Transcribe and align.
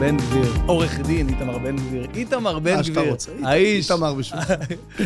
בן 0.00 0.16
גביר, 0.16 0.52
עורך 0.66 1.00
דין 1.00 1.28
איתמר 1.28 1.58
בן 1.58 1.76
גביר, 1.76 2.06
איתמר 2.14 2.58
בן 2.58 2.76
מה 2.76 2.84
שאתה 2.84 3.00
גביר, 3.00 3.10
רוצה. 3.10 3.32
האיש, 3.42 3.90
איתמר 3.90 4.14
בשבילך. 4.14 4.52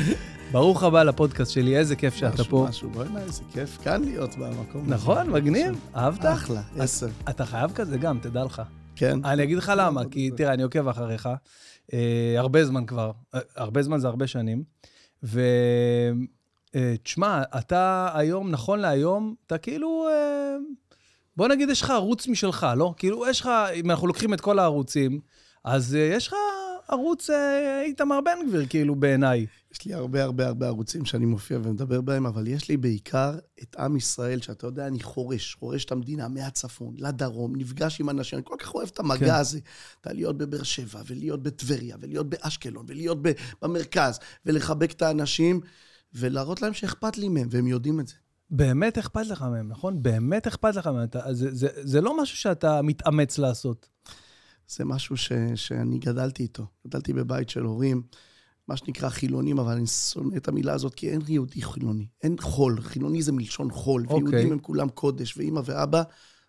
ברוך 0.52 0.82
הבא 0.82 1.02
לפודקאסט 1.02 1.52
שלי, 1.52 1.76
איזה 1.76 1.96
כיף 1.96 2.14
שאתה 2.14 2.34
משהו, 2.34 2.50
פה. 2.50 2.66
משהו, 2.68 2.90
בוא'נה, 2.90 3.20
איזה 3.20 3.42
כיף. 3.52 3.78
כאן 3.84 4.04
להיות 4.04 4.34
במקום. 4.34 4.84
הזה. 4.84 4.94
נכון, 4.94 5.30
מגניב, 5.30 5.80
אהבת? 5.96 6.24
אחלה, 6.24 6.62
עשר. 6.78 7.08
אתה 7.28 7.46
חייב 7.46 7.72
כזה 7.72 7.98
גם, 7.98 8.18
תדע 8.22 8.44
לך. 8.44 8.62
כן. 8.96 9.24
אני 9.24 9.42
אגיד 9.42 9.58
לך 9.58 9.72
למה, 9.76 10.02
כי 10.10 10.30
תראה, 10.36 10.54
אני 10.54 10.62
עוקב 10.62 10.88
אחריך, 10.88 11.28
אה, 11.92 12.34
הרבה 12.38 12.64
זמן 12.64 12.86
כבר, 12.86 13.10
אה, 13.34 13.40
הרבה 13.56 13.82
זמן 13.82 13.98
זה 13.98 14.08
הרבה 14.08 14.26
שנים, 14.26 14.64
ותשמע, 16.74 17.42
אתה 17.58 18.08
היום, 18.14 18.50
נכון 18.50 18.78
להיום, 18.78 19.34
אתה 19.46 19.58
כאילו, 19.58 20.06
אה, 20.08 20.56
בוא 21.36 21.48
נגיד, 21.48 21.70
יש 21.70 21.82
לך 21.82 21.90
ערוץ 21.90 22.28
משלך, 22.28 22.66
לא? 22.76 22.94
כאילו, 22.96 23.28
יש 23.28 23.40
לך, 23.40 23.50
אם 23.74 23.90
אנחנו 23.90 24.06
לוקחים 24.06 24.34
את 24.34 24.40
כל 24.40 24.58
הערוצים, 24.58 25.20
אז 25.64 25.94
אה, 25.94 26.00
יש 26.00 26.26
לך 26.26 26.34
ערוץ 26.88 27.30
אה, 27.30 27.82
איתמר 27.82 28.20
בן 28.20 28.48
גביר, 28.48 28.66
כאילו, 28.66 28.94
בעיניי. 28.94 29.46
יש 29.72 29.84
לי 29.84 29.94
הרבה 29.94 30.24
הרבה 30.24 30.46
הרבה 30.46 30.66
ערוצים 30.66 31.04
שאני 31.04 31.26
מופיע 31.26 31.58
ומדבר 31.62 32.00
בהם, 32.00 32.26
אבל 32.26 32.48
יש 32.48 32.68
לי 32.68 32.76
בעיקר 32.76 33.38
את 33.62 33.76
עם 33.78 33.96
ישראל, 33.96 34.40
שאתה 34.40 34.66
יודע, 34.66 34.86
אני 34.86 35.00
חורש, 35.00 35.54
חורש 35.54 35.84
את 35.84 35.92
המדינה 35.92 36.28
מהצפון 36.28 36.94
לדרום, 36.98 37.56
נפגש 37.56 38.00
עם 38.00 38.10
אנשים, 38.10 38.38
אני 38.38 38.44
כל 38.46 38.56
כך 38.58 38.74
אוהב 38.74 38.88
את 38.92 39.00
המגע 39.00 39.26
כן. 39.26 39.34
הזה. 39.34 39.58
אתה 40.00 40.12
להיות 40.12 40.38
בבאר 40.38 40.62
שבע, 40.62 41.00
ולהיות 41.06 41.42
בטבריה, 41.42 41.96
ולהיות 42.00 42.28
באשקלון, 42.28 42.84
ולהיות 42.88 43.18
במרכז, 43.62 44.18
ולחבק 44.46 44.92
את 44.92 45.02
האנשים, 45.02 45.60
ולהראות 46.14 46.62
להם 46.62 46.72
שאכפת 46.72 47.18
לי 47.18 47.28
מהם, 47.28 47.48
והם 47.50 47.66
יודעים 47.66 48.00
את 48.00 48.08
זה. 48.08 48.14
באמת 48.50 48.98
אכפת 48.98 49.26
לך 49.26 49.42
מהם, 49.42 49.68
נכון? 49.68 50.02
באמת 50.02 50.46
אכפת 50.46 50.76
לך 50.76 50.86
מהם. 50.86 51.04
אתה, 51.04 51.34
זה, 51.34 51.54
זה, 51.54 51.68
זה 51.74 52.00
לא 52.00 52.22
משהו 52.22 52.36
שאתה 52.36 52.82
מתאמץ 52.82 53.38
לעשות. 53.38 53.88
זה 54.68 54.84
משהו 54.84 55.16
ש, 55.16 55.32
שאני 55.54 55.98
גדלתי 55.98 56.42
איתו. 56.42 56.66
גדלתי 56.86 57.12
בבית 57.12 57.48
של 57.50 57.62
הורים, 57.62 58.02
מה 58.68 58.76
שנקרא 58.76 59.08
חילונים, 59.08 59.58
אבל 59.58 59.72
אני 59.72 59.86
שונא 59.86 60.36
את 60.36 60.48
המילה 60.48 60.72
הזאת, 60.72 60.94
כי 60.94 61.10
אין 61.10 61.20
יהודי 61.28 61.62
חילוני. 61.62 62.06
אין 62.22 62.36
חול. 62.40 62.80
חילוני 62.80 63.22
זה 63.22 63.32
מלשון 63.32 63.70
חול. 63.70 64.02
אוקיי. 64.08 64.16
ויהודים 64.16 64.52
הם 64.52 64.58
כולם 64.58 64.88
קודש, 64.88 65.36
ואימא 65.36 65.60
ואבא, 65.64 66.02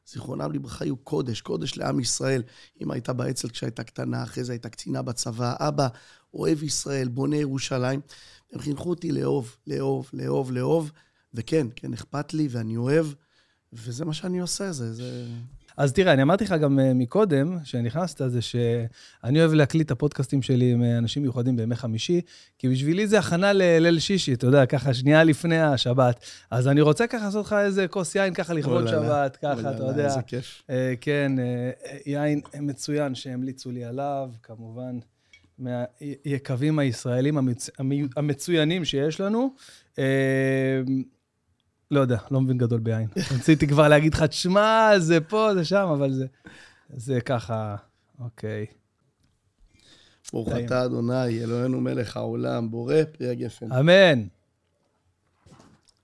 זיכרונם 0.08 0.52
לברכה, 0.52 0.86
היו 0.86 0.98
קודש, 0.98 1.42
קודש 1.42 1.78
לעם 1.78 2.00
ישראל. 2.00 2.44
אמא 2.82 2.94
הייתה 2.94 3.14
באצ"ל 3.14 3.50
כשהייתה 3.50 3.84
קטנה, 3.84 4.24
אחרי 4.24 4.44
זה 4.44 4.52
הייתה 4.54 4.70
קצינה 4.70 5.02
בצבא. 5.02 5.56
אבא, 5.60 5.88
אוהב 6.34 6.64
ישראל, 6.64 7.08
בונה 7.08 7.38
ירושלים. 7.38 8.02
הם 8.54 8.60
חינכו 8.60 8.90
אותי 8.90 9.12
לאהוב, 9.12 9.58
לאהוב, 9.68 10.10
לאהוב, 10.14 10.52
לאהוב. 10.52 10.92
וכן, 11.36 11.68
כן, 11.76 11.94
אכפת 11.94 12.34
לי 12.34 12.48
ואני 12.52 12.78
אוהב, 12.78 13.06
וזה 13.74 14.06
מה 14.06 14.14
שאני 14.14 14.40
עושה, 14.40 14.72
זה... 14.72 14.94
זה... 14.94 15.26
אז 15.78 15.94
תראה, 15.94 16.14
אני 16.14 16.22
אמרתי 16.22 16.44
לך 16.44 16.52
גם 16.52 16.80
אה, 16.80 16.94
מקודם, 16.94 17.60
כשנכנסת, 17.64 18.22
זה 18.28 18.42
שאני 18.42 19.40
אוהב 19.40 19.54
להקליט 19.54 19.86
את 19.86 19.92
הפודקאסטים 19.92 20.42
שלי 20.42 20.72
עם 20.72 20.84
אה, 20.84 20.98
אנשים 20.98 21.22
מיוחדים 21.22 21.56
בימי 21.56 21.76
חמישי, 21.76 22.22
כי 22.58 22.70
בשבילי 22.70 23.08
זה 23.08 23.20
הכנה 23.20 23.54
לליל 23.54 24.00
שישי, 24.00 24.34
אתה 24.34 24.46
יודע, 24.46 24.66
ככה 24.66 24.94
שנייה 24.94 25.24
לפני 25.24 25.62
השבת. 25.62 26.26
אז 26.52 26.68
אני 26.68 26.82
רוצה 26.82 27.08
ככה 27.08 27.26
לעשות 27.26 27.46
לך 27.46 27.54
איזה 27.54 27.88
כוס 27.88 28.16
יין, 28.16 28.34
ככה 28.34 28.54
לכבוד 28.54 28.88
שבת, 28.88 29.38
ככה, 29.42 29.72
אתה 29.76 29.84
יודע. 29.84 30.06
איזה 30.06 30.22
כיף. 30.22 30.62
אה, 30.70 30.94
כן, 31.02 31.32
יין 32.06 32.42
מצוין 32.60 33.16
שהמליצו 33.16 33.72
לי 33.72 33.86
עליו, 33.86 34.30
כמובן, 34.44 35.00
מהיקבים 35.60 36.80
הישראלים 36.80 37.38
המצוינים 38.16 38.86
שיש 38.86 39.22
לנו. 39.22 39.54
לא 41.92 42.00
יודע, 42.00 42.18
לא 42.32 42.42
מבין 42.42 42.58
גדול 42.58 42.80
ביין. 42.80 43.08
רציתי 43.40 43.68
כבר 43.68 43.88
להגיד 43.88 44.14
לך, 44.14 44.24
תשמע, 44.24 44.92
זה 44.98 45.22
פה, 45.22 45.50
זה 45.54 45.66
שם, 45.66 45.88
אבל 45.94 46.14
זה, 46.14 46.26
זה 46.96 47.22
ככה, 47.22 47.76
אוקיי. 48.20 48.66
ברוך. 50.34 50.50
אתה, 50.66 50.86
אדוני, 50.86 51.44
אלוהינו 51.44 51.82
מלך 51.82 52.18
העולם, 52.18 52.72
בורא 52.72 52.96
פרי 53.12 53.30
הגפן. 53.30 53.72
אמן. 53.72 54.24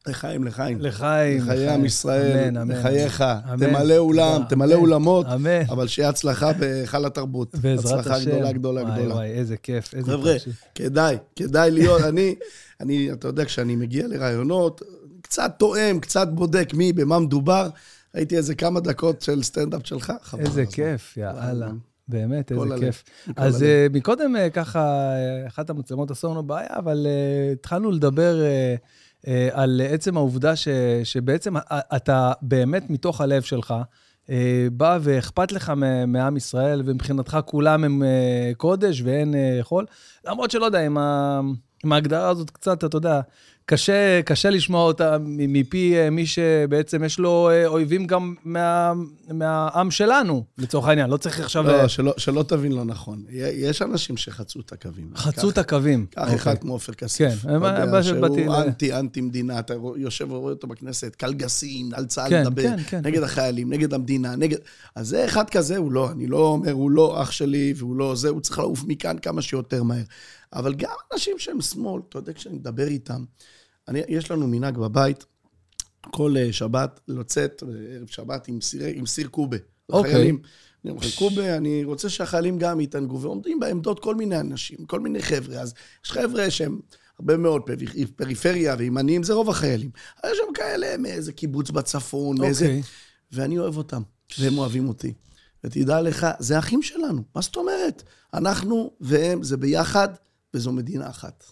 לחיים, 0.08 0.44
לחיים. 0.44 0.82
לחיים. 0.82 1.42
לחיי 1.42 1.70
עם 1.70 1.86
ישראל, 1.86 2.48
אמן, 2.48 2.58
אמן. 2.58 2.76
לחייך. 2.76 3.22
אמן. 3.22 3.68
תמלא 3.68 3.98
אולם, 3.98 4.42
תמלא. 4.50 4.76
אולמות, 4.76 5.26
אמן. 5.26 5.62
אבל 5.70 5.88
שיהיה 5.88 6.10
הצלחה 6.10 6.54
בהיכל 6.54 7.06
התרבות. 7.06 7.56
בעזרת 7.56 8.00
השם. 8.00 8.10
הצלחה 8.12 8.24
גדולה, 8.24 8.52
גדולה, 8.52 8.82
וואי, 8.82 8.96
גדולה. 9.00 9.16
וואי, 9.16 9.28
איזה 9.32 9.58
כיף, 9.58 9.94
איזה 9.94 10.12
חבר'ה, 10.12 10.40
כיף. 10.40 10.64
כדאי, 10.76 11.18
כדאי 11.36 11.72
להיות, 11.72 12.02
אני, 12.02 12.36
אני, 12.80 13.12
אתה 13.12 13.28
יודע, 13.28 13.46
כשאני 13.46 13.76
מגיע 13.76 14.08
לראיונות, 14.08 14.82
קצת 15.22 15.56
תואם, 15.60 16.00
קצת 16.00 16.28
בודק 16.28 16.74
מי, 16.74 16.94
במה 16.94 17.20
מדובר. 17.20 17.70
ראיתי 18.16 18.38
איזה 18.38 18.56
כמה 18.56 18.80
דקות 18.80 19.22
של 19.22 19.44
סטנדאפ 19.44 19.82
שלך, 19.88 20.14
חבל. 20.22 20.40
איזה 20.42 20.62
הזמן. 20.62 20.74
כיף, 20.74 21.18
יאללה. 21.18 21.72
באמת, 22.08 22.52
איזה 22.52 22.64
הלב, 22.64 22.80
כיף. 22.80 23.04
אז. 23.36 23.64
אה, 23.64 23.88
מקודם 23.94 24.36
אה, 24.36 24.50
ככה, 24.50 24.80
אה, 24.80 25.48
אחת 25.48 25.70
המצלמות 25.70 26.12
עשו 26.12 26.30
לנו 26.30 26.44
בעיה, 26.44 26.70
אבל 26.78 27.08
אה, 27.10 27.52
התחלנו 27.52 27.92
לדבר 27.92 28.42
אה, 28.42 28.76
אה, 29.28 29.50
על 29.52 29.82
עצם 29.90 30.18
העובדה 30.18 30.56
ש, 30.56 30.68
שבעצם 31.04 31.54
אתה 31.96 32.32
באמת 32.42 32.90
מתוך 32.90 33.22
הלב 33.22 33.42
שלך, 33.42 33.74
בא 34.72 35.00
ואכפת 35.02 35.52
לך 35.52 35.74
מעם 36.08 36.38
ישראל, 36.38 36.82
ומבחינתך 36.86 37.40
כולם 37.46 37.84
הם 37.84 38.04
קודש 38.58 39.02
ואין 39.02 39.36
חול. 39.62 39.86
למרות 40.26 40.52
שלא 40.52 40.66
יודע, 40.66 40.86
עם, 40.86 40.98
ה, 40.98 41.40
עם 41.84 41.94
ההגדרה 41.94 42.30
הזאת 42.30 42.50
קצת, 42.50 42.84
אתה 42.84 42.98
יודע, 42.98 43.22
קשה, 43.66 44.22
קשה 44.26 44.50
לשמוע 44.50 44.84
אותה 44.84 45.18
מפי 45.26 45.98
אה, 45.98 46.10
מי 46.10 46.26
שבעצם 46.26 47.04
יש 47.04 47.20
לו 47.20 47.50
אה, 47.50 47.68
אויבים 47.68 48.08
גם 48.08 48.36
מה, 48.46 48.94
מהעם 49.30 49.92
שלנו, 49.92 50.44
לצורך 50.58 50.88
העניין. 50.88 51.10
לא 51.10 51.18
צריך 51.18 51.40
עכשיו... 51.40 51.64
לא, 51.64 51.82
אה, 51.82 51.90
שלא, 51.90 52.14
שלא 52.18 52.44
תבין 52.44 52.72
לא 52.72 52.84
נכון. 52.84 53.24
יש 53.32 53.82
אנשים 53.82 54.18
שחצו 54.18 54.60
את 54.60 54.72
הקווים. 54.72 55.10
חצו 55.16 55.50
את 55.50 55.58
הקווים. 55.58 56.06
קח 56.10 56.22
אוקיי. 56.22 56.36
אחד 56.36 56.58
כמו 56.58 56.74
עופר 56.74 56.94
כסיף. 56.94 57.34
כן, 57.44 57.58
אתה 57.58 57.82
יודע, 57.82 58.04
שבאתי 58.04 58.44
שהוא 58.44 58.56
ל- 58.56 58.62
אנטי, 58.62 58.94
אנטי 58.94 59.22
מדינה, 59.22 59.60
אתה 59.60 59.74
יושב 59.96 60.32
ורואה 60.32 60.54
אותו 60.54 60.68
בכנסת, 60.68 61.16
קלגסים, 61.16 61.90
על 61.94 62.06
צה"ל 62.06 62.30
כן, 62.30 62.42
לדבר, 62.42 62.64
כן, 62.64 62.78
כן. 62.88 63.02
נגד 63.04 63.24
החיילים, 63.24 63.74
נגד 63.74 63.94
המדינה, 63.94 64.36
נגד... 64.36 64.58
אז 64.96 65.08
זה 65.08 65.26
אחד 65.26 65.50
כזה, 65.50 65.78
הוא 65.78 65.92
לא, 65.92 66.12
אני 66.12 66.28
לא 66.28 66.38
אומר, 66.48 66.72
הוא 66.72 66.92
לא 66.92 67.22
אח 67.22 67.32
שלי, 67.32 67.74
והוא 67.78 67.96
לא 67.96 68.16
זה, 68.16 68.30
הוא 68.30 68.42
צריך 68.42 68.60
לעוף 68.60 68.84
מכאן 68.88 69.18
כמה 69.22 69.42
שיותר 69.42 69.84
מהר. 69.84 70.04
אבל 70.54 70.74
גם 70.74 70.94
אנשים 71.14 71.40
שהם 71.40 71.62
שמאל, 71.62 72.02
אתה 72.10 72.18
יודע, 72.18 72.34
כשאני 72.34 72.56
מדבר 72.56 72.88
איתם, 72.88 73.24
אני, 73.88 74.02
יש 74.08 74.32
לנו 74.32 74.48
מנהג 74.48 74.78
בבית, 74.78 75.26
כל 76.02 76.36
אה, 76.38 76.54
שבת, 76.54 77.00
לצאת, 77.08 77.64
אה, 77.64 77.96
ערב 77.96 78.08
שבת, 78.08 78.48
עם 78.48 78.62
סיר, 78.62 78.86
עם 78.94 79.06
סיר 79.06 79.28
קובה. 79.28 79.58
אוקיי. 79.90 80.12
לחיילים. 80.12 80.42
אני 80.86 80.92
אומר, 80.92 81.02
קובה, 81.18 81.58
אני 81.58 81.84
רוצה 81.84 82.10
שהחיילים 82.10 82.58
גם 82.58 82.80
יתענגו, 82.80 83.22
ועומדים 83.22 83.60
בעמדות 83.60 84.00
כל 84.00 84.16
מיני 84.16 84.40
אנשים, 84.40 84.86
כל 84.86 85.00
מיני 85.00 85.22
חבר'ה. 85.22 85.62
אז 85.62 85.74
יש 86.06 86.12
חבר'ה 86.12 86.52
שהם 86.52 86.80
הרבה 87.20 87.38
מאוד 87.38 87.62
פריפ- 87.66 88.12
פריפריה 88.16 88.76
וימניים, 88.78 89.24
זה 89.24 89.34
רוב 89.34 89.50
החיילים. 89.50 89.90
אבל 90.24 90.32
יש 90.32 90.38
שם 90.38 90.54
כאלה 90.54 90.98
מאיזה 90.98 91.34
קיבוץ 91.34 91.70
בצפון, 91.70 92.42
מאיזה... 92.42 92.66
אוקיי. 92.66 92.82
ואני 93.32 93.58
אוהב 93.58 93.78
אותם, 93.78 94.02
והם 94.40 94.58
אוהבים 94.58 94.88
אותי. 94.88 95.14
ותדע 95.64 96.02
לך, 96.02 96.28
זה 96.40 96.60
אחים 96.60 96.82
שלנו, 96.82 97.24
מה 97.36 97.42
זאת 97.42 97.56
אומרת? 97.56 98.04
אנחנו 98.34 98.92
והם, 99.02 99.44
זה 99.44 99.58
ביחד, 99.58 100.10
וזו 100.54 100.72
מדינה 100.72 101.10
אחת. 101.10 101.44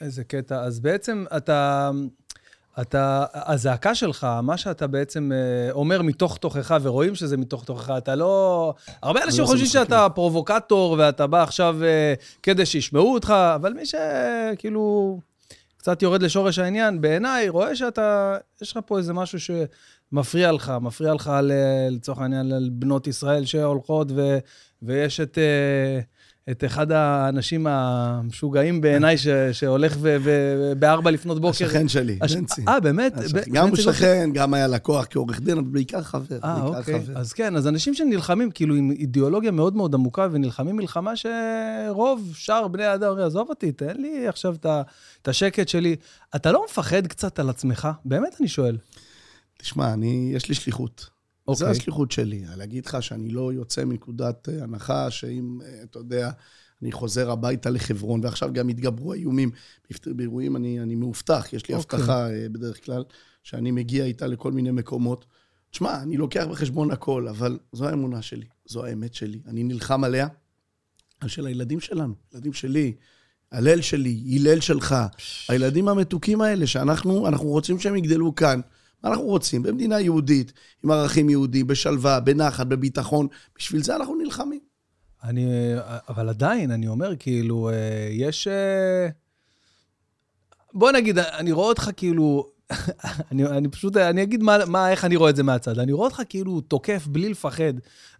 איזה 0.00 0.24
קטע. 0.24 0.62
אז 0.62 0.80
בעצם 0.80 1.24
אתה... 1.36 1.90
אתה, 2.80 3.24
הזעקה 3.34 3.94
שלך, 3.94 4.26
מה 4.42 4.56
שאתה 4.56 4.86
בעצם 4.86 5.32
אה, 5.32 5.72
אומר 5.72 6.02
מתוך 6.02 6.36
תוכך, 6.36 6.76
ורואים 6.82 7.14
שזה 7.14 7.36
מתוך 7.36 7.64
תוכך, 7.64 7.90
אתה 7.98 8.14
לא... 8.14 8.74
הרבה 9.02 9.24
אנשים 9.24 9.40
לא 9.40 9.46
חושבים. 9.46 9.66
שאתה 9.66 10.08
פרובוקטור, 10.14 10.96
ואתה 10.98 11.26
בא 11.26 11.42
עכשיו 11.42 11.84
אה, 11.84 12.14
כדי 12.42 12.66
שישמעו 12.66 13.14
אותך, 13.14 13.30
אבל 13.54 13.72
מי 13.72 13.82
שכאילו 13.86 15.18
קצת 15.76 16.02
יורד 16.02 16.22
לשורש 16.22 16.58
העניין, 16.58 17.00
בעיניי, 17.00 17.48
רואה 17.48 17.76
שאתה, 17.76 18.36
יש 18.62 18.72
לך 18.72 18.78
פה 18.86 18.98
איזה 18.98 19.12
משהו 19.12 19.38
שמפריע 19.40 20.52
לך, 20.52 20.72
מפריע 20.80 21.14
לך 21.14 21.32
לצורך 21.90 22.18
העניין 22.18 22.52
על 22.52 22.68
בנות 22.72 23.06
ישראל 23.06 23.44
שהולכות, 23.44 24.08
ו, 24.10 24.38
ויש 24.82 25.20
את... 25.20 25.38
אה, 25.38 26.00
את 26.50 26.64
אחד 26.64 26.92
האנשים 26.92 27.66
המשוגעים 27.66 28.80
בעיניי, 28.80 29.18
ש- 29.18 29.26
שהולך 29.52 29.96
בארבע 30.78 31.10
לפנות 31.10 31.40
בוקר. 31.40 31.50
השכן 31.66 31.88
שלי, 31.88 32.18
הש- 32.22 32.34
בנצי. 32.34 32.62
אה, 32.68 32.80
באמת? 32.80 33.16
השכן. 33.18 33.50
גם 33.52 33.70
בנצי 33.70 33.82
שכן, 33.82 34.30
גם 34.34 34.54
היה 34.54 34.66
לקוח 34.66 35.06
כעורך 35.10 35.40
דין, 35.40 35.58
אבל 35.58 35.66
בעיקר 35.66 36.02
חבר. 36.02 36.38
אה, 36.44 36.62
אוקיי. 36.62 37.00
חבר. 37.06 37.18
אז 37.18 37.32
כן, 37.32 37.56
אז 37.56 37.66
אנשים 37.68 37.94
שנלחמים, 37.94 38.50
כאילו, 38.50 38.74
עם 38.74 38.90
אידיאולוגיה 38.90 39.50
מאוד 39.50 39.76
מאוד 39.76 39.94
עמוקה, 39.94 40.28
ונלחמים 40.32 40.76
מלחמה 40.76 41.12
שרוב 41.16 42.32
שאר 42.34 42.68
בני 42.68 42.84
האדם 42.84 43.18
עזוב 43.18 43.48
אותי, 43.48 43.72
תן 43.72 43.96
לי 43.96 44.28
עכשיו 44.28 44.54
את 45.22 45.28
השקט 45.28 45.68
שלי. 45.68 45.96
אתה 46.36 46.52
לא 46.52 46.64
מפחד 46.70 47.06
קצת 47.06 47.38
על 47.38 47.50
עצמך? 47.50 47.88
באמת, 48.04 48.36
אני 48.40 48.48
שואל. 48.48 48.76
תשמע, 49.58 49.92
אני, 49.92 50.30
יש 50.34 50.48
לי 50.48 50.54
שליחות. 50.54 51.15
אוקיי. 51.48 51.66
זו 51.66 51.70
השליחות 51.70 52.12
שלי. 52.12 52.44
להגיד 52.56 52.86
לך 52.86 53.02
שאני 53.02 53.30
לא 53.30 53.52
יוצא 53.52 53.84
מנקודת 53.84 54.48
אה, 54.48 54.62
הנחה 54.62 55.10
שאם, 55.10 55.58
אה, 55.64 55.82
אתה 55.82 55.98
יודע, 55.98 56.30
אני 56.82 56.92
חוזר 56.92 57.30
הביתה 57.30 57.70
לחברון, 57.70 58.20
ועכשיו 58.24 58.52
גם 58.52 58.68
התגברו 58.68 59.12
האיומים. 59.12 59.50
באירועים 60.06 60.56
אני, 60.56 60.80
אני 60.80 60.94
מאובטח, 60.94 61.52
יש 61.52 61.68
לי 61.68 61.74
אוקיי. 61.74 61.98
הבטחה 61.98 62.30
אה, 62.30 62.48
בדרך 62.48 62.84
כלל, 62.84 63.04
שאני 63.42 63.70
מגיע 63.70 64.04
איתה 64.04 64.26
לכל 64.26 64.52
מיני 64.52 64.70
מקומות. 64.70 65.24
שמע, 65.72 66.02
אני 66.02 66.16
לוקח 66.16 66.46
בחשבון 66.50 66.90
הכל, 66.90 67.28
אבל 67.28 67.58
זו 67.72 67.88
האמונה 67.88 68.22
שלי, 68.22 68.46
זו 68.66 68.84
האמת 68.84 69.14
שלי. 69.14 69.40
אני 69.46 69.62
נלחם 69.62 70.04
עליה, 70.04 70.28
על 71.20 71.28
של 71.28 71.46
הילדים 71.46 71.80
שלנו, 71.80 72.14
ילדים 72.34 72.52
שלי, 72.52 72.94
הלל 73.52 73.80
שלי, 73.80 74.22
הלל 74.36 74.60
שלך, 74.60 74.94
הילדים 75.48 75.88
המתוקים 75.88 76.40
האלה, 76.40 76.66
שאנחנו 76.66 77.28
אנחנו 77.28 77.46
רוצים 77.48 77.78
שהם 77.78 77.96
יגדלו 77.96 78.34
כאן. 78.34 78.60
מה 79.04 79.10
אנחנו 79.10 79.24
רוצים? 79.24 79.62
במדינה 79.62 80.00
יהודית, 80.00 80.52
עם 80.84 80.90
ערכים 80.90 81.30
יהודיים, 81.30 81.66
בשלווה, 81.66 82.20
בנחת, 82.20 82.66
בביטחון. 82.66 83.26
בשביל 83.58 83.82
זה 83.82 83.96
אנחנו 83.96 84.14
נלחמים. 84.14 84.60
אני, 85.24 85.46
אבל 86.08 86.28
עדיין, 86.28 86.70
אני 86.70 86.88
אומר, 86.88 87.16
כאילו, 87.18 87.70
אה, 87.70 88.08
יש... 88.10 88.48
אה, 88.48 89.08
בוא 90.74 90.92
נגיד, 90.92 91.18
אני 91.18 91.52
רואה 91.52 91.68
אותך 91.68 91.90
כאילו... 91.96 92.46
אני, 93.32 93.46
אני 93.46 93.68
פשוט, 93.68 93.96
אני 93.96 94.22
אגיד 94.22 94.42
מה, 94.42 94.56
מה, 94.66 94.90
איך 94.90 95.04
אני 95.04 95.16
רואה 95.16 95.30
את 95.30 95.36
זה 95.36 95.42
מהצד. 95.42 95.78
אני 95.78 95.92
רואה 95.92 96.08
אותך 96.08 96.22
כאילו 96.28 96.60
תוקף 96.60 97.06
בלי 97.06 97.28
לפחד. 97.28 97.72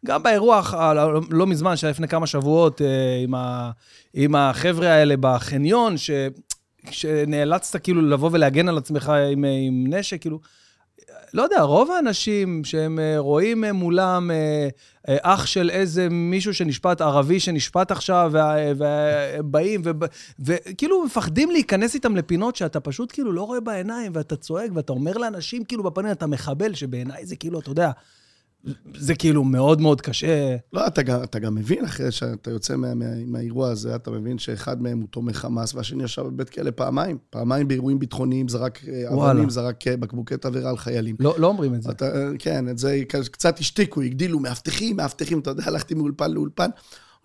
גם 0.07 0.23
באירוע 0.23 0.63
לא, 0.95 1.21
לא 1.31 1.47
מזמן, 1.47 1.77
שהיה 1.77 1.91
לפני 1.91 2.09
כמה 2.09 2.27
שבועות, 2.27 2.81
עם, 3.25 3.35
ה, 3.35 3.71
עם 4.15 4.35
החבר'ה 4.35 4.89
האלה 4.89 5.15
בחניון, 5.21 5.97
ש, 5.97 6.11
שנאלצת 6.91 7.83
כאילו 7.83 8.03
לבוא 8.03 8.31
ולהגן 8.33 8.69
על 8.69 8.79
עצמך 8.79 9.09
עם, 9.09 9.45
עם 9.45 9.95
נשק, 9.95 10.21
כאילו... 10.21 10.41
לא 11.35 11.43
יודע, 11.43 11.63
רוב 11.63 11.91
האנשים 11.91 12.65
שהם 12.65 12.99
אה, 12.99 13.19
רואים 13.19 13.65
אה, 13.65 13.73
מולם 13.73 14.31
אה, 14.31 14.69
אח 15.23 15.47
של 15.47 15.71
איזה 15.71 16.09
מישהו 16.11 16.55
שנשפט, 16.55 17.01
ערבי 17.01 17.41
שנשפט 17.41 17.91
עכשיו, 17.91 18.33
ובאים, 18.77 19.83
וכאילו 20.39 21.05
מפחדים 21.05 21.51
להיכנס 21.51 21.95
איתם 21.95 22.17
לפינות 22.17 22.57
שאתה 22.57 22.81
פשוט 22.81 23.13
כאילו 23.13 23.33
לא 23.33 23.43
רואה 23.43 23.61
בעיניים, 23.61 24.13
ואתה 24.15 24.37
צועק, 24.37 24.71
ואתה 24.75 24.93
אומר 24.93 25.13
לאנשים 25.13 25.65
כאילו 25.65 25.83
בפנים, 25.83 26.13
אתה 26.13 26.27
מחבל, 26.27 26.75
שבעיניי 26.75 27.27
זה 27.27 27.37
כאילו, 27.37 27.61
אתה 27.61 27.71
יודע, 27.71 27.91
זה 28.99 29.15
כאילו 29.15 29.45
מאוד 29.45 29.81
מאוד 29.81 30.01
קשה. 30.01 30.57
לא, 30.73 30.87
אתה 30.87 31.03
גם, 31.03 31.23
אתה 31.23 31.39
גם 31.39 31.55
מבין, 31.55 31.85
אחרי 31.85 32.11
שאתה 32.11 32.51
יוצא 32.51 32.77
מה, 32.77 32.95
מה, 32.95 33.07
מהאירוע 33.27 33.71
הזה, 33.71 33.95
אתה 33.95 34.11
מבין 34.11 34.39
שאחד 34.39 34.83
מהם 34.83 34.99
הוא 34.99 35.09
תומך 35.11 35.37
חמאס, 35.37 35.75
והשני 35.75 36.05
ישב 36.05 36.23
בבית 36.23 36.51
כלא 36.51 36.71
פעמיים. 36.71 37.19
פעמיים 37.31 37.69
באירועים 37.69 37.99
ביטחוניים, 37.99 38.49
זרק 38.49 38.81
אה, 38.89 39.15
אבנים, 39.15 39.51
זרק 39.51 39.87
אה, 39.87 39.97
בקבוקי 39.97 40.37
תבערה 40.37 40.71
על 40.71 40.77
חיילים. 40.77 41.17
לא, 41.21 41.35
לא 41.39 41.47
אומרים 41.47 41.75
את 41.75 41.83
זה. 41.83 41.91
אתה, 41.91 42.17
אה, 42.17 42.29
כן, 42.39 42.69
את 42.69 42.79
זה 42.79 43.03
קצת 43.31 43.59
השתיקו, 43.59 44.03
הגדילו, 44.03 44.41
מאבטחים, 44.41 44.97
מאבטחים, 44.97 45.39
אתה 45.39 45.51
יודע, 45.51 45.63
הלכתי 45.67 45.95
מאולפן 45.95 46.31
לאולפן. 46.31 46.71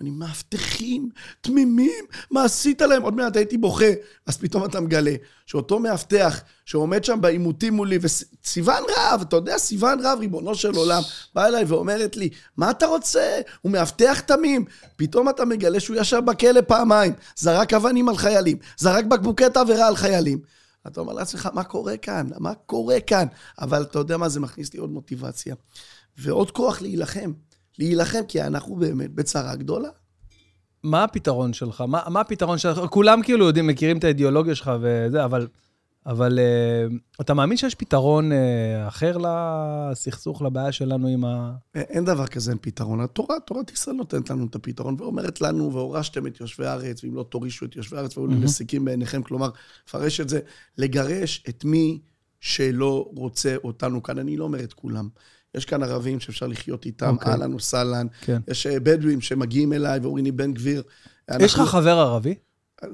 אני 0.01 0.09
מאבטחים, 0.09 1.09
תמימים, 1.41 2.05
מה 2.31 2.43
עשית 2.43 2.81
להם? 2.81 3.01
עוד 3.01 3.15
מעט 3.15 3.35
הייתי 3.35 3.57
בוכה. 3.57 3.85
אז 4.25 4.37
פתאום 4.37 4.65
אתה 4.65 4.79
מגלה 4.79 5.15
שאותו 5.45 5.79
מאבטח 5.79 6.41
שעומד 6.65 7.03
שם 7.03 7.21
בעימותים 7.21 7.73
מולי, 7.73 7.99
וסיוון 8.01 8.83
רהב, 8.97 9.21
אתה 9.21 9.35
יודע, 9.35 9.57
סיוון 9.57 9.99
רהב, 9.99 10.19
ריבונו 10.19 10.55
של 10.55 10.75
עולם, 10.75 11.01
באה 11.35 11.47
אליי 11.47 11.63
ואומרת 11.63 12.17
לי, 12.17 12.29
מה 12.57 12.71
אתה 12.71 12.85
רוצה? 12.85 13.41
הוא 13.61 13.71
מאבטח 13.71 14.19
תמים. 14.19 14.65
פתאום 14.95 15.29
אתה 15.29 15.45
מגלה 15.45 15.79
שהוא 15.79 15.97
ישב 15.97 16.21
בכלא 16.25 16.61
פעמיים, 16.61 17.13
זרק 17.35 17.73
אבנים 17.73 18.09
על 18.09 18.17
חיילים, 18.17 18.57
זרק 18.77 19.05
בקבוקי 19.05 19.49
תבערה 19.53 19.87
על 19.87 19.95
חיילים. 19.95 20.39
אתה 20.87 21.01
אומר 21.01 21.13
לעצמך, 21.13 21.49
מה 21.53 21.63
קורה 21.63 21.97
כאן? 21.97 22.27
מה 22.39 22.53
קורה 22.53 22.99
כאן? 22.99 23.25
אבל 23.59 23.81
אתה 23.81 23.99
יודע 23.99 24.17
מה, 24.17 24.29
זה 24.29 24.39
מכניס 24.39 24.73
לי 24.73 24.79
עוד 24.79 24.89
מוטיבציה. 24.89 25.55
ועוד 26.17 26.51
כוח 26.51 26.81
להילחם. 26.81 27.31
להילחם, 27.81 28.19
כי 28.27 28.41
אנחנו 28.41 28.75
באמת 28.75 29.15
בצרה 29.15 29.55
גדולה. 29.55 29.89
מה 30.83 31.03
הפתרון 31.03 31.53
שלך? 31.53 31.81
מה, 31.81 32.01
מה 32.07 32.21
הפתרון 32.21 32.57
שלך? 32.57 32.79
כולם 32.89 33.23
כאילו 33.23 33.45
יודעים, 33.45 33.67
מכירים 33.67 33.97
את 33.97 34.03
האידיאולוגיה 34.03 34.55
שלך 34.55 34.71
וזה, 34.81 35.25
אבל, 35.25 35.47
אבל 36.05 36.39
uh, 36.39 37.21
אתה 37.21 37.33
מאמין 37.33 37.57
שיש 37.57 37.75
פתרון 37.75 38.31
uh, 38.31 38.35
אחר 38.87 39.17
לסכסוך, 39.17 40.41
לבעיה 40.41 40.71
שלנו 40.71 41.07
עם 41.07 41.25
ה... 41.25 41.53
אין 41.75 42.05
דבר 42.05 42.27
כזה, 42.27 42.51
אין 42.51 42.57
פתרון. 42.61 43.01
התורה, 43.01 43.35
תורת 43.39 43.71
ישראל 43.71 43.95
נותנת 43.95 44.29
לנו 44.29 44.45
את 44.45 44.55
הפתרון, 44.55 44.95
ואומרת 44.99 45.41
לנו, 45.41 45.73
והורשתם 45.73 46.27
את 46.27 46.41
יושבי 46.41 46.65
הארץ, 46.65 47.03
ואם 47.03 47.15
לא 47.15 47.23
תורישו 47.23 47.65
את 47.65 47.75
יושבי 47.75 47.97
הארץ, 47.97 48.17
והיו 48.17 48.29
mm-hmm. 48.29 48.33
נסיקים 48.33 48.85
בעיניכם, 48.85 49.23
כלומר, 49.23 49.49
פרש 49.91 50.21
את 50.21 50.29
זה, 50.29 50.39
לגרש 50.77 51.43
את 51.49 51.65
מי 51.65 51.99
שלא 52.39 53.11
רוצה 53.15 53.55
אותנו 53.63 54.03
כאן. 54.03 54.19
אני 54.19 54.37
לא 54.37 54.43
אומר 54.43 54.63
את 54.63 54.73
כולם. 54.73 55.09
יש 55.55 55.65
כאן 55.65 55.83
ערבים 55.83 56.19
שאפשר 56.19 56.47
לחיות 56.47 56.85
איתם, 56.85 57.09
אוקיי. 57.09 57.31
אהלן 57.31 57.53
וסהלן. 57.53 58.07
כן. 58.21 58.41
יש 58.47 58.67
אה, 58.67 58.79
בדואים 58.79 59.21
שמגיעים 59.21 59.73
אליי 59.73 59.99
ואומרים 59.99 60.25
לי, 60.25 60.31
בן 60.31 60.53
גביר. 60.53 60.83
אנחנו... 61.29 61.45
יש 61.45 61.53
לך 61.53 61.61
חבר 61.61 61.99
ערבי? 61.99 62.35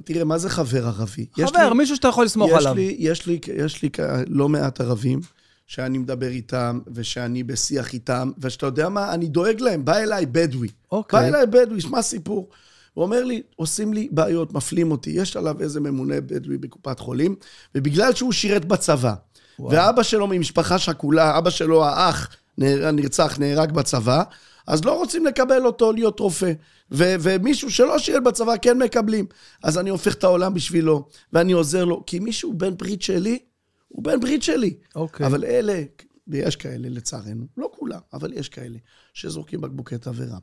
תראה, 0.05 0.23
מה 0.23 0.37
זה 0.37 0.49
חבר 0.49 0.87
ערבי? 0.87 1.25
חבר, 1.33 1.69
לי, 1.69 1.77
מישהו 1.77 1.95
שאתה 1.95 2.07
יכול 2.07 2.25
לסמוך 2.25 2.49
יש 2.51 2.57
עליו. 2.57 2.73
לי, 2.75 2.95
יש, 2.99 3.27
לי, 3.27 3.39
יש 3.55 3.81
לי 3.83 3.89
לא 4.27 4.49
מעט 4.49 4.81
ערבים 4.81 5.19
שאני 5.67 5.97
מדבר 5.97 6.27
איתם, 6.27 6.79
ושאני 6.93 7.43
בשיח 7.43 7.93
איתם, 7.93 8.31
ושאתה 8.39 8.65
יודע 8.65 8.89
מה, 8.89 9.13
אני 9.13 9.27
דואג 9.27 9.61
להם. 9.61 9.85
בא 9.85 9.97
אליי 9.97 10.25
בדואי. 10.25 10.69
אוקיי. 10.91 11.19
בא 11.19 11.27
אליי 11.27 11.45
בדואי, 11.45 11.81
שמע 11.81 12.01
סיפור. 12.01 12.49
הוא 12.93 13.03
אומר 13.03 13.23
לי, 13.23 13.41
עושים 13.55 13.93
לי 13.93 14.07
בעיות, 14.11 14.53
מפלים 14.53 14.91
אותי. 14.91 15.09
יש 15.09 15.37
עליו 15.37 15.61
איזה 15.61 15.79
ממונה 15.79 16.21
בדואי 16.21 16.57
בקופת 16.57 16.99
חולים, 16.99 17.35
ובגלל 17.75 18.13
שהוא 18.13 18.31
שירת 18.31 18.65
בצבא, 18.65 19.13
וואו. 19.59 19.71
ואבא 19.71 20.03
שלו 20.03 20.27
ממשפחה 20.27 20.79
שכולה, 20.79 21.37
אבא 21.37 21.49
שלו 21.49 21.85
האח, 21.85 22.29
נרצח, 22.57 23.37
נהרג 23.39 23.71
בצבא, 23.71 24.23
אז 24.67 24.85
לא 24.85 24.97
רוצים 24.97 25.25
לקבל 25.25 25.65
אותו 25.65 25.91
להיות 25.91 26.19
רופא. 26.19 26.51
ו- 26.91 27.15
ומישהו 27.19 27.71
שלא 27.71 27.99
שירת 27.99 28.23
בצבא 28.23 28.53
כן 28.61 28.77
מקבלים. 28.77 29.25
אז 29.63 29.77
אני 29.77 29.89
הופך 29.89 30.13
את 30.13 30.23
העולם 30.23 30.53
בשבילו, 30.53 31.07
ואני 31.33 31.51
עוזר 31.51 31.85
לו. 31.85 32.03
כי 32.05 32.19
מישהו 32.19 32.53
בן 32.53 32.77
ברית 32.77 33.01
שלי, 33.01 33.39
הוא 33.87 34.03
בן 34.03 34.19
ברית 34.19 34.43
שלי. 34.43 34.77
אוקיי. 34.95 35.25
אבל 35.25 35.45
אלה, 35.45 35.83
ויש 36.27 36.55
כאלה 36.55 36.89
לצערנו, 36.89 37.45
לא 37.57 37.69
כולם, 37.75 37.99
אבל 38.13 38.33
יש 38.33 38.49
כאלה, 38.49 38.77
שזורקים 39.13 39.61
בקבוקי 39.61 39.97
תבערה. 39.97 40.37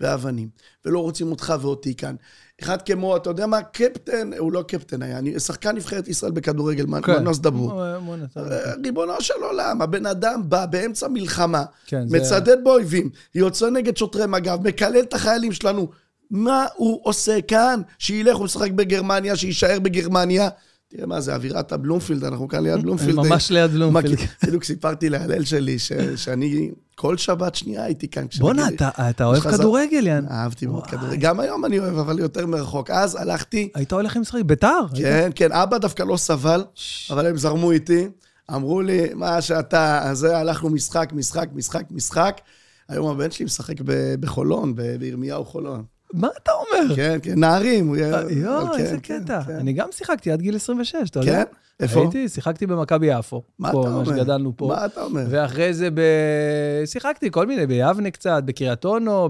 ואבנים, 0.00 0.48
ולא 0.84 0.98
רוצים 0.98 1.30
אותך 1.30 1.54
ואותי 1.60 1.94
כאן. 1.94 2.14
אחד 2.62 2.82
כמו, 2.82 3.16
אתה 3.16 3.30
יודע 3.30 3.46
מה, 3.46 3.62
קפטן, 3.62 4.30
הוא 4.38 4.52
לא 4.52 4.62
קפטן 4.62 5.02
היה, 5.02 5.18
אני 5.18 5.40
שחקן 5.40 5.76
נבחרת 5.76 6.08
ישראל 6.08 6.32
בכדורגל, 6.32 6.84
כן. 6.84 6.90
מנוס. 8.02 8.36
אה, 8.36 8.72
ריבונו 8.84 9.20
של 9.20 9.34
עולם, 9.42 9.82
הבן 9.82 10.06
אדם 10.06 10.42
בא 10.48 10.66
באמצע 10.66 11.08
מלחמה, 11.08 11.64
כן, 11.86 12.04
מצדד 12.10 12.46
זה... 12.46 12.56
באויבים, 12.56 13.10
יוצא 13.34 13.70
נגד 13.70 13.96
שוטרי 13.96 14.26
מג"ב, 14.26 14.68
מקלל 14.68 15.00
את 15.00 15.14
החיילים 15.14 15.52
שלנו. 15.52 15.88
מה 16.30 16.66
הוא 16.74 17.00
עושה 17.02 17.40
כאן? 17.40 17.80
שילך, 17.98 18.36
הוא 18.36 18.46
ישחק 18.46 18.70
בגרמניה, 18.70 19.36
שיישאר 19.36 19.78
בגרמניה. 19.78 20.48
תראה 20.88 21.06
מה 21.06 21.20
זה, 21.20 21.34
אווירת 21.34 21.72
הבלומפילד, 21.72 22.24
אנחנו 22.24 22.48
כאן 22.48 22.62
ליד 22.62 22.82
בלומפילד. 22.82 23.14
ממש 23.14 23.50
ליד 23.50 23.70
בלומפילד. 23.70 24.18
בדיוק 24.44 24.64
סיפרתי 24.64 25.08
להלל 25.08 25.44
שלי, 25.44 25.78
שאני 26.16 26.70
כל 26.94 27.16
שבת 27.16 27.54
שנייה 27.54 27.84
הייתי 27.84 28.08
כאן. 28.08 28.26
בואנה, 28.38 28.68
אתה 29.10 29.24
אוהב 29.24 29.42
כדורגל, 29.42 30.06
יאן. 30.06 30.24
אהבתי 30.30 30.66
מאוד 30.66 30.86
כדורגל. 30.86 31.16
גם 31.16 31.40
היום 31.40 31.64
אני 31.64 31.78
אוהב, 31.78 31.98
אבל 31.98 32.18
יותר 32.18 32.46
מרחוק. 32.46 32.90
אז 32.90 33.14
הלכתי... 33.14 33.68
היית 33.74 33.92
הולך 33.92 34.16
עם 34.16 34.22
משחק, 34.22 34.40
ביתר? 34.46 34.80
כן, 34.94 35.30
כן, 35.34 35.52
אבא 35.52 35.78
דווקא 35.78 36.02
לא 36.02 36.16
סבל, 36.16 36.64
אבל 37.10 37.26
הם 37.26 37.36
זרמו 37.36 37.70
איתי. 37.70 38.08
אמרו 38.54 38.82
לי, 38.82 39.06
מה 39.14 39.40
שאתה, 39.42 40.02
אז 40.02 40.24
הלכנו 40.24 40.70
משחק, 40.70 41.10
משחק, 41.12 41.48
משחק, 41.54 41.84
משחק. 41.90 42.40
היום 42.88 43.08
הבן 43.08 43.30
שלי 43.30 43.44
משחק 43.44 43.74
בחולון, 44.20 44.74
בירמיהו 44.98 45.44
חולון. 45.44 45.84
מה 46.12 46.28
אתה 46.42 46.50
אומר? 46.52 46.96
כן, 46.96 47.18
כן, 47.22 47.40
נערים. 47.40 47.94
יואו, 48.30 48.66
כן, 48.72 48.78
איזה 48.78 48.96
כן, 49.02 49.22
קטע. 49.24 49.42
כן. 49.42 49.52
אני 49.52 49.72
גם 49.72 49.88
שיחקתי 49.92 50.30
עד 50.30 50.40
גיל 50.40 50.56
26, 50.56 51.10
אתה 51.10 51.20
יודע? 51.20 51.44
כן? 51.44 51.52
איפה? 51.80 52.00
הייתי, 52.00 52.28
שיחקתי 52.28 52.66
במכבי 52.66 53.06
יפו. 53.06 53.42
מה 53.58 53.68
אתה 53.68 53.76
אומר? 53.76 53.98
מה 53.98 54.04
שגדלנו 54.04 54.52
פה. 54.56 54.66
מה 54.66 54.86
אתה 54.86 55.02
אומר? 55.02 55.24
ואחרי 55.30 55.74
זה 55.74 55.90
ב... 55.90 56.00
שיחקתי 56.84 57.30
כל 57.30 57.46
מיני, 57.46 57.66
ביבנה 57.66 58.10
קצת, 58.10 58.42
בקריית 58.44 58.84
אונו, 58.84 59.28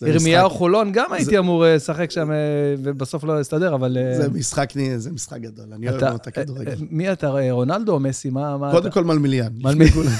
בירמיהו 0.00 0.50
חולון, 0.50 0.92
גם 0.92 1.12
הייתי 1.12 1.38
אמור 1.38 1.66
אה, 1.66 1.74
לשחק 1.74 2.10
שם, 2.10 2.30
אה, 2.30 2.36
ובסוף 2.82 3.24
לא 3.24 3.40
הסתדר, 3.40 3.74
אבל... 3.74 3.98
אה, 4.00 4.16
זה 4.16 4.30
משחק, 4.30 4.72
זה 4.96 5.10
משחק 5.12 5.40
גדול, 5.40 5.66
אני 5.72 5.88
אוהב 5.88 6.04
מאוד 6.04 6.14
את 6.14 6.26
הכדורגל. 6.26 6.76
מי 6.90 7.12
אתה, 7.12 7.30
רונלדו 7.50 7.92
או 7.92 8.00
מסי? 8.00 8.30
מה... 8.30 8.70
קודם 8.70 8.90
כל 8.90 9.04
מלמיליאן. 9.04 9.52
מלמיליאן. 9.62 10.12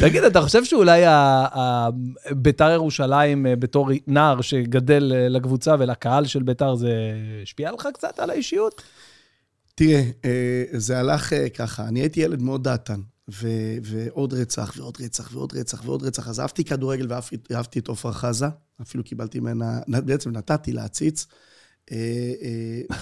תגיד, 0.00 0.24
אתה 0.24 0.40
חושב 0.40 0.64
שאולי 0.64 1.02
ביתר 2.30 2.70
ירושלים 2.70 3.46
אה, 3.46 3.56
בתור 3.56 3.90
נער 4.06 4.40
שגדל 4.40 5.12
אה, 5.14 5.28
לקבוצה 5.28 5.74
ולקהל 5.78 6.26
של 6.26 6.42
ביתר, 6.42 6.74
זה 6.74 6.92
השפיע 7.42 7.72
לך 7.72 7.88
קצת 7.94 8.18
על 8.18 8.30
האישיות? 8.30 8.82
תראה, 9.74 10.02
אה, 10.24 10.64
זה 10.72 10.98
הלך 10.98 11.32
ככה, 11.54 11.88
אני 11.88 12.00
הייתי 12.00 12.20
ילד 12.20 12.42
מאוד 12.42 12.64
דעתן, 12.64 13.00
ו- 13.30 13.76
ועוד 13.82 14.34
רצח, 14.34 14.72
ועוד 14.76 14.96
רצח, 15.00 15.30
ועוד 15.32 15.52
רצח, 15.56 15.82
ועוד 15.84 16.02
רצח. 16.02 16.28
אז 16.28 16.40
אהבתי 16.40 16.64
כדורגל 16.64 17.06
ואהבתי 17.50 17.78
את 17.78 17.88
עפרה 17.88 18.12
חזה, 18.12 18.46
אפילו 18.82 19.04
קיבלתי 19.04 19.40
ממנה, 19.40 19.80
בעצם 19.88 20.30
נתתי 20.30 20.72
להציץ. 20.72 21.26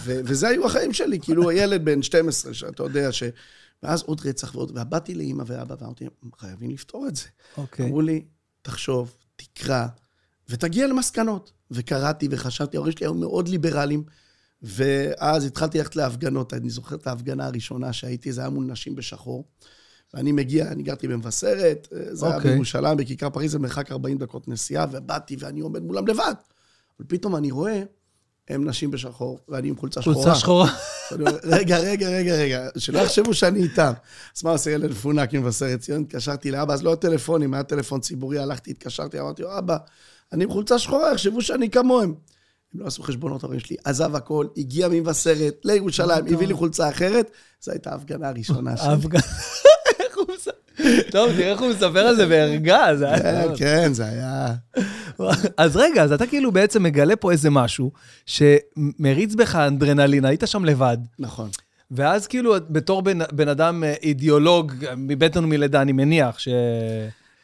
ו- 0.05 0.21
וזה 0.25 0.49
היו 0.49 0.67
החיים 0.67 0.93
שלי, 0.93 1.21
כאילו 1.21 1.53
ילד 1.53 1.85
בן 1.85 2.03
12, 2.03 2.55
שאתה 2.55 2.83
יודע, 2.83 3.13
ש... 3.13 3.23
ואז 3.83 4.03
עוד 4.03 4.21
רצח 4.25 4.55
ועוד, 4.55 4.71
ובאתי 4.71 5.15
לאימא 5.15 5.45
ואבא 5.47 5.75
ואמרתי, 5.81 6.05
חייבים 6.39 6.71
לפתור 6.71 7.07
את 7.09 7.17
זה. 7.17 7.25
אוקיי. 7.57 7.87
אמרו 7.87 8.01
לי, 8.01 8.25
תחשוב, 8.63 9.15
תקרא, 9.37 9.87
ותגיע 10.49 10.87
למסקנות. 10.87 11.53
וקראתי 11.71 12.29
וחשבתי, 12.31 12.77
ההורים 12.77 12.93
שלי 12.93 13.07
היו 13.07 13.15
מאוד 13.15 13.49
ליברליים, 13.49 14.05
ואז 14.63 15.45
התחלתי 15.45 15.79
ללכת 15.79 15.97
להפגנות. 15.97 16.55
אני 16.55 16.71
זוכר 16.71 16.97
את 16.97 17.07
ההפגנה 17.07 17.47
הראשונה 17.47 17.93
שהייתי, 17.93 18.33
זה 18.33 18.41
היה 18.41 18.51
מול 18.51 18.65
נשים 18.65 18.95
בשחור. 18.95 19.45
ואני 20.15 20.33
מגיע, 20.33 20.73
אני 20.73 20.83
גרתי 20.83 21.09
במבשרת, 21.09 21.89
אה, 21.93 22.15
זה 22.15 22.27
היה 22.27 22.37
אוקיי. 22.37 22.51
בירושלים, 22.51 22.97
בכיכר 22.97 23.31
פריז, 23.31 23.53
זה 23.53 23.59
מרחק 23.59 23.93
40 23.93 24.19
דקות 24.19 24.49
נסיעה, 24.49 24.87
ובאתי 24.93 25.37
ואני 25.39 25.61
עומד 25.61 25.83
מולם 25.83 26.07
לבד. 26.07 26.35
אבל 26.99 27.07
פתאום 27.09 27.37
אני 27.37 27.51
רואה, 27.51 27.83
הם 28.51 28.69
נשים 28.69 28.91
בשחור, 28.91 29.39
ואני 29.49 29.69
עם 29.69 29.77
חולצה 29.77 30.03
שחורה. 30.03 30.17
חולצה 30.17 30.35
שחורה. 30.35 30.71
רגע, 31.45 31.79
רגע, 31.79 32.09
רגע, 32.09 32.35
רגע, 32.35 32.69
שלא 32.79 32.99
יחשבו 32.99 33.35
שאני 33.35 33.63
איתם. 33.63 33.93
אז 34.37 34.45
מה 34.45 34.51
עושה 34.51 34.71
ילד 34.71 34.91
מפונק 34.91 35.33
ממבשרת 35.33 35.81
ציון? 35.81 36.03
התקשרתי 36.03 36.51
לאבא, 36.51 36.75
אז 36.75 36.83
לא 36.83 36.91
היה 36.91 36.97
טלפונים, 36.97 37.55
היה 37.55 37.63
טלפון 37.63 38.01
ציבורי, 38.01 38.39
הלכתי, 38.39 38.71
התקשרתי, 38.71 39.21
אמרתי 39.21 39.43
לו, 39.43 39.59
אבא, 39.59 39.77
אני 40.33 40.45
עם 40.45 40.51
חולצה 40.51 40.79
שחורה, 40.79 41.13
יחשבו 41.13 41.43
שאני 41.43 41.71
כמוהם. 41.71 42.15
הם 42.75 42.81
לא 42.81 42.87
עשו 42.87 43.03
חשבונות, 43.03 43.43
ההורים 43.43 43.61
שלי, 43.61 43.77
עזב 43.85 44.17
הכל, 44.17 44.47
הגיע 44.57 44.89
ממבשרת 44.89 45.55
לירושלים, 45.65 46.27
הביא 46.35 46.47
לי 46.47 46.55
חולצה 46.55 46.89
אחרת, 46.89 47.31
זו 47.61 47.73
הייתה 47.73 47.91
ההפגנה 47.91 48.29
הראשונה 48.29 48.77
שלי. 48.77 48.87
ההפגנה. 48.87 49.23
איך 50.01 50.19
הוא 50.19 50.27
מספר? 50.35 50.51
טוב, 51.11 51.31
תראה 51.33 51.51
איך 51.51 51.61
הוא 51.61 51.69
מספר 51.71 51.99
על 52.07 52.17
זה 52.17 52.27
בערגה. 52.27 52.87
זה 52.99 53.09
היה- 53.11 53.49
כן, 53.49 53.55
כן, 53.57 53.93
זה 53.93 54.05
היה... 54.05 54.55
אז 55.57 55.77
רגע, 55.77 56.03
אז 56.03 56.13
אתה 56.13 56.27
כאילו 56.27 56.53
בעצם 56.53 56.83
מגלה 56.83 57.17
פה 57.17 57.33
איזה 57.33 57.51
משהו 57.51 57.93
שמריץ 58.27 59.35
בך 59.35 59.57
אנדרנלין, 59.57 60.25
היית 60.25 60.43
שם 60.47 60.65
לבד. 60.65 60.99
נכון. 61.19 61.51
ואז 61.91 62.27
כאילו, 62.27 62.55
בתור 62.71 63.03
בן, 63.03 63.19
בן 63.33 63.49
אדם 63.49 63.85
אה, 63.85 63.95
אידיאולוג, 64.03 64.73
מבטן 64.97 65.45
ומלידה, 65.45 65.83
אני 65.83 65.93
מניח 65.93 66.39
ש... 66.39 66.49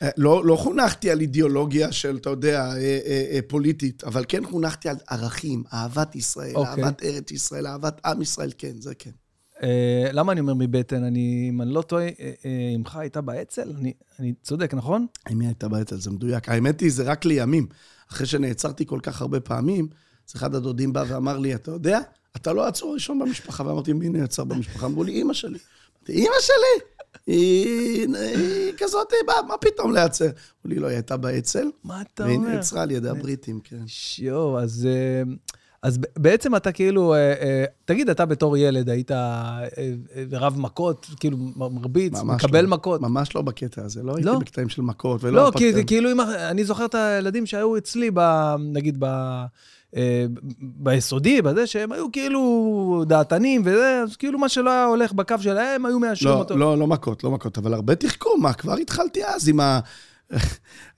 אה, 0.03 0.09
לא, 0.17 0.45
לא 0.45 0.57
חונכתי 0.57 1.11
על 1.11 1.21
אידיאולוגיה 1.21 1.93
של, 1.93 2.17
אתה 2.17 2.31
יודע, 2.31 2.61
אה, 2.61 2.77
אה, 2.77 3.25
אה, 3.33 3.39
פוליטית, 3.49 4.05
אבל 4.05 4.25
כן 4.29 4.45
חונכתי 4.45 4.89
על 4.89 4.97
ערכים, 5.11 5.63
אהבת 5.73 6.17
ישראל, 6.17 6.55
אוקיי. 6.55 6.85
אהבת 6.85 7.03
ארץ 7.05 7.31
ישראל, 7.31 7.67
אהבת 7.67 8.01
עם 8.05 8.23
ישראל, 8.23 8.51
כן, 8.59 8.73
זה 8.81 8.95
כן. 8.99 9.11
אה, 9.63 10.09
למה 10.13 10.33
אני 10.33 10.41
אומר 10.41 10.55
מבטן? 10.55 11.05
אני, 11.05 11.47
אם 11.51 11.63
אני 11.63 11.75
לא 11.75 11.83
טועה, 11.83 12.05
אה, 12.05 12.11
אה, 12.45 12.73
אמך 12.77 12.97
הייתה 12.97 13.21
באצ"ל? 13.21 13.73
אני, 13.79 13.93
אני 14.21 14.35
צודק, 14.43 14.75
נכון? 14.75 15.07
אמי 15.33 15.47
הייתה 15.47 15.69
באצ"ל, 15.69 15.97
זה 15.97 16.11
מדויק. 16.11 16.49
האמת 16.49 16.81
היא, 16.81 16.93
זה 16.93 17.03
רק 17.03 17.25
לימים. 17.25 17.67
אחרי 18.13 18.27
שנעצרתי 18.27 18.87
כל 18.87 19.01
כך 19.03 19.21
הרבה 19.21 19.41
פעמים, 19.41 19.89
אז 20.29 20.35
אחד 20.37 20.55
הדודים 20.55 20.93
בא 20.93 21.05
ואמר 21.09 21.39
לי, 21.39 21.55
אתה 21.55 21.71
יודע, 21.71 22.01
אתה 22.37 22.53
לא 22.53 22.65
העצור 22.65 22.91
הראשון 22.91 23.19
במשפחה. 23.19 23.67
ואמרתי, 23.67 23.93
מי 23.93 24.09
נעצר 24.09 24.45
במשפחה? 24.45 24.87
אמרו 24.87 25.05
לי, 25.05 25.13
אימא 25.13 25.33
שלי. 25.33 25.59
אמרתי, 25.99 26.13
אימא 26.13 26.37
שלי? 26.41 26.85
היא, 27.27 28.09
היא 28.17 28.73
כזאת, 28.79 29.13
מה, 29.27 29.33
מה 29.49 29.55
פתאום 29.61 29.93
להיעצר? 29.93 30.25
אמרו 30.25 30.35
לי, 30.65 30.75
לא, 30.75 30.87
היא 30.87 30.95
הייתה 30.95 31.17
באצ"ל, 31.17 31.71
מה 31.85 32.03
אתה 32.03 32.25
והיא 32.25 32.37
אומר? 32.37 32.49
נעצרה 32.49 32.83
על 32.83 32.91
ידי 32.91 33.09
הבריטים, 33.09 33.61
כן. 33.65 33.83
שיו, 33.87 34.59
אז, 34.59 34.89
אז 35.83 35.99
בעצם 36.19 36.57
אתה 36.57 36.73
כאילו, 36.73 37.15
אה, 37.15 37.19
אה, 37.19 37.65
תגיד, 37.85 38.11
אתה 38.11 38.25
בתור 38.27 38.57
ילד 38.57 38.89
היית 38.89 39.11
אה, 39.11 39.65
רב 40.33 40.59
מכות, 40.59 41.07
כאילו 41.21 41.37
מרביץ, 41.57 42.13
ממש 42.13 42.45
מקבל 42.45 42.61
לא. 42.61 42.69
מכות? 42.69 43.01
ממש 43.01 43.35
לא 43.35 43.43
בקטע 43.43 43.85
הזה, 43.85 44.03
לא 44.03 44.13
הייתי 44.17 44.27
לא? 44.27 44.39
בקטעים 44.39 44.69
של 44.69 44.83
מכות 44.83 45.25
ולא... 45.25 45.45
לא, 45.45 45.53
כי 45.57 45.73
זה 45.73 45.85
כאילו, 45.85 46.13
אם, 46.13 46.21
אני 46.21 46.65
זוכר 46.65 46.85
את 46.85 46.95
הילדים 46.95 47.47
שהיו 47.47 47.77
אצלי, 47.77 48.11
ב, 48.15 48.21
נגיד, 48.59 48.97
ב, 48.99 49.07
ביסודי, 50.61 51.43
בזה, 51.43 51.67
שהם 51.67 51.93
היו 51.93 52.13
כאילו 52.13 53.05
דעתנים 53.07 53.63
וזה, 53.65 54.01
אז 54.03 54.17
כאילו 54.17 54.39
מה 54.39 54.49
שלא 54.49 54.71
היה 54.71 54.85
הולך 54.85 55.13
בקו 55.13 55.35
שלהם, 55.41 55.87
היו 55.87 55.99
מאשרים 55.99 56.35
לא, 56.35 56.39
אותו. 56.39 56.57
לא, 56.57 56.79
לא 56.79 56.87
מכות, 56.87 57.25
לא 57.25 57.31
מכות, 57.31 57.59
אבל 57.59 57.75
הרבה 57.75 57.95
תחכום, 57.95 58.43
מה, 58.43 58.53
כבר 58.53 58.75
התחלתי 58.75 59.25
אז 59.25 59.49
עם 59.49 59.61
ה... 59.61 59.81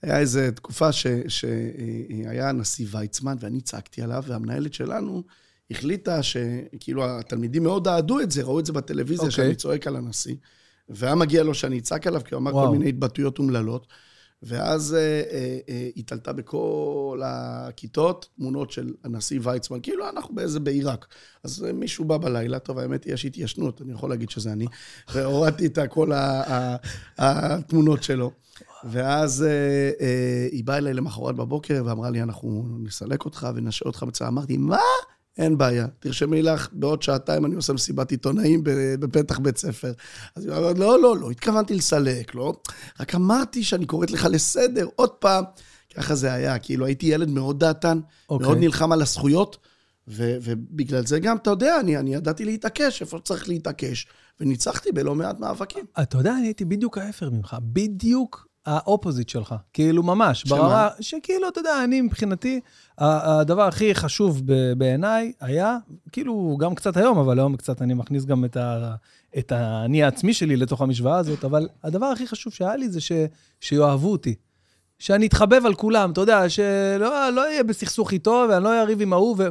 היה 0.01 0.19
איזו 0.19 0.39
תקופה 0.55 0.91
שהיה 1.27 2.49
הנשיא 2.49 2.87
ויצמן, 2.91 3.35
ואני 3.39 3.61
צעקתי 3.61 4.01
עליו, 4.01 4.23
והמנהלת 4.27 4.73
שלנו 4.73 5.23
החליטה 5.71 6.23
שכאילו 6.23 7.05
התלמידים 7.05 7.63
מאוד 7.63 7.87
אהדו 7.87 8.19
את 8.19 8.31
זה, 8.31 8.43
ראו 8.43 8.59
את 8.59 8.65
זה 8.65 8.73
בטלוויזיה, 8.73 9.27
אוקיי. 9.27 9.45
שאני 9.45 9.55
צועק 9.55 9.87
על 9.87 9.95
הנשיא, 9.95 10.35
והיה 10.89 11.15
מגיע 11.15 11.43
לו 11.43 11.53
שאני 11.53 11.79
אצעק 11.79 12.07
עליו, 12.07 12.21
כי 12.25 12.35
הוא 12.35 12.41
אמר 12.41 12.55
וואו. 12.55 12.65
כל 12.67 12.71
מיני 12.71 12.89
התבטאויות 12.89 13.39
אומללות. 13.39 13.87
ואז 14.43 14.93
אה, 14.93 14.99
אה, 15.31 15.57
אה, 15.69 15.89
היא 15.95 16.03
תלתה 16.05 16.33
בכל 16.33 17.21
הכיתות 17.25 18.29
תמונות 18.35 18.71
של 18.71 18.93
הנשיא 19.03 19.39
ויצמן, 19.43 19.79
כאילו 19.83 20.09
אנחנו 20.09 20.35
באיזה 20.35 20.59
בעיראק. 20.59 21.07
אז 21.43 21.65
אה, 21.67 21.73
מישהו 21.73 22.05
בא 22.05 22.17
בלילה, 22.17 22.59
טוב, 22.59 22.79
האמת 22.79 23.03
היא, 23.03 23.13
יש 23.13 23.25
התיישנות, 23.25 23.81
אני 23.81 23.91
יכול 23.91 24.09
להגיד 24.09 24.29
שזה 24.29 24.51
אני, 24.51 24.65
והורדתי 25.13 25.65
את 25.65 25.79
כל 25.89 26.11
התמונות 27.17 28.03
שלו. 28.03 28.31
ואז 28.83 29.43
אה, 29.43 29.49
אה, 30.01 30.47
היא 30.51 30.63
באה 30.63 30.77
אליי 30.77 30.93
למחרת 30.93 31.35
בבוקר 31.35 31.83
ואמרה 31.85 32.09
לי, 32.09 32.21
אנחנו 32.21 32.65
נסלק 32.83 33.25
אותך 33.25 33.47
ונשעה 33.55 33.87
אותך 33.87 34.03
בצבא. 34.03 34.27
אמרתי, 34.27 34.57
מה? 34.57 34.77
אין 35.37 35.57
בעיה, 35.57 35.87
תרשמי 35.99 36.41
לך, 36.41 36.67
בעוד 36.71 37.01
שעתיים 37.01 37.45
אני 37.45 37.55
עושה 37.55 37.73
מסיבת 37.73 38.11
עיתונאים 38.11 38.61
בפתח 38.99 39.39
בית 39.39 39.57
ספר. 39.57 39.91
אז 40.35 40.45
היא 40.45 40.53
אומרת, 40.53 40.77
לא, 40.77 41.01
לא, 41.01 41.17
לא 41.17 41.31
התכוונתי 41.31 41.75
לסלק, 41.75 42.35
לא. 42.35 42.53
רק 42.99 43.15
אמרתי 43.15 43.63
שאני 43.63 43.85
קוראת 43.85 44.11
לך 44.11 44.27
לסדר, 44.31 44.87
עוד 44.95 45.09
פעם. 45.09 45.43
ככה 45.95 46.15
זה 46.15 46.33
היה, 46.33 46.59
כאילו 46.59 46.85
הייתי 46.85 47.05
ילד 47.05 47.29
מאוד 47.29 47.59
דעתן, 47.59 47.99
אוקיי. 48.29 48.47
מאוד 48.47 48.57
נלחם 48.57 48.91
על 48.91 49.01
הזכויות, 49.01 49.57
ו- 50.07 50.37
ובגלל 50.41 51.05
זה 51.05 51.19
גם, 51.19 51.37
אתה 51.37 51.49
יודע, 51.49 51.79
אני, 51.79 51.97
אני 51.97 52.15
ידעתי 52.15 52.45
להתעקש 52.45 53.01
איפה 53.01 53.19
צריך 53.19 53.49
להתעקש, 53.49 54.07
וניצחתי 54.39 54.91
בלא 54.91 55.15
מעט 55.15 55.39
מאבקים. 55.39 55.85
אתה 56.01 56.17
יודע, 56.17 56.33
אני 56.37 56.47
הייתי 56.47 56.65
בדיוק 56.65 56.97
ההפך 56.97 57.27
ממך, 57.31 57.57
בדיוק 57.61 58.48
האופוזיט 58.69 59.29
שלך. 59.29 59.55
כאילו, 59.73 60.03
ממש, 60.03 60.41
שמה? 60.41 60.57
ברמה 60.57 60.87
שכאילו, 60.99 61.47
אתה 61.47 61.59
יודע, 61.59 61.83
אני 61.83 62.01
מבחינתי, 62.01 62.59
הדבר 62.97 63.61
הכי 63.61 63.95
חשוב 63.95 64.41
בעיניי 64.77 65.31
היה, 65.41 65.77
כאילו, 66.11 66.57
גם 66.59 66.75
קצת 66.75 66.97
היום, 66.97 67.17
אבל 67.17 67.39
היום 67.39 67.55
קצת 67.55 67.81
אני 67.81 67.93
מכניס 67.93 68.25
גם 68.25 68.45
את, 68.45 68.57
ה, 68.57 68.95
את 69.37 69.51
האני 69.51 70.03
העצמי 70.03 70.33
שלי 70.33 70.57
לתוך 70.57 70.81
המשוואה 70.81 71.17
הזאת, 71.17 71.45
אבל 71.45 71.67
הדבר 71.83 72.05
הכי 72.05 72.27
חשוב 72.27 72.53
שהיה 72.53 72.75
לי 72.75 72.89
זה 72.89 73.01
ש, 73.01 73.11
שיאהבו 73.61 74.11
אותי. 74.11 74.35
שאני 74.99 75.27
אתחבב 75.27 75.65
על 75.65 75.73
כולם, 75.73 76.11
אתה 76.11 76.21
יודע, 76.21 76.49
שלא 76.49 77.29
לא 77.29 77.41
אהיה 77.41 77.63
בסכסוך 77.63 78.13
איתו, 78.13 78.45
ואני 78.49 78.63
לא 78.63 78.81
אריב 78.81 79.01
עם 79.01 79.13
ההוא, 79.13 79.35
ו... 79.39 79.47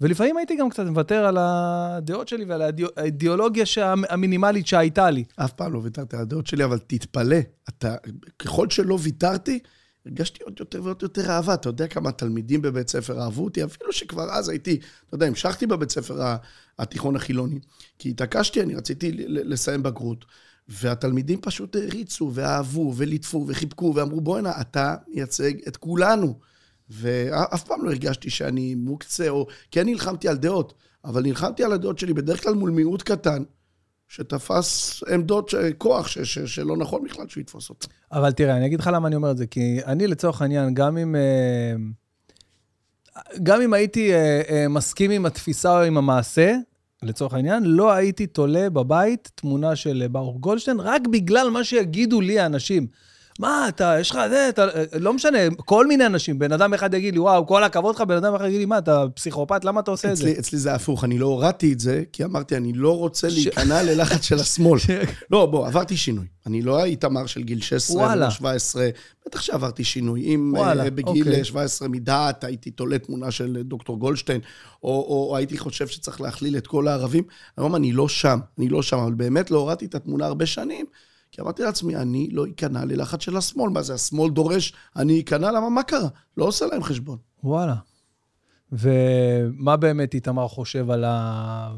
ולפעמים 0.00 0.36
הייתי 0.36 0.56
גם 0.56 0.70
קצת 0.70 0.86
מוותר 0.86 1.24
על 1.24 1.36
הדעות 1.40 2.28
שלי 2.28 2.44
ועל 2.44 2.62
האידיאו- 2.62 2.92
האידיאולוגיה 2.96 3.64
המינימלית 4.08 4.66
שהייתה 4.66 5.10
לי. 5.10 5.24
אף 5.36 5.52
פעם 5.52 5.72
לא 5.72 5.78
ויתרתי 5.78 6.16
על 6.16 6.22
הדעות 6.22 6.46
שלי, 6.46 6.64
אבל 6.64 6.78
תתפלא, 6.78 7.36
אתה, 7.68 7.94
ככל 8.38 8.70
שלא 8.70 8.98
ויתרתי, 9.02 9.58
הרגשתי 10.06 10.42
עוד 10.42 10.56
יותר 10.60 10.80
ועוד 10.84 11.02
יותר 11.02 11.30
אהבה. 11.30 11.54
אתה 11.54 11.68
יודע 11.68 11.86
כמה 11.86 12.12
תלמידים 12.12 12.62
בבית 12.62 12.88
ספר 12.88 13.20
אהבו 13.22 13.44
אותי, 13.44 13.64
אפילו 13.64 13.92
שכבר 13.92 14.30
אז 14.30 14.48
הייתי, 14.48 14.80
אתה 15.06 15.14
יודע, 15.14 15.26
המשכתי 15.26 15.66
בבית 15.66 15.90
ספר 15.90 16.34
התיכון 16.78 17.16
החילוני, 17.16 17.58
כי 17.98 18.10
התעקשתי, 18.10 18.62
אני 18.62 18.74
רציתי 18.74 19.12
לסיים 19.28 19.82
בגרות, 19.82 20.24
והתלמידים 20.68 21.40
פשוט 21.40 21.76
העריצו 21.76 22.30
ואהבו 22.34 22.92
וליטפו 22.96 23.44
וחיבקו 23.48 23.92
ואמרו, 23.96 24.20
בוא'נה, 24.20 24.60
אתה 24.60 24.94
מייצג 25.08 25.52
את 25.68 25.76
כולנו. 25.76 26.38
ואף 26.90 27.64
פעם 27.64 27.84
לא 27.84 27.90
הרגשתי 27.90 28.30
שאני 28.30 28.74
מוקצה, 28.74 29.28
או 29.28 29.46
כן 29.70 29.86
נלחמתי 29.86 30.28
על 30.28 30.36
דעות, 30.36 30.74
אבל 31.04 31.22
נלחמתי 31.22 31.64
על 31.64 31.72
הדעות 31.72 31.98
שלי 31.98 32.14
בדרך 32.14 32.42
כלל 32.42 32.54
מול 32.54 32.70
מיעוט 32.70 33.02
קטן, 33.02 33.42
שתפס 34.08 35.02
עמדות, 35.12 35.48
ש- 35.48 35.54
כוח 35.78 36.06
ש, 36.06 36.18
ש, 36.18 36.38
שלא 36.38 36.76
נכון 36.76 37.04
בכלל 37.04 37.28
שהוא 37.28 37.40
יתפוס 37.40 37.70
אותן. 37.70 37.86
אבל 38.12 38.32
תראה, 38.32 38.56
אני 38.56 38.66
אגיד 38.66 38.80
לך 38.80 38.90
למה 38.92 39.08
אני 39.08 39.16
אומר 39.16 39.30
את 39.30 39.36
זה, 39.36 39.46
כי 39.46 39.78
אני 39.86 40.06
לצורך 40.06 40.42
העניין, 40.42 40.74
גם 40.74 40.98
אם... 40.98 41.16
אה, 41.16 41.74
גם 43.42 43.60
אם 43.60 43.74
הייתי 43.74 44.14
אה, 44.14 44.42
אה, 44.50 44.68
מסכים 44.68 45.10
עם 45.10 45.26
התפיסה 45.26 45.78
או 45.78 45.82
עם 45.82 45.96
המעשה, 45.96 46.54
לצורך 47.02 47.34
העניין, 47.34 47.64
לא 47.64 47.92
הייתי 47.92 48.26
תולה 48.26 48.70
בבית 48.70 49.30
תמונה 49.34 49.76
של 49.76 50.02
אה, 50.02 50.08
ברוך 50.08 50.38
גולדשטיין, 50.38 50.80
רק 50.80 51.02
בגלל 51.06 51.50
מה 51.50 51.64
שיגידו 51.64 52.20
לי 52.20 52.38
האנשים. 52.38 52.86
מה, 53.38 53.68
אתה, 53.68 53.96
יש 54.00 54.10
לך 54.10 54.18
זה, 54.28 54.48
אתה, 54.48 54.66
לא 55.00 55.12
משנה, 55.12 55.38
כל 55.56 55.86
מיני 55.86 56.06
אנשים. 56.06 56.38
בן 56.38 56.52
אדם 56.52 56.74
אחד 56.74 56.94
יגיד 56.94 57.14
לי, 57.14 57.20
וואו, 57.20 57.46
כל 57.46 57.64
הכבוד 57.64 57.94
לך, 57.94 58.00
בן 58.00 58.16
אדם 58.16 58.34
אחד 58.34 58.46
יגיד 58.46 58.58
לי, 58.58 58.66
מה, 58.66 58.78
אתה 58.78 59.04
פסיכופת, 59.14 59.64
למה 59.64 59.80
אתה 59.80 59.90
עושה 59.90 60.12
את 60.12 60.16
זה? 60.16 60.22
אצלי, 60.22 60.38
אצלי 60.38 60.58
זה 60.58 60.74
הפוך, 60.74 61.04
אני 61.04 61.18
לא 61.18 61.26
הורדתי 61.26 61.72
את 61.72 61.80
זה, 61.80 62.02
כי 62.12 62.24
אמרתי, 62.24 62.56
אני 62.56 62.72
לא 62.72 62.98
רוצה 62.98 63.28
להיכנע 63.28 63.82
ללחץ 63.82 64.22
של 64.22 64.38
השמאל. 64.38 64.80
לא, 65.30 65.46
בוא, 65.46 65.66
עברתי 65.66 65.96
שינוי. 65.96 66.26
אני 66.46 66.62
לא 66.62 66.80
האיתמר 66.80 67.26
של 67.26 67.42
גיל 67.42 67.60
16 67.60 67.96
וואלה. 67.96 68.24
ולא 68.24 68.30
17, 68.30 68.88
בטח 69.26 69.40
שעברתי 69.40 69.84
שינוי. 69.84 70.20
אם 70.20 70.52
וואלה, 70.56 70.84
אה, 70.84 70.90
בגיל 70.90 71.26
אוקיי. 71.26 71.38
אה, 71.38 71.44
17 71.44 71.88
מדעת 71.88 72.44
הייתי 72.44 72.70
תולה 72.70 72.98
תמונה 72.98 73.30
של 73.30 73.58
דוקטור 73.64 73.98
גולדשטיין, 73.98 74.40
או, 74.82 74.88
או, 74.88 75.28
או 75.30 75.36
הייתי 75.36 75.58
חושב 75.58 75.86
שצריך 75.86 76.20
להכליל 76.20 76.56
את 76.56 76.66
כל 76.66 76.88
הערבים, 76.88 77.24
היום 77.56 77.76
אני 77.76 77.92
לא 77.92 78.08
שם, 78.08 78.38
אני 78.58 78.68
לא 78.68 78.82
שם, 78.82 78.98
אבל 78.98 79.12
באמת 79.12 79.50
לא 79.50 79.58
הורדתי 79.58 79.84
את 79.84 79.94
התמונה 79.94 80.26
הרבה 80.26 80.46
שנים. 80.46 80.86
כי 81.34 81.40
אמרתי 81.40 81.62
לעצמי, 81.62 81.96
אני 81.96 82.28
לא 82.30 82.44
אכנע 82.54 82.84
ללחץ 82.84 83.22
של 83.22 83.36
השמאל. 83.36 83.70
מה 83.70 83.82
זה, 83.82 83.94
השמאל 83.94 84.30
דורש, 84.30 84.72
אני 84.96 85.20
אכנע, 85.20 85.52
למה, 85.52 85.68
מה 85.68 85.82
קרה? 85.82 86.08
לא 86.36 86.44
עושה 86.44 86.66
להם 86.66 86.82
חשבון. 86.82 87.18
וואלה. 87.44 87.74
ומה 88.72 89.76
באמת 89.76 90.14
איתמר 90.14 90.48
חושב 90.48 90.90
על, 90.90 91.04
ה... 91.04 91.74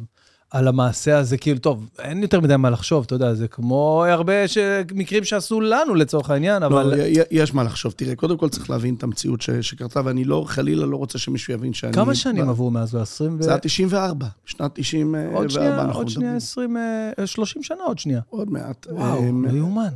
על 0.56 0.68
המעשה 0.68 1.18
הזה, 1.18 1.36
כאילו, 1.36 1.58
טוב, 1.58 1.88
אין 1.98 2.22
יותר 2.22 2.40
מדי 2.40 2.56
מה 2.56 2.70
לחשוב, 2.70 3.04
אתה 3.04 3.14
יודע, 3.14 3.34
זה 3.34 3.48
כמו 3.48 4.04
הרבה 4.08 4.48
ש... 4.48 4.58
מקרים 4.94 5.24
שעשו 5.24 5.60
לנו 5.60 5.94
לצורך 5.94 6.30
העניין, 6.30 6.62
אבל... 6.62 6.96
לא, 6.96 7.02
יש 7.30 7.54
מה 7.54 7.62
לחשוב. 7.62 7.92
תראה, 7.96 8.16
קודם 8.16 8.36
כל 8.36 8.48
צריך 8.48 8.70
להבין 8.70 8.94
את 8.94 9.02
המציאות 9.02 9.42
ש... 9.42 9.50
שקרתה, 9.50 10.00
ואני 10.04 10.24
לא, 10.24 10.44
חלילה 10.48 10.86
לא 10.86 10.96
רוצה 10.96 11.18
שמישהו 11.18 11.52
יבין 11.52 11.72
שאני... 11.72 11.92
כמה 11.92 12.14
שנים 12.14 12.48
עברו 12.48 12.70
מאז? 12.70 12.90
זה 12.90 13.02
20 13.02 13.36
ו... 13.38 13.42
זה 13.42 13.50
היה 13.50 13.58
94, 13.58 14.26
שנת 14.44 14.70
94 14.74 15.38
עוד 15.38 15.50
שנייה, 15.50 15.86
עוד 15.92 16.08
שנייה 16.08 16.36
20, 16.36 16.76
30 17.24 17.62
שנה 17.62 17.84
עוד 17.86 17.98
שנייה. 17.98 18.20
עוד 18.28 18.50
מעט. 18.50 18.86
וואו, 18.90 19.22
לא 19.42 19.50
יאומן. 19.50 19.88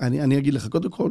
ואני 0.00 0.38
אגיד 0.38 0.54
לך, 0.54 0.68
קודם 0.68 0.90
כל, 0.90 1.10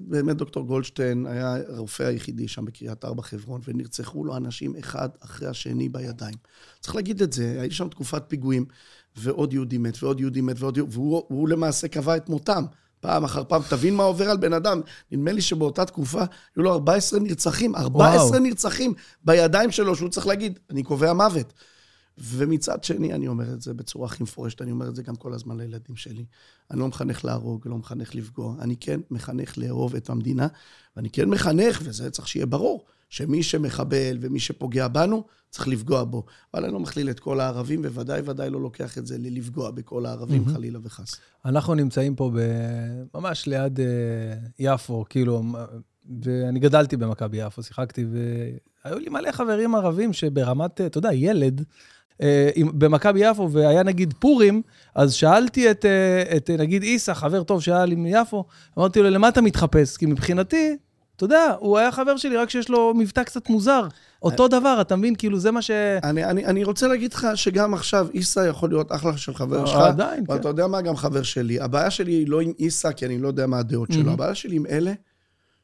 באמת 0.00 0.36
דוקטור 0.36 0.66
גולדשטיין 0.66 1.26
היה 1.26 1.56
הרופא 1.68 2.02
היחידי 2.02 2.48
שם 2.48 2.64
בקריית 2.64 3.04
ארבע 3.04 3.22
חברון, 3.22 3.60
ונרצחו 3.68 4.24
לו 4.24 4.36
אנשים 4.36 4.76
אחד 4.78 5.08
אחרי 5.20 5.48
השני 5.48 5.88
בידיים. 5.88 6.36
צריך 6.80 6.94
להגיד 6.94 7.22
את 7.22 7.32
זה, 7.32 7.56
הייתי 7.60 7.74
שם 7.74 7.88
תקופת 7.88 8.22
פיגועים, 8.28 8.64
ועוד 9.16 9.52
יהודי 9.52 9.78
מת, 9.78 10.02
ועוד 10.02 10.20
יהודי 10.20 10.40
מת, 10.40 10.56
ועוד 10.60 10.76
יהודי, 10.76 10.96
והוא 10.96 11.48
למעשה 11.48 11.88
קבע 11.88 12.16
את 12.16 12.28
מותם. 12.28 12.64
פעם 13.00 13.24
אחר 13.24 13.44
פעם, 13.44 13.62
תבין 13.70 13.96
מה 13.96 14.02
עובר 14.02 14.30
על 14.30 14.36
בן 14.36 14.52
אדם. 14.52 14.80
נדמה 15.12 15.32
לי 15.32 15.40
שבאותה 15.40 15.84
תקופה 15.84 16.22
היו 16.56 16.62
לו 16.62 16.72
14 16.72 17.20
נרצחים, 17.20 17.76
14 17.76 18.26
וואו. 18.26 18.38
נרצחים 18.38 18.94
בידיים 19.24 19.70
שלו, 19.70 19.96
שהוא 19.96 20.08
צריך 20.08 20.26
להגיד, 20.26 20.58
אני 20.70 20.82
קובע 20.82 21.12
מוות. 21.12 21.52
ומצד 22.18 22.84
שני, 22.84 23.12
אני 23.12 23.28
אומר 23.28 23.52
את 23.52 23.62
זה 23.62 23.74
בצורה 23.74 24.06
הכי 24.06 24.22
מפורשת, 24.22 24.62
אני 24.62 24.70
אומר 24.70 24.88
את 24.88 24.96
זה 24.96 25.02
גם 25.02 25.16
כל 25.16 25.32
הזמן 25.32 25.56
לילדים 25.56 25.96
שלי. 25.96 26.24
אני 26.70 26.80
לא 26.80 26.88
מחנך 26.88 27.24
להרוג, 27.24 27.68
לא 27.68 27.78
מחנך 27.78 28.14
לפגוע. 28.14 28.54
אני 28.60 28.76
כן 28.76 29.00
מחנך 29.10 29.58
לאהוב 29.58 29.94
את 29.94 30.10
המדינה, 30.10 30.46
ואני 30.96 31.10
כן 31.10 31.28
מחנך, 31.28 31.80
וזה 31.84 32.10
צריך 32.10 32.28
שיהיה 32.28 32.46
ברור, 32.46 32.84
שמי 33.08 33.42
שמחבל 33.42 34.18
ומי 34.20 34.40
שפוגע 34.40 34.88
בנו, 34.88 35.24
צריך 35.50 35.68
לפגוע 35.68 36.04
בו. 36.04 36.24
אבל 36.54 36.64
אני 36.64 36.72
לא 36.72 36.80
מכליל 36.80 37.10
את 37.10 37.20
כל 37.20 37.40
הערבים, 37.40 37.84
וודאי 37.84 38.20
ודאי 38.24 38.50
לא 38.50 38.60
לוקח 38.60 38.98
את 38.98 39.06
זה 39.06 39.18
ללפגוע 39.18 39.70
בכל 39.70 40.06
הערבים, 40.06 40.44
mm-hmm. 40.46 40.52
חלילה 40.52 40.78
וחס. 40.82 41.16
אנחנו 41.44 41.74
נמצאים 41.74 42.14
פה 42.14 42.30
ממש 43.14 43.46
ליד 43.46 43.78
uh, 43.78 43.82
יפו, 44.58 45.04
כאילו, 45.08 45.42
ואני 46.22 46.60
גדלתי 46.60 46.96
במכבי 46.96 47.36
יפו, 47.36 47.62
שיחקתי, 47.62 48.06
והיו 48.84 48.98
לי 48.98 49.08
מלא 49.08 49.32
חברים 49.32 49.74
ערבים 49.74 50.12
שברמת, 50.12 50.80
אתה 50.80 50.98
יודע, 50.98 51.12
ילד, 51.12 51.60
אה, 51.60 51.64
במכבי 52.56 53.20
יפו, 53.30 53.50
והיה 53.52 53.82
נגיד 53.82 54.14
פורים, 54.18 54.62
אז 54.94 55.12
שאלתי 55.12 55.70
את, 55.70 55.84
אה, 55.84 56.36
את 56.36 56.50
נגיד 56.50 56.82
איסה, 56.82 57.14
חבר 57.14 57.42
טוב 57.42 57.62
שהיה 57.62 57.84
לי 57.84 57.94
מיפו, 57.94 58.44
אמרתי 58.78 59.02
לו, 59.02 59.10
למה 59.10 59.28
אתה 59.28 59.40
מתחפש? 59.40 59.96
כי 59.96 60.06
מבחינתי, 60.06 60.76
אתה 61.16 61.24
יודע, 61.24 61.54
הוא 61.58 61.78
היה 61.78 61.92
חבר 61.92 62.16
שלי, 62.16 62.36
רק 62.36 62.50
שיש 62.50 62.68
לו 62.68 62.92
מבטא 62.94 63.22
קצת 63.22 63.50
מוזר. 63.50 63.86
אותו 64.22 64.48
דבר, 64.48 64.78
אתה 64.80 64.96
מבין? 64.96 65.14
כאילו, 65.14 65.38
זה 65.38 65.50
מה 65.50 65.62
ש... 65.62 65.70
אני, 66.02 66.24
אני, 66.24 66.46
אני 66.46 66.64
רוצה 66.64 66.88
להגיד 66.88 67.12
לך 67.12 67.26
שגם 67.34 67.74
עכשיו, 67.74 68.06
איסה 68.14 68.46
יכול 68.46 68.68
להיות 68.68 68.92
אחלה 68.92 69.16
של 69.16 69.34
חבר 69.34 69.60
אה, 69.60 69.66
שלך. 69.66 69.80
עדיין, 69.80 70.26
כן. 70.26 70.32
ואתה 70.32 70.48
יודע 70.48 70.66
מה, 70.66 70.80
גם 70.82 70.96
חבר 70.96 71.22
שלי. 71.22 71.60
הבעיה 71.60 71.90
שלי 71.90 72.12
היא 72.12 72.28
לא 72.28 72.40
עם 72.40 72.52
איסה, 72.58 72.92
כי 72.92 73.06
אני 73.06 73.18
לא 73.18 73.28
יודע 73.28 73.46
מה 73.46 73.58
הדעות 73.58 73.92
שלו. 73.92 74.12
הבעיה 74.12 74.34
שלי 74.34 74.56
עם 74.56 74.66
אלה 74.66 74.92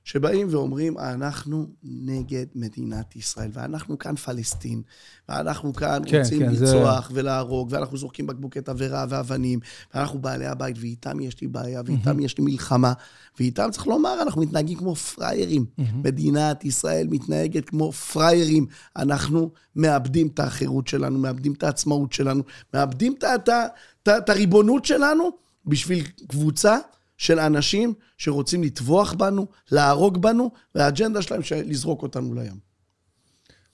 שבאים 0.05 0.47
ואומרים, 0.51 0.99
אנחנו 0.99 1.67
נגד 1.83 2.47
מדינת 2.55 3.17
ישראל, 3.17 3.51
ואנחנו 3.53 3.99
כאן 3.99 4.17
פלסטין, 4.17 4.83
ואנחנו 5.29 5.73
כאן 5.73 6.03
כן, 6.07 6.19
רוצים 6.19 6.39
כן, 6.39 6.53
לרצוח 6.53 7.09
זה... 7.09 7.21
ולהרוג, 7.21 7.69
ואנחנו 7.71 7.97
זורקים 7.97 8.27
בקבוקי 8.27 8.61
תבערה 8.61 9.05
ואבנים, 9.09 9.61
ואנחנו 9.95 10.19
בעלי 10.19 10.47
הבית, 10.47 10.77
ואיתם 10.81 11.21
יש 11.21 11.41
לי 11.41 11.49
בעיה, 11.49 11.83
ואיתם 11.87 12.19
mm-hmm. 12.19 12.25
יש 12.25 12.39
לי 12.39 12.45
מלחמה, 12.45 12.93
ואיתם 13.39 13.69
צריך 13.73 13.87
לומר, 13.87 14.23
אנחנו 14.23 14.43
מתנהגים 14.43 14.79
כמו 14.79 14.95
פראיירים. 14.95 15.65
Mm-hmm. 15.65 15.83
מדינת 15.95 16.65
ישראל 16.65 17.07
מתנהגת 17.11 17.69
כמו 17.69 17.93
פראיירים. 17.93 18.67
אנחנו 18.97 19.51
מאבדים 19.77 20.27
את 20.27 20.41
החירות 20.41 20.89
שלנו, 20.89 21.19
מאבדים 21.19 21.53
את 21.53 21.63
העצמאות 21.63 22.13
שלנו, 22.13 22.43
מאבדים 22.75 23.15
את 24.03 24.29
הריבונות 24.29 24.85
שלנו 24.85 25.31
בשביל 25.67 26.05
קבוצה. 26.29 26.79
של 27.21 27.39
אנשים 27.39 27.95
שרוצים 28.19 28.63
לטבוח 28.63 29.13
בנו, 29.13 29.47
להרוג 29.73 30.23
בנו, 30.23 30.51
והאג'נדה 30.75 31.23
שלהם 31.23 31.43
של 31.43 31.63
לזרוק 31.67 32.03
אותנו 32.03 32.35
לים. 32.35 32.59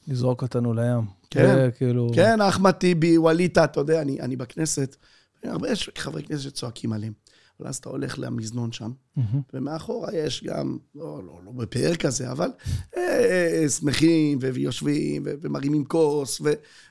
לזרוק 0.08 0.42
אותנו 0.42 0.74
לים. 0.74 1.04
כן, 1.30 1.68
כאילו... 1.78 2.10
כן, 2.14 2.40
אחמד 2.40 2.70
טיבי, 2.70 3.18
ווליד 3.18 3.58
אתה 3.58 3.80
יודע, 3.80 4.02
אני, 4.02 4.20
אני 4.20 4.36
בכנסת, 4.36 4.96
הרבה 5.44 5.70
יש 5.70 5.90
חברי 5.98 6.22
כנסת 6.22 6.42
שצועקים 6.42 6.92
עליהם. 6.92 7.12
אבל 7.60 7.68
אז 7.68 7.76
אתה 7.76 7.88
הולך 7.88 8.18
למזנון 8.18 8.72
שם, 8.72 8.90
mm-hmm. 9.18 9.36
ומאחורה 9.54 10.08
יש 10.14 10.44
גם, 10.44 10.78
לא, 10.94 11.22
לא, 11.26 11.40
לא 11.44 11.52
בפאר 11.52 11.94
כזה, 11.94 12.32
אבל 12.32 12.50
אה, 12.96 13.02
אה, 13.02 13.62
אה, 13.62 13.68
שמחים 13.68 14.38
ויושבים 14.40 15.22
ו- 15.26 15.34
ומרימים 15.40 15.84
כוס, 15.84 16.40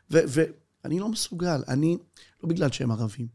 ואני 0.10 0.99
לא 0.99 1.10
מסוגל, 1.10 1.62
אני, 1.67 1.97
לא 2.43 2.49
בגלל 2.49 2.71
שהם 2.71 2.91
ערבים, 2.91 3.27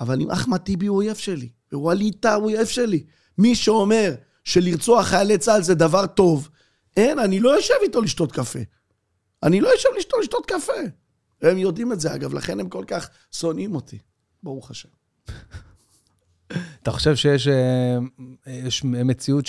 אבל 0.00 0.20
אם 0.20 0.30
אחמד 0.30 0.58
טיבי 0.58 0.86
הוא 0.86 0.96
אויב 0.96 1.16
שלי, 1.16 1.48
ווליד 1.72 2.16
טאה 2.20 2.34
הוא 2.34 2.44
אויב 2.44 2.66
שלי. 2.66 3.04
מי 3.38 3.54
שאומר 3.54 4.14
שלרצוח 4.44 5.06
חיילי 5.06 5.38
צה"ל 5.38 5.62
זה 5.62 5.74
דבר 5.74 6.06
טוב, 6.06 6.48
אין, 6.96 7.18
אני 7.18 7.40
לא 7.40 7.50
יושב 7.56 7.74
איתו 7.82 8.00
לשתות 8.00 8.32
קפה. 8.32 8.58
אני 9.42 9.60
לא 9.60 9.68
יושב 9.68 9.88
איתו 9.98 10.18
לשתות 10.20 10.46
קפה. 10.46 10.72
הם 11.42 11.58
יודעים 11.58 11.92
את 11.92 12.00
זה, 12.00 12.14
אגב, 12.14 12.34
לכן 12.34 12.60
הם 12.60 12.68
כל 12.68 12.84
כך 12.86 13.08
שונאים 13.32 13.74
אותי. 13.74 13.98
ברוך 14.42 14.70
השם. 14.70 14.88
אתה 16.82 16.90
חושב 16.90 17.16
שיש 17.16 17.48
אה, 17.48 17.98
יש 18.46 18.84
מציאות 18.84 19.44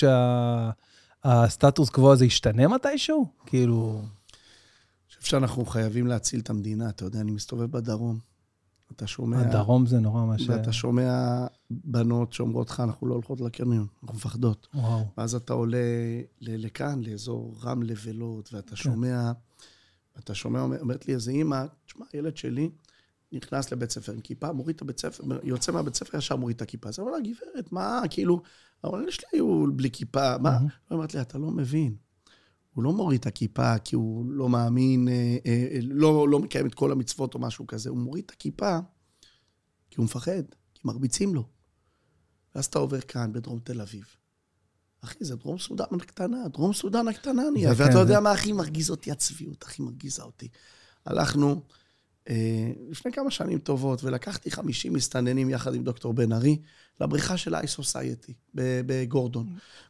שהסטטוס 1.24 1.90
קוו 1.90 2.12
הזה 2.12 2.26
ישתנה 2.26 2.68
מתישהו? 2.68 3.28
כאילו... 3.46 4.02
אני 4.02 5.20
חושב 5.22 5.30
שאנחנו 5.30 5.66
חייבים 5.66 6.08
להציל 6.08 6.40
את 6.40 6.50
המדינה. 6.50 6.90
אתה 6.90 7.06
יודע, 7.06 7.20
אני 7.20 7.32
מסתובב 7.32 7.72
בדרום. 7.72 8.20
אתה 8.98 9.08
שומע... 9.08 9.40
הדרום 9.40 9.86
זה 9.86 10.00
נורא 10.00 10.26
מה 10.26 10.40
ש... 10.40 10.50
ואתה 10.50 10.74
שומע 10.74 11.46
בנות 11.70 12.34
שאומרות 12.34 12.70
לך, 12.70 12.80
אנחנו 12.80 13.08
לא 13.08 13.14
הולכות 13.14 13.42
לקניון, 13.42 13.88
אנחנו 14.04 14.16
מפחדות. 14.16 14.68
וואו. 14.74 15.06
ואז 15.18 15.36
אתה 15.36 15.54
עולה 15.54 15.78
לכאן, 16.42 17.04
לאזור 17.04 17.56
רמלה 17.64 17.94
ולוד, 18.04 18.50
ואתה 18.52 18.70
כן. 18.70 18.76
שומע, 18.76 19.32
אתה 20.20 20.36
שומע, 20.36 20.62
אומרת 20.62 21.08
לי 21.08 21.14
איזה 21.14 21.32
אימא, 21.32 21.66
תשמע, 21.86 22.06
הילד 22.14 22.38
שלי 22.38 22.70
נכנס 23.32 23.72
לבית 23.72 23.92
ספר 23.92 24.12
עם 24.12 24.22
כיפה, 24.22 24.52
מוריד 24.52 24.76
את 24.76 24.82
הבית 24.82 25.00
ספר, 25.00 25.24
יוצא 25.44 25.72
מהבית 25.72 25.96
ספר, 25.96 26.18
ישר 26.18 26.36
מוריד 26.36 26.56
את 26.56 26.62
הכיפה. 26.62 26.90
אז 26.90 27.00
אמר 27.00 27.12
לה, 27.12 27.18
גברת, 27.20 27.72
מה, 27.72 28.02
כאילו, 28.10 28.42
אבל 28.84 29.08
יש 29.08 29.20
לי 29.20 29.26
היו 29.32 29.66
בלי 29.76 29.92
כיפה, 29.92 30.38
מה? 30.38 30.58
היא 30.58 30.70
אומרת 30.92 31.14
לי, 31.14 31.22
אתה 31.22 31.38
לא 31.38 31.52
מבין. 31.52 31.96
הוא 32.78 32.84
לא 32.84 32.94
מוריד 32.94 33.20
את 33.20 33.26
הכיפה 33.26 33.78
כי 33.78 33.96
הוא 33.96 34.26
לא 34.30 34.50
מאמין, 34.50 35.08
אה, 35.08 35.38
אה, 35.46 35.80
לא, 35.82 36.30
לא 36.30 36.40
מקיים 36.40 36.68
את 36.68 36.74
כל 36.74 36.92
המצוות 36.92 37.34
או 37.34 37.40
משהו 37.40 37.68
כזה, 37.68 37.90
הוא 37.90 37.98
מוריד 37.98 38.24
את 38.26 38.32
הכיפה 38.32 38.80
כי 39.90 39.96
הוא 39.98 40.06
מפחד, 40.06 40.44
כי 40.74 40.82
מרביצים 40.86 41.36
לו. 41.36 41.44
ואז 42.56 42.66
אתה 42.66 42.80
עובר 42.80 43.02
כאן, 43.02 43.34
בדרום 43.34 43.60
תל 43.60 43.82
אביב. 43.82 44.06
אחי, 45.02 45.26
זה 45.26 45.36
דרום 45.36 45.58
סודן 45.60 45.86
הקטנה, 46.02 46.48
דרום 46.48 46.74
סודן 46.74 47.08
הקטנה 47.08 47.44
נהיה. 47.54 47.72
ואתה 47.78 47.92
כן, 47.92 47.98
יודע 47.98 48.16
זה... 48.16 48.20
מה 48.20 48.32
הכי 48.32 48.52
מרגיז 48.52 48.90
אותי? 48.90 49.12
הצביעות 49.12 49.64
הכי 49.64 49.82
מרגיזה 49.82 50.24
אותי. 50.24 50.48
הלכנו 51.06 51.62
לפני 52.90 53.12
כמה 53.12 53.32
שנים 53.32 53.60
טובות, 53.60 54.04
ולקחתי 54.04 54.52
50 54.52 54.94
מסתננים 54.94 55.50
יחד 55.50 55.76
עם 55.76 55.84
דוקטור 55.84 56.14
בן 56.14 56.34
ארי 56.34 56.58
לבריכה 57.02 57.38
של 57.38 57.56
ה-i 57.56 57.64
Society 57.64 58.32
בגורדון. 58.56 59.46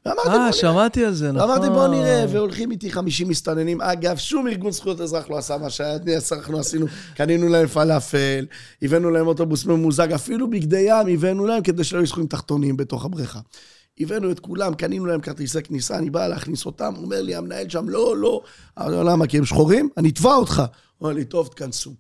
ואמרתי, 0.06 0.30
אה, 0.30 0.54
שמעתי 0.54 1.06
על 1.06 1.14
זה, 1.14 1.32
נכון. 1.32 1.50
אמרתי, 1.50 1.70
בוא 1.70 1.88
נראה, 1.88 2.26
והולכים 2.30 2.72
איתי 2.72 2.92
50 2.92 3.30
מסתננים. 3.30 3.82
אגב, 3.82 4.18
שום 4.18 4.48
ארגון 4.48 4.72
זכויות 4.72 5.02
אזרח 5.02 5.30
לא 5.30 5.38
עשה 5.38 5.58
מה 5.58 5.70
שאנחנו 5.70 6.60
עשינו. 6.60 6.86
קנינו 7.16 7.50
להם 7.50 7.68
פלאפל, 7.68 8.46
הבאנו 8.82 9.10
להם 9.10 9.28
אוטובוס 9.28 9.66
ממוזג, 9.66 10.12
אפילו 10.12 10.50
בגדי 10.50 10.86
ים 10.88 11.08
הבאנו 11.14 11.46
להם 11.46 11.64
כדי 11.64 11.84
שלא 11.84 11.98
יהיו 11.98 12.08
זכויים 12.08 12.28
תחתונים 12.28 12.78
בתוך 12.78 13.06
הבריכה. 13.06 13.40
הבאנו 14.00 14.32
את 14.32 14.40
כולם, 14.40 14.74
קנינו 14.74 15.06
להם 15.06 15.22
כרטיסי 15.22 15.62
כניסה, 15.62 15.98
אני 15.98 16.10
בא 16.10 16.28
להכניס 16.28 16.66
אותם, 16.66 16.94
אומר 16.98 17.22
לי 17.22 17.36
המנהל 17.36 17.70
שם, 17.70 17.90
לא, 17.90 18.18
לא. 18.18 18.42
אמרתי 18.80 18.92
לו, 18.92 19.04
למה? 19.04 19.28
כי 19.28 19.38
הם 19.38 19.46
שחורים? 19.46 19.90
אני 19.98 20.10
אתבע 20.10 20.34
אותך. 20.34 20.60
הוא 20.60 21.08
אומר 21.08 21.14
לי, 21.14 21.26
טוב, 21.26 21.48
תכנסו. 21.48 21.94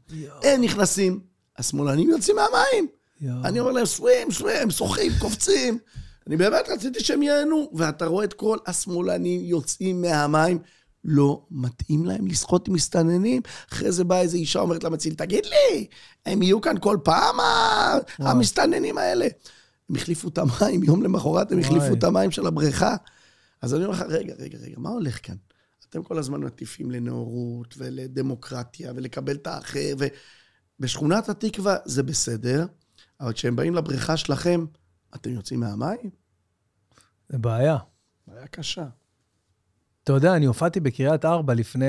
הם 0.44 0.62
נכנסים, 0.62 1.20
השמאלנים 1.58 2.10
יוצאים 2.10 2.36
מהמים. 2.36 2.88
אני 3.46 3.60
אומר 3.60 3.72
להם, 3.72 3.86
סווים, 3.86 4.32
סווים, 4.32 4.72
שוחים, 4.72 5.12
קופצים. 5.20 5.78
אני 6.28 6.38
באמת 6.38 6.70
רציתי 6.70 7.00
שהם 7.00 7.24
ייהנו, 7.24 7.70
ואתה 7.74 8.06
רואה 8.06 8.26
את 8.26 8.34
כל 8.34 8.58
השמאלנים 8.66 9.42
יוצאים 9.44 10.02
מהמים. 10.02 10.60
לא 11.04 11.42
מתאים 11.52 12.06
להם 12.06 12.28
לשחות 12.28 12.68
עם 12.68 12.74
מסתננים. 12.74 13.42
אחרי 13.74 13.92
זה 13.92 14.04
באה 14.04 14.22
איזו 14.22 14.38
אישה, 14.38 14.60
אומרת 14.60 14.84
למציל, 14.84 15.14
תגיד 15.14 15.46
לי, 15.46 15.88
הם 16.26 16.42
יהיו 16.42 16.62
כאן 16.62 16.76
כל 16.80 16.98
פעם, 17.04 17.36
המסתננים 18.18 18.98
האלה? 18.98 19.28
הם 19.90 19.96
החליפו 19.96 20.28
את 20.28 20.38
המים, 20.38 20.84
יום 20.84 21.04
למחרת 21.04 21.52
הם 21.52 21.60
החליפו 21.60 21.94
את 21.94 22.04
המים 22.04 22.32
של 22.32 22.48
הבריכה. 22.48 22.96
אז 23.62 23.74
אני 23.74 23.86
אומר 23.86 23.96
לך, 23.96 24.02
רגע, 24.02 24.34
רגע, 24.40 24.58
רגע, 24.58 24.76
מה 24.78 24.90
הולך 24.90 25.28
כאן? 25.28 25.36
אתם 25.90 26.04
כל 26.04 26.18
הזמן 26.18 26.40
מטיפים 26.40 26.92
לנאורות 26.92 27.74
ולדמוקרטיה 27.78 28.94
ולקבל 28.96 29.36
את 29.36 29.48
האחר, 29.48 29.96
ובשכונת 30.80 31.30
התקווה 31.30 31.78
זה 31.86 32.04
בסדר, 32.04 32.66
אבל 33.20 33.34
כשהם 33.34 33.56
באים 33.56 33.76
לבריכה 33.76 34.18
שלכם, 34.18 34.66
אתם 35.16 35.30
יוצאים 35.30 35.60
מהמים? 35.60 36.10
זה 37.30 37.38
בעיה. 37.38 37.78
בעיה 38.28 38.48
קשה. 38.48 38.88
אתה 40.08 40.16
יודע, 40.16 40.36
אני 40.36 40.46
הופעתי 40.46 40.80
בקריית 40.80 41.26
ארבע 41.26 41.54
לפני, 41.54 41.86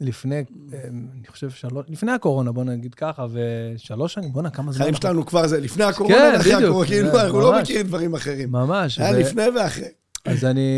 לפני, 0.00 0.34
אה, 0.72 0.78
אני 0.88 1.26
חושב, 1.28 1.50
שלוש, 1.50 1.84
לפני 1.88 2.12
הקורונה, 2.12 2.52
בוא 2.52 2.64
נגיד 2.64 2.94
ככה, 2.94 3.26
ושלוש 3.32 4.14
שנים, 4.14 4.32
בואנה, 4.32 4.50
כמה 4.50 4.72
זמן... 4.72 4.86
אנחנו- 4.86 5.02
שלנו 5.02 5.26
כבר 5.26 5.46
זה 5.46 5.60
לפני 5.60 5.84
הקורונה, 5.84 6.16
כן, 6.16 6.34
אחרי 6.36 6.52
בדיוק. 6.54 6.64
הקורונה, 6.64 6.86
כאילו, 6.88 7.10
זה 7.10 7.22
אנחנו 7.24 7.40
לא. 7.40 7.60
מכירים 7.62 7.86
דברים 7.86 8.14
אחרים. 8.14 8.52
ממש. 8.52 8.98
היה 8.98 9.10
ו- 9.16 9.20
לפני 9.20 9.42
ואחרי. 9.56 9.88
אז 10.24 10.44
אני, 10.44 10.70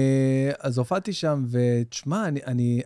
אז 0.60 0.78
הופעתי 0.78 1.12
שם, 1.12 1.44
ותשמע, 1.50 2.28
אני, 2.28 2.40
אני, 2.46 2.80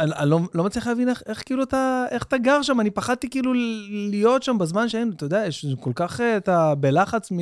אני, 0.00 0.30
לא, 0.30 0.40
לא 0.54 0.64
מצליח 0.64 0.86
להבין 0.86 1.08
איך, 1.08 1.22
איך 1.26 1.42
כאילו 1.46 1.62
אתה, 1.62 2.04
איך 2.10 2.22
אתה 2.22 2.38
גר 2.38 2.62
שם, 2.62 2.80
אני 2.80 2.90
פחדתי 2.90 3.30
כאילו 3.30 3.52
להיות 4.10 4.42
שם 4.42 4.58
בזמן 4.58 4.88
שהיינו, 4.88 5.12
אתה 5.12 5.24
יודע, 5.24 5.44
יש 5.46 5.66
כל 5.80 5.92
כך, 5.94 6.20
אה, 6.20 6.36
אתה 6.36 6.74
בלחץ 6.74 7.32
מ... 7.32 7.38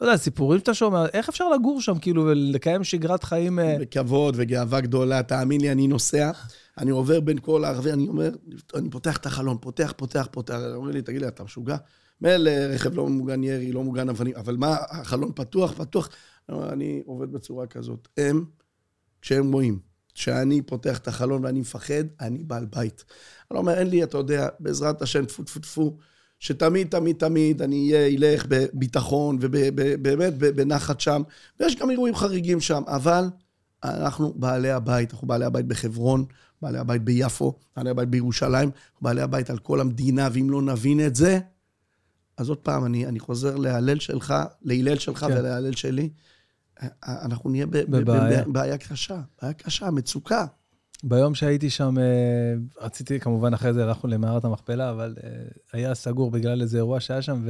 לא 0.00 0.06
יודע, 0.06 0.16
סיפורים 0.16 0.58
שאתה 0.58 0.74
שומע, 0.74 1.06
איך 1.12 1.28
אפשר 1.28 1.48
לגור 1.48 1.80
שם, 1.80 1.98
כאילו, 1.98 2.24
ולקיים 2.26 2.84
שגרת 2.84 3.24
חיים... 3.24 3.58
אה, 3.58 3.76
בכבוד 3.80 4.34
וגאווה 4.38 4.80
גדולה, 4.80 5.22
תאמין 5.22 5.60
לי, 5.60 5.72
אני 5.72 5.86
נוסע, 5.86 6.30
אני 6.78 6.90
עובר 6.90 7.20
בין 7.20 7.38
כל 7.38 7.64
הערבי, 7.64 7.92
אני 7.92 8.08
אומר, 8.08 8.30
אני 8.74 8.90
פותח 8.90 9.16
את 9.16 9.26
החלון, 9.26 9.56
פותח, 9.60 9.92
פותח, 9.96 10.28
פותח, 10.30 10.58
אומרים 10.74 10.94
לי, 10.94 11.02
תגיד 11.02 11.20
לי, 11.20 11.28
אתה 11.28 11.44
משוגע? 11.44 11.76
מילא 12.20 12.50
רכב 12.50 12.94
לא 12.94 13.08
מוגן 13.08 13.44
ירי, 13.44 13.72
לא 13.72 13.84
מוגן 13.84 14.08
אבנים, 14.08 14.34
אבל 14.36 14.56
מה, 14.56 14.76
החלון 14.90 15.32
פתוח, 15.34 15.72
פתוח. 15.72 16.08
אומר, 16.48 16.72
אני 16.72 17.02
עובד 17.06 17.32
בצורה 17.32 17.66
כזאת. 17.66 18.08
הם, 18.16 18.44
כשהם 19.22 19.52
רואים 19.52 19.78
שאני 20.16 20.62
פותח 20.62 20.98
את 20.98 21.08
החלון 21.08 21.44
ואני 21.44 21.60
מפחד, 21.60 22.04
אני 22.20 22.44
בעל 22.44 22.66
בית. 22.76 23.04
אני 23.50 23.58
אומר, 23.58 23.74
אין 23.74 23.86
לי, 23.86 24.02
אתה 24.02 24.18
יודע, 24.18 24.48
בעזרת 24.60 25.02
השם, 25.02 25.24
טפו 25.24 25.42
טפו 25.42 25.60
טפו, 25.60 25.96
שתמיד, 26.38 26.88
תמיד, 26.88 27.16
תמיד 27.16 27.62
אני 27.62 27.92
ילך 27.92 28.46
בביטחון 28.48 29.38
ובאמת 29.40 30.38
בנחת 30.38 31.00
שם, 31.00 31.22
ויש 31.60 31.76
גם 31.76 31.90
אירועים 31.90 32.14
חריגים 32.14 32.60
שם, 32.60 32.82
אבל 32.86 33.24
אנחנו 33.84 34.32
בעלי 34.36 34.70
הבית, 34.70 35.12
אנחנו 35.12 35.28
בעלי 35.28 35.44
הבית 35.44 35.66
בחברון, 35.66 36.24
בעלי 36.62 36.78
הבית 36.78 37.02
ביפו, 37.02 37.54
בעלי 37.76 37.90
הבית 37.90 38.08
בירושלים, 38.08 38.70
בעלי 39.02 39.22
הבית 39.22 39.50
על 39.50 39.58
כל 39.58 39.80
המדינה, 39.80 40.28
ואם 40.32 40.50
לא 40.50 40.62
נבין 40.62 41.06
את 41.06 41.16
זה, 41.16 41.38
אז 42.36 42.48
עוד 42.48 42.58
פעם, 42.58 42.84
אני, 42.84 43.06
אני 43.06 43.20
חוזר 43.20 43.56
להלל 43.56 43.98
שלך, 43.98 44.34
להלל 44.62 44.98
שלך 44.98 45.18
כן. 45.20 45.26
ולהלל 45.26 45.72
שלי. 45.72 46.10
אנחנו 47.06 47.50
נהיה 47.50 47.66
בבעיה. 47.66 48.44
בבעיה 48.44 48.78
קשה, 48.78 49.20
בעיה 49.42 49.52
קשה, 49.52 49.90
מצוקה. 49.90 50.46
ביום 51.04 51.34
שהייתי 51.34 51.70
שם, 51.70 51.98
אה, 51.98 52.54
רציתי, 52.80 53.20
כמובן, 53.20 53.54
אחרי 53.54 53.72
זה 53.72 53.84
הלכנו 53.84 54.10
למערת 54.10 54.44
המכפלה, 54.44 54.90
אבל 54.90 55.16
אה, 55.24 55.30
היה 55.72 55.94
סגור 55.94 56.30
בגלל 56.30 56.62
איזה 56.62 56.76
אירוע 56.76 57.00
שהיה 57.00 57.22
שם, 57.22 57.44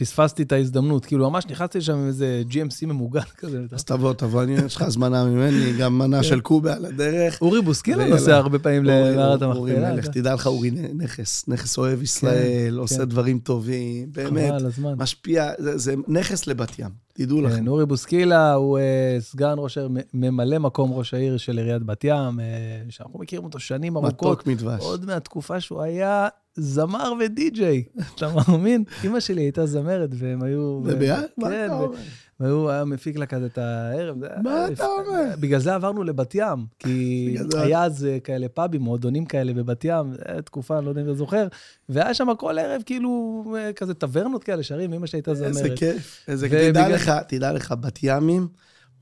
ופספסתי 0.00 0.42
את 0.42 0.52
ההזדמנות. 0.52 1.06
כאילו, 1.06 1.30
ממש 1.30 1.46
נכנסתי 1.46 1.80
שם 1.80 1.92
עם 1.92 2.06
איזה 2.06 2.42
GMC 2.50 2.86
ממוגן 2.86 3.20
כזה. 3.38 3.60
אז 3.72 3.84
תבוא, 3.84 4.12
תבוא, 4.12 4.42
אני, 4.42 4.52
יש 4.52 4.76
לך 4.76 4.82
הזמנה 4.82 5.24
ממני, 5.24 5.72
גם 5.78 5.98
מנה 5.98 6.22
של 6.22 6.40
קובה 6.40 6.74
על 6.74 6.84
הדרך. 6.84 7.40
אורי 7.40 7.62
בוסקילה. 7.62 8.06
נוסע 8.06 8.36
הרבה 8.36 8.58
פעמים 8.58 8.84
למערת 8.84 9.42
אורי 9.42 9.72
המכפלה. 9.72 9.94
מלך, 9.94 10.06
תדע 10.06 10.34
לך, 10.34 10.46
אורי 10.46 10.70
נכס, 10.70 11.44
נכס 11.48 11.78
אוהב 11.78 12.02
ישראל, 12.02 12.78
עושה 12.78 12.96
כן. 12.96 13.04
דברים 13.04 13.38
טובים, 13.38 14.08
באמת. 14.12 14.52
משפיע, 14.96 15.50
זה 15.58 15.94
נכס 16.08 16.46
לבת 16.46 16.78
ים, 16.78 16.90
תדעו 17.12 17.40
לכם. 17.40 17.56
כן, 17.56 17.68
אורי 17.68 17.86
בוסקילה 17.86 18.52
הוא 18.52 18.78
אה, 18.78 19.16
סגן 19.20 19.54
ראש 19.58 19.78
העיר, 19.78 19.90
ממלא 20.14 20.58
מקום 20.58 20.92
ראש 20.92 21.14
העיר 21.14 21.36
של 21.36 21.58
עיריית 21.58 21.82
בת 21.82 22.04
ים, 22.04 22.40
אה, 22.40 22.44
שאנחנו 22.88 23.18
מכירים 23.18 23.44
אותו 23.44 23.58
שנים 23.58 23.96
ארוכות. 23.96 24.14
מתוק 24.14 24.46
מדבש. 24.46 24.80
עוד 24.80 25.06
מהתקופה 25.06 25.60
שהוא 25.60 25.82
היה 25.82 26.28
זמר 26.54 27.12
ודי-ג'יי, 27.20 27.84
אתה 28.14 28.28
מאמין? 28.48 28.84
אימא 29.04 29.20
שלי 29.20 29.42
הייתה 29.42 29.66
זמרת, 29.66 30.10
והם 30.12 30.42
היו... 30.42 30.80
וביד? 30.84 31.18
מה 31.38 31.48
כן, 31.48 31.66
אתה 31.66 31.74
אומר? 31.74 31.96
והוא 32.40 32.70
היה 32.70 32.84
מפיק 32.84 33.16
לה 33.16 33.26
כזה 33.26 33.46
את 33.46 33.58
הערב. 33.58 34.16
זה 34.20 34.26
מה 34.42 34.66
אתה 34.72 34.86
אומר? 34.86 35.34
בגלל 35.40 35.60
זה 35.60 35.74
עברנו 35.74 36.02
לבת 36.04 36.34
ים, 36.34 36.66
כי 36.78 37.36
זה- 37.50 37.62
היה 37.62 37.84
אז 37.84 38.04
אה, 38.04 38.20
כאלה 38.20 38.48
פאבים, 38.48 38.80
מועדונים 38.82 39.24
כאלה 39.26 39.52
בבת 39.52 39.84
ים, 39.84 40.12
תקופה, 40.44 40.78
אני 40.78 40.84
לא 40.84 40.90
יודע 40.90 41.00
אם 41.00 41.06
אתה 41.06 41.14
זוכר, 41.14 41.46
והיה 41.88 42.14
שם 42.14 42.28
כל 42.38 42.58
ערב 42.58 42.82
כאילו 42.86 43.44
אה, 43.58 43.72
כזה 43.72 43.94
טברנות 43.94 44.44
כאלה, 44.44 44.62
שרים, 44.62 44.92
אימא 44.92 45.06
שלי 45.06 45.16
הייתה 45.18 45.34
זמרת. 45.34 45.48
איזה 45.48 45.68
כיף, 45.76 46.24
איזה 46.28 46.48
כיף. 46.48 46.70
תדע 46.70 46.88
לך, 46.88 47.12
תדע 47.28 47.52
לך, 47.52 47.74
בת 47.80 47.98
ימים, 48.02 48.48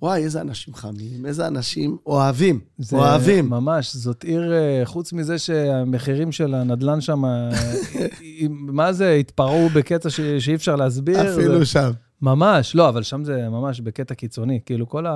וואי, 0.02 0.22
איזה 0.24 0.40
אנשים 0.40 0.74
חמים, 0.74 1.26
איזה 1.26 1.46
אנשים 1.46 1.96
אוהבים, 2.06 2.60
זה 2.78 2.96
אוהבים. 2.96 3.50
ממש, 3.50 3.96
זאת 3.96 4.24
עיר, 4.24 4.52
אה, 4.52 4.80
חוץ 4.84 5.12
מזה 5.12 5.38
שהמחירים 5.38 6.32
של 6.32 6.54
הנדלן 6.54 7.00
שם, 7.00 7.24
אה, 7.24 7.50
מה 8.50 8.92
זה, 8.92 9.12
התפרעו 9.12 9.68
בקטע 9.68 10.10
ש- 10.10 10.20
שאי 10.20 10.54
אפשר 10.54 10.76
להסביר. 10.76 11.32
אפילו 11.34 11.58
זה- 11.58 11.66
שם. 11.66 11.90
ממש, 12.22 12.74
לא, 12.74 12.88
אבל 12.88 13.02
שם 13.02 13.24
זה 13.24 13.48
ממש 13.48 13.80
בקטע 13.80 14.14
קיצוני. 14.14 14.60
כאילו, 14.66 14.88
כל 14.88 15.06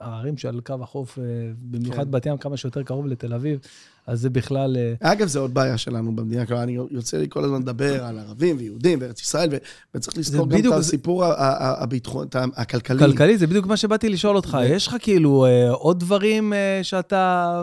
הערים 0.00 0.36
שעל 0.36 0.60
קו 0.60 0.74
החוף, 0.82 1.18
אה, 1.18 1.24
במיוחד 1.58 2.04
כן. 2.04 2.10
בת 2.10 2.26
ים, 2.26 2.36
כמה 2.36 2.56
שיותר 2.56 2.82
קרוב 2.82 3.06
לתל 3.06 3.34
אביב, 3.34 3.58
אז 4.06 4.20
זה 4.20 4.30
בכלל... 4.30 4.76
אה, 4.76 5.12
אגב, 5.12 5.26
זו 5.28 5.40
עוד 5.40 5.54
בעיה 5.54 5.78
שלנו 5.78 6.16
במדינה, 6.16 6.46
כלומר, 6.46 6.62
אני 6.62 6.78
יוצא 6.90 7.16
לי 7.16 7.26
כל 7.28 7.44
הזמן 7.44 7.60
לדבר 7.60 8.04
על 8.04 8.18
ערבים 8.18 8.56
ויהודים 8.58 8.98
וארץ 9.02 9.20
ישראל, 9.22 9.48
ו- 9.52 9.56
וצריך 9.94 10.18
לזכור 10.18 10.46
גם 10.48 10.52
את 10.52 10.58
בדיוק, 10.58 10.74
זה- 10.74 10.80
הסיפור 10.80 11.24
הביטחון, 11.58 12.26
את 12.26 12.36
הכלכלי. 12.56 12.98
כלכלי, 12.98 13.38
זה 13.38 13.46
בדיוק 13.46 13.66
מה 13.66 13.76
שבאתי 13.76 14.08
לשאול 14.08 14.36
אותך. 14.36 14.58
ו- 14.60 14.64
יש 14.64 14.86
לך 14.86 14.96
כאילו 15.00 15.44
אה, 15.46 15.70
עוד 15.70 16.00
דברים 16.00 16.52
אה, 16.52 16.80
שאתה 16.82 17.62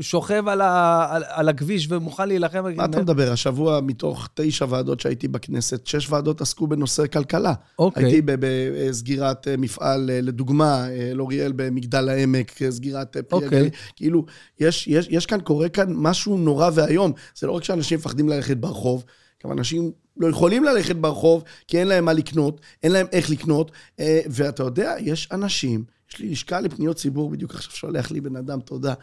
שוכב 0.00 0.48
על 0.48 0.60
ה- 0.60 1.06
על- 1.10 1.22
על 1.26 1.48
הכביש 1.48 1.86
ומוכן 1.90 2.28
להילחם? 2.28 2.64
מה 2.76 2.84
אתה 2.84 3.00
מדבר? 3.02 3.32
השבוע, 3.32 3.80
מתוך 3.80 4.28
תשע 4.34 4.66
ועדות 4.68 5.00
שהייתי 5.00 5.28
בכנסת, 5.28 5.86
שש 5.86 6.10
ועדות 6.10 6.40
עסקו 6.40 6.66
בנושא 6.66 7.06
כלכלה. 7.06 7.52
אוקיי. 7.78 8.04
הייתי 8.04 8.22
בסגירת 8.40 9.48
מפעל, 9.58 10.10
לדוגמה, 10.22 10.86
לוריאל 11.14 11.52
במגדל 11.56 12.08
העמק, 12.08 12.52
סגירת 12.70 13.16
אוקיי. 13.32 13.70
כאילו, 13.96 14.24
יש, 14.60 14.88
יש, 14.88 15.06
יש 15.10 15.26
כאן, 15.26 15.40
קורה 15.40 15.69
כאן 15.72 15.92
משהו 15.96 16.38
נורא 16.38 16.70
ואיום. 16.74 17.12
זה 17.38 17.46
לא 17.46 17.52
רק 17.52 17.64
שאנשים 17.64 17.98
מפחדים 17.98 18.28
ללכת 18.28 18.56
ברחוב, 18.56 19.04
גם 19.44 19.52
אנשים 19.52 19.92
לא 20.16 20.28
יכולים 20.28 20.64
ללכת 20.64 20.96
ברחוב, 20.96 21.44
כי 21.68 21.78
אין 21.78 21.88
להם 21.88 22.04
מה 22.04 22.12
לקנות, 22.12 22.60
אין 22.82 22.92
להם 22.92 23.06
איך 23.12 23.30
לקנות. 23.30 23.70
אה, 24.00 24.20
ואתה 24.30 24.62
יודע, 24.62 24.94
יש 25.00 25.28
אנשים, 25.32 25.84
יש 26.10 26.18
לי 26.18 26.28
לשכה 26.28 26.60
לפניות 26.60 26.96
ציבור, 26.96 27.30
בדיוק 27.30 27.54
עכשיו 27.54 27.72
שולח 27.72 28.10
לי 28.10 28.20
בן 28.20 28.36
אדם, 28.36 28.60
תודה. 28.60 28.94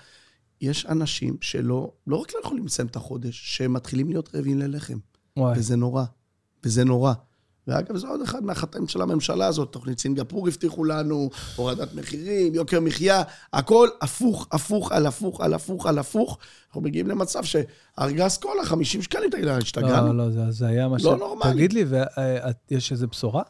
יש 0.62 0.86
אנשים 0.86 1.38
שלא, 1.42 1.92
לא 2.08 2.16
רק 2.16 2.34
לא 2.34 2.40
יכולים 2.40 2.66
לסיים 2.66 2.88
את 2.88 2.96
החודש, 2.96 3.42
שהם 3.46 3.74
מתחילים 3.74 4.10
להיות 4.10 4.36
רעבים 4.36 4.60
ללחם. 4.60 4.98
וואי. 5.38 5.60
וזה 5.60 5.76
נורא, 5.76 6.04
וזה 6.64 6.84
נורא. 6.84 7.14
ואגב, 7.68 7.98
זה 7.98 8.08
עוד 8.08 8.22
אחד 8.22 8.44
מהחטאים 8.44 8.88
של 8.88 9.02
הממשלה 9.02 9.48
הזאת. 9.48 9.72
תוכנית 9.72 10.00
סינגפור 10.00 10.48
הבטיחו 10.48 10.84
לנו, 10.86 11.30
הורדת 11.56 11.94
מחירים, 11.96 12.54
יוקר 12.56 12.80
מחיה, 12.80 13.24
הכל 13.54 13.88
הפוך, 14.02 14.48
הפוך, 14.52 14.92
על 14.92 15.06
הפוך, 15.06 15.42
על 15.42 15.54
הפוך, 15.54 15.86
על 15.86 16.00
הפוך. 16.00 16.38
אנחנו 16.68 16.82
מגיעים 16.82 17.08
למצב 17.08 17.42
שארגז 17.44 18.38
קולה, 18.38 18.66
50 18.66 19.02
שקלים, 19.02 19.30
תגיד, 19.30 19.48
השתגענו? 19.48 20.14
לא, 20.14 20.26
לא, 20.26 20.32
זה- 20.32 20.52
זה 20.52 20.68
היה 20.68 20.88
מה 20.88 21.00
ש... 21.00 21.04
לא 21.06 21.18
נורמלי. 21.18 21.52
תגיד 21.54 21.74
לי, 21.74 21.86
ויש 22.72 22.92
איזו 22.92 23.08
בשורה? 23.08 23.44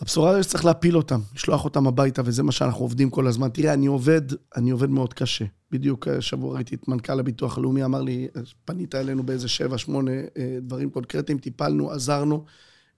הבשורה 0.00 0.34
היא 0.34 0.42
שצריך 0.42 0.64
להפיל 0.64 0.96
אותם, 0.96 1.20
לשלוח 1.34 1.64
אותם 1.64 1.86
הביתה, 1.86 2.22
וזה 2.24 2.42
מה 2.42 2.52
שאנחנו 2.52 2.84
עובדים 2.84 3.10
כל 3.10 3.26
הזמן. 3.26 3.48
תראה, 3.48 3.72
אני 3.72 3.86
עובד, 3.86 4.22
אני 4.56 4.70
עובד 4.70 4.90
מאוד 4.90 5.14
קשה. 5.14 5.44
בדיוק 5.70 6.08
השבוע 6.08 6.54
ראיתי 6.54 6.74
את 6.74 6.88
מנכ"ל 6.88 7.20
הביטוח 7.20 7.58
הלאומי, 7.58 7.84
אמר 7.84 8.02
לי, 8.02 8.28
פנית 8.64 8.94
אלינו 8.94 9.22
באיזה 9.22 9.48
שבע, 9.48 9.78
שמונה 9.78 10.10
אה, 10.12 10.58
דברים 10.62 10.90
קונקרטיים, 10.90 11.38
טיפלנו, 11.38 11.90
עזרנו. 11.90 12.44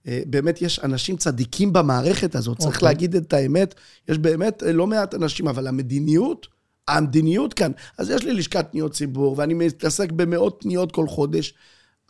אה, 0.07 0.21
באמת 0.25 0.61
יש 0.61 0.79
אנשים 0.79 1.17
צדיקים 1.17 1.73
במערכת 1.73 2.35
הזאת, 2.35 2.57
צריך 2.57 2.75
אוקיי. 2.75 2.87
להגיד 2.87 3.15
את 3.15 3.33
האמת. 3.33 3.75
יש 4.07 4.17
באמת 4.17 4.63
אה, 4.63 4.71
לא 4.71 4.87
מעט 4.87 5.13
אנשים, 5.13 5.47
אבל 5.47 5.67
המדיניות, 5.67 6.47
המדיניות 6.87 7.53
כאן, 7.53 7.71
אז 7.97 8.09
יש 8.09 8.23
לי 8.23 8.33
לשכת 8.33 8.65
פניות 8.71 8.93
ציבור, 8.93 9.35
ואני 9.37 9.53
מתעסק 9.53 10.11
במאות 10.11 10.57
פניות 10.59 10.91
כל 10.91 11.07
חודש, 11.07 11.53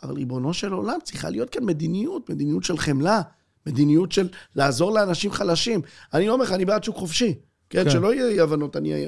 אבל 0.02 0.14
ריבונו 0.14 0.54
של 0.54 0.72
עולם, 0.72 0.98
צריכה 1.04 1.30
להיות 1.30 1.50
כאן 1.50 1.64
מדיניות, 1.64 2.30
מדיניות 2.30 2.64
של 2.64 2.78
חמלה, 2.78 3.22
מדיניות 3.66 4.12
של 4.12 4.28
לעזור 4.56 4.92
לאנשים 4.92 5.32
חלשים. 5.32 5.80
אני 6.14 6.26
לא 6.26 6.32
אומר 6.32 6.44
לך, 6.44 6.52
אני 6.52 6.64
בעד 6.64 6.84
שוק 6.84 6.96
חופשי. 6.96 7.34
כן, 7.70 7.84
כן. 7.84 7.90
שלא 7.90 8.14
יהיה 8.14 8.28
אי 8.28 8.40
הבנות, 8.40 8.76
אני 8.76 9.06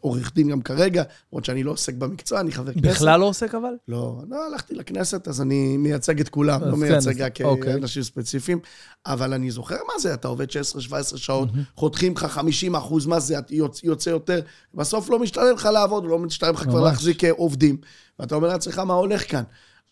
עורך 0.00 0.34
דין 0.34 0.48
גם 0.48 0.62
כרגע, 0.62 1.02
למרות 1.32 1.44
שאני 1.44 1.62
לא 1.62 1.70
עוסק 1.70 1.94
במקצוע, 1.94 2.40
אני 2.40 2.52
חבר 2.52 2.72
כנסת. 2.72 2.86
בכלל 2.86 3.20
לא 3.20 3.24
עוסק 3.24 3.54
אבל? 3.54 3.72
לא, 3.88 4.22
לא, 4.28 4.46
הלכתי 4.46 4.74
לכנסת, 4.74 5.28
אז 5.28 5.40
אני 5.40 5.76
מייצג 5.76 6.20
את 6.20 6.28
כולם, 6.28 6.60
לא 6.64 6.72
כן, 6.72 6.78
מייצג 6.80 7.22
רק 7.22 7.40
אוקיי. 7.40 7.74
אנשים 7.74 8.02
ספציפיים. 8.02 8.58
אבל 9.06 9.32
אני 9.32 9.50
זוכר 9.50 9.76
מה 9.86 9.98
זה, 10.00 10.14
אתה 10.14 10.28
עובד 10.28 10.46
16-17 10.50 10.52
שעות, 11.16 11.48
חותכים 11.76 12.12
לך 12.12 12.24
50 12.24 12.74
אחוז, 12.74 13.06
מה 13.06 13.20
זה, 13.20 13.38
את 13.38 13.50
יוצ- 13.50 13.80
יוצא 13.84 14.10
יותר, 14.10 14.40
בסוף 14.74 15.10
לא 15.10 15.18
משתלם 15.18 15.54
לך 15.54 15.68
לעבוד, 15.72 16.04
לא 16.04 16.18
משתלם 16.18 16.54
לך 16.54 16.62
כבר. 16.62 16.84
להחזיק 16.84 17.24
אה, 17.24 17.30
עובדים. 17.30 17.76
ואתה 18.18 18.34
אומר 18.34 18.48
לעצמך, 18.48 18.78
מה 18.78 18.94
הולך 18.94 19.30
כאן? 19.30 19.42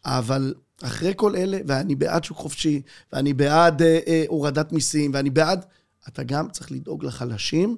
אבל 0.05 0.55
אחרי 0.83 1.13
כל 1.17 1.37
אלה, 1.37 1.59
ואני 1.67 1.95
בעד 1.95 2.25
שוק 2.25 2.37
חופשי, 2.39 2.83
ואני 3.13 3.33
בעד 3.35 3.83
אה, 3.83 3.99
אה, 4.07 4.25
הורדת 4.29 4.73
מיסים, 4.73 5.11
ואני 5.15 5.31
בעד, 5.31 5.65
אתה 6.09 6.23
גם 6.23 6.49
צריך 6.51 6.73
לדאוג 6.73 7.05
לחלשים, 7.05 7.77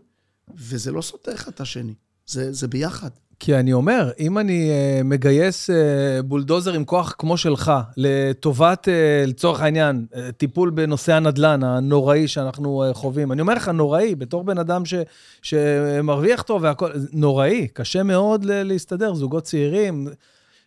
וזה 0.58 0.92
לא 0.92 1.02
סותר 1.02 1.34
אחד 1.34 1.52
את 1.54 1.60
השני, 1.60 1.94
זה, 2.26 2.52
זה 2.52 2.68
ביחד. 2.68 3.10
כי 3.40 3.54
אני 3.56 3.72
אומר, 3.72 4.10
אם 4.18 4.38
אני 4.38 4.70
uh, 4.70 5.04
מגייס 5.04 5.70
uh, 5.70 6.22
בולדוזר 6.22 6.72
עם 6.72 6.84
כוח 6.84 7.14
כמו 7.18 7.36
שלך, 7.36 7.72
לטובת, 7.96 8.88
uh, 8.88 9.28
לצורך 9.28 9.60
העניין, 9.60 10.06
uh, 10.12 10.16
טיפול 10.36 10.70
בנושא 10.70 11.12
הנדל"ן 11.12 11.62
הנוראי 11.62 12.28
שאנחנו 12.28 12.84
uh, 12.90 12.94
חווים, 12.94 13.32
אני 13.32 13.40
אומר 13.40 13.54
לך, 13.54 13.68
נוראי, 13.68 14.14
בתור 14.14 14.44
בן 14.44 14.58
אדם 14.58 14.84
ש, 14.84 14.94
שמרוויח 15.42 16.42
טוב 16.42 16.62
והכול, 16.62 16.92
נוראי, 17.12 17.68
קשה 17.72 18.02
מאוד 18.02 18.44
להסתדר, 18.44 19.14
זוגות 19.14 19.44
צעירים. 19.44 20.08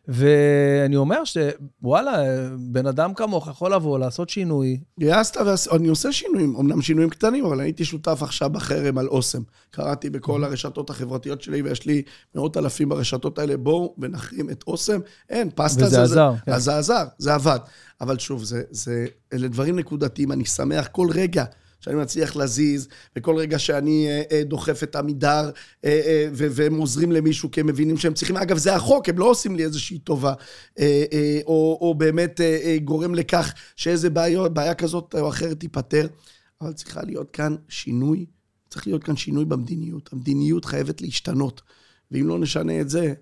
ואני 0.07 0.95
אומר 0.95 1.21
שוואלה, 1.25 2.23
בן 2.59 2.85
אדם 2.85 3.13
כמוך 3.13 3.47
יכול 3.47 3.73
לבוא, 3.73 3.99
לעשות 3.99 4.29
שינוי. 4.29 4.79
גייסת, 4.99 5.37
ואני 5.37 5.87
עושה 5.87 6.11
שינויים, 6.11 6.55
אמנם 6.55 6.81
שינויים 6.81 7.09
קטנים, 7.09 7.45
אבל 7.45 7.59
הייתי 7.59 7.85
שותף 7.85 8.19
עכשיו 8.21 8.49
בחרם 8.49 8.97
על 8.97 9.07
אוסם. 9.07 9.41
קראתי 9.71 10.09
בכל 10.09 10.43
הרשתות 10.43 10.89
החברתיות 10.89 11.41
שלי, 11.41 11.61
ויש 11.61 11.85
לי 11.85 12.01
מאות 12.35 12.57
אלפים 12.57 12.89
ברשתות 12.89 13.39
האלה, 13.39 13.57
בואו 13.57 13.95
ונחרים 13.97 14.49
את 14.49 14.63
אוסם. 14.67 14.99
אין, 15.29 15.49
פסטה 15.55 15.79
זה... 15.79 15.85
וזה 15.85 16.01
עזר. 16.01 16.33
כן. 16.45 16.59
זה 16.59 16.77
עזר, 16.77 17.03
זה 17.17 17.33
עבד. 17.33 17.59
אבל 18.01 18.19
שוב, 18.19 18.43
זה, 18.43 18.63
זה, 18.71 19.05
אלה 19.33 19.47
דברים 19.47 19.79
נקודתיים, 19.79 20.31
אני 20.31 20.45
שמח 20.45 20.87
כל 20.91 21.07
רגע. 21.11 21.43
שאני 21.83 21.95
מצליח 21.95 22.35
להזיז, 22.35 22.87
וכל 23.15 23.35
רגע 23.35 23.59
שאני 23.59 24.07
אה, 24.07 24.21
אה, 24.31 24.43
דוחף 24.43 24.83
את 24.83 24.95
עמידר, 24.95 25.49
אה, 25.85 26.27
והם 26.33 26.75
עוזרים 26.75 27.11
למישהו 27.11 27.51
כי 27.51 27.59
הם 27.59 27.67
מבינים 27.67 27.97
שהם 27.97 28.13
צריכים, 28.13 28.37
אגב, 28.37 28.57
זה 28.57 28.75
החוק, 28.75 29.09
הם 29.09 29.17
לא 29.17 29.25
עושים 29.25 29.55
לי 29.55 29.63
איזושהי 29.63 29.99
טובה, 29.99 30.33
או, 31.45 31.77
או 31.81 31.95
באמת 31.97 32.41
גורם 32.83 33.15
לכך 33.15 33.53
שאיזה 33.75 34.09
בעיה, 34.09 34.49
בעיה 34.49 34.75
כזאת 34.75 35.15
או 35.19 35.29
אחרת 35.29 35.59
תיפתר, 35.59 36.07
אבל 36.61 36.73
צריכה 36.73 37.01
להיות 37.03 37.31
כאן 37.31 37.55
שינוי, 37.69 38.25
צריך 38.69 38.87
להיות 38.87 39.03
כאן 39.03 39.15
שינוי 39.15 39.45
במדיניות. 39.45 40.09
המדיניות 40.13 40.65
חייבת 40.65 41.01
להשתנות, 41.01 41.61
ואם 42.11 42.27
לא 42.27 42.39
נשנה 42.39 42.81
את 42.81 42.89
זה, 42.89 43.13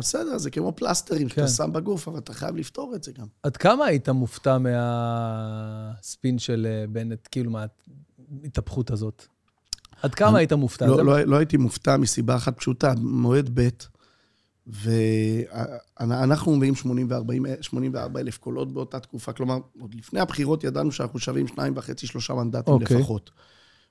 בסדר, 0.00 0.38
זה 0.38 0.50
כמו 0.50 0.72
פלסטרים 0.76 1.28
כן. 1.28 1.34
שאתה 1.34 1.48
שם 1.48 1.72
בגוף, 1.72 2.08
אבל 2.08 2.18
אתה 2.18 2.32
חייב 2.32 2.56
לפתור 2.56 2.94
את 2.94 3.04
זה 3.04 3.12
גם. 3.12 3.26
עד 3.42 3.56
כמה 3.56 3.84
היית 3.84 4.08
מופתע 4.08 4.58
מהספין 4.58 6.38
של 6.38 6.66
אה, 6.70 6.86
בנט, 6.86 7.28
כאילו, 7.30 7.50
מההתהפכות 7.50 8.90
הזאת? 8.90 9.24
עד 10.02 10.14
כמה 10.14 10.28
אני, 10.28 10.38
היית 10.38 10.52
מופתע? 10.52 10.86
לא, 10.86 11.04
לא, 11.04 11.20
לא 11.20 11.36
הייתי 11.36 11.56
מופתע 11.56 11.96
מסיבה 11.96 12.36
אחת 12.36 12.58
פשוטה, 12.58 12.94
מועד 12.98 13.50
ב', 13.54 13.68
ואנחנו 16.00 16.56
מביאים 16.56 16.74
84 17.60 18.20
אלף 18.20 18.38
קולות 18.38 18.72
באותה 18.72 19.00
תקופה, 19.00 19.32
כלומר, 19.32 19.58
עוד 19.80 19.94
לפני 19.94 20.20
הבחירות 20.20 20.64
ידענו 20.64 20.92
שאנחנו 20.92 21.18
שווים 21.18 21.46
שניים 21.46 21.72
וחצי, 21.76 22.06
שלושה 22.06 22.34
מנדטים 22.34 22.74
אוקיי. 22.74 22.96
לפחות. 22.96 23.30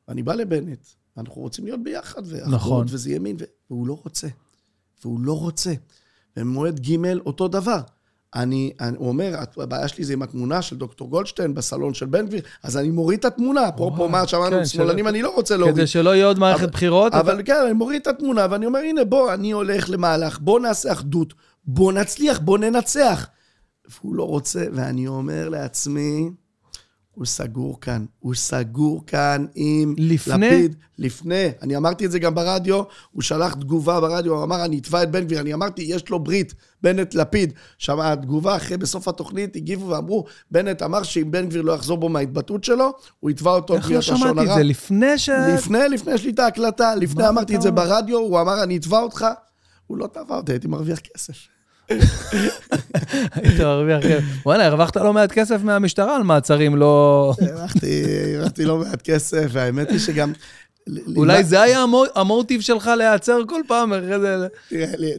ואני 0.08 0.24
בא 0.24 0.34
לבנט, 0.34 0.88
ואנחנו 1.18 1.42
רוצים 1.42 1.66
להיות 1.66 1.84
ביחד, 1.84 2.22
ואחרות, 2.26 2.54
נכון. 2.54 2.86
וזה 2.90 3.12
ימין, 3.12 3.38
והוא 3.70 3.88
לא 3.88 4.00
רוצה. 4.04 4.28
והוא 5.06 5.20
לא 5.20 5.40
רוצה. 5.40 5.74
במועד 6.36 6.80
ג' 6.80 7.18
אותו 7.26 7.48
דבר. 7.48 7.80
אני, 8.36 8.72
אני, 8.80 8.98
הוא 8.98 9.08
אומר, 9.08 9.36
הבעיה 9.58 9.88
שלי 9.88 10.04
זה 10.04 10.14
עם 10.14 10.22
התמונה 10.22 10.62
של 10.62 10.78
דוקטור 10.78 11.10
גולדשטיין 11.10 11.54
בסלון 11.54 11.94
של 11.94 12.06
בן 12.06 12.28
גביר, 12.28 12.42
אז 12.64 12.78
אני 12.78 12.90
מוריד 12.90 13.20
את 13.20 13.26
התמונה, 13.26 13.70
אפרופו 13.70 14.10
מה 14.10 14.28
שאמרנו, 14.28 14.58
כן, 14.58 14.66
שמאלנים 14.66 15.08
אני 15.08 15.22
לא 15.22 15.34
רוצה 15.36 15.58
להוריד. 15.58 15.76
כדי 15.76 15.88
שלא 15.88 16.16
יהיה 16.16 16.26
עוד 16.26 16.40
מערכת 16.40 16.64
אבל, 16.64 16.72
בחירות. 16.72 17.14
אבל 17.14 17.36
אתה... 17.36 17.44
כן, 17.44 17.62
אני 17.66 17.74
מוריד 17.74 18.02
את 18.02 18.08
התמונה, 18.08 18.48
ואני 18.50 18.66
אומר, 18.66 18.80
הנה, 18.80 19.04
בוא, 19.04 19.34
אני 19.34 19.52
הולך 19.52 19.90
למהלך, 19.90 20.40
בוא 20.40 20.60
נעשה 20.60 20.92
אחדות, 20.92 21.34
בוא 21.66 21.94
נצליח, 21.94 22.40
בוא 22.40 22.58
ננצח. 22.58 23.28
והוא 23.90 24.16
לא 24.16 24.24
רוצה, 24.24 24.66
ואני 24.74 25.08
אומר 25.08 25.50
לעצמי, 25.50 26.30
הוא 27.16 27.26
סגור 27.26 27.82
כאן. 27.82 28.06
הוא 28.20 28.36
סגור 28.36 29.06
כאן 29.08 29.46
עם 29.56 29.96
לפני? 29.98 30.48
לפיד. 30.48 30.76
לפני? 30.98 31.50
אני 31.62 31.78
אמרתי 31.78 32.06
את 32.06 32.12
זה 32.12 32.20
גם 32.20 32.36
ברדיו, 32.36 32.84
הוא 33.12 33.22
שלח 33.22 33.54
תגובה 33.54 34.02
ברדיו, 34.02 34.34
הוא 34.34 34.44
אמר, 34.44 34.66
אני 34.66 34.80
אתבע 34.80 35.04
את 35.04 35.12
בן 35.12 35.24
גביר. 35.24 35.40
אני 35.40 35.54
אמרתי, 35.54 35.82
יש 35.82 36.10
לו 36.10 36.20
ברית, 36.20 36.54
בנט-לפיד. 36.84 37.54
שם 37.78 38.00
התגובה 38.00 38.56
אחרי, 38.56 38.78
בסוף 38.78 39.08
התוכנית, 39.08 39.56
הגיבו 39.56 39.88
ואמרו, 39.88 40.26
בנט 40.52 40.82
אמר 40.82 41.04
שאם 41.04 41.32
בן 41.32 41.50
גביר 41.50 41.62
לא 41.62 41.72
יחזור 41.72 41.98
בו 41.98 42.10
מההתבטאות 42.10 42.64
שלו, 42.64 42.92
הוא 43.20 43.32
יתבע 43.32 43.52
אותו 43.52 43.76
איך 43.76 43.92
לא 43.92 44.02
שמעתי 44.02 44.42
את 44.42 44.56
זה? 44.56 44.64
לפני 44.64 45.18
ש... 45.18 45.30
לפני, 45.30 45.90
לפני 45.90 46.14
יש 46.14 46.24
לי 46.24 46.32
את 46.32 46.40
ההקלטה. 46.40 46.96
לפני 46.96 47.28
אמרתי 47.28 47.56
את 47.56 47.62
זה 47.62 47.72
ברדיו, 47.72 48.18
הוא 48.18 48.42
אמר, 48.42 48.64
אני 48.64 48.78
אתבע 48.78 49.00
אותך. 49.00 49.26
הוא 49.88 49.98
לא 49.98 50.08
תבע 50.08 50.36
אותי, 50.36 50.52
הייתי 50.52 50.68
מרוויח 50.68 51.00
כסף. 51.00 51.48
היית 53.36 53.60
מרוויח 53.60 54.04
כסף. 54.04 54.24
וואלה, 54.46 54.66
הרווחת 54.66 54.96
לא 54.98 55.14
מעט 55.14 55.32
כסף 55.32 55.64
מהמשטרה 55.64 56.16
על 56.16 56.24
מעצרים, 56.24 56.76
לא... 56.76 57.34
הרווחתי 58.36 58.66
לא 58.66 58.78
מעט 58.78 59.02
כסף, 59.02 59.48
והאמת 59.52 59.90
היא 59.90 60.00
שגם... 60.00 60.34
אולי 61.16 61.44
זה 61.44 61.62
היה 61.62 61.86
המוטיב 62.16 62.62
שלך 62.62 62.88
להיעצר 62.98 63.40
כל 63.48 63.62
פעם 63.68 63.94
אחרי 63.94 64.20
זה. 64.20 64.48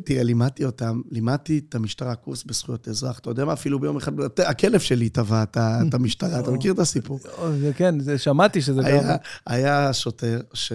תראה, 0.04 0.22
לימדתי 0.22 0.64
אותם, 0.64 1.00
לימדתי 1.10 1.60
את 1.68 1.74
המשטרה 1.74 2.14
קורס 2.14 2.44
בזכויות 2.44 2.88
אזרח. 2.88 3.18
אתה 3.18 3.30
יודע 3.30 3.44
מה? 3.44 3.52
אפילו 3.52 3.78
ביום 3.78 3.96
אחד, 3.96 4.12
הכלב 4.38 4.80
שלי 4.80 5.08
טבע 5.08 5.42
את 5.58 5.94
המשטרה, 5.94 6.40
אתה 6.40 6.50
מכיר 6.56 6.72
את 6.72 6.78
הסיפור? 6.78 7.20
כן, 7.76 7.94
שמעתי 8.16 8.62
שזה 8.62 8.82
גם... 8.82 9.00
היה 9.46 9.92
שוטר 9.92 10.40
ש... 10.54 10.72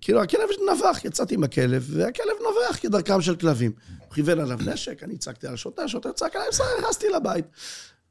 כאילו, 0.00 0.22
הכלב 0.22 0.48
נבח, 0.72 1.04
יצאתי 1.04 1.34
עם 1.34 1.44
הכלב, 1.44 1.86
והכלב 1.90 2.34
נובח 2.42 2.78
כדרכם 2.80 3.20
של 3.20 3.36
כלבים. 3.36 3.72
כיוון 4.14 4.40
עליו 4.40 4.58
נשק, 4.66 5.02
אני 5.02 5.18
צעקתי 5.18 5.46
על 5.46 5.54
השוטר, 5.54 5.82
השוטר 5.82 6.12
צעק 6.12 6.36
עליי, 6.36 6.48
בסדר, 6.48 6.66
נכנסתי 6.78 7.06
לבית. 7.16 7.44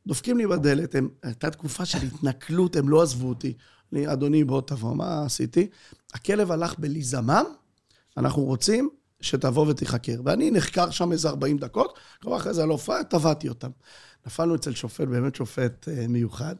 דופקים 0.08 0.38
לי 0.38 0.48
בדלת, 0.48 0.96
הייתה 1.24 1.50
תקופה 1.50 1.86
של 1.86 1.98
התנכלות, 1.98 2.76
הם 2.76 2.90
לא 2.90 3.02
עזבו 3.02 3.30
אותי. 3.30 3.54
לי, 3.92 4.14
אדוני, 4.14 4.44
בוא 4.44 4.62
תבוא, 4.62 4.96
מה 4.96 5.26
עשיתי? 5.26 5.68
הכלב 6.14 6.52
הלך 6.52 6.80
בלי 6.80 7.02
זמם, 7.02 7.44
אנחנו 8.18 8.44
רוצים 8.44 8.90
שתבוא 9.22 9.68
ותיחקר. 9.68 10.22
ואני 10.26 10.52
נחקר 10.52 10.90
שם 10.90 11.12
איזה 11.12 11.30
40 11.30 11.58
דקות, 11.58 12.00
כבר 12.22 12.38
אחרי 12.38 12.54
זה 12.54 12.64
על 12.64 12.70
הופעה, 12.70 13.04
טבעתי 13.04 13.50
אותם. 13.50 13.70
נפלנו 14.26 14.56
אצל 14.56 14.74
שופט, 14.74 15.08
באמת 15.08 15.36
שופט 15.36 15.88
אה, 15.88 16.08
מיוחד, 16.08 16.56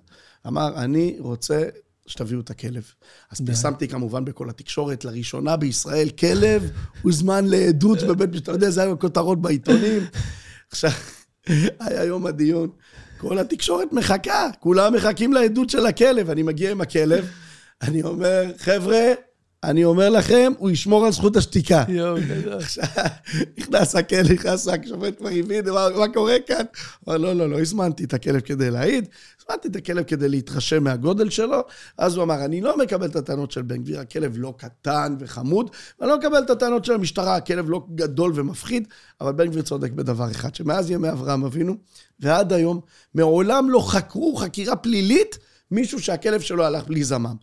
אמר, 0.48 0.84
אני 0.84 1.16
רוצה 1.20 1.64
שתביאו 2.08 2.40
את 2.40 2.50
הכלב. 2.50 2.92
אז 3.32 3.42
פרסמתי 3.46 3.88
כמובן 3.88 4.26
בכל 4.26 4.50
התקשורת, 4.50 5.06
לראשונה 5.06 5.58
בישראל, 5.58 6.10
כלב 6.10 6.72
הוזמן 7.02 7.46
לעדות 7.46 8.04
בבית 8.04 8.30
משפט, 8.30 8.44
אתה 8.44 8.52
יודע, 8.52 8.70
זה 8.70 8.84
היה 8.84 8.96
כותרות 8.96 9.42
בעיתונים. 9.42 10.02
עכשיו, 10.72 10.92
היה 11.80 12.04
יום 12.04 12.26
הדיון. 12.26 12.70
כל 13.18 13.40
התקשורת 13.40 13.94
מחכה, 13.94 14.50
כולם 14.60 14.94
מחכים 14.94 15.34
לעדות 15.34 15.70
של 15.70 15.86
הכלב. 15.86 16.30
אני 16.30 16.44
מגיע 16.44 16.72
עם 16.72 16.82
הכלב, 16.82 17.30
אני 17.82 18.04
אומר, 18.04 18.44
חבר'ה, 18.58 19.14
אני 19.66 19.86
אומר 19.86 20.10
לכם, 20.10 20.52
הוא 20.58 20.70
ישמור 20.70 21.06
על 21.06 21.12
זכות 21.12 21.36
השתיקה. 21.36 21.84
יואו, 21.88 22.16
גדול. 22.28 22.60
נכנס 23.58 23.96
הכלב, 23.96 24.32
נכנס 24.32 24.68
השופט 24.68 25.18
כבר 25.18 25.30
הבין, 25.30 25.66
מה 25.70 26.08
קורה 26.14 26.36
כאן? 26.48 26.66
אמר, 27.08 27.18
לא, 27.18 27.34
לא, 27.34 27.50
לא 27.50 27.60
הזמנתי 27.60 28.04
את 28.04 28.14
הכלב 28.14 28.40
כדי 28.40 28.72
להעיד, 28.72 29.08
הזמנתי 29.42 29.68
את 29.68 29.76
הכלב 29.76 30.04
כדי 30.04 30.30
להתרשם 30.30 30.84
מהגודל 30.84 31.30
שלו. 31.30 31.62
אז 31.98 32.16
הוא 32.16 32.24
אמר, 32.24 32.46
אני 32.46 32.62
לא 32.62 32.78
מקבל 32.78 33.06
את 33.06 33.16
הטענות 33.16 33.52
של 33.52 33.62
בן 33.62 33.78
גביר, 33.78 34.00
הכלב 34.00 34.34
לא 34.38 34.54
קטן 34.58 35.16
וחמוד, 35.20 35.70
ואני 36.00 36.10
לא 36.10 36.18
מקבל 36.18 36.40
את 36.40 36.50
הטענות 36.50 36.86
של 36.86 36.94
המשטרה, 36.94 37.36
הכלב 37.36 37.70
לא 37.70 37.86
גדול 37.96 38.32
ומפחיד, 38.36 38.88
אבל 39.22 39.32
בן 39.32 39.48
גביר 39.48 39.62
צודק 39.62 39.92
בדבר 39.92 40.32
אחד, 40.32 40.56
שמאז 40.56 40.92
ימי 40.92 41.10
אברהם 41.10 41.44
אבינו, 41.44 41.76
ועד 42.20 42.54
היום, 42.54 42.80
מעולם 43.14 43.70
לא 43.70 43.92
חקרו 43.92 44.36
חקירה 44.36 44.76
פלילית 44.76 45.38
מישהו 45.72 46.00
שהכלב 46.00 46.42
שלו 46.42 46.66
הלך 46.66 46.88
בלי 46.88 47.04
זמם. 47.04 47.36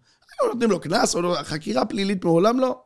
היו 0.43 0.53
נותנים 0.53 0.71
לו 0.71 0.81
קנס, 0.81 1.15
או 1.15 1.35
חקירה 1.45 1.85
פלילית 1.85 2.25
מעולם 2.25 2.61
לא. 2.61 2.81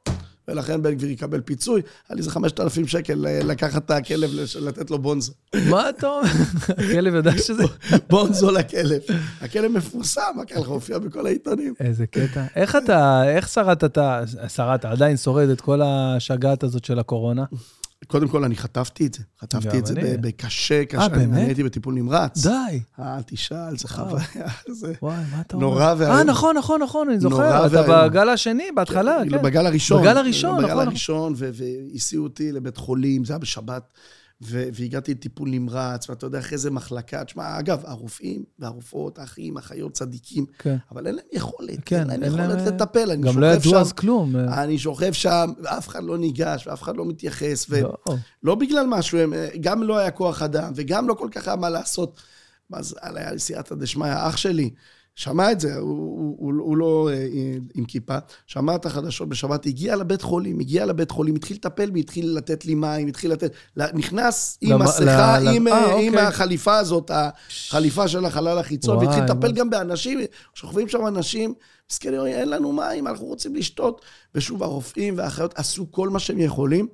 ולכן 0.49 0.83
בן 0.83 0.95
גביר 0.95 1.11
יקבל 1.11 1.41
פיצוי. 1.41 1.83
היה 2.09 2.15
לי 2.15 2.19
איזה 2.19 2.31
5,000 2.31 2.87
שקל 2.87 3.27
אה, 3.27 3.41
לקחת 3.45 3.85
את 3.85 3.91
הכלב, 3.91 4.31
לתת 4.61 4.91
לו 4.91 4.99
בונזו. 4.99 5.33
מה 5.71 5.89
אתה 5.89 6.07
אומר? 6.07 6.29
הכלב 6.69 7.15
יודע 7.15 7.39
שזה... 7.39 7.63
בונזו 8.11 8.51
לכלב. 8.51 9.01
הכלב 9.41 9.73
מפורסם, 9.73 10.37
הכלב 10.43 10.67
הופיע 10.67 10.99
בכל 10.99 11.27
העיתונים. 11.27 11.75
איזה 11.81 12.07
קטע. 12.07 12.45
איך 12.57 12.77
אתה, 12.77 13.23
איך 13.29 13.49
שרדת 13.49 13.85
אתה, 13.85 14.23
שרדת, 14.49 14.85
עדיין 14.85 15.17
שורד 15.17 15.49
את 15.49 15.61
כל 15.61 15.81
השגעת 15.85 16.63
הזאת 16.63 16.85
של 16.85 16.99
הקורונה? 16.99 17.45
קודם 18.07 18.29
כל, 18.29 18.45
אני 18.45 18.57
חטפתי 18.57 19.07
את 19.07 19.15
זה. 19.15 19.23
חטפתי 19.41 19.79
את 19.79 19.87
זה 19.87 19.95
בקשה, 20.21 20.85
קשה. 20.85 21.01
אה, 21.01 21.09
באמת? 21.09 21.39
אני 21.39 21.45
הייתי 21.45 21.63
בטיפול 21.63 21.95
נמרץ. 21.95 22.47
די. 22.47 22.81
אל 23.01 23.23
תשאל, 23.27 23.77
זה 23.77 23.89
חוויה. 23.89 24.25
וואי, 25.03 25.17
מה 25.33 25.41
אתה 25.41 25.57
אומר? 25.57 25.67
נורא 25.67 25.95
ואיום. 25.99 26.17
אה, 26.17 26.25
נכון, 26.25 26.57
נכון, 26.57 26.83
נכון, 26.83 27.09
אני 27.09 27.21
זוכר. 27.21 27.67
אתה 27.67 28.09
בגל 28.09 28.29
השני, 28.29 28.65
בהתחלה, 28.75 29.19
כן. 29.31 29.43
בגל 29.43 29.67
הראשון. 29.67 30.01
בגל 30.03 30.17
הראשון, 30.17 30.51
נכון. 30.51 30.65
בגל 30.65 30.81
הראשון, 30.81 31.35
והסיעו 31.37 32.25
אותי 32.25 32.53
לבית 32.53 32.77
חולים, 32.77 33.25
זה 33.25 33.33
היה 33.33 33.39
בשבת. 33.39 33.83
והגעתי 34.41 35.15
לטיפול 35.15 35.49
נמרץ, 35.49 36.11
ואתה 36.11 36.27
יודע, 36.27 36.39
אחרי 36.39 36.59
זה 36.59 36.71
מחלקה. 36.71 37.25
תשמע, 37.25 37.59
אגב, 37.59 37.83
הרופאים 37.85 38.45
והרופאות, 38.59 39.19
האחים, 39.19 39.57
אחיות, 39.57 39.93
צדיקים, 39.93 40.47
כן. 40.59 40.77
אבל 40.93 41.07
אין 41.07 41.15
להם 41.15 41.25
יכולת, 41.33 41.79
כן, 41.85 42.11
אין 42.11 42.21
להם 42.21 42.33
יכולת 42.33 42.49
להם... 42.49 42.75
לטפל. 42.75 43.17
גם 43.17 43.39
לא 43.39 43.47
ידעו 43.47 43.77
אז 43.77 43.93
כלום. 43.93 44.37
אני 44.37 44.79
שוכב 44.79 45.13
שם, 45.13 45.53
ואף 45.63 45.89
אחד 45.89 46.05
לא 46.05 46.19
ניגש, 46.19 46.67
ואף 46.67 46.83
אחד 46.83 46.97
לא 46.97 47.05
מתייחס, 47.05 47.67
ולא 47.69 47.95
לא 48.43 48.55
בגלל 48.55 48.87
משהו, 48.89 49.19
הם, 49.19 49.33
גם 49.61 49.83
לא 49.83 49.99
היה 49.99 50.11
כוח 50.11 50.43
אדם, 50.43 50.73
וגם 50.77 51.09
לא 51.09 51.15
כל 51.15 51.29
כך 51.33 51.49
היה 51.49 51.57
מה 51.57 51.71
לעשות. 51.71 52.23
אז 52.73 52.95
היה 53.03 53.33
לי 53.33 53.39
סייעתא 53.39 53.75
דשמיא, 53.75 54.13
אח 54.17 54.37
שלי, 54.37 54.71
שמע 55.17 55.53
את 55.53 55.61
זה, 55.61 55.77
הוא, 55.77 55.91
הוא, 55.91 56.37
הוא, 56.39 56.53
הוא 56.63 56.77
לא 56.77 57.09
אה, 57.13 57.27
עם 57.75 57.85
כיפה, 57.85 58.17
שמע 58.47 58.75
את 58.75 58.87
החדשות 58.87 59.29
בשבת, 59.29 59.67
הגיע 59.67 59.97
לבית 59.97 60.23
חולים, 60.23 60.61
הגיע 60.61 60.87
לבית 60.87 61.11
חולים, 61.11 61.35
התחיל 61.35 61.57
לטפל 61.57 61.91
בי, 61.91 62.01
התחיל 62.01 62.37
לתת 62.37 62.65
לי 62.67 62.75
מים, 62.75 63.09
התחיל 63.09 63.33
לתת... 63.33 63.53
נכנס 63.77 64.59
עם 64.61 64.83
מסכה, 64.83 65.37
עם, 65.37 65.69
אה, 65.69 65.97
עם 65.97 66.15
אוקיי. 66.15 66.27
החליפה 66.27 66.77
הזאת, 66.77 67.11
החליפה 67.15 68.09
של 68.09 68.25
החלל 68.25 68.59
החיצון, 68.59 68.97
והתחיל 68.97 69.25
לטפל 69.25 69.53
גם 69.53 69.71
באנשים, 69.71 70.21
שוכבים 70.55 70.89
שם 70.89 71.07
אנשים, 71.07 71.55
מסכנים, 71.91 72.27
אין 72.27 72.49
לנו 72.49 72.73
מים, 72.73 73.07
אנחנו 73.07 73.27
רוצים 73.27 73.55
לשתות. 73.55 74.01
ושוב, 74.35 74.63
הרופאים 74.63 75.19
והאחיות 75.19 75.55
עשו 75.59 75.87
כל 75.91 76.09
מה 76.09 76.19
שהם 76.19 76.41
יכולים. 76.41 76.89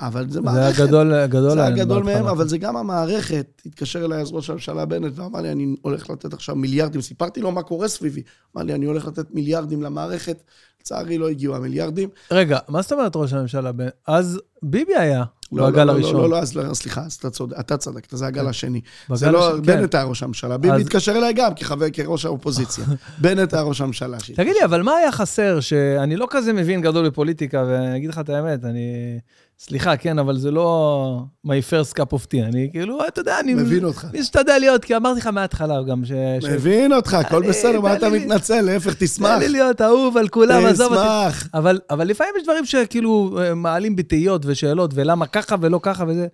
אבל 0.00 0.30
זה 0.30 0.40
מערכת. 0.40 0.76
זה 0.76 0.82
הגדול, 0.82 1.26
גדול 1.26 1.50
זה 1.50 1.64
הגדול 1.64 2.02
מהם, 2.02 2.26
אבל 2.26 2.48
זה 2.48 2.58
גם 2.58 2.76
המערכת. 2.76 3.62
התקשר 3.66 4.04
אליי 4.04 4.20
אז 4.20 4.32
ראש 4.32 4.50
הממשלה 4.50 4.84
בנט 4.84 5.12
ואמר 5.18 5.40
לי, 5.40 5.52
אני 5.52 5.76
הולך 5.82 6.10
לתת 6.10 6.32
עכשיו 6.32 6.56
מיליארדים. 6.56 7.00
סיפרתי 7.00 7.40
לו 7.40 7.52
מה 7.52 7.62
קורה 7.62 7.88
סביבי. 7.88 8.22
אמר 8.56 8.64
לי, 8.64 8.74
אני 8.74 8.86
הולך 8.86 9.06
לתת 9.06 9.34
מיליארדים 9.34 9.82
למערכת. 9.82 10.42
לצערי 10.84 11.18
לא 11.18 11.28
הגיעו 11.28 11.56
המיליארדים. 11.56 12.08
רגע, 12.30 12.58
מה 12.68 12.82
זאת 12.82 12.92
אומרת 12.92 13.16
ראש 13.16 13.32
הממשלה? 13.32 13.70
אז 14.06 14.40
ביבי 14.62 14.96
היה 14.96 15.24
לא, 15.52 15.70
בגל 15.70 15.84
לא, 15.84 15.92
הראשון. 15.92 16.14
לא, 16.14 16.22
לא, 16.22 16.30
לא, 16.30 16.38
אז 16.38 16.56
לא, 16.56 16.74
סליחה, 16.74 17.00
אז 17.00 17.12
אתה 17.12 17.30
צודק, 17.30 17.56
אתה 17.60 17.76
צדקת, 17.76 18.16
זה 18.16 18.26
הגל 18.26 18.42
כן. 18.42 18.48
השני. 18.48 18.80
זה 19.14 19.30
לא, 19.30 19.52
כן. 19.56 19.62
בנט 19.80 19.94
היה 19.94 20.04
ראש 20.04 20.22
הממשלה. 20.22 20.56
ביבי 20.56 20.80
התקשר 20.80 21.12
אליי 21.12 21.32
גם 21.32 21.54
כחבר, 21.54 21.90
כראש 21.92 22.24
האופוזיציה. 22.24 22.84
בנט 23.18 23.54
היה 23.54 23.62
ראש 23.62 23.80
הממשלה. 23.80 24.16
תגיד 24.34 24.54
לי, 24.58 24.64
אבל 24.64 24.82
מה 24.82 24.92
היה 24.92 25.12
חסר, 25.12 25.60
שאני 25.60 26.16
לא 26.16 26.26
כזה 26.30 26.52
מבין 26.52 26.80
גדול 26.80 27.08
בפוליטיקה, 27.08 27.64
ואני 27.68 27.96
אגיד 27.96 28.10
לך 28.10 28.18
את 28.18 28.28
האמת, 28.28 28.64
אני... 28.64 29.18
סליחה, 29.58 29.96
כן, 29.96 30.18
אבל 30.18 30.38
זה 30.38 30.50
לא 30.50 31.22
my 31.46 31.50
first 31.70 31.92
cup 31.92 32.14
of 32.14 32.24
tea. 32.24 32.42
אני 32.42 32.68
כאילו, 32.72 33.06
אתה 33.08 33.20
יודע, 33.20 33.40
אני... 33.40 33.54
מבין 33.54 33.84
אותך. 33.84 34.06
משתדל 34.20 34.56
להיות, 34.58 34.84
כי 34.84 34.96
אמרתי 34.96 35.20
לך 35.20 35.26
מההתחלה 35.26 35.82
גם 35.82 36.04
ש... 36.04 36.12
מבין 36.52 36.92
אותך, 36.92 37.14
הכל 37.14 37.48
בסדר, 37.48 37.80
מה 37.80 37.96
אתה 37.96 38.08
מתנצל? 38.08 38.60
להפך, 38.60 38.94
תשמח. 38.98 39.28
תן 39.28 39.38
לי 39.38 39.48
להיות 39.48 39.80
אהוב 39.80 40.16
על 40.16 40.28
כולם, 40.28 40.66
עזוב 40.66 40.92
אותי. 40.92 41.02
תשמח. 41.02 41.48
אבל 41.90 42.08
לפעמים 42.08 42.32
יש 42.36 42.42
דברים 42.42 42.64
שכאילו 42.64 43.38
אה, 43.42 43.54
מעלים 43.54 43.96
בתהיות 43.96 44.42
ושאלות, 44.46 44.90
ולמה 44.94 45.26
ככה 45.26 45.56
ולא 45.60 45.80
ככה 45.82 46.04
וזה. 46.08 46.26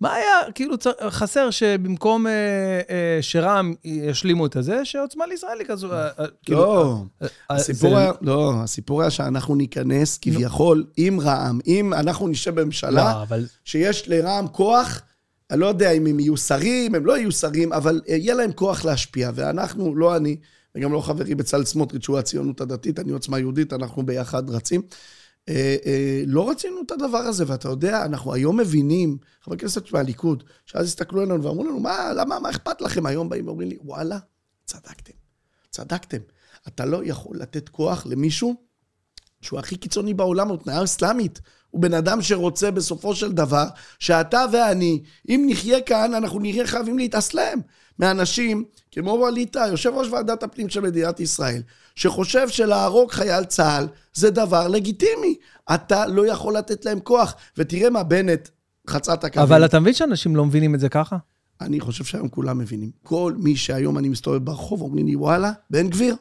מה 0.00 0.14
היה, 0.14 0.52
כאילו, 0.54 0.76
חסר 1.08 1.50
שבמקום 1.50 2.26
אה, 2.26 2.32
אה, 2.90 3.18
שרע"מ 3.20 3.74
ישלימו 3.84 4.46
את 4.46 4.56
הזה, 4.56 4.84
שעוצמה 4.84 5.26
לישראל 5.26 5.58
כזו... 5.66 5.92
אה, 5.92 6.08
אה, 6.18 6.24
כאילו, 6.42 6.60
לא, 6.60 7.02
אה, 7.22 7.28
הסיפור 7.50 7.90
זה... 7.90 7.98
היה, 7.98 8.12
לא, 8.20 8.52
הסיפור 8.62 9.00
היה 9.00 9.10
שאנחנו 9.10 9.54
ניכנס 9.54 10.18
כביכול 10.18 10.84
עם 10.96 11.20
רע"מ, 11.20 11.58
אם 11.66 11.94
אנחנו 11.94 12.28
נשב 12.28 12.60
בממשלה, 12.60 13.12
לא, 13.14 13.22
אבל... 13.22 13.46
שיש 13.64 14.08
לרע"מ 14.08 14.46
כוח, 14.48 15.02
אני 15.50 15.60
לא 15.60 15.66
יודע 15.66 15.90
אם 15.90 16.06
הם 16.06 16.20
יהיו 16.20 16.36
שרים, 16.36 16.94
הם 16.94 17.06
לא 17.06 17.18
יהיו 17.18 17.32
שרים, 17.32 17.72
אבל 17.72 18.00
יהיה 18.06 18.34
להם 18.34 18.52
כוח 18.52 18.84
להשפיע, 18.84 19.30
ואנחנו, 19.34 19.96
לא 19.96 20.16
אני, 20.16 20.36
וגם 20.74 20.92
לא 20.92 21.00
חברי 21.00 21.34
בצלאל 21.34 21.64
סמוטריץ', 21.64 22.04
שהוא 22.04 22.18
הציונות 22.18 22.60
הדתית, 22.60 22.98
אני 22.98 23.12
עוצמה 23.12 23.38
יהודית, 23.38 23.72
אנחנו 23.72 24.06
ביחד 24.06 24.50
רצים. 24.50 24.82
אה, 25.48 25.76
אה, 25.86 26.22
לא 26.26 26.50
רצינו 26.50 26.82
את 26.86 26.90
הדבר 26.90 27.18
הזה, 27.18 27.44
ואתה 27.46 27.68
יודע, 27.68 28.04
אנחנו 28.04 28.34
היום 28.34 28.60
מבינים, 28.60 29.18
חברי 29.42 29.58
כנסת 29.58 29.92
מהליכוד, 29.92 30.44
שאז 30.66 30.86
הסתכלו 30.86 31.20
עלינו 31.20 31.42
ואמרו 31.42 31.64
לנו, 31.64 31.80
מה, 31.80 32.12
למה, 32.16 32.38
מה 32.38 32.50
אכפת 32.50 32.80
לכם? 32.80 33.06
היום 33.06 33.28
באים 33.28 33.46
ואומרים 33.46 33.68
לי, 33.68 33.76
וואלה, 33.80 34.18
צדקתם, 34.64 35.12
צדקתם. 35.70 36.18
אתה 36.68 36.84
לא 36.84 37.04
יכול 37.04 37.36
לתת 37.36 37.68
כוח 37.68 38.06
למישהו 38.06 38.54
שהוא 39.40 39.58
הכי 39.58 39.76
קיצוני 39.76 40.14
בעולם, 40.14 40.48
הוא 40.48 40.56
תנועה 40.56 40.84
אסלאמית. 40.84 41.40
הוא 41.70 41.82
בן 41.82 41.94
אדם 41.94 42.22
שרוצה 42.22 42.70
בסופו 42.70 43.14
של 43.14 43.32
דבר, 43.32 43.64
שאתה 43.98 44.44
ואני, 44.52 45.02
אם 45.28 45.46
נחיה 45.48 45.80
כאן, 45.80 46.14
אנחנו 46.14 46.38
נהיה 46.38 46.66
חייבים 46.66 46.98
להתאסלם. 46.98 47.58
מאנשים 47.98 48.64
כמו 48.90 49.10
ווליד 49.10 49.48
טאה, 49.48 49.68
יושב 49.68 49.90
ראש 49.94 50.08
ועדת 50.08 50.42
הפנים 50.42 50.68
של 50.68 50.80
מדינת 50.80 51.20
ישראל, 51.20 51.62
שחושב 51.94 52.48
שלהרוג 52.48 53.10
חייל 53.12 53.44
צה"ל 53.44 53.86
זה 54.14 54.30
דבר 54.30 54.68
לגיטימי. 54.68 55.36
אתה 55.74 56.06
לא 56.06 56.26
יכול 56.26 56.56
לתת 56.56 56.84
להם 56.84 57.00
כוח. 57.00 57.34
ותראה 57.58 57.90
מה 57.90 58.02
בנט 58.02 58.48
חצה 58.88 59.14
את 59.14 59.24
הקווים. 59.24 59.46
אבל 59.46 59.64
אתה 59.64 59.80
מבין 59.80 59.94
שאנשים 59.94 60.36
לא 60.36 60.44
מבינים 60.44 60.74
את 60.74 60.80
זה 60.80 60.88
ככה? 60.88 61.16
אני 61.60 61.80
חושב 61.80 62.04
שהיום 62.04 62.28
כולם 62.28 62.58
מבינים. 62.58 62.90
כל 63.02 63.34
מי 63.38 63.56
שהיום 63.56 63.98
אני 63.98 64.08
מסתובב 64.08 64.44
ברחוב, 64.44 64.82
אומרים 64.82 65.06
לי, 65.06 65.16
וואלה, 65.16 65.52
בן 65.70 65.88
גביר, 65.88 66.16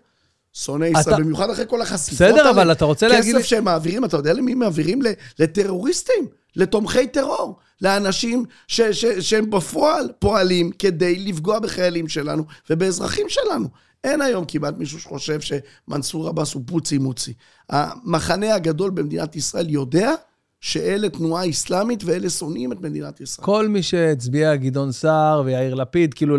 שונא 0.54 0.86
ישראל, 0.86 1.24
במיוחד 1.24 1.50
אחרי 1.50 1.66
כל 1.68 1.82
החשיפות 1.82 2.22
האלה. 2.22 2.34
בסדר, 2.34 2.50
אבל 2.50 2.72
אתה 2.72 2.86
רוצה 2.86 3.08
להגיד... 3.08 3.36
כסף 3.36 3.46
שהם 3.46 3.64
מעבירים, 3.64 4.06
אתה 4.06 4.18
יודע 4.18 4.34
למי 4.34 4.54
מעבירים? 4.54 5.02
לטרוריסטים, 5.40 6.28
לתומכי 6.56 7.08
טרור, 7.08 7.58
לאנשים 7.84 8.46
ש, 8.68 8.82
ש, 8.82 9.06
שהם 9.06 9.50
בפועל 9.50 10.10
פועלים 10.20 10.72
כדי 10.72 11.16
לפגוע 11.16 11.60
בחיילים 11.60 12.08
שלנו 12.08 12.46
ובאזרחים 12.70 13.26
שלנו. 13.30 13.68
אין 14.04 14.22
היום 14.22 14.46
כמעט 14.48 14.78
מישהו 14.78 15.00
שחושב 15.00 15.40
שמנסור 15.42 16.28
עבאס 16.28 16.54
הוא 16.54 16.64
פוצי 16.66 16.98
מוצי. 16.98 17.34
המחנה 17.70 18.56
הגדול 18.56 18.90
במדינת 18.90 19.36
ישראל 19.36 19.70
יודע 19.70 20.12
שאלה 20.62 21.10
תנועה 21.10 21.50
אסלאמית 21.50 22.04
ואלה 22.04 22.30
שונאים 22.30 22.72
את 22.72 22.82
מדינת 22.82 23.22
ישראל. 23.22 23.46
כל 23.46 23.68
מי 23.68 23.84
שהצביע 23.84 24.56
גדעון 24.56 24.92
סער 24.92 25.42
ויאיר 25.46 25.74
לפיד, 25.74 26.14
כאילו 26.14 26.38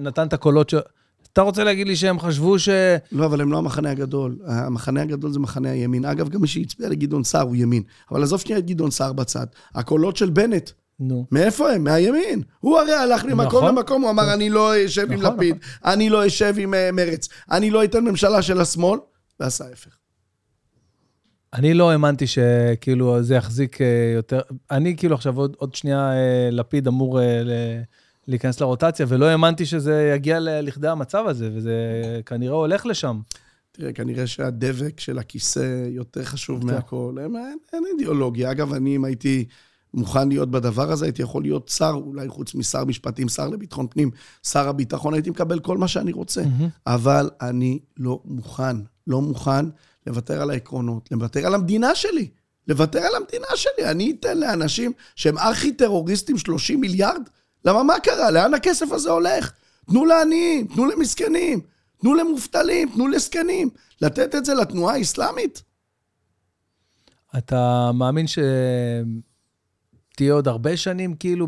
נתן 0.00 0.26
את 0.26 0.32
הקולות 0.32 0.70
ש... 0.70 0.74
אתה 1.34 1.42
רוצה 1.42 1.64
להגיד 1.64 1.88
לי 1.88 1.96
שהם 1.96 2.18
חשבו 2.18 2.58
ש... 2.58 2.68
לא, 3.12 3.26
אבל 3.26 3.40
הם 3.40 3.52
לא 3.52 3.58
המחנה 3.58 3.90
הגדול. 3.90 4.36
המחנה 4.46 5.02
הגדול 5.02 5.32
זה 5.32 5.38
מחנה 5.38 5.70
הימין. 5.70 6.04
אגב, 6.04 6.28
גם 6.28 6.40
מי 6.40 6.46
שהצביע 6.46 6.88
לגדעון 6.88 7.24
סער 7.24 7.42
הוא 7.42 7.56
ימין. 7.56 7.82
אבל 8.10 8.22
עזוב 8.22 8.40
שנייה 8.40 8.58
את 8.58 8.66
גדעון 8.66 8.90
סער 8.90 9.12
בצד. 9.12 9.46
הקולות 9.74 10.16
של 10.16 10.30
בנט, 10.30 10.70
נו. 11.00 11.26
מאיפה 11.32 11.70
הם? 11.70 11.84
מהימין. 11.84 12.42
הוא 12.60 12.78
הרי 12.78 12.92
הלך 12.92 13.24
ממקום 13.24 13.46
נכון. 13.46 13.74
למקום, 13.74 14.02
הוא 14.02 14.10
אמר, 14.10 14.34
אני 14.34 14.50
לא 14.50 14.86
אשב 14.86 15.02
נכון, 15.02 15.26
עם 15.26 15.34
לפיד, 15.34 15.56
נכון. 15.56 15.92
אני 15.92 16.10
לא 16.10 16.26
אשב 16.26 16.54
עם 16.58 16.74
uh, 16.74 16.92
מרץ, 16.92 17.28
אני 17.50 17.70
לא 17.70 17.84
אתן 17.84 18.04
ממשלה 18.04 18.42
של 18.42 18.60
השמאל, 18.60 18.98
ועשה 19.40 19.64
ההפך. 19.64 19.96
אני 21.54 21.74
לא 21.74 21.90
האמנתי 21.90 22.26
שכאילו 22.26 23.22
זה 23.22 23.34
יחזיק 23.34 23.76
uh, 23.76 23.80
יותר... 24.14 24.40
אני 24.70 24.96
כאילו 24.96 25.14
עכשיו 25.14 25.36
עוד, 25.36 25.56
עוד 25.58 25.74
שנייה 25.74 26.10
uh, 26.12 26.54
לפיד 26.54 26.86
אמור... 26.86 27.20
ל... 27.20 27.50
להיכנס 28.26 28.60
לרוטציה, 28.60 29.06
ולא 29.08 29.26
האמנתי 29.26 29.66
שזה 29.66 30.12
יגיע 30.16 30.38
לכדי 30.40 30.88
המצב 30.88 31.24
הזה, 31.26 31.50
וזה 31.54 31.72
כנראה 32.26 32.54
הולך 32.54 32.86
לשם. 32.86 33.20
תראה, 33.72 33.92
כנראה 33.92 34.26
שהדבק 34.26 35.00
של 35.00 35.18
הכיסא 35.18 35.86
יותר 35.88 36.24
חשוב. 36.24 36.66
מהכל. 36.66 37.14
אין, 37.20 37.36
אין, 37.36 37.58
אין 37.72 37.84
אידיאולוגיה. 37.92 38.50
אגב, 38.50 38.72
אני, 38.72 38.96
אם 38.96 39.04
הייתי 39.04 39.44
מוכן 39.94 40.28
להיות 40.28 40.50
בדבר 40.50 40.92
הזה, 40.92 41.04
הייתי 41.04 41.22
יכול 41.22 41.42
להיות 41.42 41.68
שר, 41.68 41.92
אולי 41.94 42.28
חוץ 42.28 42.54
משר 42.54 42.84
משפטים, 42.84 43.28
שר 43.28 43.48
לביטחון 43.48 43.86
פנים, 43.90 44.10
שר 44.42 44.68
הביטחון, 44.68 45.14
הייתי 45.14 45.30
מקבל 45.30 45.60
כל 45.60 45.78
מה 45.78 45.88
שאני 45.88 46.12
רוצה. 46.12 46.42
Mm-hmm. 46.42 46.68
אבל 46.86 47.30
אני 47.40 47.78
לא 47.96 48.20
מוכן, 48.24 48.76
לא 49.06 49.22
מוכן 49.22 49.66
לוותר 50.06 50.42
על 50.42 50.50
העקרונות, 50.50 51.08
לוותר 51.12 51.46
על 51.46 51.54
המדינה 51.54 51.94
שלי. 51.94 52.28
לוותר 52.68 52.98
על 52.98 53.14
המדינה 53.16 53.46
שלי. 53.54 53.90
אני 53.90 54.16
אתן 54.20 54.38
לאנשים 54.38 54.92
שהם 55.16 55.38
ארכי-טרוריסטים 55.38 56.38
30 56.38 56.80
מיליארד? 56.80 57.22
למה 57.64 57.82
מה 57.82 58.00
קרה? 58.00 58.30
לאן 58.30 58.54
הכסף 58.54 58.92
הזה 58.92 59.10
הולך? 59.10 59.52
תנו 59.86 60.06
לעניים, 60.06 60.66
תנו 60.66 60.86
למסכנים, 60.86 61.60
תנו 62.00 62.14
למובטלים, 62.14 62.90
תנו 62.94 63.08
לזקנים. 63.08 63.70
לתת 64.00 64.34
את 64.34 64.44
זה 64.44 64.54
לתנועה 64.54 64.94
האסלאמית? 64.94 65.62
אתה 67.38 67.90
מאמין 67.94 68.26
שתהיה 68.26 69.12
עוד 70.32 70.48
הרבה 70.48 70.76
שנים 70.76 71.14
כאילו 71.14 71.46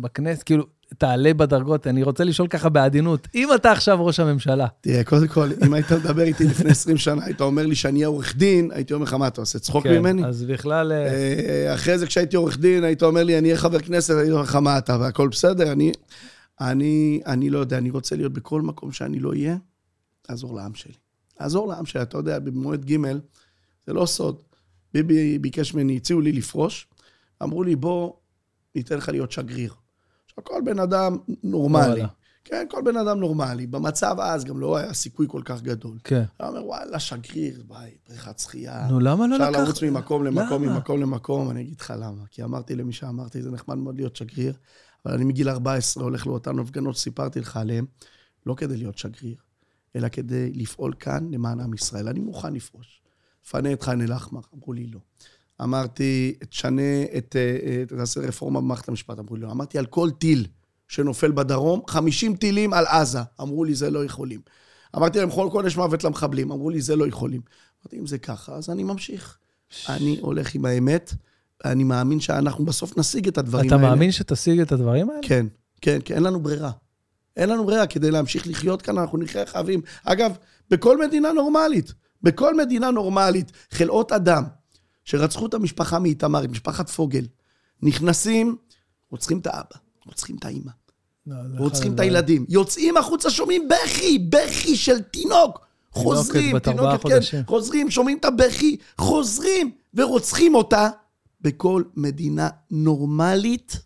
בכנסת? 0.00 0.42
כאילו, 0.42 0.64
תעלה 0.98 1.34
בדרגות, 1.34 1.86
אני 1.86 2.02
רוצה 2.02 2.24
לשאול 2.24 2.48
ככה 2.48 2.68
בעדינות, 2.68 3.28
אם 3.34 3.48
אתה 3.54 3.72
עכשיו 3.72 4.06
ראש 4.06 4.20
הממשלה. 4.20 4.66
תראה, 4.80 5.04
קודם 5.04 5.28
כל, 5.28 5.48
אם 5.66 5.74
היית 5.74 5.92
מדבר 5.92 6.22
איתי 6.22 6.44
לפני 6.44 6.70
20 6.70 6.96
שנה, 6.96 7.24
היית 7.24 7.40
אומר 7.40 7.66
לי 7.66 7.74
שאני 7.74 7.98
אהיה 7.98 8.08
עורך 8.08 8.36
דין, 8.36 8.70
הייתי 8.72 8.94
אומר 8.94 9.04
לך, 9.04 9.14
מה, 9.14 9.26
אתה 9.28 9.40
עושה 9.40 9.58
צחוק 9.58 9.84
כן, 9.84 9.98
ממני? 9.98 10.24
אז 10.24 10.44
בכלל... 10.44 10.92
אה, 10.92 11.06
אה, 11.06 11.74
אחרי 11.74 11.98
זה, 11.98 12.06
כשהייתי 12.06 12.36
עורך 12.36 12.58
דין, 12.58 12.84
היית 12.84 13.02
אומר 13.02 13.24
לי, 13.24 13.38
אני 13.38 13.48
אהיה 13.48 13.58
חבר 13.58 13.78
כנסת, 13.78 14.14
הייתי 14.14 14.30
אומר 14.30 14.42
לך, 14.42 14.54
מה 14.54 14.78
אתה, 14.78 14.96
והכל 15.00 15.28
בסדר, 15.28 15.72
אני, 15.72 15.92
אני, 16.60 17.20
אני 17.26 17.50
לא 17.50 17.58
יודע, 17.58 17.78
אני 17.78 17.90
רוצה 17.90 18.16
להיות 18.16 18.32
בכל 18.32 18.62
מקום 18.62 18.92
שאני 18.92 19.18
לא 19.18 19.30
אהיה, 19.30 19.56
לעזור 20.28 20.56
לעם 20.56 20.74
שלי. 20.74 20.94
לעזור 21.40 21.68
לעם 21.68 21.86
שלי, 21.86 22.02
אתה 22.02 22.18
יודע, 22.18 22.38
במועד 22.38 22.84
ג', 22.90 22.96
זה 23.86 23.92
לא 23.92 24.06
סוד. 24.06 24.36
ביבי 24.94 25.38
ביקש 25.38 25.74
ממני, 25.74 25.96
הציעו 25.96 26.20
לי 26.20 26.32
לפרוש, 26.32 26.86
אמרו 27.42 27.62
לי, 27.62 27.76
בוא, 27.76 28.12
ניתן 28.74 28.96
לך 28.96 29.08
להיות 29.08 29.32
שגריר. 29.32 29.74
כל 30.44 30.60
בן 30.64 30.78
אדם 30.78 31.18
נורמלי. 31.42 32.02
כן, 32.44 32.66
כל 32.70 32.82
בן 32.84 32.96
אדם 32.96 33.20
נורמלי. 33.20 33.66
במצב 33.66 34.16
אז 34.20 34.44
גם 34.44 34.60
לא 34.60 34.76
היה 34.76 34.94
סיכוי 34.94 35.26
כל 35.30 35.42
כך 35.44 35.62
גדול. 35.62 35.98
כן. 36.04 36.24
הוא 36.36 36.48
אומר, 36.48 36.66
וואלה, 36.66 36.98
שגריר, 36.98 37.62
ביי, 37.68 37.90
בריכת 38.08 38.38
שחייה. 38.38 38.86
נו, 38.90 39.00
למה 39.00 39.26
לא 39.26 39.36
לקח? 39.36 39.48
אפשר 39.48 39.62
לרוץ 39.62 39.82
ממקום 39.82 40.24
למקום, 40.24 40.62
ממקום 40.62 41.00
למקום. 41.00 41.50
אני 41.50 41.62
אגיד 41.62 41.80
לך 41.80 41.94
למה. 41.96 42.22
כי 42.30 42.44
אמרתי 42.44 42.74
למי 42.74 42.92
שאמרתי, 42.92 43.42
זה 43.42 43.50
נחמד 43.50 43.74
מאוד 43.74 43.96
להיות 43.96 44.16
שגריר, 44.16 44.52
אבל 45.06 45.14
אני 45.14 45.24
מגיל 45.24 45.48
14 45.48 46.04
הולך 46.04 46.26
לאותן 46.26 46.58
הפגנות 46.58 46.96
שסיפרתי 46.96 47.40
לך 47.40 47.56
עליהן, 47.56 47.84
לא 48.46 48.54
כדי 48.54 48.76
להיות 48.76 48.98
שגריר, 48.98 49.36
אלא 49.96 50.08
כדי 50.08 50.52
לפעול 50.52 50.92
כאן 50.98 51.28
למען 51.32 51.60
עם 51.60 51.74
ישראל. 51.74 52.08
אני 52.08 52.20
מוכן 52.20 52.54
לפרוש. 52.54 53.02
פנה 53.50 53.72
את 53.72 53.82
ח'אן 53.82 54.00
אל-אחמר, 54.00 54.40
אמרו 54.54 54.72
לי 54.72 54.86
לא. 54.86 55.00
אמרתי, 55.62 56.34
תשנה 56.48 57.02
את, 57.16 57.36
אה, 57.36 57.96
תעשה 57.96 58.20
רפורמה 58.20 58.60
במערכת 58.60 58.88
המשפט, 58.88 59.18
אמרו 59.18 59.36
לי 59.36 59.42
לא. 59.42 59.50
אמרתי, 59.50 59.78
על 59.78 59.86
כל 59.86 60.10
טיל 60.10 60.46
שנופל 60.88 61.32
בדרום, 61.32 61.80
50 61.86 62.36
טילים 62.36 62.72
על 62.72 62.86
עזה. 62.86 63.18
אמרו 63.40 63.64
לי, 63.64 63.74
זה 63.74 63.90
לא 63.90 64.04
יכולים. 64.04 64.40
אמרתי 64.96 65.18
להם, 65.18 65.30
כל 65.30 65.48
קודש 65.52 65.76
מוות 65.76 66.04
למחבלים. 66.04 66.52
אמרו 66.52 66.70
לי, 66.70 66.80
זה 66.80 66.96
לא 66.96 67.06
יכולים. 67.06 67.40
אמרתי, 67.82 67.98
אם 67.98 68.06
זה 68.06 68.18
ככה, 68.18 68.52
אז 68.52 68.70
אני 68.70 68.82
ממשיך. 68.82 69.38
אני 69.88 70.18
הולך 70.20 70.54
עם 70.54 70.64
האמת, 70.64 71.14
אני 71.64 71.84
מאמין 71.84 72.20
שאנחנו 72.20 72.64
בסוף 72.64 72.98
נשיג 72.98 73.28
את 73.28 73.38
הדברים 73.38 73.66
אתה 73.66 73.74
האלה. 73.74 73.88
מאמין 73.88 74.12
שתשיג 74.12 74.60
את 74.60 74.72
הדברים 74.72 75.10
האלה? 75.10 75.20
כן, 75.22 75.46
כן, 75.80 75.98
כן, 76.04 76.14
אין 76.14 76.22
לנו 76.22 76.40
ברירה. 76.40 76.70
אין 77.36 77.48
לנו 77.48 77.64
ברירה, 77.64 77.86
כדי 77.86 78.10
להמשיך 78.10 78.46
לחיות 78.46 78.82
כאן, 78.82 78.98
אנחנו 78.98 79.18
נחיה 79.18 79.46
חייבים. 79.46 79.80
אגב, 80.04 80.36
בכל 80.70 81.06
מדינה 81.06 81.32
נורמלית, 81.32 81.94
בכל 82.22 82.56
מדינה 82.56 82.90
נורמלית, 82.90 83.52
חלאות 83.70 84.12
אדם 84.12 84.44
שרצחו 85.08 85.46
את 85.46 85.54
המשפחה 85.54 85.98
מאיתמר, 85.98 86.44
את 86.44 86.50
משפחת 86.50 86.90
פוגל, 86.90 87.26
נכנסים, 87.82 88.56
רוצחים 89.10 89.38
את 89.38 89.46
האבא, 89.46 89.76
רוצחים 90.06 90.36
את 90.36 90.44
האימא, 90.44 90.70
לא, 91.26 91.34
אחד 91.34 91.58
רוצחים 91.58 91.94
את. 91.94 92.00
הילדים, 92.00 92.46
יוצאים 92.48 92.96
החוצה, 92.96 93.30
שומעים 93.30 93.68
בכי, 93.68 94.18
בכי 94.18 94.76
של 94.76 95.02
תינוק. 95.02 95.66
חוזרים, 95.90 96.56
בת 96.56 96.68
ארבעה 96.68 96.84
תינוקת, 96.84 97.02
חודשים. 97.02 97.40
כן, 97.40 97.46
חוזרים, 97.46 97.90
שומעים 97.90 98.18
את 98.18 98.24
הבכי, 98.24 98.76
חוזרים 98.98 99.70
ורוצחים 99.94 100.54
אותה. 100.54 100.88
בכל 101.40 101.82
מדינה 101.96 102.48
נורמלית 102.70 103.76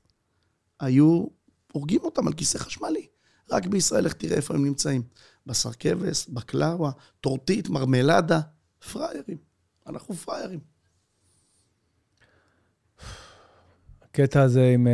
היו 0.81 1.25
הורגים 1.73 2.01
אותם 2.03 2.27
על 2.27 2.33
כיסא 2.33 2.59
חשמלי. 2.59 3.07
רק 3.51 3.67
בישראל, 3.67 4.05
איך 4.05 4.13
תראה 4.13 4.37
איפה 4.37 4.55
הם 4.55 4.65
נמצאים. 4.65 5.03
בשר 5.47 5.73
כבש, 5.73 6.27
בקלאווה, 6.29 6.91
טורטית, 7.21 7.69
מרמלדה, 7.69 8.41
פראיירים. 8.93 9.37
אנחנו 9.87 10.15
פראיירים. 10.15 10.72
הקטע 14.13 14.43
הזה 14.43 14.71
עם... 14.75 14.87
אה, 14.87 14.93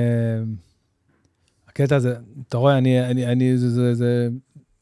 הקטע 1.69 1.97
הזה, 1.97 2.17
אתה 2.49 2.57
רואה, 2.57 2.79
אני, 2.79 3.11
אני, 3.11 3.27
אני, 3.27 3.59
זה, 3.59 3.71
זה, 3.71 3.95
זה, 3.95 4.29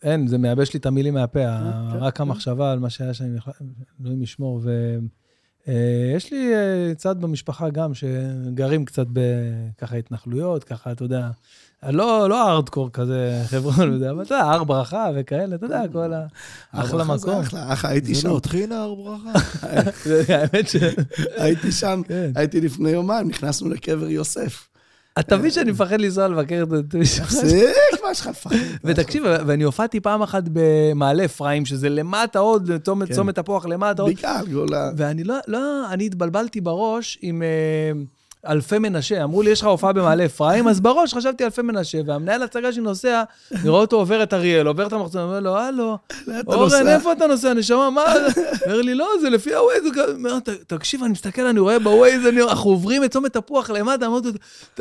אין, 0.03 0.27
זה 0.27 0.39
מייבש 0.39 0.75
לי 0.75 0.81
את 0.81 0.87
המילים 0.87 1.15
מהפה, 1.15 1.47
ה- 1.49 1.89
כן, 1.93 1.99
רק 1.99 2.17
כן. 2.17 2.23
המחשבה 2.23 2.73
על 2.73 2.79
מה 2.79 2.91
שהיה 2.91 3.15
שם, 3.15 3.25
אלוהים 4.01 4.23
ישמור. 4.23 4.61
ויש 5.69 6.33
לי 6.33 6.55
אה, 6.55 6.95
צד 6.95 7.21
במשפחה 7.21 7.71
גם, 7.71 7.93
שגרים 7.95 8.85
קצת 8.85 9.07
בככה 9.13 9.97
התנחלויות, 9.97 10.65
ככה, 10.65 10.93
אתה 10.93 11.05
יודע, 11.05 11.31
לא, 11.83 12.29
לא 12.29 12.49
הארדקור 12.49 12.91
כזה, 12.93 13.41
חברון 13.51 13.95
וזה, 13.95 14.11
אבל 14.11 14.23
אתה 14.23 14.35
יודע, 14.35 14.45
הר 14.45 14.65
ברכה 14.65 15.09
וכאלה, 15.15 15.55
אתה 15.55 15.67
יודע, 15.67 15.83
כל 15.93 16.13
ה... 16.13 16.27
אחלה 16.73 17.05
זה 17.05 17.13
מקום. 17.13 17.41
אחלה, 17.41 17.73
אחלה, 17.73 17.91
הייתי 17.91 18.15
זה 18.15 18.21
שם, 18.21 18.29
לא 18.29 18.41
טחינה, 18.43 18.83
הר 18.83 18.95
ברכה? 18.95 19.33
האמת 20.29 20.69
ש... 20.69 20.77
הייתי 21.43 21.73
שם, 21.73 22.03
כן. 22.09 22.31
הייתי 22.35 22.61
לפני 22.61 22.91
יומיים, 22.91 23.29
נכנסנו 23.29 23.69
לקבר 23.69 24.09
יוסף. 24.09 24.69
אתה 25.19 25.37
מבין 25.37 25.51
שאני 25.51 25.71
מפחד 25.71 26.01
לנסוע 26.01 26.29
לבקר 26.29 26.65
את 26.79 26.95
המשפחה 26.95 27.27
תפסיק, 27.27 27.65
מה 28.05 28.11
יש 28.11 28.21
לך 28.21 28.27
לפחד? 28.27 28.57
ותקשיב, 28.85 29.25
ואני 29.47 29.65
הופעתי 29.65 30.01
פעם 30.01 30.23
אחת 30.23 30.43
במעלה 30.53 31.25
אפרים, 31.25 31.67
שזה 31.67 31.89
למטה 31.89 32.39
עוד, 32.39 32.71
צומת, 32.85 33.09
כן. 33.09 33.33
תפוח 33.33 33.67
למטה 33.67 34.03
עוד, 34.03 34.11
בעיקר, 34.11 34.41
כל 34.53 34.75
ה... 34.75 34.91
ואני 34.97 35.25
לא, 35.25 35.35
לא, 35.49 35.93
אני 35.93 36.07
התבלבלתי 36.07 36.61
בראש 36.61 37.19
עם 37.23 37.43
אה, 37.43 37.93
אלפי 38.49 38.79
מנשה. 38.79 39.25
אמרו 39.25 39.43
לי, 39.43 39.51
יש 39.51 39.61
לך 39.61 39.67
הופעה 39.67 39.93
במעלה 39.93 40.25
אפרים, 40.25 40.69
אז 40.69 40.81
בראש 40.81 41.15
חשבתי 41.15 41.45
אלפי 41.45 41.63
מנשה, 41.63 41.99
והמנהל 42.07 42.43
הצגה 42.43 42.73
שלי 42.73 42.83
נוסע, 42.83 43.23
אני 43.55 43.69
רואה 43.69 43.81
אותו 43.81 43.97
עובר 43.97 44.23
את 44.23 44.35
אריאל, 44.35 44.67
עובר 44.67 44.87
את 44.87 44.93
המחצון, 44.93 45.23
אומר 45.23 45.41
לו, 45.41 45.57
הלו, 45.57 45.99
אורן? 46.47 46.69
איפה 46.89 47.13
אתה 47.13 47.27
נוסע? 47.27 47.53
נשמה, 47.55 47.91
מה? 47.91 48.03
אומר 48.67 48.81
לי, 48.83 48.95
לא, 48.95 49.09
זה 49.21 49.31
לפי 49.31 49.55
הווייז. 49.55 49.83
אומר, 50.15 50.39
"ת- 50.41 50.49
תקשיב, 50.49 51.03
אני 51.03 51.13
מסתכל, 51.13 51.47
אני 51.47 51.61
רואה 51.61 51.79
בווייז, 51.79 52.23
אנחנו 52.49 52.71
עוברים 52.71 53.05
את 53.05 53.13
צומת 53.13 53.33
תפוח 53.37 53.71
למטה, 53.71 54.07
אמרתי, 54.07 54.29
"ת- 54.33 54.81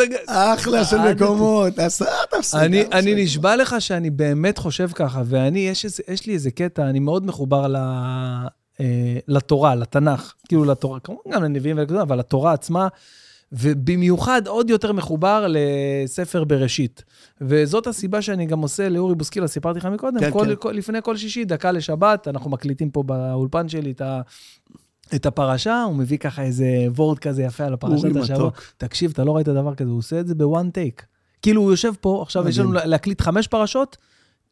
ת- 0.00 0.28
אחלה 0.28 0.84
של. 0.84 0.96
מקומות, 1.14 1.72
תפסיק. 2.30 2.58
אני, 2.60 2.84
נשבע 3.24 3.56
לך 3.56 3.76
שאני 3.78 4.10
באמת 4.10 4.58
חושב 4.58 4.88
ככה, 4.94 5.22
ואני, 5.26 5.68
יש, 5.68 5.86
לי 6.26 6.34
איזה 6.34 6.50
קטע, 6.50 6.82
אני 6.82 6.98
מאוד 7.00 7.26
מחובר 7.26 7.66
לתורה, 9.28 9.74
לתנ"ך, 9.74 10.34
כאילו 10.48 10.64
לתורה, 10.64 11.00
כמובן 11.00 11.30
גם 11.30 11.42
לנביאים 11.42 11.78
וכזה, 11.80 12.02
אבל 12.02 12.18
לתורה 12.18 12.52
עצמה, 12.52 12.88
ובמיוחד 13.52 14.46
עוד 14.46 14.70
יותר 14.70 14.92
מחובר 14.92 15.46
לספר 15.48 16.44
בראשית. 16.44 17.04
וזאת 17.40 17.86
הסיבה 17.86 18.22
שאני 18.22 18.46
גם 18.46 18.60
עושה 18.60 18.88
לאורי 18.88 19.14
בוסקילה, 19.14 19.48
סיפרתי 19.48 19.78
לך 19.78 19.86
מקודם, 19.86 20.20
כן, 20.20 20.30
כל, 20.30 20.46
כן. 20.46 20.54
כל, 20.58 20.70
לפני 20.72 20.98
כל 21.02 21.16
שישי, 21.16 21.44
דקה 21.44 21.72
לשבת, 21.72 22.28
אנחנו 22.28 22.50
מקליטים 22.50 22.90
פה 22.90 23.02
באולפן 23.02 23.68
שלי 23.68 23.90
את 23.90 24.00
ה... 24.00 24.20
את 25.14 25.26
הפרשה, 25.26 25.82
הוא 25.82 25.96
מביא 25.96 26.18
ככה 26.18 26.42
איזה 26.42 26.66
וורד 26.94 27.18
כזה 27.18 27.42
יפה 27.42 27.64
על 27.64 27.72
הפרשת 27.74 28.16
השבוע. 28.16 28.50
תקשיב, 28.76 29.10
אתה 29.10 29.24
לא 29.24 29.36
ראית 29.36 29.48
דבר 29.48 29.74
כזה, 29.74 29.90
הוא 29.90 29.98
עושה 29.98 30.20
את 30.20 30.26
זה 30.26 30.34
בוואן 30.34 30.70
טייק. 30.70 31.06
כאילו, 31.42 31.62
הוא 31.62 31.70
יושב 31.70 31.92
פה, 32.00 32.22
עכשיו 32.22 32.48
יש 32.48 32.58
לנו. 32.58 32.72
להקליט 32.72 33.20
חמש 33.20 33.48
פרשות, 33.48 33.96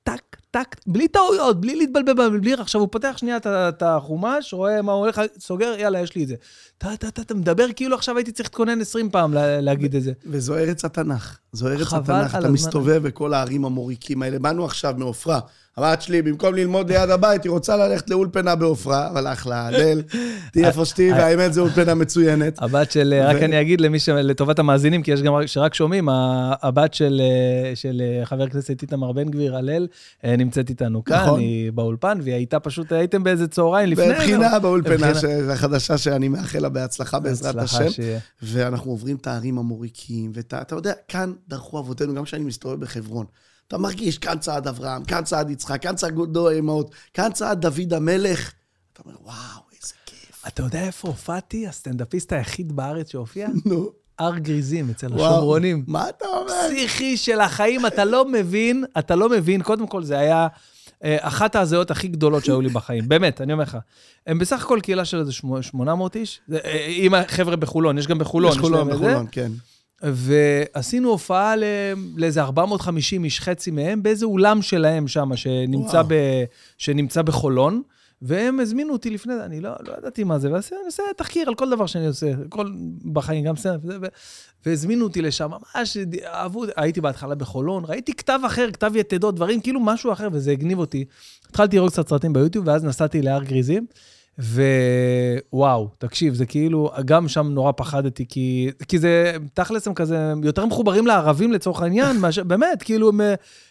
טק, 0.03 0.37
טק, 0.51 0.77
בלי 0.87 1.09
טעויות, 1.09 1.61
בלי 1.61 1.77
להתבלבל, 1.77 2.39
בלי... 2.39 2.53
עכשיו 2.53 2.81
הוא 2.81 2.89
פותח 2.93 3.15
שנייה 3.17 3.37
את 3.47 3.83
החומש, 3.83 4.53
רואה 4.55 4.83
מה 4.83 4.93
הוא 4.93 5.01
הולך, 5.01 5.21
סוגר, 5.39 5.75
יאללה, 5.79 6.01
יש 6.01 6.15
לי 6.15 6.23
את 6.23 6.29
זה. 6.29 6.35
אתה, 6.79 6.95
אתה, 6.95 7.09
אתה, 7.09 7.23
אתה 7.23 7.35
מדבר 7.35 7.67
כאילו 7.77 7.97
עכשיו 7.97 8.17
הייתי 8.17 8.33
צריך 8.33 8.49
להתכונן 8.49 8.81
20 8.81 9.11
פעם 9.11 9.35
לה- 9.35 9.61
להגיד 9.61 9.95
את 9.97 10.03
זה. 10.03 10.13
וזו 10.27 10.55
ארץ 10.57 10.85
התנ"ך. 10.85 11.39
זו 11.53 11.69
ארץ 11.69 11.93
התנ"ך. 11.93 12.35
אתה. 12.35 12.49
מסתובב 12.51 13.03
בכל 13.03 13.35
הערים 13.35 13.65
המוריקים 13.65 14.23
האלה. 14.23 14.39
באנו 14.39 14.65
עכשיו 14.65 14.95
מעופרה. 14.99 15.41
הבת 15.77 16.03
שלי, 16.03 16.23
במקום 16.23 16.55
ללמוד 16.55 16.93
ליד 16.93 17.11
הבית, 17.11 17.45
היא 17.45 17.51
רוצה 17.51 17.77
ללכת 17.77 18.11
לאולפנה 18.11 18.55
בעופרה, 18.55 19.09
אבל 19.09 19.27
אחלה, 19.27 19.67
הלל, 19.67 20.03
תהיי 20.53 20.65
איפה 20.65 20.85
שתהיי, 20.85 21.13
והאמת 21.13 21.53
זו 21.53 21.61
אולפנה 21.61 21.95
מצוינת. 22.03 22.63
הבת 22.63 22.91
של, 22.91 23.15
רק 23.23 23.37
ו- 23.41 23.45
אני 23.45 23.61
אגיד 23.61 23.81
למי 23.81 23.99
ש... 23.99 24.09
לטובת 24.09 24.59
המאזינים, 24.59 25.03
כי 25.03 25.11
יש 25.11 25.23
גם 25.23 25.35
שרק 25.47 25.75
שומעים, 25.75 26.09
הבת 26.63 26.95
של, 26.95 27.21
אה, 27.21 27.91
אה, 28.01 28.27
חבר 28.27 28.43
הכנסת 28.43 28.83
איתמר 28.83 29.13
בן 29.13 29.29
גביר, 29.29 29.57
הלל, 29.57 29.87
אה, 30.25 30.37
נמצאת 30.37 30.69
איתנו 30.69 31.05
כאן, 31.05 31.23
נכון. 31.23 31.41
היא 31.41 31.73
באולפן, 31.73 32.19
והיא 32.23 32.35
הייתה 32.35 32.61
פשוט, 32.61 32.93
הייתם 32.93 33.25
באיזה 33.25 33.49
צהריים 33.49 33.89
לפני... 33.89 34.09
בבחינה 34.09 34.59
באולפנה 34.59 35.13
החדשה 35.53 35.99
שאני 35.99 36.29
מאחל 36.29 36.59
לה 36.59 36.69
בהצלחה 36.69 37.21
בעזרת 37.21 37.57
השם. 37.57 37.87
ואנחנו 38.43 38.91
עוברים 38.91 39.17
את 39.17 39.27
הערים 39.27 39.59
המוריקים, 39.59 40.33
ואתה 40.35 40.61
אתה 40.61 40.75
יודע, 40.75 40.93
כאן 41.09 41.33
דרכו 41.49 41.79
אבותינו, 41.79 42.15
גם 42.15 42.25
כשאני 42.25 42.45
מסתובב 42.45 42.81
בחברון. 42.81 43.27
אתה 43.71 43.79
מרגיש, 43.79 44.19
כאן 44.19 44.39
צעד 44.39 44.69
אברהם, 44.69 45.05
כאן 45.05 45.25
צעד 45.25 45.51
יצחק, 45.51 45.83
כאן 45.83 45.97
צעד 45.97 46.15
גודו 46.15 46.51
אמהות, 46.51 46.91
כאן 47.15 47.33
צעד 47.33 47.61
דוד 47.61 47.95
המלך. 47.95 48.53
אתה 48.93 49.03
אומר, 49.07 49.17
וואו, 49.23 49.37
איזה 49.83 49.93
כיף. 50.07 50.45
אתה 50.49 50.63
יודע 50.63 50.83
איפה 50.85 51.09
הופעתי? 51.09 51.67
הסטנדאפיסט 51.67 52.33
היחיד 52.33 52.77
בארץ 52.77 53.11
שהופיע? 53.13 53.49
נו, 53.65 53.91
הר 54.19 54.39
גריזים, 54.39 54.91
אצל. 54.91 55.07
השומרונים. 55.15 55.85
מה 55.87 56.09
אתה 56.09 56.25
אומר? 56.29 56.53
פסיכי 56.69 57.17
של 57.17 57.41
החיים, 57.41 57.87
אתה 57.87 58.05
לא 58.05 58.25
מבין, 58.29 58.85
אתה 58.99 59.17
לא 59.17 59.29
מבין, 59.29 59.63
קודם 59.63 59.87
כל 59.87 60.03
זה 60.05 60.19
היה 60.19 60.47
אה, 61.05 61.17
אחת 61.21 61.57
ההזיות 61.57 61.91
הכי 61.91 62.09
גדולות 62.09 62.45
שהיו 62.45 62.61
לי 62.61 62.69
בחיים, 62.69 63.09
באמת, 63.09 63.41
אני 63.41 63.53
אומר 63.53 63.63
לך. 63.65 63.79
הם 64.27 64.39
בסך 64.39 64.63
הכל 64.65 64.79
קהילה 64.83 65.05
של 65.05 65.19
איזה 65.21 65.33
שמונה- 65.33 65.63
800 65.63 66.17
איש, 66.17 66.41
אה, 66.53 66.87
עם 66.89 67.15
החבר'ה 67.15 67.57
בחולון, 67.57 67.99
יש 67.99 68.07
גם 68.07 68.19
בחולון. 68.19 68.53
יש 68.53 68.59
חולון. 68.59 68.91
בחולון, 68.91 69.27
כן. 69.33 69.53
ועשינו 70.03 71.09
הופעה 71.09 71.55
לאיזה 72.17 72.43
450 72.43 73.25
איש, 73.25 73.41
חצי 73.41 73.71
מהם, 73.71 74.03
באיזה 74.03 74.27
אולם 74.27 74.63
שלהם 74.63 75.09
שם, 75.09 75.37
שנמצא. 75.37 76.03
ב, 76.03 76.15
שנמצא 76.79 77.23
בחולון. 77.23 77.83
והם 78.23 78.61
הזמינו 78.61 78.93
אותי 78.93 79.11
לפני 79.11 79.35
זה, 79.37 79.45
אני 79.45 79.61
לא, 79.61 79.71
לא 79.87 79.95
ידעתי 79.99 80.25
מה 80.25 80.39
זה, 80.39 80.53
ועשיתי, 80.53 80.75
אני 80.75 80.85
עושה 80.87 81.03
תחקיר 81.17 81.49
על 81.49 81.55
כל 81.55 81.71
דבר 81.71 81.87
שאני 81.87 82.07
עושה, 82.07 82.33
כל 82.49 82.73
בחיים, 83.13 83.45
גם 83.45 83.55
ו- 83.85 84.07
והזמינו 84.67 85.05
אותי 85.05 85.23
לשם, 85.23 85.51
ממש 85.51 85.97
אהבו, 86.25 86.65
הייתי 86.77 87.01
בהתחלה 87.01 87.35
בחולון, 87.35 87.85
ראיתי 87.87 88.15
כתב 88.15 88.41
אחר, 88.47 88.71
כתב 88.73 88.93
יתדות, 88.97 89.35
דברים, 89.35 89.61
כאילו 89.61 89.81
משהו 89.81 90.13
אחר, 90.13 90.29
וזה 90.33 90.51
הגניב 90.51 90.79
אותי. 90.79 91.05
התחלתי 91.49 91.77
לראות 91.77 91.93
קצת 91.93 92.09
סרטים 92.09 92.33
ביוטיוב, 92.33 92.69
ואז 92.69 92.85
נסעתי 92.85 93.23
להר 93.23 93.45
גריזים, 93.45 93.87
ווואו, 94.39 95.89
תקשיב, 95.99 96.35
זה 96.35 96.47
כאילו, 96.47 96.91
גם 97.05 97.29
שם 97.29 97.47
נורא 97.47 97.73
פחדתי, 97.77 98.27
כי, 98.29 98.71
כי 98.89 98.99
זה, 98.99 99.37
תכלס 99.55 99.87
הם 99.87 99.95
כזה, 99.95 100.19
הם 100.19 100.45
יותר 100.45 100.67
מחוברים 100.67 101.07
לערבים 101.07 101.53
לצורך 101.53 101.83
העניין, 101.83 102.17
מאשר, 102.21 102.45
באמת, 102.45 102.83
כאילו, 102.83 103.09
הם, 103.09 103.21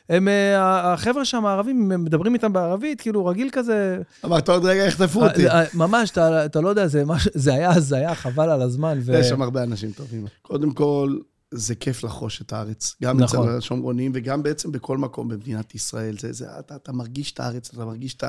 הם, 0.10 0.28
החבר'ה 0.58 1.26
שם, 1.26 1.46
הערבים, 1.46 1.92
הם 1.92 2.04
מדברים 2.04 2.34
איתם 2.34 2.54
בערבית, 2.54 3.02
כאילו, 3.02 3.26
רגיל 3.26 3.50
כזה, 3.52 4.02
אמרת 4.26 4.50
עוד 4.50 4.66
רגע, 4.66 4.86
יחטפו 4.86 5.24
אותי. 5.26 5.50
אה, 5.50 5.64
ממש, 5.74 6.12
אתה, 6.12 6.46
אתה 6.46 6.62
לא 6.62 6.70
יודע, 6.70 6.88
זה, 6.88 7.06
מש, 7.06 7.28
זה 7.34 7.54
היה 7.54 7.72
הזיה, 7.72 8.16
חבל 8.16 8.50
על 8.50 8.62
הזמן. 8.62 9.00
ו... 9.02 9.14
יש 9.14 9.30
שם 9.30 9.42
הרבה 9.42 9.64
אנשים 9.64 9.92
טובים. 9.92 10.26
קודם 10.42 10.72
כל, 10.72 11.18
זה 11.52 11.76
כיף 11.76 12.04
לחוש 12.04 12.42
את 12.42 12.54
הארץ. 12.54 12.96
גם 13.04 13.20
נכון. 13.20 13.48
אצל 13.48 13.58
השומרונים 13.58 14.12
וגם 14.16 14.44
בעצם 14.44 14.72
בכל 14.72 14.98
מקום 14.98 15.28
במדינת 15.28 15.76
ישראל. 15.76 16.16
זה, 16.20 16.34
זה, 16.34 16.46
אתה, 16.60 16.76
אתה 16.76 16.92
מרגיש 16.92 17.32
את 17.32 17.40
הארץ, 17.40 17.70
אתה 17.74 17.86
מרגיש 17.86 18.14
את, 18.14 18.24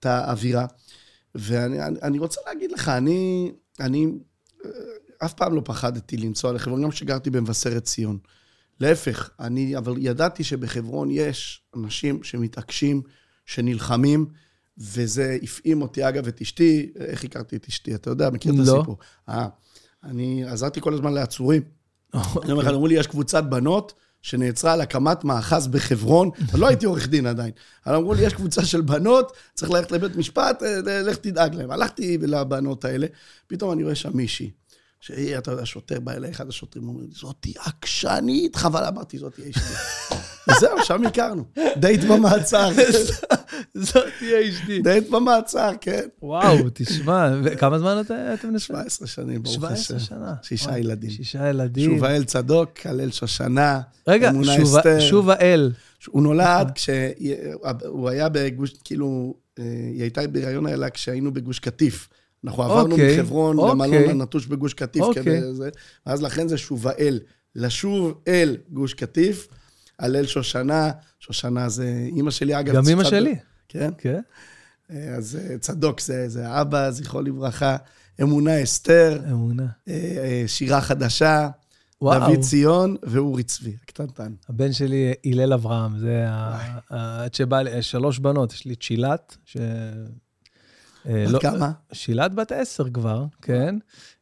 את 0.00 0.06
האווירה. 0.06 0.66
ואני 1.38 1.82
אני, 2.02 2.18
רוצה 2.18 2.40
להגיד 2.46 2.72
לך, 2.72 2.88
אני, 2.88 3.52
אני 3.80 4.06
אה, 4.64 4.70
אף 5.24 5.34
פעם 5.34 5.54
לא 5.54 5.62
פחדתי 5.64 6.16
לנסוע 6.16 6.52
לחברון, 6.52 6.82
גם 6.82 6.90
כשגרתי 6.90 7.30
במבשרת 7.30 7.84
ציון. 7.84 8.18
להפך, 8.80 9.30
אני, 9.40 9.76
אבל 9.76 9.94
ידעתי 9.98 10.44
שבחברון 10.44 11.08
יש 11.10 11.62
אנשים 11.76 12.22
שמתעקשים, 12.22 13.02
שנלחמים, 13.46 14.26
וזה 14.78 15.38
הפעים 15.42 15.82
אותי. 15.82 16.08
אגב, 16.08 16.26
את 16.26 16.40
אשתי, 16.40 16.92
איך 16.96 17.24
הכרתי 17.24 17.56
את 17.56 17.66
אשתי? 17.68 17.94
אתה 17.94 18.10
יודע, 18.10 18.30
מכיר 18.30 18.52
את 18.52 18.58
לא. 18.58 18.76
הסיפור. 18.76 18.98
אה, 19.28 19.48
אני 20.04 20.44
עזרתי 20.44 20.80
כל 20.80 20.94
הזמן 20.94 21.12
לעצורים. 21.12 21.62
אני 22.14 22.52
אומר 22.52 22.62
לך, 22.62 22.68
אמרו 22.68 22.86
לי, 22.86 22.94
יש 22.94 23.06
קבוצת 23.06 23.44
בנות 23.44 23.94
שנעצרה 24.26 24.72
על 24.72 24.80
הקמת 24.80 25.24
מאחז 25.24 25.66
בחברון, 25.66 26.30
לא 26.60 26.68
הייתי 26.68 26.86
עורך 26.86 27.08
דין 27.08 27.26
עדיין. 27.26 27.50
אבל 27.86 27.94
אמרו 27.94 28.14
לי, 28.14 28.22
יש 28.22 28.34
קבוצה 28.34 28.64
של 28.64 28.80
בנות, 28.80 29.32
צריך 29.54 29.70
ללכת 29.72 29.92
לבית 29.92 30.16
משפט, 30.16 30.62
אה, 30.62 31.02
לך 31.02 31.16
תדאג 31.16 31.54
להם. 31.54 31.70
הלכתי 31.70 32.18
לבנות 32.18 32.84
האלה, 32.84 33.06
פתאום 33.46 33.72
אני 33.72 33.82
רואה 33.82 33.94
שם 33.94 34.10
מישהי. 34.14 34.50
שהיא, 35.00 35.38
אתה 35.38 35.50
יודע, 35.50 35.66
שוטר 35.66 36.00
בא 36.00 36.12
אליי, 36.12 36.30
אחד 36.30 36.48
השוטרים 36.48 36.88
אומר 36.88 37.00
לי, 37.00 37.08
זאתי 37.20 37.54
עקשנית, 37.64 38.56
חבל, 38.56 38.84
אמרתי, 38.84 39.18
זאתי 39.18 39.50
אשתי. 39.50 40.14
וזהו, 40.50 40.84
שם 40.84 41.06
הכרנו. 41.06 41.44
דייט 41.76 42.04
במעצר. 42.04 42.68
זאתי 43.74 44.48
אשתי. 44.50 44.82
דייט 44.82 45.10
במעצר, 45.10 45.70
כן. 45.80 46.02
וואו, 46.22 46.56
תשמע, 46.74 47.30
כמה 47.58 47.78
זמן 47.78 48.00
אתם 48.34 48.50
נשואים? 48.50 48.58
17 48.82 49.06
שנים, 49.08 49.42
ברוך 49.42 49.64
השם. 49.64 49.74
17 49.98 49.98
שנה. 49.98 50.34
שישה 50.42 50.78
ילדים. 50.78 51.10
שישה 51.10 51.48
ילדים. 51.48 51.94
שובה 51.94 52.16
אל 52.16 52.24
צדוק, 52.24 52.70
הלל 52.84 53.10
שושנה, 53.10 53.80
רגע, 54.08 54.30
אמונה 54.30 54.56
שובה- 54.56 54.78
אסתר. 54.80 55.00
שובה 55.00 55.34
אל. 55.40 55.72
הוא 56.06 56.22
נולד 56.22 56.70
כשהוא 56.74 58.08
היה 58.08 58.28
בגוש, 58.28 58.74
כאילו, 58.84 59.34
אה, 59.58 59.64
היא 59.92 60.02
הייתה 60.02 60.26
בהיריון 60.26 60.66
האלה 60.66 60.90
כשהיינו 60.90 61.32
בגוש 61.34 61.58
קטיף. 61.58 62.08
אנחנו 62.44 62.62
עברנו 62.62 62.90
אוקיי, 62.92 63.20
מחברון 63.22 63.58
אוקיי. 63.58 63.72
למלון 63.74 64.10
הנטוש 64.10 64.46
בגוש 64.46 64.74
קטיף. 64.74 65.02
אוקיי. 65.02 65.22
כדי 65.22 65.54
זה, 65.54 65.68
ואז 66.06 66.22
לכן 66.22 66.48
זה 66.48 66.58
שובאל. 66.58 67.20
לשוב 67.54 68.20
אל 68.28 68.56
גוש 68.70 68.94
קטיף, 68.94 69.48
הלל 69.98 70.26
שושנה, 70.26 70.90
שושנה 71.20 71.68
זה 71.68 72.04
אימא 72.16 72.30
שלי, 72.30 72.60
אגב. 72.60 72.74
גם 72.74 72.84
צד- 73.02 73.04
שלי. 73.04 73.34
כן. 73.68 73.90
כן. 73.98 74.20
אה, 74.90 75.14
אז 75.14 75.38
אה, 75.50 75.58
צדוק 75.58 76.00
זה, 76.00 76.28
זה 76.28 76.48
האבא, 76.48 76.90
זכרו 76.90 77.22
לברכה. 77.22 77.76
אמונה 78.22 78.62
אסתר, 78.62 79.20
אמונה. 79.30 79.66
אה, 79.88 80.44
שירה 80.46 80.80
חדשה, 80.80 81.48
וואו. 82.02 82.20
דוד 82.34 82.40
ציון 82.40 82.96
ואורי 83.02 83.42
צבי, 83.42 83.76
הקטנטן. 83.82 84.32
הבן 84.48 84.72
שלי, 84.72 85.12
הלל 85.26 85.52
אברהם, 85.52 85.98
זה 85.98 86.26
עד 86.88 87.34
שבא 87.34 87.62
לי, 87.62 87.82
שלוש 87.82 88.18
בנות, 88.18 88.52
יש 88.52 88.64
לי 88.64 88.74
צ'ילת, 88.76 89.36
ש... 89.44 89.56
בת 91.06 91.30
לא- 91.30 91.38
כמה? 91.38 91.72
שילת 91.92 92.34
בת 92.34 92.52
עשר 92.52 92.90
כבר, 92.90 93.24
כן. 93.42 93.74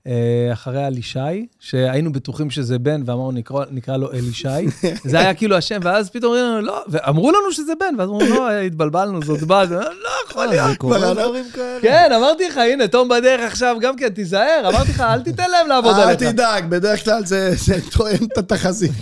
אה, 0.07 0.53
אחריה 0.53 0.87
אלישי, 0.87 1.47
שהיינו 1.61 2.13
בטוחים 2.13 2.51
שזה 2.51 2.79
בן, 2.79 3.03
ואמרנו, 3.07 3.33
נקרא, 3.33 3.65
נקרא 3.71 3.97
לו 3.97 4.13
אלישי. 4.13 4.49
זה 5.11 5.19
היה 5.19 5.35
כאילו 5.35 5.57
השם, 5.57 5.81
ואז 5.83 6.11
פתאום 6.11 6.33
אומרים 6.33 6.51
לנו, 6.51 6.61
לא, 6.67 6.85
ואמרו 6.89 7.31
לנו 7.31 7.53
שזה 7.53 7.73
בן, 7.81 7.95
ואז 7.99 8.09
אמרו, 8.09 8.21
לא, 8.21 8.51
התבלבלנו, 8.51 9.23
זאת 9.23 9.43
בת, 9.43 9.71
לא 9.71 10.11
יכול 10.29 10.47
להיות. 10.47 10.71
זה 10.71 10.77
קורה 10.77 10.99
כבר 10.99 11.13
דברים 11.13 11.45
כאלה. 11.53 11.81
כן, 11.83 12.13
אמרתי 12.17 12.49
לך, 12.49 12.57
הנה, 12.57 12.89
תום 12.89 13.09
בדרך 13.09 13.41
עכשיו, 13.41 13.77
גם 13.81 13.97
כן, 13.97 14.09
תיזהר, 14.09 14.63
אמרתי 14.69 14.91
לך, 14.91 15.01
אל 15.01 15.23
תיתן 15.23 15.51
להם 15.51 15.69
לעבוד 15.69 15.95
אל 15.95 16.01
עליך. 16.01 16.23
תדאג, 16.23 16.67
בדרך 16.69 17.05
כלל 17.05 17.25
זה 17.25 17.55
תואם 17.97 18.25
את 18.33 18.39
התחזית. 18.39 18.93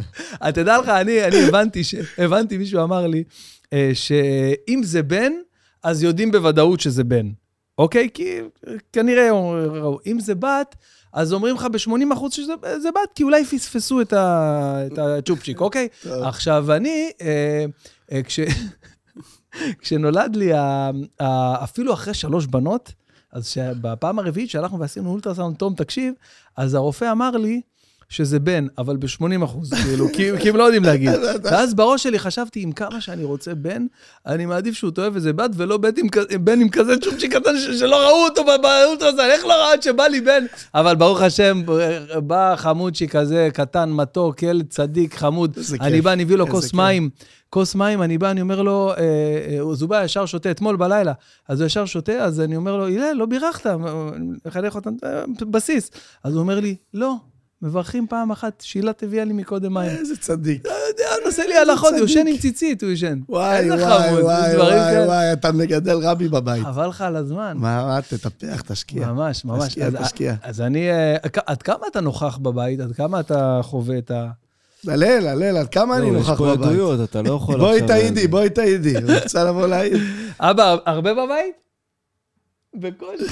אתה 0.48 0.52
תדע 0.52 0.78
לך, 0.78 0.88
אני, 0.88 1.20
הבנתי. 1.22 1.82
הבנתי, 2.18 2.58
מישהו 2.58 2.82
אמר 2.82 3.06
לי, 3.06 3.24
אה, 3.72 3.90
שאם 3.94 4.80
זה 4.84 5.02
בן, 5.02 5.32
אז 5.82 6.02
יודעים 6.02 6.30
בוודאות 6.30 6.80
שזה 6.80 7.04
בן, 7.04 7.26
אוקיי? 7.78 8.08
כי 8.14 8.40
אה, 8.40 8.72
כנראה, 8.92 9.30
ראו. 9.30 9.98
אם 10.06 10.20
זה 10.20 10.34
בת, 10.34 10.76
אז 11.12 11.32
אומרים 11.32 11.54
לך 11.56 11.64
ב-80% 11.64 12.14
אחוז 12.14 12.32
שזה 12.32 12.52
זה 12.78 12.90
בת, 12.90 13.12
כי 13.14 13.22
אולי 13.22 13.44
פספסו 13.44 14.00
את, 14.00 14.12
ה... 14.12 14.82
את 14.86 14.98
הצ'ופצ'יק, 14.98 15.60
אוקיי? 15.60 15.88
עכשיו, 16.04 16.72
אני, 16.72 17.10
אה, 17.20 17.64
אה, 18.12 18.22
כש... 18.22 18.40
כשנולד 19.80 20.36
לי, 20.36 20.52
ה... 20.52 20.90
ה... 21.20 21.64
אפילו 21.64 21.92
אחרי 21.92 22.14
שלוש 22.14 22.46
בנות, 22.46 22.92
אז 23.32 23.56
בפעם 23.80 24.18
הרביעית 24.18 24.50
שהלכנו 24.50 24.78
ועשינו 24.78 25.10
אולטרסאונד, 25.10 25.56
תום, 25.56 25.74
תקשיב, 25.74 26.14
אז 26.56 26.74
הרופא 26.74 27.12
אמר 27.12 27.30
לי 27.30 27.60
שזה 28.08 28.38
בן, 28.38 28.66
אבל 28.78 28.96
ב-80 28.96 29.44
אחוז, 29.44 29.74
כאילו, 29.74 30.06
כי, 30.12 30.48
הם 30.48 30.56
לא 30.56 30.64
יודעים 30.64 30.84
להגיד. 30.84 31.10
ואז 31.44 31.74
בראש 31.74 32.02
שלי 32.02 32.18
חשבתי, 32.18 32.60
עם 32.60 32.72
כמה 32.72 33.00
שאני 33.00 33.24
רוצה 33.24 33.54
בן, 33.54 33.86
אני 34.26 34.46
מעדיף 34.46 34.74
שהוא 34.74 34.90
תאהב 34.90 35.14
איזה 35.14 35.32
בת, 35.32 35.50
ולא 35.54 35.76
בן 36.40 36.60
עם, 36.60 36.68
כזה 36.68 36.96
צ'ופצ'יק 36.96 37.36
קטן 37.36 37.50
שלא 37.78 37.96
ראו 37.96 38.24
אותו 38.24 38.44
ב- 38.44 38.62
באולטרסאונד, 38.62 39.20
איך 39.20 39.44
לא 39.44 39.52
ראה 39.52 39.72
עד 39.72 39.82
שבא 39.82 40.04
לי 40.04 40.20
בן? 40.20 40.44
אבל 40.74 40.94
ברוך 40.96 41.22
השם, 41.22 41.62
בא 42.26 42.54
חמודשי 42.56 43.08
כזה, 43.08 43.48
קטן, 43.52 43.90
מתוק, 43.90 44.42
ילד 44.42 44.66
צדיק, 44.68 45.14
חמוד. 45.14 45.58
אני 45.80 46.00
בא, 46.00 46.12
אני 46.12 46.24
מביא 46.24 46.36
לו 46.36 46.46
כוס. 46.46 46.74
מים. 46.74 47.10
כוס 47.50 47.74
מים, 47.74 48.02
אני 48.02 48.18
בא, 48.18 48.30
אני 48.30 48.40
אומר 48.40 48.62
לו, 48.62 48.90
אה, 48.90 48.96
אה, 48.96 49.70
אז 49.72 49.82
הוא 49.82 49.90
בא 49.90 50.04
ישר 50.04 50.26
שותה 50.26 50.50
אתמול 50.50 50.76
בלילה, 50.76 51.12
אז 51.48 51.60
הוא 51.60 51.66
ישר 51.66 51.84
שותה, 51.84 52.12
אז 52.12 52.40
אני 52.40 52.56
אומר 52.56 52.76
לו, 52.76 52.86
הלל, 52.86 53.12
לא 53.12 53.26
בירכת, 53.26 53.70
מחנך 54.46 54.74
אותם, 54.74 54.90
אה, 55.04 55.22
בסיס. 55.50 55.90
אז 56.24 56.34
הוא 56.34 56.40
אומר 56.40 56.60
לי, 56.60 56.76
לא, 56.94 57.14
מברכים 57.62 58.06
פעם 58.06 58.30
אחת, 58.30 58.60
שילת 58.66 59.02
הביאה 59.02 59.24
לי 59.24 59.32
מקודם 59.32 59.74
מים. 59.74 59.90
איזה 59.90 60.16
צדיק. 60.16 60.66
הוא 60.66 60.72
עושה 61.28 61.42
לי 61.46 61.56
הלכות, 61.58 61.90
הוא. 61.90 61.98
יושן 61.98 62.26
עם 62.26 62.36
ציצית, 62.36 62.82
הוא 62.82 62.90
ישן. 62.90 63.18
וואי, 63.28 63.70
וואי, 63.70 63.78
וואי, 64.22 64.56
וואי. 64.56 65.06
וואי, 65.06 65.32
אתה 65.32 65.52
מגדל 65.52 65.96
רבי 66.02 66.28
בבית. 66.28 66.62
חבל 66.64 66.86
לך 66.88 67.00
על 67.00 67.16
הזמן. 67.16 67.56
מה, 67.56 67.86
מה, 67.86 67.98
תטפח, 68.02 68.60
תשקיע. 68.60 69.06
ממש, 69.12 69.44
ממש. 69.44 69.68
תשקיע, 69.68 69.86
אז- 69.86 69.94
תשקיע. 69.94 70.34
אז 70.42 70.60
אני, 70.60 70.90
אה, 70.90 71.16
עד 71.46 71.62
כמה 71.62 71.86
אתה 71.90 72.00
נוכח 72.00 72.38
בבית? 72.42 72.80
עד 72.80 72.92
כמה 72.92 73.20
אתה 73.20 73.60
חווה 73.62 73.98
את 73.98 74.10
ה... 74.10 74.28
הלל, 74.88 75.26
הלל, 75.26 75.56
עד 75.56 75.68
כמה 75.68 75.96
אני 75.96 76.06
לא, 76.06 76.18
נוכח 76.18 76.32
יש 76.32 76.38
פה 76.38 76.54
בבית? 76.56 76.66
עדויות, 76.68 77.08
אתה 77.10 77.22
לא 77.22 77.32
יכול 77.34 77.58
בואי. 77.58 77.86
תעידי, 77.86 78.26
בואי 78.28 78.50
תעידי. 78.50 78.94
רוצה 79.24 79.44
לבוא 79.44 79.66
להעיד? 79.66 80.02
אבא, 80.40 80.76
הרבה 80.86 81.14
בבית? 81.14 81.54
בקושי. 82.74 83.24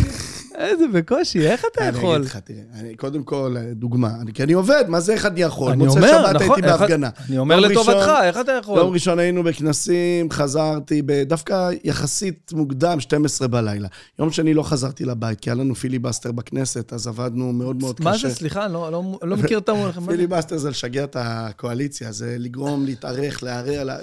איזה 0.59 0.85
בקושי, 0.93 1.41
איך 1.47 1.65
אתה 1.73 1.89
אני 1.89 1.99
יכול? 1.99 2.17
אגיד 2.17 2.27
לך, 2.27 2.37
תראה, 2.37 2.59
אני- 2.81 2.95
קודם 2.95 3.23
כל, 3.23 3.57
דוגמה, 3.73 4.11
אני- 4.21 4.33
כי 4.33 4.43
אני 4.43 4.53
עובד, 4.53 4.85
מה 4.89 5.01
זה 5.01 5.15
אחד 5.15 5.39
יכול? 5.39 5.73
אני 5.73 5.85
מוצאי 5.87 6.03
אומר, 6.03 6.09
שבת 6.27 6.35
נכון, 6.43 6.51
הייתי 6.57 6.69
איך- 6.69 6.81
בהפגנה. 6.81 7.09
אני 7.29 7.39
אומר 7.39 7.61
לטובתך, 7.61 8.11
איך 8.23 8.37
אתה 8.41 8.53
יכול? 8.53 8.79
יום 8.79 8.93
ראשון 8.93 9.19
היינו 9.19 9.43
בכנסים, 9.43 10.31
חזרתי 10.31 11.03
דווקא 11.27 11.71
יחסית 11.85 12.53
מוקדם, 12.53 13.01
12 13.01 13.49
בלילה. 13.49 13.89
יום 14.19 14.31
שני 14.31 14.55
לא 14.55 14.63
חזרתי 14.63 15.05
לבית, 15.05 15.41
כי 15.41 15.51
היה 15.51 15.55
לנו 15.55 15.75
פיליבסטר 15.75 16.33
בכנסת, 16.33 16.93
אז 16.93 17.07
עבדנו 17.07 17.53
מאוד 17.53 17.77
מאוד 17.81 17.97
קשה. 18.01 18.05
מה 18.05 18.19
זה, 18.19 18.31
סליחה, 18.31 18.65
אני 18.65 18.73
לא- 18.73 18.93
לא 18.93 19.03
לא 19.23 19.37
מכיר 19.37 19.59
את 19.59 19.69
המונחים. 19.69 20.07
פיליבסטר 20.07 20.57
זה 20.57 20.71
לשגע 20.71 21.05
את 21.05 21.17
הקואליציה, 21.21 22.13
זה 22.13 22.37
לגרום, 22.39 22.85
להתארך, 22.85 23.43
לערער, 23.43 23.85
לה- 23.85 23.97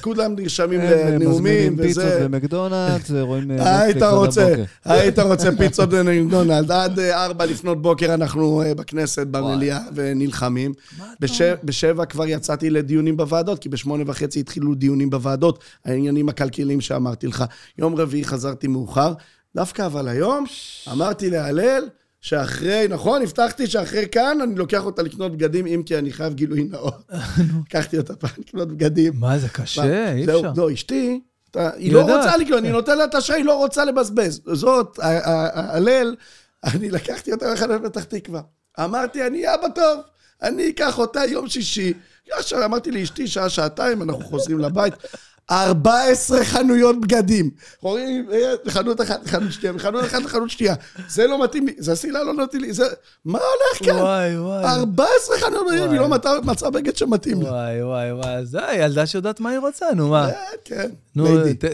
כולם 0.00 0.34
נרשמים 0.36 0.80
הם 0.80 0.86
לנאומים 1.14 1.30
מזמינים 1.30 1.76
פיצות 1.76 2.04
וזה. 2.04 2.28
במקדונלדס, 2.28 3.10
רואים 3.10 3.50
אה, 3.50 3.80
היית 3.80 4.02
רוצה. 4.02 4.54
היית 4.84 5.18
רוצה 5.18 5.48
פיצות 5.58 5.93
במקדונלד. 5.94 6.70
עד 6.70 6.98
אה, 6.98 7.24
ארבע 7.24 7.46
לפנות 7.46 7.82
בוקר 7.82 8.14
אנחנו 8.14 8.62
אה, 8.62 8.74
בכנסת, 8.74 9.26
במליאה, 9.26 9.78
ונלחמים. 9.94 10.72
בש- 11.20 11.42
בשבע 11.64 12.04
כבר 12.04 12.26
יצאתי 12.26 12.70
לדיונים 12.70 13.16
בוועדות, 13.16 13.58
כי 13.58 13.68
בשמונה 13.68 14.04
וחצי 14.06 14.40
התחילו 14.40 14.74
דיונים 14.74 15.10
בוועדות, 15.10 15.64
העניינים 15.84 16.28
הכלכליים 16.28 16.80
שאמרתי 16.80 17.26
לך. 17.26 17.44
יום 17.78 17.94
רביעי 17.94 18.24
חזרתי 18.24 18.66
מאוחר, 18.66 19.12
דווקא 19.56 19.86
אבל 19.86 20.08
היום 20.08 20.44
אמרתי 20.92 21.30
להלל, 21.30 21.82
שאחרי, 22.20 22.86
נכון, 22.88 23.22
הבטחתי 23.22 23.66
שאחרי 23.66 24.06
כאן 24.12 24.38
אני 24.42 24.54
לוקח 24.54 24.84
אותה 24.84 25.02
לקנות 25.02 25.32
בגדים, 25.32 25.66
אם 25.66 25.82
כי 25.86 25.98
אני 25.98 26.12
חייב 26.12 26.34
גילוי 26.34 26.64
נאות. 26.64 27.10
לקחתי 27.68 27.98
אותה 27.98 28.16
פעם 28.16 28.30
לקנות 28.38 28.68
בגדים. 28.68 29.12
מה, 29.16 29.38
זה 29.38 29.48
קשה, 29.48 30.12
אי 30.12 30.24
אפשר. 30.24 30.52
לא, 30.56 30.72
אשתי, 30.72 31.20
היא 31.56 31.92
לא. 31.92 32.00
רוצה 32.00 32.36
לקנות, 32.36 32.58
אני 32.58 32.70
נותן 32.72 32.98
לה 32.98 33.04
את 33.04 33.14
האשראי, 33.14 33.38
היא 33.38 33.44
לא 33.44 33.56
רוצה 33.56 33.84
לבזבז. 33.84 34.40
זאת, 34.52 34.98
ה- 34.98 35.06
ה- 35.06 35.30
ה- 35.30 35.76
הלל, 35.76 36.16
אני 36.64 36.90
לקחתי 36.90 37.32
אותה 37.32 37.46
באחד 37.46 37.70
בפתח 37.70 38.04
תקווה. 38.04 38.40
אמרתי, 38.80 39.26
אני 39.26 39.54
אבא 39.54 39.68
טוב, 39.68 40.00
אני 40.42 40.70
אקח 40.70 40.98
אותה 40.98 41.24
יום 41.24 41.48
שישי. 41.48 41.92
ישר 42.38 42.64
אמרתי 42.64 42.90
לאשתי, 42.90 43.26
שעה, 43.28 43.48
שעתיים, 43.48 44.02
אנחנו 44.02 44.24
חוזרים 44.24 44.58
לבית. 44.58 44.94
14 45.50 46.44
חנויות 46.44 47.00
בגדים. 47.00 47.50
רואים, 47.80 48.26
אה, 48.32 48.38
חנות 48.68 49.00
אחת, 49.00 49.26
חנות 49.26 49.52
שנייה, 49.52 49.72
מחנות 49.72 50.04
אחת 50.04 50.22
לחנות 50.22 50.50
שנייה. 50.50 50.74
זה 51.08 51.26
לא 51.26 51.44
מתאים 51.44 51.66
לי, 51.66 51.72
זה 51.78 51.92
הסילה 51.92 52.22
לא 52.24 52.44
מתאים 52.44 52.62
לי, 52.62 52.72
זה... 52.72 52.84
מה 53.24 53.38
הולך 53.38 53.90
כאן? 53.90 54.00
וואי, 54.02 54.38
וואי. 54.38 54.64
14 54.64 55.36
חנויות 55.38 55.66
בגדים, 55.66 55.90
היא 55.90 56.00
לא. 56.00 56.08
מצאה- 56.44 56.70
בגד 56.70 56.96
שמתאים 56.96 57.42
לה. 57.42 57.50
וואי, 57.50 57.82
וואי, 57.82 58.12
וואי. 58.12 58.46
זה 58.46 58.66
הילדה 58.68 59.06
שיודעת 59.06 59.40
מה 59.40 59.50
היא 59.50 59.58
רוצה, 59.58 59.86
נו 59.96 60.08
מה. 60.08 60.28
כן, 60.64 60.74
כן. 60.76 60.90
נו, 61.16 61.26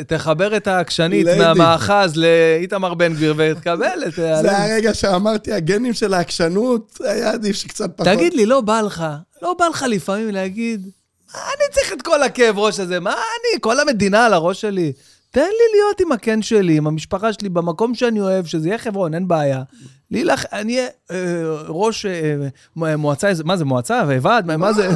תחבר 0.07 0.57
את 0.57 0.67
העקשנית. 0.67 1.27
מהמאחז 1.39 2.17
לאיתמר 2.17 2.95
בן 2.95 3.13
גביר 3.15 3.35
ותקבל 3.37 4.05
את... 4.09 4.15
זה 4.43 4.59
הרגע 4.59 4.95
שאמרתי, 4.95 5.53
הגנים 5.53 5.93
של 5.95 6.15
העקשנות, 6.15 6.99
היה 7.05 7.31
עדיף 7.33 7.57
שקצת 7.57 7.91
פחות. 7.97 8.13
תגיד 8.13 8.35
לי, 8.35 8.47
לא 8.47 8.61
בא 8.61 8.81
לך, 8.81 9.05
לא 9.43 9.55
בא 9.59 9.67
לך 9.67 9.85
לפעמים 9.89 10.31
להגיד, 10.31 10.91
אני 11.35 11.65
צריך 11.73 11.93
את 11.93 12.03
כל 12.03 12.23
הכאב 12.23 12.59
ראש 12.59 12.81
הזה? 12.81 13.01
מה 13.01 13.11
אני, 13.13 13.61
כל 13.61 13.81
המדינה 13.81 14.27
על 14.27 14.33
הראש 14.35 14.61
שלי? 14.61 14.93
תן 15.33 15.41
לי 15.41 15.79
להיות 15.79 16.01
עם 16.01 16.13
הקן 16.13 16.43
שלי, 16.43 16.77
עם 16.77 16.87
המשפחה 16.87 17.33
שלי, 17.33 17.49
במקום 17.49 17.95
שאני 17.95 18.21
אוהב, 18.21 18.45
שזה 18.47 18.69
יהיה 18.69 18.79
חברון, 18.79 19.15
אין 19.15 19.29
בעיה. 19.29 19.63
לי 20.11 20.25
לך, 20.25 20.45
אני 20.53 20.77
אהיה 20.79 20.89
אה, 21.11 21.17
ראש 21.69 22.07
אה, 22.07 22.97
מועצה, 22.97 23.33
מה 23.45 23.57
זה, 23.57 23.65
מועצה 23.65 24.03
וועד? 24.23 24.47
מה- 24.57 24.73
זה, 24.73 24.89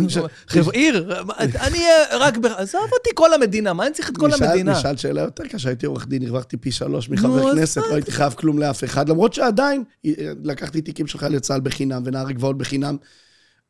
חבר- 0.48 0.70
עיר? 0.70 1.22
מה- 1.26 1.34
אני 1.38 1.78
אהיה 1.78 1.94
רק, 2.18 2.34
עזוב 2.56 2.82
אותי 2.92 3.10
כל 3.14 3.34
המדינה, 3.34 3.72
מה 3.72 3.86
אני 3.86 3.94
צריך 3.94 4.10
את 4.10 4.16
כל 4.16 4.30
המדינה? 4.32 4.72
נשאל 4.72 4.96
שאלה 4.96 5.20
יותר 5.20 5.46
קשה, 5.46 5.68
הייתי 5.68 5.86
עורך 5.86 6.06
דין, 6.08 6.22
הרווחתי 6.26 6.56
פי 6.56 6.72
שלוש 6.72 7.08
מחבר 7.10 7.52
כנסת, 7.52 7.80
לא 7.90 7.94
הייתי 7.94 8.12
חייב 8.12 8.32
כלום 8.32 8.58
לאף 8.58 8.84
אחד, 8.84 9.08
למרות 9.08 9.34
שעדיין 9.34 9.84
אה, 10.06 10.10
לקחתי 10.44 10.80
תיקים 10.80 11.06
של 11.06 11.18
חיילי 11.18 11.40
צה"ל 11.40 11.60
בחינם 11.60 12.02
ונער 12.06 12.30
גבעות 12.30 12.58
בחינם, 12.58 12.96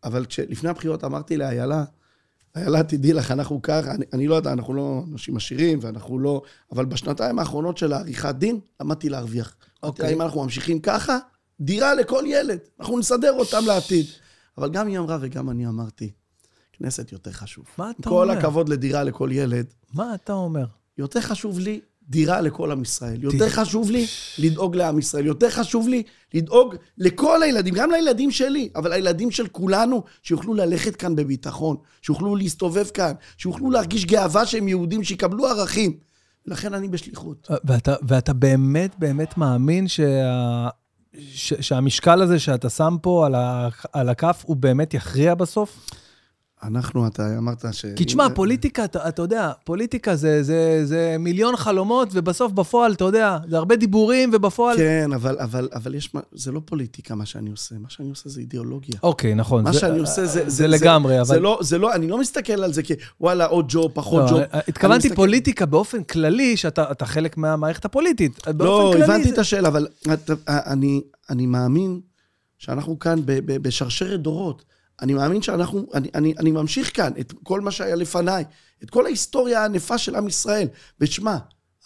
אבל 0.05 0.25
לפני 0.49 0.71
הבחירות 0.71 1.05
אמרתי 1.05 1.37
לאיילה, 1.37 1.85
איילה, 2.57 2.83
תדעי 2.83 3.13
לך, 3.13 3.31
אנחנו 3.31 3.63
ככה, 3.63 3.91
אני, 3.91 4.05
אני 4.13 4.27
לא 4.27 4.35
יודע, 4.35 4.53
אנחנו 4.53 4.75
לא 4.75 5.05
אנשים 5.13 5.37
עשירים, 5.37 5.79
ואנחנו 5.83 6.19
לא... 6.19 6.43
אבל 6.73 6.85
בשנתיים 6.85 7.39
האחרונות 7.39 7.79
של 7.79 7.93
העריכת 7.93 8.35
דין, 8.35 8.61
למדתי 8.81 9.09
להרוויח. 9.09 9.57
אוקיי. 9.83 10.15
אם 10.15 10.23
אנחנו 10.23 10.43
ממשיכים 10.43 10.81
ככה, 10.81 11.19
דירה 11.61 11.95
לכל 11.95 12.25
ילד. 12.27 12.59
אנחנו 12.81 12.99
נסדר 12.99 13.33
אותם 13.33 13.63
לעתיד. 13.67 14.07
אבל 14.59 14.71
גם 14.71 14.87
היא 14.87 14.99
אמרה 14.99 15.19
וגם 15.21 15.51
אני 15.51 15.67
אמרתי, 15.67 16.11
כנסת 16.73 17.13
יותר 17.13 17.33
חשוב. 17.33 17.65
מה 17.79 17.91
אתה 17.91 18.09
כל 18.09 18.31
אומר? 18.31 18.39
הכבוד 18.39 18.69
לדירה 18.69 19.05
לכל 19.05 19.29
ילד. 19.33 19.67
מה 19.95 20.15
אתה 20.15 20.33
אומר? 20.33 20.67
יותר 20.99 21.21
חשוב 21.21 21.59
לי 21.59 21.81
דירה 22.09 22.41
לכל 22.41 22.71
עם 22.71 22.83
ישראל. 22.83 23.23
יותר 23.23 23.49
חשוב 23.49 23.91
לי 23.91 24.07
לדאוג 24.39 24.77
לעם 24.77 24.99
ישראל. 24.99 25.27
יותר 25.27 25.51
חשוב 25.51 25.89
לי 25.89 26.03
לדאוג 26.35 26.75
לכל 26.99 27.43
הילדים, 27.43 27.75
גם 27.75 27.91
לילדים 27.91 28.31
שלי, 28.31 28.69
אבל 28.77 28.91
לילדים 28.95 29.31
של 29.31 29.47
כולנו, 29.49 30.03
שיוכלו 30.23 30.55
ללכת 30.55 30.97
כאן 30.97 31.17
בביטחון, 31.17 31.77
שיוכלו 32.03 32.37
להסתובב 32.37 32.87
כאן, 32.87 33.13
שיוכלו 33.37 33.71
להרגיש 33.71 34.05
גאווה 34.05 34.47
שהם 34.47 34.69
יהודים, 34.69 35.05
שיקבלו 35.05 35.47
ערכים. 35.47 35.97
לכן 36.47 36.75
אני 36.75 36.89
בשליחות. 36.89 37.49
ואתה, 37.65 37.95
ואתה 38.09 38.33
באמת 38.33 38.95
באמת 38.99 39.39
מאמין 39.39 39.89
שה, 39.89 40.69
ש, 41.33 41.55
שהמשקל 41.55 42.23
הזה 42.23 42.39
שאתה 42.39 42.71
שם 42.71 42.97
פה 43.03 43.27
על, 43.27 43.35
ה, 43.35 43.69
על 43.93 44.09
הכף, 44.09 44.43
הוא 44.47 44.57
באמת 44.57 44.95
יכריע 44.95 45.35
בסוף? 45.35 45.91
אנחנו, 46.65 47.07
אתה 47.07 47.39
אמרת 47.39 47.65
ש... 47.73 47.85
כי 47.97 48.05
תשמע, 48.05 48.27
פוליטיקה, 48.35 48.85
אתה, 48.85 49.09
אתה 49.09 49.23
יודע, 49.23 49.53
פוליטיקה 49.65 50.17
זה, 50.17 50.43
זה, 50.43 50.81
זה 50.85 51.17
מיליון 51.19 51.57
חלומות, 51.57 52.09
ובסוף 52.13 52.53
בפועל, 52.53 52.93
אתה 52.93 53.05
יודע, 53.05 53.39
זה 53.49 53.57
הרבה 53.57 53.77
דיבורים, 53.77 54.31
ובפועל... 54.33 54.77
כן, 54.77 55.11
אבל, 55.15 55.37
אבל, 55.41 55.69
אבל 55.75 55.95
יש... 55.95 56.15
מה- 56.15 56.21
זה 56.33 56.53
לא 56.53 56.61
פוליטיקה 56.65 57.15
מה 57.15 57.27
שאני 57.27 57.51
עושה, 57.51 57.75
מה 57.79 57.91
שאני 57.91 58.11
עושה 58.11 58.29
זה 58.29 58.41
אידיאולוגיה. 58.41 58.95
אוקיי, 59.03 59.35
נכון. 59.35 59.65
מה 59.65 59.73
זה, 59.73 59.79
שאני 59.79 59.99
עושה 59.99 60.27
זה... 60.27 60.43
זה 60.47 60.67
לגמרי, 60.67 61.17
אבל... 61.21 61.27
זה 61.27 61.41
לא, 61.41 61.59
זה 61.63 61.79
לא, 61.79 61.95
אני 61.95 62.09
לא 62.09 62.19
מסתכל 62.21 62.65
על 62.65 62.73
זה 62.73 62.83
כוואלה, 63.19 63.45
עוד 63.45 63.67
ג'וב, 63.69 63.91
פחות 63.95 64.23
לא, 64.23 64.29
ג'וב. 64.31 64.39
אה, 64.39 64.61
התכוונתי 64.69 65.09
מסתכל- 65.09 65.17
פוליטיקה 65.17 65.67
באופן 65.67 66.03
כללי, 66.05 66.57
שאתה 66.57 66.91
אתה 66.91 67.07
חלק 67.07 67.37
מהמערכת 67.37 67.85
הפוליטית. 67.85 68.41
לא, 68.59 68.91
כללי 68.93 69.05
הבנתי 69.05 69.29
זה- 69.29 69.35
את 69.35 69.39
השאלה, 69.39 69.69
אבל 69.69 69.87
אתה- 70.13 70.33
אני, 70.49 71.01
אני 71.31 71.47
מאמין 71.47 72.01
שאנחנו 72.59 72.99
כאן 72.99 73.21
ב- 73.25 73.33
ב- 73.53 73.63
בשרשרת 73.63 74.21
דורות. 74.21 74.65
אני 75.03 75.15
מאמין 75.15 75.43
שאנחנו, 75.43 75.87
אני, 75.95 76.09
אני, 76.15 76.35
אני 76.39 76.51
ממשיך 76.51 76.97
כאן 76.97 77.13
את 77.21 77.33
כל 77.43 77.61
מה 77.61 77.71
שהיה 77.71 77.95
לפניי, 77.95 78.45
את 78.85 78.91
כל 78.91 79.07
ההיסטוריה 79.07 79.63
הענפה 79.63 79.99
של 79.99 80.17
עם 80.17 80.29
ישראל. 80.29 80.69
ושמע, 81.01 81.37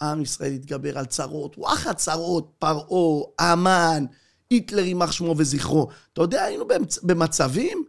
עם 0.01 0.21
ישראל 0.21 0.51
התגבר 0.51 0.97
על 0.97 1.05
צרות, 1.05 1.57
וואחד 1.57 1.93
צרות, 1.93 2.51
פרעה, 2.59 3.25
המן, 3.39 4.05
היטלר 4.49 4.83
יימח 4.83 5.11
שמו 5.11 5.35
וזכרו. 5.37 5.87
אתה 6.13 6.21
יודע, 6.21 6.43
היינו 6.43 6.65
באמצ- 6.65 6.99
במצבים, 7.03 7.83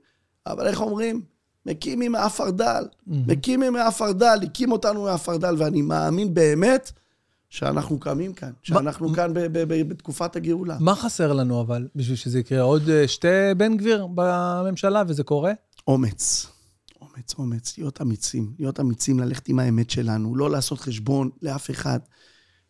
אבל 0.46 0.66
איך 0.66 0.80
אומרים? 0.80 1.22
מקימי 1.66 2.08
מעפרדל. 2.08 2.84
מקימי 3.06 3.70
מעפרדל, 3.70 4.38
הקים 4.42 4.72
אותנו 4.72 5.02
מעפרדל, 5.02 5.54
ואני 5.58 5.82
מאמין 5.82 6.34
באמת 6.34 6.90
שאנחנו 7.50 8.00
קמים 8.00 8.32
כאן, 8.32 8.50
שאנחנו 8.62 9.12
כאן 9.12 9.34
ב- 9.34 9.38
ב- 9.38 9.64
ב- 9.68 9.88
בתקופת 9.88 10.36
הגאולה. 10.36 10.76
מה 10.80 10.94
חסר 10.94 11.32
לנו 11.32 11.60
אבל 11.60 11.88
בשביל 11.94 12.16
שזה 12.16 12.38
יקרה? 12.38 12.60
עוד 12.60 12.88
אה, 12.88 13.08
שתי 13.08 13.54
בן 13.56 13.76
גביר 13.76 14.06
בממשלה 14.14 15.02
וזה 15.08 15.22
קורה? 15.22 15.52
אומץ. 15.86 16.46
אומץ, 17.00 17.34
אומץ, 17.38 17.78
להיות 17.78 18.02
אמיצים, 18.02 18.52
להיות 18.58 18.80
אמיצים, 18.80 19.20
ללכת 19.20 19.48
עם 19.48 19.58
האמת 19.58 19.90
שלנו, 19.90 20.36
לא 20.36 20.50
לעשות 20.50 20.80
חשבון 20.80 21.30
לאף 21.42 21.70
אחד, 21.70 21.98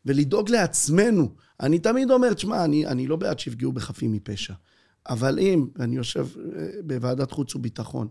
ולדאוג 0.07 0.51
לעצמנו. 0.51 1.29
אני 1.61 1.79
תמיד 1.79 2.11
אומר, 2.11 2.33
תשמע, 2.33 2.65
אני, 2.65 2.87
אני 2.87 3.07
לא 3.07 3.17
בעד 3.17 3.39
שיפגעו 3.39 3.73
בחפים 3.73 4.13
מפשע, 4.13 4.55
אבל 5.09 5.39
אם, 5.39 5.67
ואני 5.77 5.97
יושב 5.97 6.27
אה, 6.57 6.67
בוועדת 6.85 7.31
חוץ 7.31 7.55
וביטחון, 7.55 8.09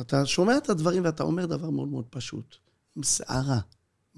אתה 0.00 0.26
שומע 0.26 0.56
את 0.56 0.70
הדברים 0.70 1.04
ואתה 1.04 1.22
אומר 1.22 1.46
דבר 1.46 1.70
מאוד 1.70 1.88
מאוד 1.88 2.04
פשוט. 2.10 2.56
עם 2.96 3.02
שערה, 3.02 3.58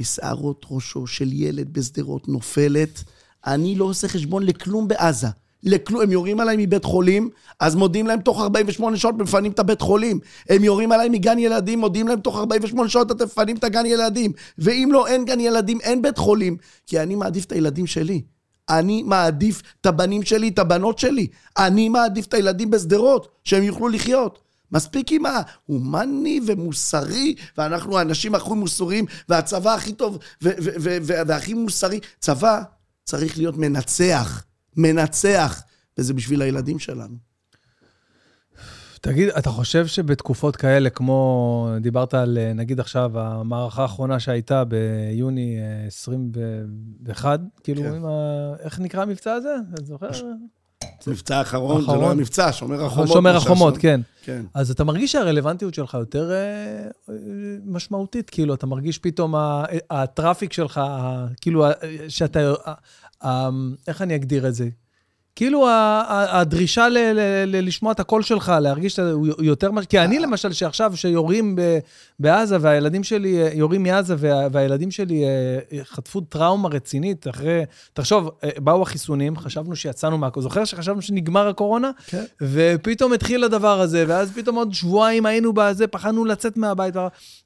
משערות 0.00 0.66
ראשו 0.70 1.06
של 1.06 1.32
ילד 1.32 1.72
בשדרות 1.72 2.28
נופלת, 2.28 3.04
אני 3.46 3.74
לא 3.74 3.84
עושה 3.84 4.08
חשבון 4.08 4.42
לכלום 4.42 4.88
בעזה. 4.88 5.28
לכלום, 5.62 6.02
הם 6.02 6.12
יורים 6.12 6.40
עליי 6.40 6.56
מבית 6.58 6.84
חולים, 6.84 7.30
אז 7.60 7.74
מודיעים 7.74 8.06
להם 8.06 8.20
תוך 8.20 8.40
48 8.40 8.96
שעות 8.96 9.14
מפנים 9.14 9.52
את 9.52 9.58
הבית 9.58 9.80
חולים. 9.80 10.20
הם 10.48 10.64
יורים 10.64 10.92
עליי 10.92 11.08
מגן 11.08 11.38
ילדים, 11.38 11.78
מודיעים 11.78 12.08
להם 12.08 12.20
תוך 12.20 12.36
48 12.36 12.88
שעות 12.88 13.12
אתם 13.12 13.24
מפנים 13.24 13.56
את 13.56 13.64
הגן 13.64 13.86
ילדים. 13.86 14.32
ואם 14.58 14.88
לא, 14.92 15.06
אין 15.06 15.24
גן 15.24 15.40
ילדים, 15.40 15.80
אין 15.80 16.02
בית 16.02 16.18
חולים. 16.18 16.56
כי 16.86 17.00
אני 17.00 17.14
מעדיף 17.14 17.44
את 17.44 17.52
הילדים 17.52 17.86
שלי. 17.86 18.22
אני 18.68 19.02
מעדיף 19.02 19.62
את 19.80 19.86
הבנים 19.86 20.22
שלי, 20.22 20.48
את 20.48 20.58
הבנות 20.58 20.98
שלי. 20.98 21.26
אני 21.58 21.88
מעדיף 21.88 22.26
את 22.26 22.34
הילדים 22.34 22.70
בשדרות, 22.70 23.28
שהם 23.44 23.62
יוכלו 23.62 23.88
לחיות. 23.88 24.38
מספיק 24.72 25.12
עם 25.12 25.22
ההומני 25.26 26.40
ומוסרי, 26.46 27.34
ואנחנו 27.58 27.98
האנשים 27.98 28.34
הכי 28.34 28.50
מוסריים, 28.54 29.04
והצבא 29.28 29.74
הכי 29.74 29.92
טוב 29.92 30.18
והכי 31.02 31.54
מוסרי. 31.54 32.00
צבא 32.18 32.62
צריך 33.04 33.38
להיות 33.38 33.56
מנצח, 33.56 34.44
מנצח, 34.76 35.62
וזה 35.98 36.14
בשביל 36.14 36.42
הילדים 36.42 36.78
שלנו. 36.78 37.28
תגיד, 39.00 39.28
אתה 39.28 39.50
חושב 39.50 39.86
שבתקופות 39.86 40.56
כאלה, 40.56 40.90
כמו 40.90 41.68
דיברת 41.80 42.14
על, 42.14 42.38
אה, 42.38 42.52
נגיד 42.52 42.80
עכשיו, 42.80 43.18
המערכה 43.20 43.82
האחרונה 43.82 44.20
שהייתה 44.20 44.64
ביוני 44.64 45.58
אה, 45.58 45.86
21, 45.86 47.40
כאילו, 47.62 47.82
כן. 47.82 48.04
ה... 48.04 48.52
איך 48.60 48.80
נקרא 48.80 49.02
המבצע 49.02 49.32
הזה? 49.32 49.54
אתה 49.74 49.84
זוכר? 49.84 50.10
מבצע 51.06 51.36
האחרון, 51.38 51.80
זה 51.80 51.86
לא. 51.86 52.10
המבצע, 52.10 52.52
שומר 52.52 52.84
החומות. 52.84 53.08
שומר 53.08 53.36
החומות. 53.36 53.76
כן. 53.78 54.00
כן. 54.24 54.42
אז 54.54 54.70
אתה 54.70 54.84
מרגיש 54.84 55.12
שהרלוונטיות 55.12 55.74
שלך 55.74 55.94
יותר 55.94 56.30
אה, 56.30 56.36
אה, 57.08 57.14
משמעותית, 57.66 58.30
כאילו, 58.30 58.54
אתה 58.54 58.66
מרגיש 58.66 58.98
פתאום 58.98 59.34
ה- 59.34 59.64
הטראפיק 59.90 60.52
שלך, 60.52 60.80
כאילו, 61.40 61.64
שאתה, 62.08 62.40
ה- 62.66 62.72
ה- 63.28 63.48
איך 63.88 64.02
אני 64.02 64.14
אגדיר 64.14 64.48
את 64.48 64.54
זה? 64.54 64.68
כאילו 65.38 65.66
הדרישה 66.08 66.86
לשמוע 67.46 67.92
את 67.92 68.00
הקול 68.00 68.22
שלך, 68.22 68.52
להרגיש 68.60 68.96
שאתה- 68.96 69.10
הוא 69.10 69.44
יותר... 69.44 69.70
כי 69.88 69.98
אני 69.98 70.18
למשל, 70.18 70.52
שעכשיו, 70.52 70.96
שיורים 70.96 71.56
בעזה, 72.18 72.56
והילדים 72.60 73.04
שלי, 73.04 73.42
אה, 73.42 73.50
יורים 73.54 73.82
מעזה, 73.82 74.14
וה- 74.18 74.46
והילדים 74.52 74.90
שלי 74.90 75.24
אה, 75.24 75.58
חטפו 75.84 76.20
טראומה 76.20 76.68
רצינית 76.68 77.28
אחרי... 77.28 77.62
תחשוב, 77.92 78.30
אה, 78.44 78.48
באו 78.58 78.82
החיסונים, 78.82 79.36
חשבנו 79.36 79.76
שיצאנו 79.76 80.18
מה... 80.18 80.28
זוכר 80.38 80.64
שחשבנו 80.64 81.02
שנגמר 81.02 81.48
הקורונה? 81.48 81.90
כן. 82.06 82.24
ופתאום 82.40 83.12
התחיל 83.12 83.44
הדבר 83.44 83.80
הזה, 83.80 84.04
ואז 84.08 84.32
פתאום 84.32 84.56
עוד 84.56 84.74
שבועיים 84.74 85.26
היינו 85.26 85.52
בזה, 85.52 85.86
פחדנו 85.86 86.24
לצאת 86.24 86.56
מהבית. 86.56 86.94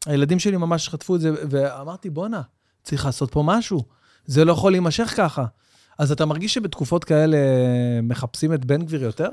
הילדים 0.07 0.38
שלי 0.38 0.57
ממש 0.57 0.88
חטפו 0.88 1.16
את 1.16 1.20
זה, 1.20 1.30
ואמרתי, 1.51 2.11
בואנה, 2.11 2.40
צריך 2.82 3.07
לעשות 3.07 3.30
פה 3.32 3.43
משהו. 3.47 3.82
זה 4.26 4.45
לא 4.45 4.53
יכול 4.53 4.72
להימשך 4.72 5.14
ככה. 5.16 5.45
אז 5.99 6.12
אתה 6.12 6.26
מרגיש 6.26 6.55
שבתקופות 6.55 7.05
כאלה 7.05 7.38
מחפשים 8.03 8.55
את 8.55 8.64
בן 8.64 8.82
גביר 8.82 9.03
יותר? 9.03 9.30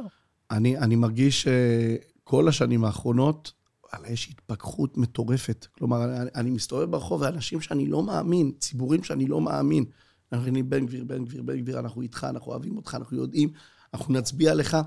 אני, 0.51 0.77
אני 0.77 0.95
מרגיש 0.95 1.47
שכל 1.47 2.47
השנים 2.47 2.85
האחרונות, 2.85 3.51
וואלה, 3.93 4.09
יש 4.09 4.29
התפכחות 4.29 4.97
מטורפת. 4.97 5.67
כלומר, 5.77 6.03
אני, 6.03 6.29
אני 6.35 6.49
מסתובב 6.49 6.91
ברחוב, 6.91 7.21
ואנשים 7.21 7.61
שאני 7.61 7.87
לא 7.87 8.03
מאמין, 8.03 8.51
ציבורים 8.59 9.03
שאני 9.03 9.25
לא 9.25 9.41
מאמין. 9.41 9.85
אנחנו 10.31 10.47
אומרים, 10.47 10.69
בן 10.69 10.85
גביר, 10.85 11.03
בן 11.03 11.25
גביר, 11.25 11.43
בן 11.43 11.59
גביר, 11.59 11.79
אנחנו 11.79 12.01
איתך, 12.01 12.27
אנחנו 12.29 12.51
אוהבים 12.51 12.77
אותך, 12.77 12.95
אנחנו 12.95 13.17
יודעים, 13.17 13.49
אנחנו 13.93 14.13
נצביע 14.13 14.55
לך. 14.55 14.77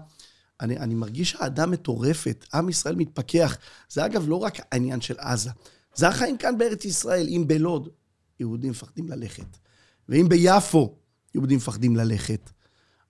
אני, 0.60 0.78
אני 0.78 0.94
מרגיש 0.94 1.36
אהדה 1.36 1.66
מטורפת, 1.66 2.46
עם 2.54 2.68
ישראל 2.68 2.96
מתפכח. 2.96 3.56
זה 3.88 4.06
אגב 4.06 4.28
לא 4.28 4.36
רק 4.36 4.58
העניין 4.72 5.00
של 5.00 5.14
עזה, 5.18 5.50
זה 5.94 6.08
החיים 6.08 6.36
כאן 6.36 6.58
בארץ 6.58 6.84
ישראל. 6.84 7.26
אם 7.28 7.44
בלוד, 7.46 7.88
יהודים 8.40 8.70
מפחדים 8.70 9.08
ללכת. 9.08 9.56
ואם 10.08 10.28
ביפו, 10.28 10.96
יהודים 11.34 11.56
מפחדים 11.56 11.96
ללכת. 11.96 12.50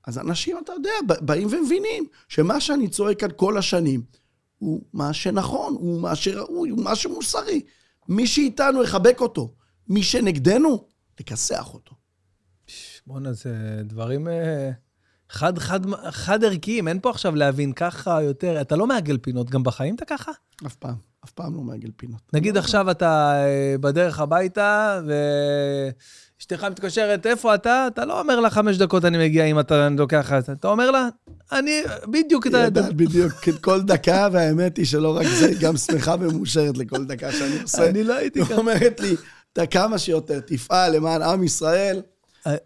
אז 0.06 0.18
אנשים, 0.18 0.58
אתה 0.64 0.72
יודע, 0.72 1.14
באים 1.20 1.48
ומבינים 1.50 2.06
שמה 2.28 2.60
שאני 2.60 2.88
צועק 2.88 3.20
כאן 3.20 3.28
כל 3.36 3.58
השנים, 3.58 4.02
הוא 4.58 4.82
מה 4.92 5.12
שנכון, 5.12 5.74
הוא 5.74 6.00
מה 6.00 6.16
שראוי, 6.16 6.70
הוא 6.70 6.84
מה 6.84 6.96
שמוסרי. 6.96 7.62
מי 8.08 8.26
שאיתנו, 8.26 8.82
יחבק 8.82 9.20
אותו. 9.20 9.54
מי 9.88 10.02
שנגדנו, 10.02 10.86
לכסח 11.20 11.74
אותו. 11.74 11.94
בואנה, 13.06 13.32
זה 13.32 13.82
דברים 13.84 14.28
אה, 14.28 14.70
חד, 15.28 15.58
חד, 15.58 15.80
חד 16.10 16.44
ערכיים, 16.44 16.88
אין 16.88 17.00
פה 17.00 17.10
עכשיו 17.10 17.34
להבין 17.34 17.72
ככה 17.72 18.22
יותר. 18.22 18.60
אתה 18.60 18.76
לא 18.76 18.86
מעגל 18.86 19.18
פינות, 19.18 19.50
גם 19.50 19.62
בחיים 19.62 19.94
אתה 19.94 20.04
ככה? 20.04 20.32
אף 20.66 20.74
פעם, 20.74 20.94
אף 21.24 21.30
פעם 21.30 21.54
לא 21.54 21.60
מעגל 21.60 21.90
פינות. 21.96 22.20
נגיד 22.32 22.56
עכשיו 22.56 22.90
אתה 22.90 23.32
אה, 23.34 23.74
בדרך 23.80 24.20
הביתה, 24.20 25.00
ואשתך 26.38 26.64
מתקשרת, 26.64 27.26
איפה 27.26 27.54
אתה? 27.54 27.86
אתה 27.92 28.04
לא 28.04 28.20
אומר 28.20 28.40
לה 28.40 28.50
חמש 28.50 28.76
דקות 28.76 29.04
אני 29.04 29.18
מגיע 29.18 29.44
אם 29.44 29.60
אתה 29.60 29.88
לוקח 29.88 30.32
את 30.32 30.44
זה. 30.44 30.52
אתה 30.52 30.68
אומר 30.68 30.90
לה, 30.90 31.08
אני 31.52 31.82
בדיוק 32.06 32.46
היא. 32.46 32.56
יודעת 32.56 32.94
בדיוק 32.94 33.32
כל 33.60 33.82
דקה, 33.82 34.28
והאמת 34.32 34.76
היא 34.76 34.86
שלא 34.86 35.16
רק 35.16 35.26
זה, 35.26 35.46
היא 35.46 35.56
גם 35.60 35.76
שמחה 35.76 36.14
ומאושרת 36.20 36.78
לכל 36.78 37.04
דקה 37.04 37.32
שאני 37.32 37.62
עושה. 37.62 37.88
אני 37.90 38.04
לא 38.04 38.14
הייתי 38.14 38.38
היא 38.38 38.46
ככה. 38.46 38.54
אומרת 38.54 39.00
לי, 39.00 39.16
אתה 39.52 39.66
כמה 39.66 39.98
שיותר 39.98 40.40
תפעל 40.40 40.96
למען 40.96 41.22
עם 41.22 41.44
ישראל, 41.44 42.02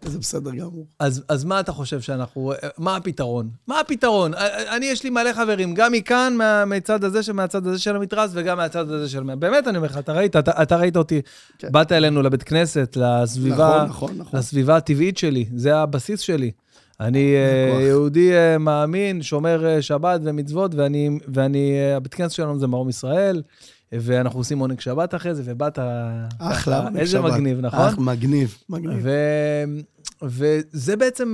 זה 0.01 0.19
בסדר 0.19 0.51
גמור. 0.51 0.85
אז, 0.99 1.23
אז 1.29 1.45
מה 1.45 1.59
אתה 1.59 1.71
חושב 1.71 2.01
שאנחנו... 2.01 2.53
מה 2.77 2.95
הפתרון? 2.95 3.49
מה 3.67 3.79
הפתרון? 3.79 4.31
אני, 4.75 4.85
יש 4.85 5.03
לי 5.03 5.09
מלא 5.09 5.33
חברים, 5.33 5.73
גם 5.73 5.91
מכאן, 5.91 6.33
מה, 6.37 6.65
מצד 6.65 7.03
הזה, 7.03 7.33
מהצד 7.33 7.67
הזה 7.67 7.79
של 7.79 7.95
המתרס, 7.95 8.31
וגם 8.33 8.57
מהצד 8.57 8.91
הזה 8.91 9.09
של... 9.09 9.23
באמת, 9.35 9.67
אני 9.67 9.77
אומר 9.77 9.87
לך, 9.87 9.97
אתה 9.97 10.13
ראית, 10.13 10.35
אתה, 10.35 10.63
אתה 10.63 10.77
ראית 10.77 10.97
אותי, 10.97 11.21
כן. 11.57 11.67
באת 11.71 11.91
אלינו 11.91 12.21
לבית 12.21 12.43
כנסת, 12.43 12.97
לסביבה, 13.01 13.55
נכון, 13.55 13.87
נכון, 13.87 14.11
נכון. 14.17 14.39
לסביבה 14.39 14.77
הטבעית 14.77 15.17
שלי, 15.17 15.45
זה 15.55 15.77
הבסיס 15.77 16.19
שלי. 16.19 16.51
אני 16.99 17.35
uh, 17.35 17.81
יהודי 17.81 18.31
uh, 18.31 18.57
מאמין, 18.57 19.21
שומר 19.21 19.81
שבת 19.81 20.21
ומצוות, 20.23 20.75
ואני, 20.75 21.19
ואני 21.33 21.93
הבית 21.95 22.13
כנסת 22.13 22.35
שלנו 22.35 22.59
זה 22.59 22.67
מרום 22.67 22.89
ישראל. 22.89 23.41
ואנחנו 23.91 24.39
עושים 24.39 24.59
עונג 24.59 24.79
שבת 24.79 25.15
אחרי 25.15 25.35
זה, 25.35 25.41
ובאת... 25.45 25.79
אחלה 26.39 26.77
עונג 26.77 26.89
שבת. 26.93 27.01
איזה 27.01 27.21
מגניב, 27.21 27.59
נכון? 27.59 27.79
אך, 27.79 27.97
מגניב, 27.97 28.57
מגניב. 28.69 28.99
ו... 29.03 29.11
וזה 30.23 30.95
בעצם 30.95 31.33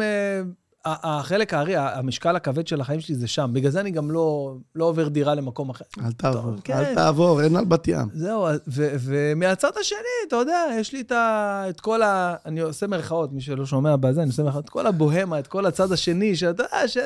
החלק 0.86 1.54
הארי, 1.54 1.76
המשקל 1.76 2.36
הכבד 2.36 2.68
של 2.68 2.82
החיים 2.82 3.00
שלי 3.00 3.16
זה 3.16 3.28
שם. 3.28 3.50
בגלל 3.54 3.72
זה 3.72 3.80
אני 3.80 3.92
גם 3.92 4.12
לא, 4.12 4.56
לא 4.76 4.86
עובר 4.86 5.08
דירה 5.08 5.36
למקום 5.36 5.70
אחר. 5.70 5.86
אל 6.06 6.12
תעבור, 6.12 6.42
טוב, 6.42 6.62
כן. 6.64 6.74
אל 6.74 6.96
תעבור, 6.96 7.42
אין 7.42 7.56
על 7.56 7.66
בת 7.66 7.88
ים. 7.88 8.08
זהו, 8.14 8.48
ומהצד 8.68 9.72
השני, 9.82 10.00
אתה 10.28 10.36
יודע, 10.36 10.66
יש 10.80 10.94
לי 10.94 11.02
את, 11.02 11.12
ה, 11.12 11.64
את 11.70 11.82
כל 11.82 12.02
ה... 12.02 12.36
אני 12.46 12.60
עושה 12.60 12.88
מירכאות, 12.88 13.34
מי 13.34 13.42
שלא 13.42 13.66
שומע 13.66 13.96
בזה, 13.96 14.22
אני 14.22 14.30
עושה 14.30 14.44
מירכאות, 14.44 14.66
את 14.66 14.70
כל 14.70 14.88
הבוהמה, 14.88 15.40
את 15.40 15.48
כל 15.48 15.66
הצד 15.66 15.92
השני, 15.92 16.36
שאתה 16.36 16.64
יודע, 16.64 16.88
ש... 16.88 16.98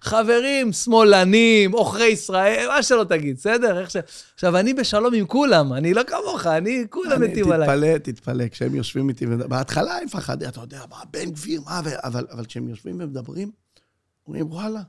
חברים, 0.00 0.72
שמאלנים, 0.72 1.72
עוכרי 1.72 2.06
ישראל, 2.06 2.66
מה 2.68 2.82
שלא 2.82 3.04
תגיד, 3.08 3.36
בסדר? 3.36 3.88
ש... 3.88 3.96
עכשיו, 4.34 4.56
אני 4.56 4.74
בשלום 4.74 5.14
עם 5.14 5.26
כולם, 5.26 5.72
אני 5.72 5.94
לא 5.94 6.02
כמוך, 6.02 6.46
אני, 6.46 6.84
כולם 6.90 7.22
מתים 7.22 7.52
עליי. 7.52 7.68
תתפלא, 7.68 7.98
תתפלא, 7.98 8.48
כשהם 8.48 8.74
יושבים 8.74 9.08
איתי, 9.08 9.26
בהתחלה 9.26 9.96
הם 9.96 10.04
מפחדים, 10.04 10.48
אתה 10.48 10.60
יודע, 10.60 10.80
מה, 10.90 10.96
בן 11.10 11.30
גביר, 11.30 11.60
מה, 11.66 11.78
אבל, 11.78 12.26
אבל 12.32 12.44
כשהם 12.44 12.68
יושבים 12.68 12.99
ומדברים, 13.02 13.50
אומרים, 14.26 14.46
וואלה, 14.50 14.82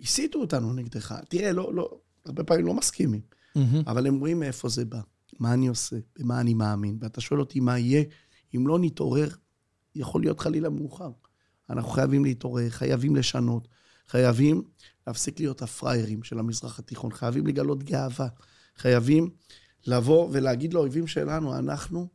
הסיתו 0.00 0.38
אותנו 0.38 0.72
נגדך. 0.72 1.14
תראה, 1.28 1.52
לא, 1.52 1.74
לא, 1.74 1.98
הרבה 2.24 2.44
פעמים 2.44 2.66
לא 2.66 2.74
מסכימים, 2.74 3.20
mm-hmm. 3.20 3.60
אבל 3.86 4.06
הם 4.06 4.18
רואים 4.18 4.40
מאיפה 4.40 4.68
זה 4.68 4.84
בא, 4.84 5.00
מה 5.38 5.54
אני 5.54 5.68
עושה, 5.68 5.96
במה 6.18 6.40
אני 6.40 6.54
מאמין, 6.54 6.98
ואתה 7.00 7.20
שואל 7.20 7.40
אותי 7.40 7.60
מה 7.60 7.78
יהיה, 7.78 8.04
אם 8.56 8.66
לא 8.66 8.78
נתעורר, 8.78 9.28
יכול 9.94 10.20
להיות 10.20 10.40
חלילה 10.40 10.68
מאוחר. 10.68 11.10
אנחנו 11.70 11.90
חייבים 11.90 12.24
להתעורר, 12.24 12.70
חייבים 12.70 13.16
לשנות, 13.16 13.68
חייבים 14.08 14.62
להפסיק 15.06 15.40
להיות 15.40 15.62
הפראיירים 15.62 16.22
של 16.22 16.38
המזרח 16.38 16.78
התיכון, 16.78 17.12
חייבים 17.12 17.46
לגלות 17.46 17.82
גאווה, 17.82 18.28
חייבים 18.76 19.30
לבוא 19.86 20.28
ולהגיד 20.32 20.74
לאויבים 20.74 21.06
שלנו, 21.06 21.58
אנחנו 21.58 22.08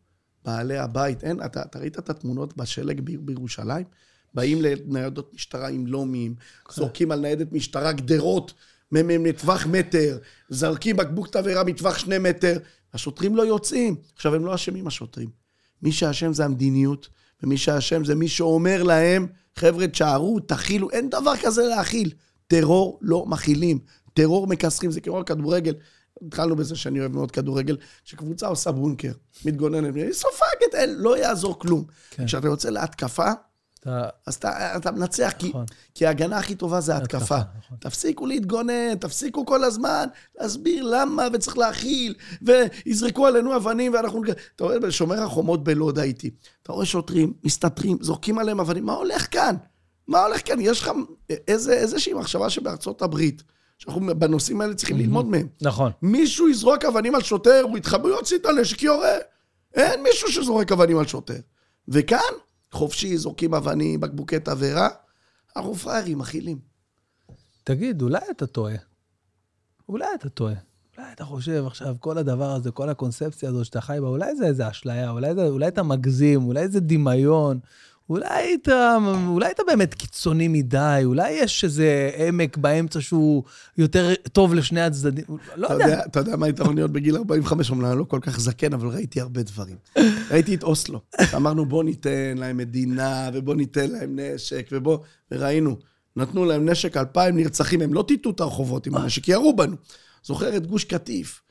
בעלי 0.45 0.77
הבית. 0.77 1.23
אין, 1.23 1.45
אתה, 1.45 1.61
אתה 1.61 1.79
ראית 1.79 1.99
את 1.99 2.09
התמונות 2.09 2.57
בשלג 2.57 3.01
בירושלים? 3.01 3.85
באים 4.33 4.61
לניידות 4.61 5.33
משטרה 5.33 5.67
עם 5.67 5.87
לומים, 5.87 6.35
כן. 6.35 6.73
זורקים 6.73 7.11
על 7.11 7.19
ניידת 7.19 7.51
משטרה 7.51 7.91
גדרות 7.91 8.53
מטווח 8.91 9.65
מטר, 9.65 10.17
זרקים 10.49 10.97
בקבוק 10.97 11.27
תבערה 11.27 11.63
מטווח 11.63 11.97
שני 11.97 12.17
מטר, 12.17 12.57
השוטרים 12.93 13.35
לא 13.35 13.43
יוצאים. 13.43 13.95
עכשיו, 14.15 14.35
הם 14.35 14.45
לא 14.45 14.55
אשמים, 14.55 14.87
השוטרים. 14.87 15.29
מי 15.81 15.91
שאשם 15.91 16.33
זה 16.33 16.45
המדיניות, 16.45 17.09
ומי 17.43 17.57
שאשם 17.57 18.05
זה 18.05 18.15
מי 18.15 18.27
שאומר 18.27 18.83
להם, 18.83 19.27
חבר'ה, 19.55 19.87
תשארו, 19.87 20.39
תכילו, 20.39 20.89
אין 20.89 21.09
דבר 21.09 21.33
כזה 21.41 21.63
להכיל. 21.63 22.11
טרור 22.47 22.99
לא 23.01 23.25
מכילים, 23.25 23.79
טרור 24.13 24.47
מכסחים, 24.47 24.91
זה 24.91 25.01
כמו 25.01 25.25
כדורגל. 25.25 25.73
התחלנו 26.27 26.55
בזה 26.55 26.75
שאני 26.75 26.99
אוהב 26.99 27.11
מאוד 27.11 27.31
כדורגל, 27.31 27.77
שקבוצה 28.03 28.47
עושה 28.47 28.71
בונקר, 28.71 29.11
מתגוננת, 29.45 29.95
היא 29.95 30.13
סופגת, 30.13 30.73
אין, 30.73 30.95
לא 30.97 31.17
יעזור 31.17 31.59
כלום. 31.59 31.85
כן. 32.09 32.25
כשאתה 32.25 32.47
יוצא 32.47 32.69
להתקפה, 32.69 33.31
אתה... 33.83 34.09
אז 34.27 34.35
אתה, 34.35 34.77
אתה 34.77 34.91
מנצח, 34.91 35.33
נכון. 35.49 35.65
כי, 35.65 35.73
כי 35.95 36.05
ההגנה 36.05 36.37
הכי 36.37 36.55
טובה 36.55 36.81
זה 36.81 36.97
התקפה. 36.97 37.37
נכון. 37.57 37.77
תפסיקו 37.79 38.25
להתגונן, 38.25 38.95
תפסיקו 38.95 39.45
כל 39.45 39.63
הזמן 39.63 40.07
להסביר 40.39 40.83
למה 40.83 41.27
וצריך 41.33 41.57
להכיל, 41.57 42.13
ויזרקו 42.41 43.27
עלינו 43.27 43.55
אבנים 43.55 43.93
ואנחנו... 43.93 44.23
אתה 44.55 44.63
רואה, 44.63 44.79
בשומר 44.79 45.23
החומות 45.23 45.63
בלוד 45.63 45.99
הייתי, 45.99 46.29
אתה 46.63 46.73
רואה 46.73 46.85
שוטרים, 46.85 47.33
מסתתרים, 47.43 47.97
זורקים 48.01 48.39
עליהם 48.39 48.59
אבנים, 48.59 48.85
מה 48.85 48.93
הולך 48.93 49.27
כאן? 49.31 49.55
מה 50.07 50.25
הולך 50.25 50.47
כאן? 50.47 50.57
יש 50.61 50.81
לך 50.81 50.91
איזה, 51.47 51.73
איזושהי 51.73 52.13
מחשבה 52.13 52.49
שבארצות 52.49 53.01
הברית, 53.01 53.43
שאנחנו 53.77 54.19
בנושאים 54.19 54.61
האלה 54.61 54.73
צריכים 54.73 54.97
ללמוד 54.97 55.25
מהם. 55.25 55.47
נכון. 55.61 55.91
מישהו 56.01 56.49
יזרוק 56.49 56.85
אבנים 56.85 57.15
על 57.15 57.21
שוטר, 57.21 57.61
הוא 57.63 57.77
יתחבא, 57.77 58.09
יוציא 58.09 58.37
את 58.37 58.45
הנשק, 58.45 58.83
יורה. 58.83 59.17
אין 59.73 60.03
מישהו 60.03 60.31
שזורק 60.31 60.71
אבנים 60.71 60.97
על 60.97 61.07
שוטר. 61.07 61.39
וכאן, 61.87 62.33
חופשי, 62.73 63.17
זורקים 63.17 63.53
אבנים, 63.53 63.99
בקבוקי 63.99 64.39
תבערה, 64.39 64.89
אנחנו 65.55 65.75
פראיירים, 65.75 66.17
מכילים. 66.17 66.59
תגיד, 67.63 68.01
אולי 68.01 68.21
אתה 68.31 68.47
טועה. 68.47 68.75
אולי 69.89 70.07
אתה 70.15 70.29
טועה. 70.29 70.53
אולי 70.97 71.11
אתה 71.13 71.25
חושב 71.25 71.63
עכשיו, 71.67 71.95
כל 71.99 72.17
הדבר 72.17 72.51
הזה, 72.51 72.71
כל 72.71 72.89
הקונספציה 72.89 73.49
הזו 73.49 73.65
שאתה 73.65 73.81
חי 73.81 73.97
בה, 74.01 74.07
אולי 74.07 74.35
זה 74.35 74.45
איזה 74.45 74.69
אשליה, 74.69 75.09
אולי, 75.11 75.35
זה, 75.35 75.47
אולי 75.47 75.67
אתה 75.67 75.83
מגזים, 75.83 76.43
אולי 76.45 76.67
זה 76.67 76.79
דמיון, 76.79 77.59
אולי 78.09 78.57
אתה, 78.61 78.97
אולי 79.27 79.51
אתה 79.51 79.63
באמת 79.67 79.93
קיצוני 79.93 80.47
מדי, 80.47 81.01
אולי 81.05 81.31
יש 81.31 81.63
איזה 81.63 82.11
עמק 82.27 82.57
באמצע 82.57 83.01
שהוא 83.01 83.43
יותר 83.77 84.13
טוב 84.31 84.53
לשני 84.53 84.81
הצדדים, 84.81 85.25
לא 85.55 85.67
יודע. 85.67 85.85
יודע. 85.85 86.01
אתה 86.05 86.19
יודע 86.19 86.35
מה 86.35 86.45
היתרון 86.45 86.75
להיות 86.75 86.91
בגיל 86.91 87.15
45, 87.15 87.69
אומנם 87.69 87.85
אני 87.85 87.99
לא 87.99 88.03
כל 88.03 88.19
כך 88.21 88.39
זקן, 88.39 88.73
אבל 88.73 88.87
ראיתי 88.87 89.21
הרבה 89.21 89.43
דברים. 89.43 89.75
ראיתי 90.31 90.55
את 90.55 90.63
אוסלו. 90.63 91.01
אמרנו, 91.35 91.65
בוא 91.65 91.83
ניתן 91.83 92.37
להם 92.37 92.57
מדינה, 92.57 93.29
ובוא 93.33 93.55
ניתן 93.55 93.91
להם 93.91 94.19
נשק, 94.19 94.69
ובוא... 94.71 94.97
וראינו, 95.31 95.77
נתנו 96.15 96.45
להם 96.45 96.69
נשק, 96.69 96.97
אלפיים 96.97 97.37
נרצחים, 97.37 97.81
הם 97.81 97.93
לא 97.93 98.03
טיטו 98.07 98.29
את 98.29 98.39
הרחובות 98.39 98.87
עם 98.87 98.95
הנשק, 98.95 99.27
ירו 99.27 99.55
בנו. 99.55 99.75
זוכר 100.23 100.57
את 100.57 100.67
גוש 100.67 100.83
קטיף. 100.83 101.41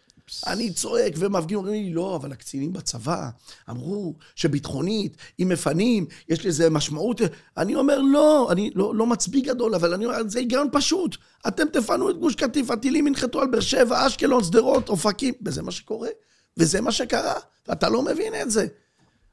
אני 0.46 0.72
צועק 0.72 1.12
ומפגין, 1.16 1.56
אומרים 1.56 1.84
לי, 1.84 1.92
לא, 1.92 2.16
אבל 2.16 2.32
הקצינים 2.32 2.72
בצבא 2.72 3.30
אמרו 3.70 4.14
שביטחונית, 4.34 5.16
אם 5.40 5.48
מפנים, 5.48 6.06
יש 6.28 6.46
לזה 6.46 6.70
משמעות. 6.70 7.20
אני 7.56 7.74
אומר, 7.74 8.00
לא, 8.00 8.48
אני 8.52 8.70
לא, 8.74 8.94
לא 8.94 9.06
מצביא 9.06 9.44
גדול, 9.44 9.74
אבל 9.74 9.94
אני 9.94 10.06
אומר, 10.06 10.16
זה 10.28 10.38
היגיון 10.38 10.68
פשוט. 10.72 11.16
אתם 11.48 11.64
תפנו 11.72 12.10
את 12.10 12.18
גוש 12.18 12.34
קטיף, 12.34 12.70
הטילים 12.70 13.06
ינחתו 13.06 13.40
על 13.40 13.50
באר 13.50 13.60
שבע, 13.60 14.06
אשקלון, 14.06 14.44
שדרות, 14.44 14.88
אופקים, 14.88 15.34
וזה 15.44 15.62
מה 15.62 15.70
שקורה. 15.70 16.08
וזה 16.56 16.80
מה 16.80 16.92
שקרה, 16.92 17.34
ואתה 17.68 17.88
לא 17.88 18.02
מבין 18.02 18.34
את 18.42 18.50
זה. 18.50 18.66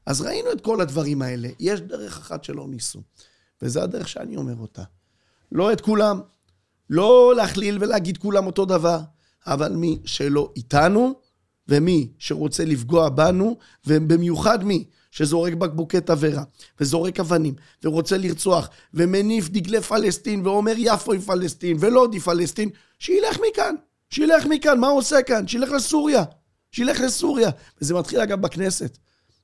אז 0.06 0.20
ראינו 0.20 0.52
את 0.52 0.60
כל 0.60 0.80
הדברים 0.80 1.22
האלה. 1.22 1.48
יש 1.60 1.80
דרך 1.80 2.18
אחת 2.18 2.44
שלא 2.44 2.68
ניסו, 2.68 3.00
וזו 3.62 3.82
הדרך 3.82 4.08
שאני 4.08 4.36
אומר 4.36 4.54
אותה. 4.60 4.82
לא 5.52 5.72
את 5.72 5.80
כולם, 5.80 6.20
לא 6.90 7.32
להכליל 7.36 7.78
ולהגיד 7.80 8.18
כולם 8.18 8.46
אותו 8.46 8.64
דבר. 8.64 8.98
אבל 9.46 9.72
מי 9.72 9.98
שלא 10.04 10.52
איתנו, 10.56 11.14
ומי 11.68 12.08
שרוצה 12.18 12.64
לפגוע 12.64 13.08
בנו, 13.08 13.56
ובמיוחד 13.86 14.64
מי 14.64 14.84
שזורק 15.10 15.52
בקבוקי 15.52 16.00
תבערה, 16.00 16.42
וזורק 16.80 17.20
אבנים, 17.20 17.54
ורוצה 17.84 18.16
לרצוח, 18.16 18.68
ומניף 18.94 19.48
דגלי 19.48 19.80
פלסטין, 19.80 20.46
ואומר 20.46 20.74
יפו 20.76 21.12
היא 21.12 21.20
פלסטין, 21.20 21.76
ולוד 21.80 22.12
היא 22.12 22.20
פלסטין, 22.20 22.68
שילך 22.98 23.38
מכאן. 23.48 23.74
שילך 24.10 24.46
מכאן, 24.46 24.78
מה 24.78 24.88
הוא 24.88 24.98
עושה 24.98 25.22
כאן? 25.22 25.48
שילך 25.48 25.70
לסוריה. 25.70 26.24
שילך 26.70 27.00
לסוריה. 27.00 27.50
וזה 27.80 27.94
מתחיל 27.94 28.20
אגב 28.20 28.40
בכנסת. 28.40 28.98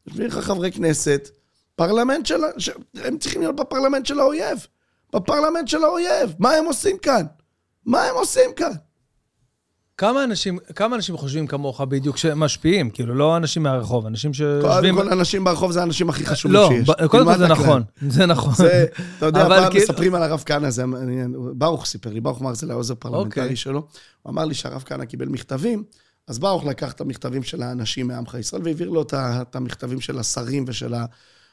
יושבים 0.07 0.27
לך 0.27 0.39
חברי 0.39 0.73
כנסת, 0.73 1.31
פרלמנט 1.75 2.27
של... 2.27 2.41
ש... 2.59 2.71
הם 2.95 3.19
צריכים 3.19 3.41
להיות 3.41 3.57
בפרלמנט 3.57 4.07
של 4.07 4.21
האויב. 4.21 4.67
בפרלמנט 5.15 5.69
של 5.69 5.85
האויב. 5.85 6.35
מה 6.39 6.51
הם 6.51 6.65
עושים 6.65 6.99
כאן? 6.99 7.27
מה 7.85 8.03
הם 8.03 8.15
עושים 8.15 8.51
כאן? 8.57 8.73
כמה 9.99 10.25
אנשים, 10.25 10.59
כמה 10.75 10.97
אנשים 10.97 11.17
חושבים 11.17 11.47
כמוך 11.47 11.81
בדיוק 11.81 12.17
שמשפיעים? 12.17 12.91
כאילו, 12.91 13.15
לא 13.15 13.37
אנשים 13.37 13.63
מהרחוב, 13.63 14.07
אנשים 14.07 14.35
שיושבים... 14.35 14.95
קודם 14.95 15.09
כל, 15.09 15.13
אנשים 15.13 15.45
ברחוב 15.45 15.73
זה 15.73 15.81
האנשים 15.81 16.09
הכי 16.09 16.27
חשובים 16.27 16.55
לא, 16.55 16.69
שיש. 16.69 16.89
לא, 16.89 17.07
קודם 17.07 17.25
כל 17.27 17.39
זה 17.39 17.49
נכון, 17.49 17.83
זה 18.09 18.27
נכון. 18.27 18.55
זה, 18.55 18.87
אתה 19.19 19.27
יודע, 19.27 19.49
פעם 19.49 19.71
כאילו... 19.71 19.85
מספרים 19.85 20.15
על 20.15 20.23
הרב 20.23 20.43
כהנא, 20.47 20.71
זה, 20.71 20.85
ברוך 21.55 21.87
סיפר 21.87 22.11
לי, 22.11 22.21
ברוך 22.21 22.41
אמר 22.41 22.51
את 22.51 22.57
זה 22.57 22.67
לעוזר 22.67 22.95
פרלמנטרי 22.95 23.43
okay. 23.43 23.45
אוקיי. 23.45 23.57
שלו. 23.57 23.89
הוא 24.23 24.31
אמר 24.31 24.45
לי 24.45 24.55
שהרב 24.55 24.83
כהנא 24.87 25.05
קיבל 25.05 25.29
מכתבים, 25.29 25.85
אז 26.29 26.39
ברוך 26.39 26.65
לקח 26.65 26.93
את 26.93 27.01
המכתבים 27.01 27.43
של 27.43 27.63
האנשים 27.63 28.07
מעמך 28.07 28.35
ישראל 28.35 28.63
והעביר 28.65 28.91
לו 28.91 29.03
את 29.03 29.57
המכתבים 29.57 30.01
של 30.01 30.19
השרים 30.19 30.65
ושל 30.69 30.95
ה... 30.95 31.05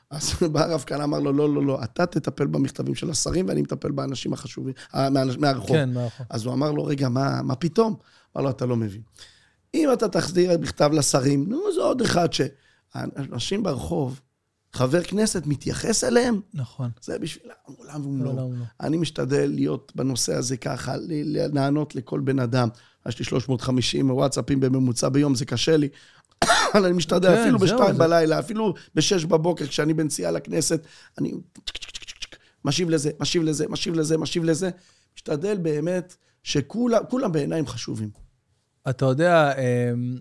אז 0.09 0.33
בא 0.51 0.63
הרב 0.63 0.83
כהנא, 0.87 1.03
אמר 1.03 1.19
לו, 1.19 1.33
לא, 1.33 1.55
לא, 1.55 1.65
לא, 1.65 1.83
אתה 1.83 2.05
תטפל 2.05 2.47
במכתבים 2.47 2.95
של 2.95 3.09
השרים 3.09 3.47
ואני 3.47 3.61
מטפל 3.61 3.91
באנשים 3.91 4.33
החשובים, 4.33 4.73
אה, 4.95 5.09
מהרחוב. 5.39 5.67
כן, 5.67 5.93
מהרחוב. 5.93 6.27
אז 6.29 6.45
הוא 6.45 6.53
אמר 6.53 6.71
לו, 6.71 6.85
רגע, 6.85 7.09
מה, 7.09 7.41
מה 7.41 7.55
פתאום? 7.55 7.95
אמר 8.35 8.45
לו, 8.45 8.49
אתה 8.49 8.65
לא 8.65 8.75
מבין. 8.75 9.01
אם 9.73 9.89
אתה 9.93 10.07
תחזיר 10.07 10.57
מכתב 10.59 10.89
לשרים, 10.93 11.49
נו, 11.49 11.61
זה 11.75 11.81
עוד 11.81 12.01
אחד 12.01 12.29
שאנשים 12.33 13.63
ברחוב, 13.63 14.21
חבר 14.73 15.03
כנסת 15.03 15.45
מתייחס 15.45 16.03
אליהם. 16.03 16.41
נכון. 16.53 16.89
זה 17.01 17.19
בשביל 17.19 17.51
העולם 17.65 18.05
ומלואו. 18.05 18.35
לא. 18.35 18.65
אני 18.81 18.97
משתדל 18.97 19.45
להיות 19.45 19.91
בנושא 19.95 20.33
הזה 20.35 20.57
ככה, 20.57 20.95
לענות 21.27 21.95
לכל 21.95 22.19
בן 22.19 22.39
אדם. 22.39 22.69
יש 23.07 23.19
לי 23.19 23.25
350 23.25 24.11
וואטסאפים 24.11 24.59
בממוצע 24.59 25.09
ביום, 25.09 25.35
זה 25.35 25.45
קשה 25.45 25.77
לי. 25.77 25.89
אבל 26.73 26.85
אני 26.85 26.93
משתדל, 26.93 27.35
כן, 27.35 27.41
אפילו 27.41 27.59
בשתיים 27.59 27.97
בלילה, 27.97 28.39
אפילו 28.39 28.73
בשש 28.95 29.25
בבוקר, 29.25 29.67
כשאני 29.67 29.93
בנסיעה 29.93 30.31
לכנסת, 30.31 30.87
אני 31.17 31.33
משיב 32.65 32.89
לזה, 32.89 33.11
משיב 33.19 33.43
לזה, 33.43 33.65
משיב 33.69 33.93
לזה, 33.93 34.17
משיב 34.17 34.43
לזה. 34.43 34.69
משתדל 35.15 35.57
באמת 35.57 36.15
שכולם 36.43 37.01
כולם 37.09 37.31
בעיניים 37.31 37.67
חשובים. 37.67 38.09
אתה 38.89 39.05
יודע, 39.05 39.51
אמ, 39.57 40.19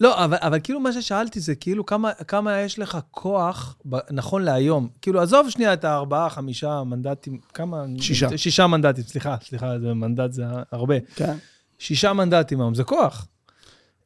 לא, 0.00 0.24
אבל, 0.24 0.36
אבל 0.40 0.60
כאילו 0.60 0.80
מה 0.80 0.92
ששאלתי 0.92 1.40
זה 1.40 1.54
כאילו 1.54 1.86
כמה, 1.86 2.12
כמה 2.12 2.58
יש 2.60 2.78
לך 2.78 2.98
כוח, 3.10 3.76
ב, 3.88 3.96
נכון 4.10 4.42
להיום. 4.42 4.88
כאילו, 5.02 5.20
עזוב 5.20 5.50
שנייה 5.50 5.72
את 5.72 5.84
הארבעה, 5.84 6.30
חמישה 6.30 6.82
מנדטים, 6.84 7.38
כמה? 7.54 7.84
שישה. 8.00 8.38
שישה 8.38 8.66
מנדטים, 8.66 9.04
סליחה, 9.04 9.36
סליחה, 9.44 9.78
זה 9.78 9.94
מנדט 9.94 10.32
זה 10.32 10.44
הרבה. 10.72 10.94
כן. 11.14 11.36
שישה 11.78 12.12
מנדטים 12.12 12.60
היום, 12.60 12.74
זה 12.74 12.84
כוח. 12.84 13.26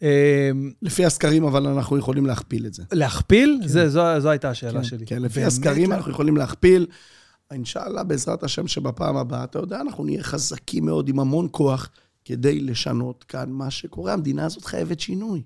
אמ, 0.03 0.72
לפי 0.82 1.05
הסקרים, 1.05 1.44
אבל 1.44 1.66
אנחנו 1.66 1.98
יכולים 1.98 2.26
להכפיל 2.26 2.66
את 2.66 2.74
זה. 2.74 2.82
להכפיל? 2.92 3.61
זה, 3.66 3.88
זו, 3.88 4.03
זו 4.18 4.30
הייתה 4.30 4.51
השאלה 4.51 4.80
כן, 4.80 4.84
שלי. 4.84 5.07
כן, 5.07 5.22
לפי 5.22 5.44
הסקרים 5.44 5.92
אנחנו 5.92 6.11
יכולים 6.11 6.36
להכפיל. 6.36 6.86
אינשאללה, 7.51 8.03
בעזרת 8.03 8.42
השם 8.42 8.66
שבפעם 8.66 9.16
הבאה, 9.16 9.44
אתה 9.44 9.59
יודע, 9.59 9.80
אנחנו 9.80 10.05
נהיה 10.05 10.22
חזקים 10.22 10.84
מאוד 10.84 11.09
עם 11.09 11.20
המון 11.20 11.48
כוח 11.51 11.90
כדי 12.24 12.61
לשנות 12.61 13.24
כאן 13.24 13.51
מה 13.51 13.70
שקורה. 13.70 14.12
המדינה 14.12 14.44
הזאת 14.44 14.64
חייבת 14.64 15.01
שינוי. 15.01 15.42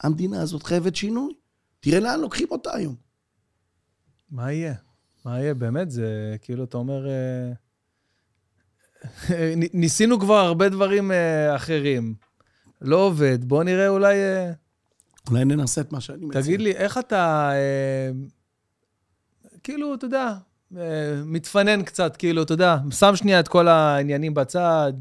המדינה 0.00 0.42
הזאת 0.42 0.62
חייבת 0.62 0.96
שינוי. 0.96 1.32
תראה 1.80 2.00
לאן 2.00 2.20
לוקחים 2.20 2.46
אותה 2.50 2.76
היום. 2.76 2.94
מה 4.30 4.52
יהיה? 4.52 4.74
מה 5.24 5.40
יהיה? 5.40 5.54
באמת, 5.54 5.90
זה 5.90 6.36
כאילו, 6.42 6.64
אתה 6.64 6.76
אומר... 6.76 7.08
אה, 7.08 7.52
ניסינו 9.74 10.20
כבר 10.20 10.34
הרבה 10.38 10.68
דברים 10.68 11.12
אה, 11.12 11.56
אחרים. 11.56 12.14
לא 12.80 12.96
עובד, 12.96 13.44
בוא 13.44 13.64
נראה 13.64 13.88
אולי... 13.88 14.14
אה, 14.14 14.50
אולי 15.30 15.44
ננסה 15.44 15.80
את 15.80 15.92
מה 15.92 16.00
שאני 16.00 16.26
מציע. 16.26 16.42
תגיד 16.42 16.60
לי, 16.60 16.72
איך 16.72 16.98
אתה... 16.98 17.50
אה, 17.52 18.10
כאילו, 19.62 19.94
אתה 19.94 20.04
יודע, 20.04 20.34
אה, 20.76 20.82
מתפנן 21.24 21.82
קצת, 21.82 22.16
כאילו, 22.16 22.42
אתה 22.42 22.52
יודע, 22.52 22.76
שם 22.90 23.16
שנייה 23.16 23.40
את 23.40 23.48
כל 23.48 23.68
העניינים 23.68 24.34
בצד, 24.34 24.92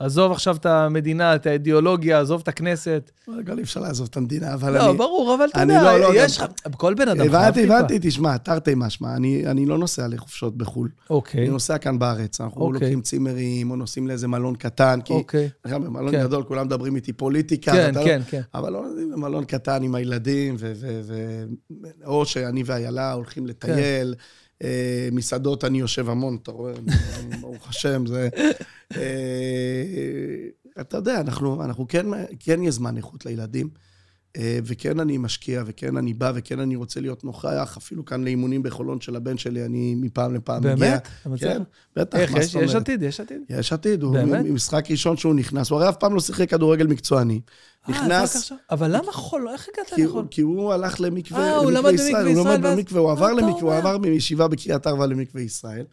עזוב 0.00 0.32
עכשיו 0.32 0.56
את 0.56 0.66
המדינה, 0.66 1.34
את 1.34 1.46
האידיאולוגיה, 1.46 2.20
עזוב 2.20 2.40
את 2.42 2.48
הכנסת. 2.48 3.10
רגע, 3.38 3.54
אי 3.58 3.62
אפשר 3.62 3.80
לעזוב 3.80 4.08
את 4.10 4.16
המדינה, 4.16 4.54
אבל 4.54 4.74
לא, 4.74 4.88
אני... 4.90 4.98
ברור, 4.98 5.34
אבל 5.34 5.44
אתה 5.52 5.60
יודע, 5.62 5.82
לא- 5.82 6.00
לא, 6.00 6.08
יש 6.14 6.38
גם- 6.40 6.46
לך... 6.66 6.74
כל 6.76 6.94
בן 6.94 7.08
אדם 7.08 7.20
הבנתי. 7.26 7.64
הבנתי, 7.64 7.98
תשמע, 8.02 8.36
תרתי 8.36 8.72
משמע, 8.76 9.16
אני, 9.16 9.46
אני 9.46 9.66
לא 9.66 9.78
נוסע 9.78 10.08
לחופשות 10.08 10.56
בחו"ל. 10.56 10.88
אוקיי, 11.10 11.40
אני 11.40 11.48
נוסע 11.48 11.78
כאן 11.78 11.98
בארץ, 11.98 12.40
אנחנו 12.40 12.60
אוקיי. 12.60 12.72
לוקחים 12.80 13.00
צימרים, 13.00 13.70
או 13.70 13.76
נוסעים 13.76 14.06
לאיזה 14.06 14.28
מלון 14.28 14.56
קטן, 14.56 15.00
כי 15.04 15.12
אוקיי. 15.12 15.48
גם 15.68 15.84
במלון 15.84 16.10
כן. 16.12 16.22
גדול 16.22 16.42
כולם 16.42 16.66
מדברים 16.66 16.96
איתי 16.96 17.12
פוליטיקה. 17.12 17.72
כן, 17.72 17.84
ואתה 17.86 18.00
לא- 18.00 18.04
כן, 18.04 18.20
כן. 18.30 18.40
אבל 18.54 18.72
לא 18.72 18.82
נוסעים 18.88 19.12
למלון 19.12 19.44
קטן 19.44 19.82
עם 19.82 19.94
הילדים, 19.94 20.56
ו- 20.58 20.72
ו- 20.76 21.00
ו- 21.04 21.44
או 22.04 22.26
שאני 22.26 22.62
ואיילה 22.66 23.12
הולכים 23.12 23.46
לטייל. 23.46 24.14
אה, 24.18 24.24
מסעדות 25.12 25.64
אני 25.64 25.80
יושב 25.80 26.08
המון, 26.08 26.38
אתה 26.42 26.50
רואה, 26.50 26.72
ברוך 27.40 27.68
השם, 27.68 28.06
זה... 28.06 28.28
אה, 28.96 29.82
אתה 30.80 30.96
יודע, 30.96 31.20
אנחנו, 31.20 31.64
אנחנו 31.64 31.88
כן, 31.88 32.06
כן 32.40 32.62
יש 32.62 32.74
זמן 32.74 32.96
איכות 32.96 33.26
לילדים, 33.26 33.68
אה, 33.74 33.95
וכן 34.40 35.00
אני 35.00 35.18
משקיע, 35.18 35.62
וכן 35.66 35.96
אני 35.96 36.14
בא, 36.14 36.32
וכן 36.34 36.60
אני 36.60 36.76
רוצה 36.76 37.00
להיות 37.00 37.24
נוכח, 37.24 37.74
אפילו 37.78 38.04
כאן 38.04 38.24
לאימונים 38.24 38.62
בחולון 38.62 39.00
של 39.00 39.16
הבן 39.16 39.38
שלי, 39.38 39.64
אני 39.64 39.94
מפעם 39.94 40.34
לפעם 40.34 40.58
מגיע. 40.60 40.74
באמת? 40.76 41.08
אתה? 41.22 41.36
כן, 41.38 41.62
בטח, 41.96 42.18
איך, 42.18 42.32
מה 42.34 42.42
זאת 42.42 42.54
אומרת? 42.54 42.68
יש 42.68 42.74
עתיד, 42.74 43.02
יש 43.02 43.20
עתיד. 43.20 43.40
יש 43.48 43.72
עתיד, 43.72 44.02
הוא 44.02 44.12
באמת? 44.12 44.44
משחק 44.44 44.90
ראשון 44.90 45.16
שהוא 45.16 45.34
נכנס, 45.34 45.70
הוא 45.70 45.78
הרי 45.80 45.88
אף 45.88 45.96
פעם 45.96 46.14
לא 46.14 46.20
שיחק 46.20 46.50
כדורגל 46.50 46.86
מקצועני. 46.86 47.40
אה, 47.88 47.90
נכנס? 47.94 48.52
אבל 48.70 48.96
למה 48.96 49.12
חול? 49.12 49.48
איך 49.48 49.68
הגעת 49.74 49.94
כי, 49.94 50.04
לחול? 50.04 50.24
כי 50.30 50.40
הוא 50.40 50.72
הלך 50.72 51.00
למקווה, 51.00 51.40
אה, 51.40 51.56
הוא 51.56 51.70
למד 51.70 51.92
ישראל, 51.92 52.12
במקווה 52.14 52.22
הוא 52.22 52.40
ישראל, 52.40 52.54
למד 52.54 52.64
ואז- 52.64 52.76
במקווה, 52.78 53.00
הוא 53.00 53.10
עבר 53.12 53.26
אתה 53.26 53.40
למקווה, 53.40 53.72
הוא? 53.78 53.88
עבר 53.88 53.98
מישיבה 53.98 54.48
בקריית 54.48 54.86
ארבע 54.86 55.06
למקווה 55.06 55.42
ישראל, 55.42 55.84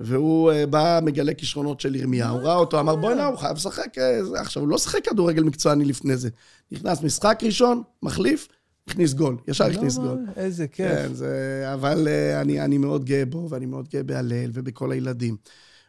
והוא 0.00 0.52
אה, 0.52 0.66
בא, 0.66 1.00
מגלה 1.02 1.34
כישרונות 1.34 1.80
של 1.80 1.94
ירמיהו, 1.94 2.38
ראה 2.42 2.54
אותו, 2.54 2.80
אמר 2.80 2.96
בוא'נה, 2.96 3.26
הוא 3.26 3.36
חייב 3.36 3.56
לשחק, 3.56 3.98
אה, 3.98 4.24
זה." 4.24 4.40
עכשיו, 4.40 4.62
הוא 4.62 4.68
לא 4.68 4.78
שיחק 4.78 5.04
כדורגל 5.04 5.42
מקצועני 5.42 5.84
לפני 5.84 6.16
זה. 6.16 6.28
נכנס 6.72 7.02
משחק 7.02 7.40
ראשון, 7.42 7.82
מחליף, 8.02 8.48
הכניס 8.88 9.14
גול, 9.14 9.36
ישר 9.48 9.64
הכניס 9.64 9.98
לא, 9.98 10.02
גול. 10.04 10.26
איזה 10.36 10.66
כיף. 10.68 10.86
כן, 10.86 11.14
זה... 11.14 11.62
אבל 11.74 12.08
אה, 12.08 12.40
אני, 12.40 12.60
אני 12.60 12.78
מאוד 12.78 13.04
גאה 13.04 13.24
בו, 13.26 13.46
ואני 13.50 13.66
מאוד 13.66 13.88
גאה 13.88 14.02
בהלל 14.02 14.50
ובכל 14.54 14.92
הילדים. 14.92 15.36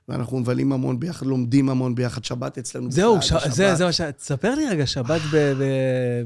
ואנחנו 0.07 0.39
מבלים 0.39 0.71
המון 0.71 0.99
ביחד, 0.99 1.25
לומדים 1.25 1.69
המון 1.69 1.95
ביחד, 1.95 2.23
שבת 2.23 2.57
אצלנו. 2.57 2.91
זהו, 2.91 3.21
ש-. 3.21 3.33
זה, 3.49 3.75
זה 3.75 3.85
מה 3.85 3.91
ש... 3.91 4.01
תספר 4.01 4.55
לי 4.55 4.67
רגע, 4.69 4.85
שבת 4.85 5.21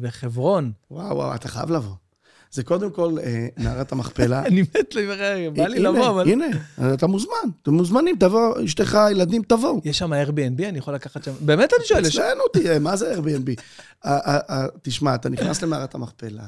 בחברון. 0.01 0.71
וואו, 0.91 1.15
וואו, 1.15 1.35
אתה 1.35 1.47
חייב 1.47 1.71
לבוא. 1.71 1.93
זה 2.51 2.63
קודם 2.63 2.91
כל 2.91 3.17
אה, 3.23 3.47
מערת 3.57 3.91
המכפלה. 3.91 4.43
אני 4.47 4.61
מת 4.61 4.95
לי, 4.95 5.07
בא 5.55 5.67
לי 5.67 5.77
הנה, 5.77 5.89
לבוא, 5.89 6.09
אבל... 6.09 6.29
הנה, 6.29 6.45
אתה 6.93 7.07
מוזמן, 7.07 7.49
אתם 7.61 7.73
מוזמנים, 7.73 8.15
תבוא, 8.19 8.65
אשתך, 8.65 8.97
ילדים, 9.11 9.43
תבואו. 9.43 9.81
יש 9.85 9.97
שם 9.97 10.13
Airbnb, 10.13 10.63
אני 10.69 10.77
יכול 10.77 10.93
לקחת 10.93 11.23
שם... 11.23 11.31
באמת 11.39 11.73
אני 11.77 11.85
שואל, 11.85 12.05
יש... 12.05 12.15
אצלנו 12.15 12.41
תהיה, 12.53 12.79
מה 12.79 12.95
זה 12.95 13.15
Airbnb? 13.15 13.61
אה, 14.05 14.17
אה, 14.17 14.39
אה, 14.49 14.67
תשמע, 14.81 15.15
אתה 15.15 15.29
נכנס 15.29 15.61
למערת 15.61 15.95
המכפלה, 15.95 16.43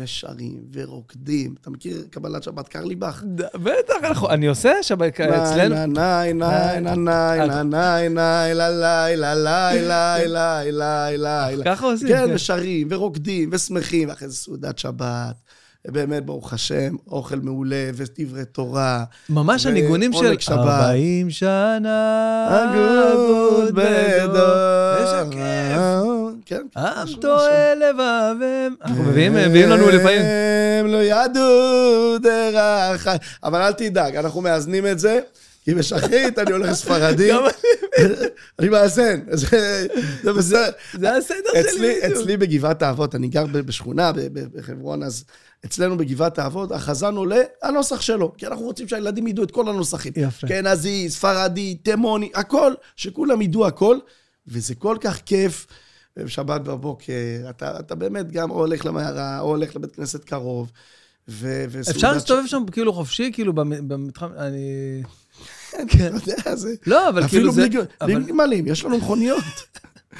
ושרים, 0.00 0.62
ורוקדים. 0.72 1.54
אתה 1.60 1.70
מכיר 1.70 2.04
קבלת 2.10 2.42
שבת 2.42 2.68
קרליבך? 2.68 3.22
בטח, 3.54 3.94
אנחנו- 4.04 4.30
אני 4.30 4.46
עושה 4.46 4.72
שבת 4.82 5.20
אצלנו. 5.20 5.74
ניי, 5.86 6.32
ניי, 6.32 6.80
ניי, 6.80 6.96
ניי, 6.96 6.96
ניי, 6.96 7.64
ניי, 7.64 8.08
ניי, 8.08 8.54
לה, 8.54 8.70
לי, 9.08 9.16
לה, 9.16 9.72
לי, 9.72 9.80
לי, 9.80 10.72
לי, 10.72 10.72
לי, 10.72 11.18
לי, 11.18 11.56
לי. 11.56 11.64
ככה 11.64 11.86
עושים. 11.86 12.08
כן, 12.08 12.24
כן. 12.28 12.34
ושרים, 12.34 12.88
ורוקדים, 12.90 13.48
ושמחים, 13.52 14.08
ואחרי 14.08 14.28
זה 14.28 14.36
סעודת 14.36 14.78
שבת. 14.78 15.34
באמת, 15.88 16.26
ברוך 16.26 16.52
השם, 16.52 16.94
אוכל 17.10 17.36
מעולה, 17.36 17.90
ודברי 17.94 18.44
תורה. 18.44 19.04
ממש 19.28 19.66
הניגונים 19.66 20.12
של 20.12 20.38
שבת. 20.38 20.58
40 20.58 21.30
שנה 21.30 22.46
הגות 22.50 23.70
בדור. 23.74 24.96
איזה 24.96 25.24
כיף. 25.30 25.80
כן. 26.46 26.62
עם 26.76 26.84
משהו, 27.02 27.20
טועה 27.20 27.74
לבבם. 27.74 28.74
אנחנו 28.84 29.02
מביאים 29.02 29.34
מביאים 29.34 29.70
לנו 29.70 29.88
לפעמים. 29.88 30.22
הם 30.80 30.86
לא 30.86 31.02
ידעו 31.02 32.18
דרך... 32.18 33.08
אבל 33.44 33.62
אל 33.62 33.72
תדאג, 33.72 34.16
אנחנו 34.16 34.40
מאזנים 34.40 34.86
את 34.86 34.98
זה, 34.98 35.20
כי 35.62 35.74
בשחרית 35.74 36.38
אני 36.38 36.52
הולך 36.52 36.70
לספרדי. 36.70 37.30
גם 37.30 37.42
אני 38.58 38.68
מאזן, 38.68 39.20
זה 40.92 41.16
הסדר 41.16 41.50
שלי. 41.72 41.98
אצלי 42.06 42.36
בגבעת 42.36 42.82
האבות, 42.82 43.14
אני 43.14 43.28
גר 43.28 43.46
בשכונה 43.46 44.12
בחברון, 44.32 45.02
אז 45.02 45.24
אצלנו 45.64 45.96
בגבעת 45.96 46.38
האבות, 46.38 46.72
החזן 46.72 47.14
עולה, 47.14 47.40
הנוסח 47.62 48.00
שלו. 48.00 48.32
כי 48.36 48.46
אנחנו 48.46 48.64
רוצים 48.64 48.88
שהילדים 48.88 49.26
ידעו 49.26 49.44
את 49.44 49.50
כל 49.50 49.68
הנוסחים. 49.68 50.12
יפה. 50.16 50.46
אשכנזי, 50.46 51.10
ספרדי, 51.10 51.74
תימוני, 51.74 52.30
הכל, 52.34 52.74
שכולם 52.96 53.42
ידעו 53.42 53.66
הכל, 53.66 53.98
וזה 54.48 54.74
כל 54.74 54.96
כך 55.00 55.20
כיף. 55.26 55.66
בשבת 56.16 56.60
בבוקר, 56.60 57.12
אתה, 57.50 57.78
אתה 57.80 57.94
באמת 57.94 58.32
גם 58.32 58.50
או 58.50 58.58
הולך 58.58 58.86
למערה, 58.86 59.40
או 59.40 59.48
הולך 59.48 59.76
לבית 59.76 59.96
כנסת 59.96 60.24
קרוב, 60.24 60.70
ו- 61.28 61.64
אפשר 61.90 62.10
ש- 62.10 62.14
להסתובב 62.14 62.42
שם 62.46 62.62
כאילו 62.72 62.92
חופשי, 62.92 63.30
כאילו 63.34 63.52
במ- 63.52 63.88
במתחם, 63.88 64.28
אני... 64.36 65.02
אתה 65.80 66.04
יודע, 66.04 66.56
זה... 66.56 66.74
לא, 66.86 67.08
אבל 67.08 67.28
כאילו 67.28 67.50
אפילו 67.50 67.52
זה... 67.52 67.66
אבל- 68.00 68.14
בלי 68.14 68.24
גמלים, 68.24 68.66
יש 68.66 68.84
לנו 68.84 68.98
מכוניות. 68.98 69.44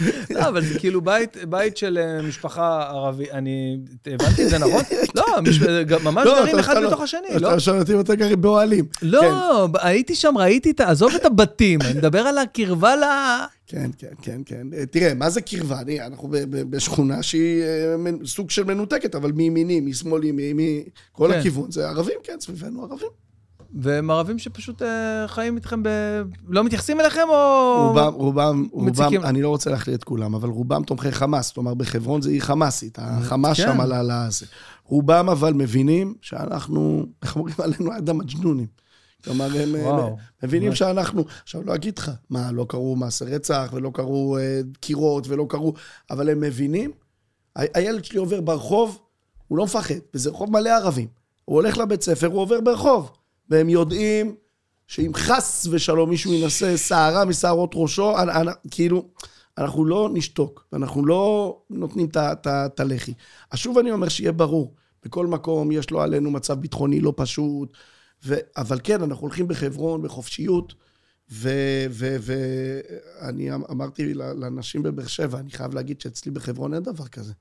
לא, 0.35 0.49
אבל 0.49 0.65
זה 0.65 0.79
כאילו 0.79 1.01
בית, 1.01 1.37
בית 1.49 1.77
של 1.77 1.99
אה, 1.99 2.23
משפחה 2.23 2.83
ערבית, 2.89 3.31
אני 3.31 3.79
הבנתי 4.07 4.45
את 4.45 4.51
זה 4.51 4.59
נכון? 4.59 4.83
לא. 5.17 5.25
גם- 5.87 6.05
ממש 6.05 6.27
לא, 6.27 6.41
גרים 6.45 6.59
אחד 6.59 6.75
בתוך 6.87 7.01
השני, 7.01 7.21
לא? 7.41 7.49
אתה 7.49 7.61
שואל 7.61 7.79
אותי 7.79 7.95
אם 7.95 8.01
אתה 8.01 8.15
גרים 8.15 8.41
באוהלים. 8.41 8.85
כן. 8.87 9.07
לא, 9.07 9.69
הייתי 9.81 10.15
שם, 10.15 10.35
ראיתי 10.39 10.71
את 10.71 10.81
ה... 10.81 10.91
עזוב 10.91 11.13
את 11.15 11.25
הבתים, 11.25 11.83
אני 11.83 11.95
מדבר 11.99 12.21
על 12.21 12.39
הקרבה 12.39 12.97
ל... 12.97 13.03
כן, 13.67 13.91
כן, 13.99 14.09
כן, 14.23 14.41
כן. 14.47 14.67
אה, 14.77 14.87
תראה, 14.87 15.15
מה 15.15 15.31
זה 15.31 15.41
קרבה? 15.41 15.79
אנחנו 16.07 16.29
בשכונה 16.71 17.23
שהיא 17.23 17.63
אה, 17.63 17.97
סוג 18.27 18.51
של 18.51 18.65
מנותקת, 18.65 19.15
אבל 19.15 19.33
מימיני, 19.33 19.81
משמאלי, 19.81 20.33
מכל 20.35 21.33
כן. 21.33 21.39
הכיוון. 21.39 21.71
זה 21.71 21.89
ערבים, 21.89 22.17
כן, 22.23 22.37
סביבנו 22.41 22.83
ערבים. 22.85 23.09
והם 23.75 24.11
ערבים 24.11 24.39
שפשוט 24.39 24.83
אה, 24.83 25.25
חיים 25.29 25.57
איתכם 25.57 25.83
ב... 25.83 25.89
לא 26.49 26.65
מתייחסים 26.65 27.01
אליכם 27.01 27.29
או... 27.29 27.87
רובם, 27.89 28.15
רובם, 28.15 28.69
רובם. 28.73 29.25
אני 29.25 29.43
לא 29.43 29.49
רוצה 29.49 29.71
להכליל 29.71 29.97
את 29.97 30.05
כולם, 30.05 30.35
אבל 30.35 30.49
רובם 30.49 30.83
תומכי 30.83 31.13
חמאס. 31.13 31.53
כלומר, 31.53 31.75
בחברון 31.75 32.23
זה 32.23 32.31
עיר 32.31 32.43
חמאסית, 32.43 32.99
החמאס 33.01 33.57
כן. 33.57 33.63
שם 33.63 33.81
על 33.81 34.11
הזה. 34.11 34.47
רובם 34.85 35.29
אבל 35.29 35.53
מבינים 35.53 36.15
שאנחנו, 36.21 37.07
איך 37.23 37.37
אומרים 37.37 37.55
עלינו, 37.59 37.97
אדם 37.99 38.19
מג'נונים. 38.19 38.67
כלומר, 39.25 39.45
הם 39.45 39.77
אה, 39.77 39.83
וואו. 39.83 40.17
מבינים 40.43 40.69
ממש. 40.69 40.79
שאנחנו, 40.79 41.25
עכשיו 41.43 41.63
לא 41.65 41.75
אגיד 41.75 41.99
לך, 41.99 42.11
מה, 42.31 42.53
לא 42.53 42.67
קרו 42.69 42.97
מעשי 42.97 43.25
רצח, 43.25 43.71
ולא 43.73 43.91
קרו 43.95 44.39
אה, 44.39 44.61
דקירות, 44.65 45.29
ולא 45.29 45.47
קרו, 45.49 45.75
אבל 46.11 46.31
הם 46.31 46.41
מבינים, 46.41 46.91
הילד 47.57 48.05
שלי 48.05 48.19
עובר 48.19 48.41
ברחוב, 48.41 48.99
הוא 49.49 49.59
לא 49.59 49.65
מפחד, 49.65 49.95
וזה 50.15 50.31
רחוב 50.31 50.51
מלא 50.51 50.71
ערבים. 50.71 51.09
הוא 51.45 51.57
הולך 51.57 51.79
לבית 51.79 52.03
ספר, 52.03 52.27
הוא 52.27 52.41
עובר 52.41 52.61
ברחוב, 52.61 53.11
והם 53.53 53.69
יודעים 53.69 54.35
שאם 54.87 55.11
חס 55.15 55.67
ושלום 55.71 56.11
מישהו 56.11 56.33
ינסה 56.33 56.77
שערה 56.77 57.25
משערות 57.25 57.71
ראשו, 57.75 58.19
אנ- 58.19 58.31
אנ- 58.31 58.69
כאילו, 58.71 59.09
אנחנו 59.59 59.85
לא 59.85 60.11
נשתוק, 60.13 60.67
ואנחנו 60.73 61.07
לא 61.07 61.59
נותנים 61.71 62.09
את 62.17 62.81
הלחי. 62.81 63.13
אז 63.51 63.59
שוב 63.59 63.79
אני 63.79 63.91
אומר 63.91 64.09
שיהיה 64.09 64.33
ברור, 64.33 64.75
בכל 65.05 65.27
מקום 65.27 65.73
יש 65.73 65.91
לו 65.91 66.01
עלינו 66.01 66.31
מצב 66.31 66.61
ביטחוני 66.61 67.01
לא 67.01 67.13
פשוט, 67.17 67.73
ו... 68.25 68.35
אבל 68.57 68.79
כן, 68.85 69.03
אנחנו 69.03 69.23
הולכים 69.23 69.49
בחברון, 69.49 70.03
בחופשיות, 70.03 70.75
ואני 71.31 73.55
אמרתי 73.71 74.15
ל- 74.15 74.33
לאנשים 74.33 74.83
בבאר 74.83 75.07
שבע, 75.07 75.39
אני 75.39 75.51
חייב 75.51 75.75
להגיד 75.75 76.01
שאצלי 76.01 76.33
בחברון 76.33 76.75
אין 76.75 76.83
דבר 76.83 77.07
כזה. 77.07 77.33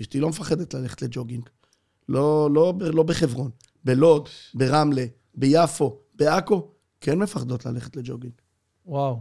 אשתי 0.00 0.20
לא 0.20 0.28
מפחדת 0.28 0.74
ללכת 0.74 1.02
לג'וגינג. 1.02 1.48
לא, 2.08 2.48
לא, 2.54 2.74
לא 2.80 3.02
בחברון, 3.02 3.50
בלוד, 3.84 4.28
ברמלה, 4.54 5.04
ביפו, 5.36 5.98
בעכו, 6.14 6.68
כן 7.00 7.18
מפחדות 7.18 7.66
ללכת 7.66 7.96
לג'וגינג. 7.96 8.32
וואו. 8.86 9.20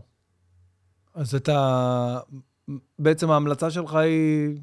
אז 1.13 1.36
אתה... 1.36 2.20
בעצם 2.99 3.32
ההמלצה 3.32 3.72
שלך 3.72 3.93
היא... 3.93 4.55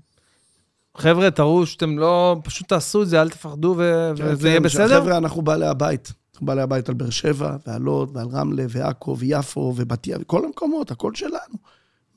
חבר'ה, 0.97 1.31
תראו 1.31 1.67
שאתם 1.67 1.99
לא... 1.99 2.37
פשוט 2.45 2.69
תעשו 2.69 3.03
את 3.03 3.09
זה, 3.09 3.23
אל 3.23 3.31
תפחדו 3.31 3.75
ו... 3.79 4.13
וזה 4.17 4.49
יהיה 4.49 4.61
בסדר? 4.61 4.89
כן, 4.89 5.01
חבר'ה, 5.01 5.17
אנחנו 5.17 5.43
בעלי 5.43 5.67
הבית. 5.67 6.13
אנחנו 6.33 6.47
בעלי 6.47 6.63
הבית 6.63 6.89
על 6.89 6.95
באר 6.95 7.11
שבע, 7.11 7.57
ועל 7.67 7.83
לוד, 7.83 8.17
ועל 8.17 8.29
רמלה, 8.29 8.65
ועכו, 8.69 9.19
ויפו, 9.19 9.75
ובת 9.77 10.07
ים, 10.07 10.19
וכל 10.21 10.45
המקומות, 10.45 10.91
הכל 10.91 11.15
שלנו. 11.15 11.57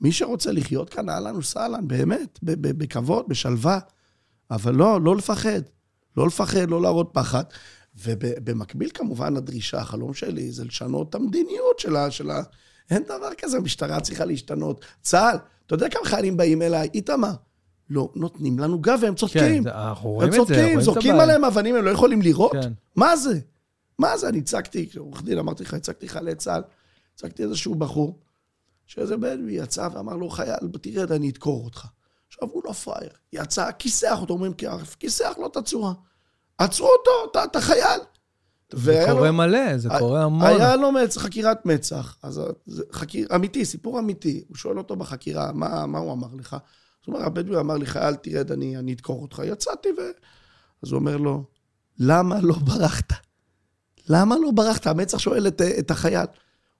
מי 0.00 0.12
שרוצה 0.12 0.52
לחיות 0.52 0.90
כאן, 0.90 1.08
אהלן 1.08 1.36
וסהלן, 1.36 1.88
באמת, 1.88 2.38
בכבוד, 2.42 3.24
בשלווה. 3.28 3.78
אבל 4.50 4.74
לא, 4.74 5.00
לא 5.00 5.16
לפחד. 5.16 5.60
לא 6.16 6.26
לפחד, 6.26 6.70
לא 6.70 6.82
להראות 6.82 7.10
פחד. 7.12 7.44
ובמקביל, 8.04 8.90
כמובן, 8.94 9.36
הדרישה, 9.36 9.78
החלום 9.78 10.14
שלי, 10.14 10.52
זה 10.52 10.64
לשנות 10.64 11.10
את 11.10 11.14
המדיניות 11.14 11.78
שלה, 11.78 12.10
שלה. 12.10 12.42
אין 12.90 13.02
דבר 13.02 13.34
כזה, 13.38 13.56
המשטרה 13.56 14.00
צריכה 14.00 14.24
להשתנות. 14.24 14.84
צה"ל, 15.02 15.36
אתה 15.66 15.74
יודע 15.74 15.88
כמה 15.88 16.04
חיילים 16.04 16.36
באים 16.36 16.62
אליי? 16.62 16.88
איתמר, 16.94 17.32
לא 17.90 18.12
נותנים 18.14 18.58
לנו 18.58 18.78
גב 18.78 18.98
והם 19.02 19.14
צודקים. 19.14 19.64
כן, 19.64 19.70
אנחנו 19.70 20.10
רואים 20.10 20.28
את 20.28 20.32
זה, 20.32 20.38
צודקים, 20.38 20.64
רואים 20.64 20.80
זורקים. 20.80 21.20
עליהם 21.20 21.44
אבנים, 21.44 21.76
הם 21.76 21.84
לא 21.84 21.90
יכולים 21.90 22.22
לירות? 22.22 22.52
כן. 22.52 22.72
מה 22.96 23.16
זה? 23.16 23.38
מה 23.98 24.18
זה? 24.18 24.28
אני 24.28 24.38
הצגתי, 24.38 24.88
עורך 24.98 25.22
דין, 25.22 25.38
אמרתי 25.38 25.62
לך, 25.62 25.74
הצגתי 25.74 26.08
חיילי 26.08 26.34
צה"ל, 26.34 26.62
הצגתי 27.14 27.42
איזשהו 27.42 27.74
בחור, 27.74 28.18
שאיזה 28.86 29.16
בדואי 29.16 29.52
יצא 29.52 29.88
ואמר 29.92 30.16
לו, 30.16 30.30
חייל, 30.30 30.56
תרד, 30.80 31.12
אני 31.12 31.30
אדקור 31.30 31.64
אותך. 31.64 31.86
עכשיו, 32.28 32.48
הוא 32.52 32.62
לא 32.64 32.72
פראייר. 32.72 33.10
יצא, 33.32 33.70
כיסח 33.78 34.18
אותו, 34.20 34.34
אומרים, 34.34 34.52
כיסח 35.00 35.34
לו 35.38 35.46
את 35.46 35.56
הצורה. 35.56 35.92
עצרו 36.58 36.86
אותו, 36.86 37.10
אתה- 37.30 37.44
אתה 37.44 37.60
חייל. 37.60 38.00
זה 38.72 38.78
והיה 38.92 39.06
לו- 39.08 39.14
קורה 39.16 39.30
מלא, 39.32 39.78
זה 39.78 39.88
קורה 39.98 40.24
המון. 40.24 40.42
היה 40.46 40.76
לו 40.76 40.92
מצ... 40.92 41.18
חקירת 41.18 41.66
מצ"ח, 41.66 42.16
אז 42.22 42.40
זה 42.66 42.82
חקיר... 42.92 43.28
אמיתי, 43.34 43.64
סיפור 43.64 43.98
אמיתי. 43.98 44.44
הוא 44.48 44.56
שואל 44.56 44.78
אותו 44.78 44.96
בחקירה, 44.96 45.52
מה, 45.52 45.86
מה 45.86 45.98
הוא 45.98 46.12
אמר 46.12 46.28
לך? 46.34 46.52
אז 46.54 46.58
הוא 47.06 47.14
אומר, 47.14 47.26
הבדואי 47.26 47.60
אמר 47.60 47.76
לי, 47.76 47.86
חייל, 47.86 48.14
תרד, 48.14 48.52
אני, 48.52 48.76
אני 48.78 48.92
אדקור 48.92 49.22
אותך. 49.22 49.42
יצאתי 49.44 49.88
ו... 49.88 50.00
אז 50.82 50.90
הוא 50.92 50.98
אומר 50.98 51.16
לו, 51.16 51.44
למה 51.98 52.40
לא 52.40 52.54
ברחת? 52.54 53.12
למה 54.08 54.36
לא 54.38 54.50
ברחת? 54.50 54.86
המצ"ח 54.86 55.18
שואל 55.18 55.46
את, 55.46 55.62
את 55.78 55.90
החייל. 55.90 56.26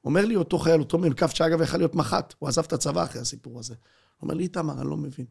אומר 0.04 0.24
לי 0.24 0.36
אותו 0.36 0.58
חייל, 0.58 0.80
אותו 0.80 0.98
מ"כ, 0.98 1.34
שאגב 1.34 1.62
יכול 1.62 1.80
להיות 1.80 1.94
מח"ט, 1.94 2.34
הוא 2.38 2.48
עזב 2.48 2.62
את 2.64 2.72
הצבא 2.72 3.02
אחרי 3.04 3.20
הסיפור 3.20 3.58
הזה. 3.58 3.74
הוא 3.74 4.22
אומר 4.22 4.34
לי, 4.34 4.42
איתמר, 4.42 4.80
אני 4.80 4.90
לא 4.90 4.96
מבין. 4.96 5.26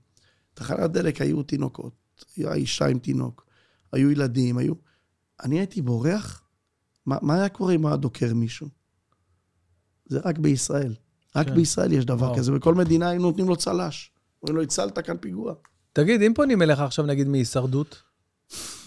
תחנת 0.54 0.92
דלק 0.92 1.22
היו 1.22 1.44
תינוקות, 1.44 1.94
הייתה 2.36 2.54
אישה 2.54 2.86
עם 2.86 3.00
תינוק, 3.00 3.46
היו 3.94 4.12
ילדים, 4.12 4.58
היו... 4.58 4.74
אני 5.44 5.60
הייתי 5.60 5.82
בורח? 5.82 6.42
מה, 7.06 7.18
מה 7.22 7.36
היה 7.36 7.50
קורה 7.50 7.74
אם 7.74 7.86
היה 7.86 7.96
דוקר 7.96 8.34
מישהו? 8.34 8.68
זה 10.06 10.20
רק 10.26 10.38
בישראל. 10.38 10.94
רק 11.36 11.48
כן. 11.48 11.56
בישראל 11.56 11.94
יש 11.94 12.06
דבר 12.06 12.26
וואו. 12.26 12.38
כזה, 12.38 12.52
בכל 12.52 12.76
מדינה 12.76 13.10
היינו 13.10 13.24
נותנים 13.24 13.48
לו 13.50 13.56
צל"ש. 13.56 14.12
אומרים 14.42 14.56
לו, 14.58 14.64
הצלת 14.64 15.00
כאן 15.00 15.18
פיגוע. 15.18 15.54
תגיד, 15.94 16.22
אם 16.22 16.34
פונים 16.36 16.62
אליך 16.62 16.80
עכשיו, 16.80 17.06
נגיד, 17.06 17.28
מהישרדות, 17.28 18.02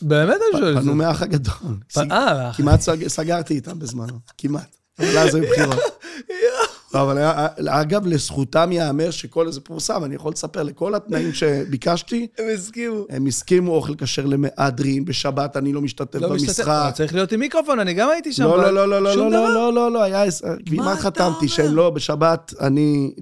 באמת 0.03 0.35
אני 0.53 0.61
שואל 0.61 0.71
את 0.71 0.75
זה. 0.75 0.81
פנו 0.83 0.95
מהאח 0.95 1.23
הגדול. 1.23 1.77
אה, 1.97 2.53
כמעט 2.57 2.81
סג- 2.81 3.07
סגרתי 3.09 3.55
איתם 3.55 3.79
בזמנו, 3.79 4.19
כמעט. 4.39 4.77
אבל 4.99 5.19
אז 5.19 5.35
היו 5.35 5.45
בחירות. 5.53 5.79
לא, 6.95 7.03
אבל 7.03 7.19
היה- 7.19 7.47
אגב, 7.69 8.07
לזכותם 8.07 8.73
ייאמר 8.73 9.11
שכל 9.11 9.47
איזה 9.47 9.61
פורסם, 9.61 10.05
אני 10.05 10.15
יכול 10.15 10.33
לספר 10.33 10.63
לכל 10.63 10.95
התנאים 10.95 11.33
שביקשתי, 11.33 12.27
הם 12.39 12.45
הסכימו. 12.55 13.05
הם 13.11 13.27
הסכימו 13.27 13.73
אוכל 13.75 13.95
כשר 13.99 14.27
למהדרין, 14.27 15.05
בשבת 15.05 15.57
אני 15.57 15.73
לא 15.73 15.81
משתתף 15.81 16.21
לא 16.21 16.29
במשחק. 16.29 16.69
אבל 16.69 16.91
צריך 16.91 17.15
להיות 17.15 17.33
עם 17.33 17.41
מיקרופון, 17.41 17.79
אני 17.81 17.95
גם 17.95 18.09
הייתי 18.11 18.33
שם. 18.33 18.45
לא, 18.45 18.59
לא, 18.63 18.71
לא, 18.71 18.89
לא, 18.89 19.03
לא, 19.03 19.17
לא, 19.17 19.29
דבר. 19.29 19.49
לא, 19.55 19.73
לא, 19.73 19.93
לא, 19.93 20.03
היה, 20.03 20.25
כמעט 20.67 20.99
חתמתי? 20.99 21.49
שהם 21.49 21.75
לא, 21.75 21.91
בשבת 21.91 22.55
אני 22.61 23.15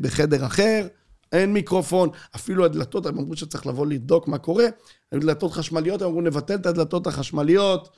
בחדר 0.00 0.46
אחר, 0.46 0.86
אין 1.32 1.52
מיקרופון, 1.52 2.08
אפילו 2.36 2.64
הדלתות, 2.64 3.06
הם 3.06 3.18
אמרו 3.18 3.36
שצריך 3.36 3.66
לבוא 3.66 3.86
לבדוק 3.86 4.28
מה 4.28 4.38
קורה, 4.38 4.64
היו 5.12 5.20
דלתות 5.20 5.52
חשמליות, 5.52 6.02
הם 6.02 6.08
אמרו 6.08 6.20
נבטל 6.20 6.54
את 6.54 6.66
הדלתות 6.66 7.06
החשמליות. 7.06 7.88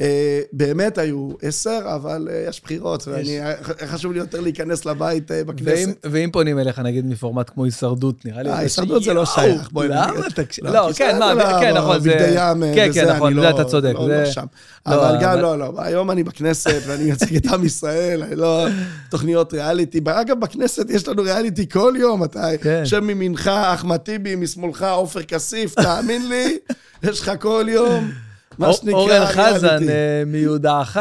אה, 0.00 0.40
באמת 0.52 0.98
היו 0.98 1.28
עשר, 1.42 1.80
אבל 1.94 2.28
אה, 2.30 2.44
יש 2.48 2.62
בחירות, 2.64 3.08
ואני, 3.08 3.40
היה 3.40 3.54
חשוב 3.86 4.12
לי 4.12 4.18
יותר 4.18 4.40
להיכנס 4.40 4.84
לבית 4.84 5.30
אה, 5.30 5.44
בכנסת. 5.44 5.88
ואם 6.04 6.30
פונים 6.32 6.58
אליך, 6.58 6.78
נגיד, 6.78 7.06
מפורמט 7.06 7.50
כמו 7.50 7.64
הישרדות, 7.64 8.24
נראה 8.24 8.42
לי... 8.42 8.50
אה, 8.50 8.58
הישרדות 8.58 9.02
זה 9.02 9.14
לא 9.14 9.26
שייך, 9.26 9.70
בואי 9.72 9.88
למה? 9.88 10.30
תקשיב, 10.34 10.66
לא, 10.66 10.72
לא, 10.72 10.90
כן, 10.96 11.12
זה 11.12 11.18
מה, 11.18 11.34
לא, 11.34 11.60
כן, 11.60 11.74
נכון, 11.76 12.00
זה... 12.00 12.10
בגדי 12.10 12.32
ים, 12.34 12.74
כן, 12.74 12.90
כן, 12.94 13.08
נכון, 13.08 13.32
לא- 13.32 13.42
זה 13.42 13.50
אתה 13.50 13.64
צודק. 13.64 13.92
לא. 13.94 14.08
לא 14.08 14.26
שם. 14.26 14.46
לא, 14.86 14.94
אבל 14.94 15.18
גם, 15.20 15.38
לא, 15.38 15.58
לא, 15.58 15.72
היום 15.78 16.10
אני 16.10 16.24
בכנסת 16.24 16.82
ואני 16.86 17.04
מייצג 17.04 17.36
את 17.36 17.46
עם 17.46 17.64
ישראל, 17.64 18.22
אני 18.22 18.36
לא... 18.36 18.66
תוכניות 19.10 19.52
ריאליטי. 19.52 20.00
אגב, 20.06 20.40
בכנסת 20.40 20.90
יש 20.90 21.08
לנו 21.08 21.22
ריאליטי 21.22 21.68
כל 21.68 21.94
יום, 21.98 22.24
אתה 22.24 22.48
כן. 22.62 22.78
יושב 22.80 23.00
מימינך 23.00 23.48
אחמד 23.48 23.96
טיבי, 23.96 24.36
משמאלך 24.36 24.82
עופר 24.82 25.22
כסיף, 25.22 25.74
תאמין 25.74 26.28
לי, 26.28 26.55
יש 27.10 27.20
לך 27.20 27.32
כל 27.40 27.66
יום, 27.68 28.10
מה 28.58 28.72
שנקרא 28.72 28.98
אורן 28.98 29.26
חזן. 29.26 29.88
אה, 29.88 30.22
מיודעך, 30.26 30.98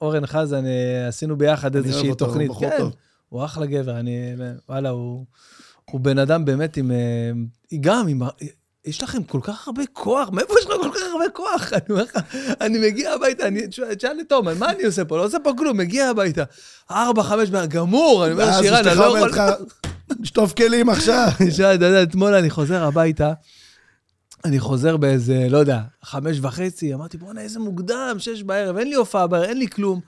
אורן- 0.00 0.26
חזן, 0.26 0.66
אה, 0.66 1.08
עשינו 1.08 1.36
ביחד 1.36 1.76
אני 1.76 1.80
אוהב 1.80 1.86
איזושהי 1.86 2.10
אותו, 2.10 2.24
הוא 2.24 2.30
תוכנית. 2.30 2.50
בחור 2.50 2.70
כן, 2.70 2.78
טוב. 2.78 2.92
הוא 3.28 3.44
אחלה 3.44 3.66
גבר, 3.66 3.98
אני... 4.00 4.34
וואלה, 4.68 4.88
הוא 4.88 5.26
בן 6.00 6.18
אדם 6.18 6.44
באמת 6.44 6.76
עם... 6.76 6.90
אה, 6.90 6.96
גם 7.80 8.08
עם... 8.08 8.22
יש 8.86 9.02
לכם 9.02 9.22
כל 9.22 9.38
כך 9.42 9.66
הרבה 9.66 9.82
כוח, 9.92 10.30
מאיפה 10.30 10.54
יש 10.58 10.66
לך 10.66 10.72
כל 10.82 10.90
כך 10.94 11.00
הרבה 11.12 11.28
כוח? 11.32 11.72
אני 11.72 11.82
אומר 11.90 12.02
לך, 12.02 12.18
אני 12.60 12.78
מגיע 12.78 13.12
הביתה, 13.12 13.46
אני... 13.46 13.66
תשאל 13.68 14.20
את 14.20 14.28
תומר, 14.28 14.54
מה 14.58 14.70
אני 14.70 14.84
עושה 14.84 15.04
פה? 15.04 15.16
לא 15.16 15.24
עושה 15.24 15.38
פה 15.44 15.52
כלום, 15.58 15.76
מגיע 15.76 16.08
הביתה. 16.08 16.44
ארבע, 16.90 17.22
חמש, 17.22 17.48
גמור, 17.68 18.24
אני 18.24 18.32
אומר 18.32 18.44
ואז 18.44 18.60
לשירן, 18.60 18.88
אני 18.88 18.98
לא 18.98 19.04
יכול... 19.04 19.28
לך, 19.28 19.42
לשטוף 20.20 20.52
כלים 20.52 20.88
עכשיו. 20.88 21.28
תשאל, 21.48 21.74
אתה 21.74 21.84
יודע, 21.84 22.02
אתמול 22.02 22.34
אני 22.34 22.50
חוזר 22.50 22.84
הביתה, 22.84 23.32
אני 24.44 24.60
חוזר 24.60 24.96
באיזה, 24.96 25.46
לא 25.50 25.58
יודע, 25.58 25.80
חמש 26.02 26.38
וחצי, 26.42 26.94
אמרתי, 26.94 27.18
בואנה, 27.18 27.40
איזה 27.40 27.58
מוקדם, 27.58 28.16
שש 28.18 28.42
בערב, 28.42 28.76
אין 28.76 28.88
לי 28.88 28.94
הופעה 28.94 29.26
בערב, 29.26 29.44
אין 29.44 29.58
לי 29.58 29.68
כלום. 29.68 30.00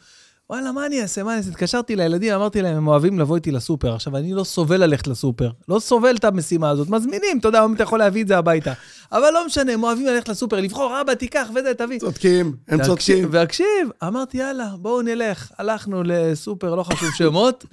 וואלה, 0.51 0.73
מה 0.73 0.87
אני 0.87 1.03
אעשה? 1.03 1.23
מה 1.23 1.31
אני 1.31 1.39
אעשה? 1.39 1.51
התקשרתי 1.51 1.97
לילדים, 1.97 2.35
אמרתי 2.35 2.63
להם, 2.63 2.77
הם 2.77 2.89
אוהבים 2.89 3.19
לבוא 3.19 3.37
איתי 3.37 3.51
לסופר. 3.51 3.95
עכשיו, 3.95 4.17
אני 4.17 4.33
לא 4.33 4.45
סובל 4.45 4.85
ללכת 4.85 5.07
לסופר. 5.07 5.51
לא 5.69 5.79
סובל 5.79 6.17
את 6.17 6.25
המשימה 6.25 6.71
הזאת. 6.71 6.89
מזמינים, 6.89 7.39
אתה 7.39 7.49
יודע, 7.49 7.65
אם 7.65 7.75
אתה 7.75 7.83
יכול 7.83 7.99
להביא 7.99 8.23
את 8.23 8.29
זה 8.29 8.39
הביתה. 8.39 8.73
אבל 9.13 9.31
לא 9.35 9.47
משנה, 9.47 9.73
הם 9.73 9.83
אוהבים 9.83 10.07
ללכת 10.07 10.29
לסופר, 10.29 10.61
לבחור, 10.61 11.01
אבא, 11.01 11.15
תיקח 11.15 11.49
וזה, 11.55 11.75
תביא. 11.75 11.99
צודקים, 11.99 12.57
הם 12.69 12.83
צודקים. 12.83 13.29
והקשיב, 13.31 13.89
אמרתי, 14.07 14.39
יאללה, 14.39 14.69
בואו 14.79 15.03
נלך. 15.03 15.51
הלכנו 15.59 16.03
לסופר, 16.05 16.75
לא 16.75 16.83
חשוב 16.83 17.09
שמות. 17.15 17.65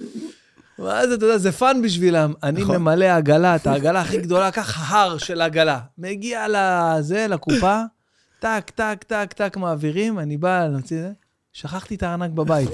ואז 0.78 1.12
אתה 1.12 1.24
יודע, 1.24 1.38
זה 1.38 1.52
fun 1.52 1.82
בשבילם. 1.82 2.32
אני 2.42 2.62
נכון. 2.62 2.76
ממלא 2.76 3.04
עגלה, 3.04 3.56
את 3.56 3.66
העגלה 3.66 4.00
הכי 4.00 4.18
גדולה, 4.18 4.50
קח 4.50 4.92
הר 4.92 5.18
של 5.18 5.40
עגלה. 5.40 5.80
מגיע 5.98 6.46
לזה, 6.48 7.26
לקופה, 7.28 7.80
טק, 8.38 8.70
טק, 8.74 9.04
טק, 9.06 9.32
טק, 9.32 9.56
מעבירים, 9.56 10.18
אני 10.18 10.36
בא 10.36 10.66
להוציא 10.66 10.96
את 10.96 11.02
זה. 11.02 11.10
שכחתי 11.52 11.94
את 11.94 12.02
הארנק 12.02 12.30
בבית. 12.30 12.70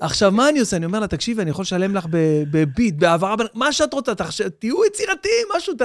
עכשיו, 0.00 0.32
מה 0.32 0.48
אני 0.48 0.60
עושה? 0.60 0.76
אני 0.76 0.86
אומר 0.86 1.00
לה, 1.00 1.06
תקשיבי, 1.06 1.42
אני 1.42 1.50
יכול 1.50 1.62
לשלם 1.62 1.94
לך 1.94 2.06
בביט, 2.50 2.94
בהעברה, 2.94 3.34
מה 3.54 3.72
שאת 3.72 3.94
רוצה, 3.94 4.14
תחש... 4.14 4.40
תהיו 4.40 4.84
יצירתיים, 4.84 5.46
משהו, 5.56 5.74
ת... 5.74 5.82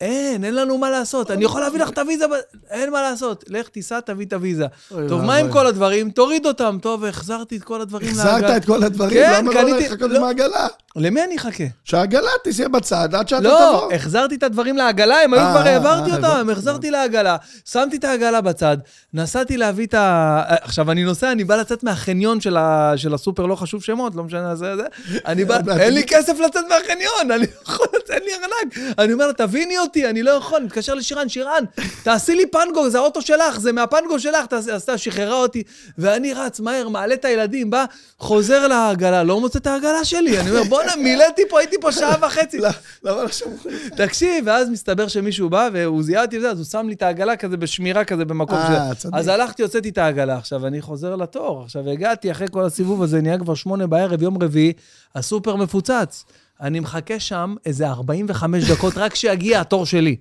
אין, 0.00 0.44
אין 0.44 0.54
לנו 0.54 0.78
מה 0.78 0.90
לעשות. 0.90 1.30
אני 1.30 1.44
יכול 1.44 1.60
להביא 1.60 1.80
לך 1.80 1.88
את 1.88 1.98
הוויזה, 1.98 2.24
אין 2.70 2.90
מה 2.90 3.02
לעשות. 3.02 3.44
לך, 3.48 3.68
תיסע, 3.68 4.00
תביא 4.00 4.26
את 4.26 4.32
הוויזה. 4.32 4.66
טוב, 5.08 5.22
מה. 5.22 5.36
עם 5.36 5.52
כל 5.52 5.66
הדברים? 5.66 6.10
תוריד 6.10 6.46
אותם. 6.46 6.78
טוב, 6.82 7.04
החזרתי 7.04 7.56
את 7.56 7.62
כל 7.62 7.80
הדברים 7.80 8.16
לעגלה. 8.16 8.34
החזרת 8.34 8.56
את 8.56 8.64
כל 8.64 8.84
הדברים, 8.84 9.14
כן, 9.14 9.44
למה 9.44 9.52
לא 9.52 9.78
לחכות 9.78 10.10
לא. 10.10 10.16
עם 10.16 10.24
העגלה? 10.24 10.66
למי 10.96 11.24
אני 11.24 11.36
אחכה? 11.36 11.64
שהעגלה 11.84 12.30
תהיה 12.44 12.68
בצד 12.68 13.14
עד 13.14 13.28
שאתה 13.28 13.42
לא, 13.42 13.70
תבוא. 13.70 13.92
החזרתי 13.92 14.34
את 14.34 14.42
הדברים 14.42 14.76
לעגלה, 14.76 15.20
הם 15.20 15.34
היו 15.34 15.42
אה, 15.42 15.50
כבר, 15.50 15.66
אה, 15.66 15.72
העברתי 15.72 16.10
אה, 16.10 16.16
אותם. 16.16 16.50
החזרתי 16.50 16.90
לעגלה, 16.90 17.36
שמתי 17.64 17.96
את 17.96 18.04
העגלה 18.04 18.40
בצד, 18.40 18.76
נסעתי 19.14 19.56
להביא 19.56 19.86
את 19.86 19.94
ה... 19.94 20.42
עכשיו, 20.48 20.90
אני 20.90 21.04
נוסע, 21.04 21.32
אני 21.32 21.44
בא 21.44 21.56
לצאת 21.56 21.82
מהחניון 21.82 22.40
של 22.40 23.14
הסופר, 23.14 23.46
לא 23.46 23.54
חשוב 23.54 23.82
שמות, 23.82 24.14
לא 24.14 24.24
משנה, 24.24 24.54
זה, 24.54 24.76
זה. 24.76 24.82
אני 25.26 25.44
בא. 25.44 25.58
אין 25.80 25.94
לי 25.94 26.04
כסף 26.06 26.38
לצאת 26.46 26.64
מהחניון, 26.68 27.30
אני 27.30 27.46
לא 27.46 27.62
יכול 27.62 27.86
לצאת, 27.96 28.10
אין 28.10 28.22
לי 28.24 28.30
ארנק. 28.34 28.98
אני 28.98 29.12
אומר 29.12 29.26
לה, 29.26 29.32
תביני 29.32 29.78
אותי, 29.84 30.10
אני 30.10 30.22
לא 30.22 30.30
יכול, 30.30 30.56
אני 30.58 30.66
מתקשר 30.66 30.94
לשירן, 30.94 31.28
שירן, 31.28 31.64
תעשי 32.02 32.34
לי 32.34 32.46
פנגו, 32.46 32.90
זה 32.90 32.98
האוטו 32.98 33.22
שלך, 33.22 33.60
זה 33.60 33.72
מהפנגו 33.72 34.18
שלך, 34.20 34.46
תעשי- 34.46 34.70
עשתה, 34.72 34.98
שחררה 34.98 35.36
אותי, 35.36 35.62
ואני 35.98 36.32
רץ 36.32 36.60
מהר, 36.60 36.88
מעלה 36.88 37.14
את 37.14 37.24
הילדים, 37.24 37.70
בא, 37.70 37.84
חוזר 38.18 38.66
לעגלה, 38.68 39.22
לא 39.22 39.40
מוצא 39.40 39.58
את 39.58 39.66
העגלה 39.66 40.04
שלי, 40.04 40.40
אני 40.40 40.50
אומר, 40.50 40.62
בוא, 40.62 40.68
בואנה, 40.70 40.96
מילאתי 40.96 41.42
פה, 41.48 41.58
הייתי 41.60 41.76
פה 41.80 41.92
שעה 41.92 42.16
וחצי. 42.26 42.58
לא, 42.58 42.68
למה 43.04 43.22
לא 43.22 43.28
שמעו? 43.28 43.56
תקשיב, 43.96 44.44
ואז 44.46 44.68
מסתבר 44.68 45.08
שמישהו 45.08 45.48
בא, 45.50 45.68
והוא 45.72 46.02
זיהה 46.02 46.24
אותי 46.24 46.38
וזה, 46.38 46.50
אז 46.50 46.58
הוא 46.58 46.66
שם 46.66 46.88
לי 46.88 46.94
את 46.94 47.02
העגלה 47.02 47.36
כזה 47.36 47.56
בשמירה 47.56 48.04
כזה 48.04 48.24
במקום 48.24 48.58
אה, 48.58 48.66
שלה. 48.66 48.94
צדיק. 48.94 49.14
אז 49.14 49.28
הלכתי, 49.28 49.62
הוצאתי 49.62 49.88
את 49.88 49.98
העגלה 49.98 50.36
עכשיו, 50.36 50.66
אני 50.66 50.80
חוזר 50.82 51.16
לתור. 51.16 51.62
עכשיו, 51.64 51.90
הגעתי 51.90 52.30
אחרי 52.30 52.46
כל 52.50 52.64
הסיבוב 52.64 53.02
הזה, 53.02 53.20
נהיה 53.20 53.38
כבר 53.38 53.54
שמונה 53.54 53.86
בערב, 53.86 54.22
יום 54.22 54.42
רביעי, 54.42 54.72
הסופר 55.14 55.56
מפוצץ. 55.56 56.24
אני 56.60 56.80
מחכה 56.80 57.20
שם 57.20 57.54
איזה 57.66 57.88
45 57.88 58.70
דקות, 58.70 58.92
רק 58.96 59.14
שיגיע 59.14 59.60
התור 59.60 59.86
שלי. 59.86 60.16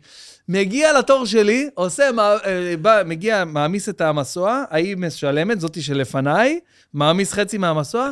מגיע 0.50 1.00
לתור 1.00 1.26
שלי, 1.26 1.70
עושה, 1.74 2.10
אה, 2.20 2.74
בא, 2.82 3.02
מגיע, 3.06 3.46
מעמיס 3.46 3.90
את 3.90 4.02
המסוע, 4.02 4.64
ההיא 4.70 4.98
משלמת, 4.98 5.60
זאתי 5.60 5.82
שלפניי, 5.82 6.60
מעמיס 6.94 7.34
חצי 7.34 7.58
מהמסוע, 7.58 8.10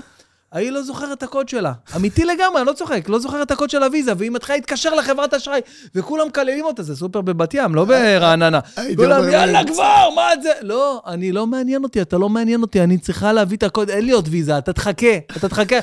ההיא 0.52 0.72
לא 0.72 0.82
זוכרת 0.82 1.18
את 1.18 1.24
הקוד 1.24 1.50
שלה. 1.50 1.74
אמיתי 1.96 2.26
לגמרי, 2.26 2.60
אני 2.62 2.68
לא 2.68 2.74
צוחק, 2.74 3.10
לא 3.10 3.20
זוכרת 3.20 3.48
את 3.48 3.52
הקוד 3.52 3.70
של 3.70 3.84
הוויזה, 3.84 4.14
והיא 4.18 4.32
מתחילה 4.32 4.58
להתקשר 4.58 4.96
לחברת 4.96 5.34
אשראי, 5.34 5.62
וכולם 5.96 6.28
מקללים 6.28 6.66
אותה, 6.66 6.84
זה 6.84 6.96
סופר 6.96 7.22
בבת 7.22 7.54
ים, 7.54 7.76
לא 7.76 7.86
ברעננה. 7.86 8.60
כולם, 8.96 9.30
יאללה 9.30 9.62
כבר, 9.68 10.10
מה 10.16 10.30
זה? 10.44 10.52
לא, 10.62 11.02
אני 11.08 11.32
לא 11.32 11.48
מעניין 11.48 11.84
אותי, 11.84 12.02
אתה 12.02 12.18
לא 12.18 12.30
מעניין 12.30 12.62
אותי, 12.62 12.82
אני 12.82 12.98
צריכה 12.98 13.34
להביא 13.34 13.58
את 13.58 13.64
הקוד, 13.64 13.90
אין 13.90 14.06
לי 14.06 14.12
עוד 14.12 14.28
ויזה, 14.32 14.58
אתה 14.58 14.74
תחכה, 14.74 15.18
אתה 15.38 15.50
תחכה. 15.50 15.78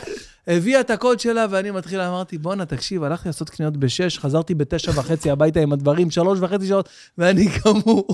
הביאה 0.48 0.80
את 0.80 0.90
הקוד 0.90 1.20
שלה, 1.20 1.46
ואני 1.50 1.70
מתחיל, 1.70 2.00
אמרתי, 2.00 2.38
בואנה, 2.38 2.66
תקשיב, 2.66 3.04
הלכתי 3.04 3.28
לעשות 3.28 3.50
קניות 3.50 3.76
בשש, 3.76 4.18
חזרתי 4.18 4.54
בתשע 4.54 4.90
וחצי 4.94 5.30
הביתה 5.30 5.60
עם 5.60 5.72
הדברים, 5.72 6.10
שלוש 6.10 6.38
וחצי 6.42 6.66
שעות, 6.66 6.88
ואני 7.18 7.48
גמור. 7.64 8.06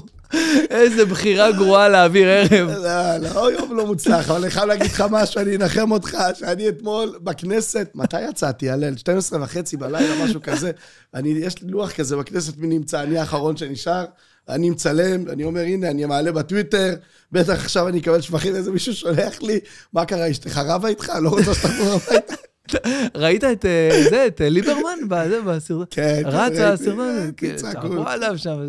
איזה 0.70 1.04
בחירה 1.04 1.52
גרועה 1.52 1.88
להעביר 1.88 2.28
ערב. 2.28 2.68
לא, 2.70 3.16
לא, 3.16 3.52
יום 3.52 3.76
לא 3.76 3.86
מוצלח, 3.86 4.30
אבל 4.30 4.42
אני 4.42 4.50
חייב 4.50 4.66
להגיד 4.66 4.86
לך 4.86 5.04
משהו, 5.10 5.40
אני 5.40 5.56
אנחם 5.56 5.92
אותך, 5.92 6.18
שאני 6.34 6.68
אתמול 6.68 7.18
בכנסת, 7.22 7.90
מתי 7.94 8.20
יצאתי, 8.20 8.70
הלל? 8.70 8.96
12 8.96 9.42
וחצי 9.42 9.76
בלילה, 9.76 10.24
משהו 10.24 10.42
כזה. 10.42 10.70
אני, 11.14 11.28
יש 11.28 11.62
לי 11.62 11.68
לוח 11.68 11.92
כזה 11.92 12.16
בכנסת, 12.16 12.56
מי 12.56 12.66
נמצא, 12.66 13.02
אני 13.02 13.18
האחרון 13.18 13.56
שנשאר, 13.56 14.04
אני 14.48 14.70
מצלם, 14.70 15.28
אני 15.28 15.44
אומר, 15.44 15.60
הנה, 15.60 15.90
אני 15.90 16.04
מעלה 16.04 16.32
בטוויטר, 16.32 16.94
בטח 17.32 17.52
עכשיו 17.52 17.88
אני 17.88 17.98
אקבל 17.98 18.20
שבחים, 18.20 18.54
איזה 18.54 18.70
מישהו 18.70 18.94
שולח 18.94 19.42
לי, 19.42 19.60
מה 19.92 20.04
קרה, 20.04 20.30
אשתך 20.30 20.58
רבה 20.58 20.88
איתך? 20.88 21.12
לא 21.22 21.28
רוצה 21.28 21.54
שתחזור 21.54 21.92
הביתה? 21.92 22.34
ראית 23.14 23.44
את 23.44 23.64
אה, 23.64 24.02
זה, 24.10 24.26
את 24.26 24.40
אה, 24.40 24.48
ליברמן? 24.48 24.98
בזה, 25.08 25.42
בסרטון? 25.42 25.84
כן, 25.90 26.20
כן, 26.22 26.28
רץ. 26.28 26.58
הסרטון, 26.58 27.00
אה, 27.00 27.28
כן, 27.36 27.56
צעקו. 27.56 28.08
עליו 28.08 28.38
שם. 28.38 28.66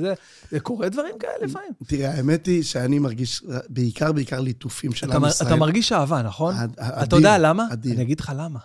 זה 0.51 0.59
קורה 0.59 0.89
דברים 0.89 1.15
כאלה 1.19 1.33
לפעמים. 1.41 1.69
תראה, 1.87 2.11
האמת 2.11 2.45
היא 2.45 2.63
שאני 2.63 2.99
מרגיש 2.99 3.43
בעיקר, 3.69 4.11
בעיקר 4.11 4.39
ליטופים 4.39 4.91
של 4.91 5.11
עם 5.11 5.25
ישראל. 5.25 5.47
אתה 5.47 5.55
מרגיש 5.55 5.91
אהבה, 5.91 6.21
נכון? 6.21 6.55
אתה 7.03 7.15
יודע 7.15 7.37
למה? 7.37 7.65
אני 7.85 8.01
אגיד 8.01 8.19
לך 8.19 8.31
למה. 8.37 8.59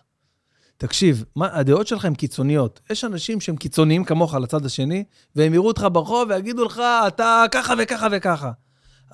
תקשיב, 0.81 1.25
מה, 1.37 1.49
הדעות 1.53 1.87
שלך 1.87 2.05
הן 2.05 2.15
קיצוניות. 2.15 2.81
יש 2.91 3.05
אנשים 3.05 3.41
שהם 3.41 3.57
קיצוניים 3.57 4.05
כמוך 4.05 4.35
לצד 4.35 4.67
השני, 4.67 5.05
והם 5.37 5.55
יראו 5.55 5.67
אותך 5.67 5.87
ברחוב 5.93 6.29
ויגידו 6.29 6.65
לך, 6.65 6.83
אתה 7.07 7.45
ככה 7.51 7.75
וככה 7.79 8.07
וככה. 8.13 8.51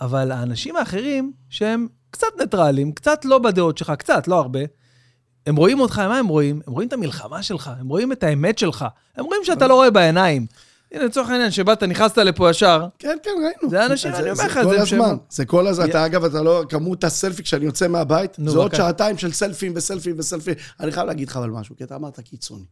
אבל 0.01 0.33
האנשים 0.33 0.77
האחרים, 0.77 1.33
שהם 1.51 1.87
קצת 2.11 2.27
ניטרלים, 2.41 2.93
קצת 2.93 3.25
לא 3.25 3.39
בדעות 3.39 3.79
שלך, 3.79 3.91
קצת, 3.91 4.29
לא 4.29 4.39
הרבה, 4.39 4.61
הם 5.47 5.57
רואים 5.57 5.81
אותך, 5.81 5.99
מה 5.99 6.19
הם 6.19 6.27
רואים? 6.27 6.61
הם 6.67 6.73
רואים 6.73 6.89
את 6.89 6.93
המלחמה 6.93 7.43
שלך, 7.43 7.71
הם 7.81 7.89
רואים 7.89 8.13
את 8.13 8.23
האמת 8.23 8.59
שלך, 8.59 8.85
הם 9.17 9.25
רואים 9.25 9.45
שאתה 9.45 9.67
לא 9.67 9.75
רואה 9.75 9.91
בעיניים. 9.91 10.47
הנה, 10.97 11.05
לצורך 11.05 11.31
העניין, 11.31 11.51
שבאת, 11.51 11.83
נכנסת 11.83 12.19
לפה 12.19 12.51
ישר, 12.51 12.87
כן, 12.99 13.17
כן, 13.23 13.31
ראינו. 13.31 13.71
זה 13.71 13.87
אנשים, 13.87 14.15
אני 14.15 14.31
אומר 14.31 14.45
לך, 14.45 14.55
זה 14.55 14.63
כל 14.63 14.77
הזמן. 14.79 15.17
זה 15.31 15.45
כל 15.45 15.67
הזמן. 15.67 15.91
אתה, 15.91 16.07
אגב, 16.07 16.25
אתה 16.25 16.43
לא... 16.43 16.65
כמות 16.69 17.05
הסלפי 17.05 17.43
כשאני 17.43 17.65
יוצא 17.65 17.89
מהבית, 17.89 18.37
זה 18.47 18.59
עוד. 18.59 18.75
שעתיים 18.75 19.19
של 19.19 19.33
סלפים 19.33 19.73
וסלפים 19.77 20.15
וסלפים. 20.19 20.55
אני 20.81 20.93
חייב 20.93 21.07
להגיד 21.07 21.29
לך 21.29 21.37
אבל 21.37 21.51
משהו, 21.51 21.77
כי 21.77 21.85
אתה 21.85 21.97
אמרת 21.97 22.21
קיצוני. 22.21 22.65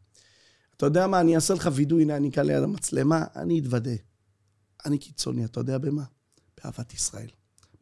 אתה 0.76 0.86
יודע 0.86 1.06
מה, 1.06 1.20
אני 1.20 1.34
אעשה 1.34 1.54
לך 1.54 1.70
וידוי, 1.72 2.02
הנה, 2.02 2.16
אני 2.16 2.32
כאן 2.32 2.46
ליד 2.46 2.62
המצלמה, 2.62 3.24
אני 3.36 3.60
אתוודה. 3.60 3.90
אני 4.86 4.98
קיצוני, 4.98 5.44
אתה 5.44 5.60
יודע 5.60 5.78
במה? 5.78 6.02
באהבת 6.64 6.94
ישראל. 6.94 7.28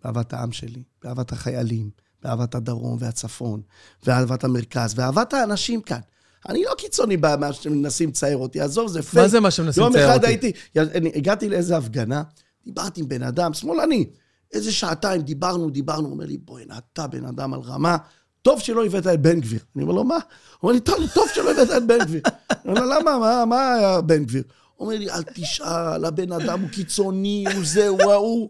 באהבת 0.04 0.32
העם 0.32 0.52
שלי, 0.52 0.82
באהבת 1.02 1.32
החיילים, 1.32 1.90
באהבת 2.22 2.54
הדרום 2.54 2.96
והצפון, 3.00 3.62
ואהבת 4.06 4.44
המרכז, 4.44 4.94
ואהבת 4.96 5.34
האנשים 5.34 5.80
כאן. 5.80 6.00
אני 6.48 6.62
לא 6.64 6.74
קיצוני 6.78 7.16
במה 7.16 7.52
שמנסים 7.52 8.08
לצייר 8.08 8.36
אותי, 8.36 8.60
עזוב, 8.60 8.88
זה 8.88 9.02
פייק. 9.02 9.22
מה 9.22 9.28
זה 9.28 9.40
מה 9.40 9.50
שמנסים 9.50 9.82
יום 9.82 9.92
לצייר 9.92 10.08
אחד 10.08 10.16
אותי? 10.16 10.26
הייתי, 10.26 10.52
אני 10.76 11.12
הגעתי 11.14 11.48
לאיזה 11.48 11.76
הפגנה, 11.76 12.22
דיברתי 12.64 13.00
עם 13.00 13.08
בן 13.08 13.22
אדם, 13.22 13.54
שמאלני, 13.54 14.06
איזה 14.52 14.72
שעתיים 14.72 15.22
דיברנו, 15.22 15.70
דיברנו, 15.70 16.06
הוא 16.06 16.12
אומר 16.12 16.24
לי, 16.24 16.38
בוא'נה, 16.38 16.78
אתה 16.92 17.06
בן 17.06 17.24
אדם 17.24 17.54
על 17.54 17.60
רמה, 17.60 17.96
טוב 18.42 18.60
שלא 18.60 18.84
הבאת 18.84 19.06
את 19.06 19.20
בן 19.20 19.40
גביר. 19.40 19.60
אני 19.76 19.82
אומר 19.82 19.94
לו, 19.94 20.04
מה? 20.04 20.14
הוא 20.14 20.20
אומר 20.62 20.72
לי, 20.72 20.80
טוב, 20.80 20.96
טוב 21.14 21.28
שלא 21.34 21.50
הבאת 21.50 21.70
את 21.76 21.86
בן 21.86 21.98
גביר. 21.98 22.20
אני 22.50 22.78
אומר 22.78 22.86
למה, 22.86 23.18
מה, 23.18 23.44
מה 23.44 23.74
היה 23.74 24.00
בן 24.00 24.24
גביר? 24.24 24.42
הוא 24.76 24.86
אומר 24.86 24.98
לי, 24.98 25.10
אל 25.10 25.22
תשאל, 25.22 26.04
הבן 26.04 26.32
אדם 26.32 26.60
הוא 26.60 26.68
קיצוני, 26.68 27.44
הוא 27.54 27.64
זה, 27.64 27.88
הוא 27.88 28.12
ההוא. 28.12 28.48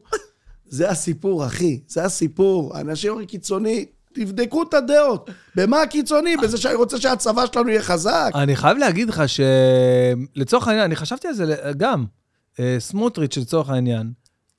זה 0.66 0.90
הסיפור, 0.90 1.46
אחי, 1.46 1.80
זה 1.88 2.04
הסיפור. 2.04 2.80
אנשים 2.80 3.10
אומרים 3.10 3.26
קיצוני, 3.26 3.86
תבדקו 4.14 4.62
את 4.62 4.74
הדעות. 4.74 5.30
במה 5.56 5.82
הקיצוני? 5.82 6.36
בזה 6.36 6.56
שאני 6.56 6.74
רוצה 6.74 7.00
שהצבא 7.00 7.46
שלנו 7.52 7.68
יהיה 7.68 7.82
חזק? 7.82 8.30
אני 8.34 8.56
חייב 8.56 8.78
להגיד 8.78 9.08
לך 9.08 9.22
שלצורך 9.28 10.68
העניין, 10.68 10.84
אני 10.84 10.96
חשבתי 10.96 11.28
על 11.28 11.34
זה 11.34 11.56
גם, 11.76 12.04
אה, 12.60 12.76
סמוטריץ' 12.78 13.36
לצורך 13.36 13.70
העניין, 13.70 14.12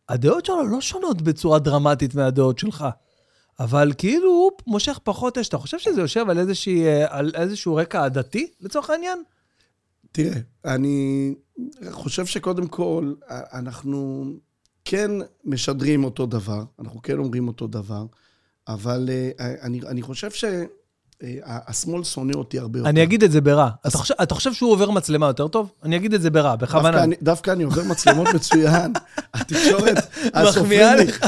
הדעות 0.09 0.45
שלו 0.45 0.67
לא 0.67 0.81
שונות 0.81 1.21
בצורה 1.21 1.59
דרמטית 1.59 2.15
מהדעות 2.15 2.59
שלך. 2.59 2.85
אבל 3.59 3.91
כאילו 3.97 4.29
הוא 4.29 4.51
מושך 4.67 4.99
פחות 5.03 5.37
אש. 5.37 5.47
אתה 5.47 5.57
חושב 5.57 5.79
שזה 5.79 6.01
יושב 6.01 6.29
על, 6.29 6.39
איזושהי, 6.39 6.85
אה, 6.85 7.05
על 7.09 7.31
איזשהו 7.33 7.75
רקע 7.75 8.05
עדתי, 8.05 8.47
לצורך 8.61 8.89
העניין? 8.89 9.23
תראה, 10.11 10.39
אני 10.65 11.33
חושב 11.91 12.25
שקודם 12.25 12.67
כל, 12.67 13.13
אנחנו 13.29 14.25
כן 14.85 15.11
משדרים 15.45 16.03
אותו 16.03 16.25
דבר, 16.25 16.63
אנחנו 16.79 17.01
כן 17.01 17.17
אומרים 17.17 17.47
אותו 17.47 17.67
דבר, 17.67 18.05
אבל 18.67 19.09
אה, 19.39 19.53
אני, 19.61 19.81
אני 19.87 20.01
חושב 20.01 20.29
שהשמאל 21.23 22.03
שונא 22.03 22.33
אותי 22.35 22.59
הרבה 22.59 22.79
יותר. 22.79 22.89
אני 22.89 23.03
אגיד 23.03 23.23
את 23.23 23.31
זה 23.31 23.41
ברע. 23.41 23.69
אתה 23.87 23.97
חושב, 23.97 24.13
אתה 24.23 24.35
חושב 24.35 24.53
שהוא 24.53 24.71
עובר 24.71 24.91
מצלמה 24.91 25.27
יותר 25.27 25.47
טוב? 25.47 25.71
אני 25.83 25.95
אגיד 25.95 26.13
את 26.13 26.21
זה 26.21 26.29
ברע, 26.29 26.55
בכוונה. 26.55 27.05
דווקא 27.21 27.51
אני, 27.51 27.63
עובר 27.63 27.83
מצלמות 27.83 28.27
מצוין. 28.33 28.93
התקשורת, 29.33 29.97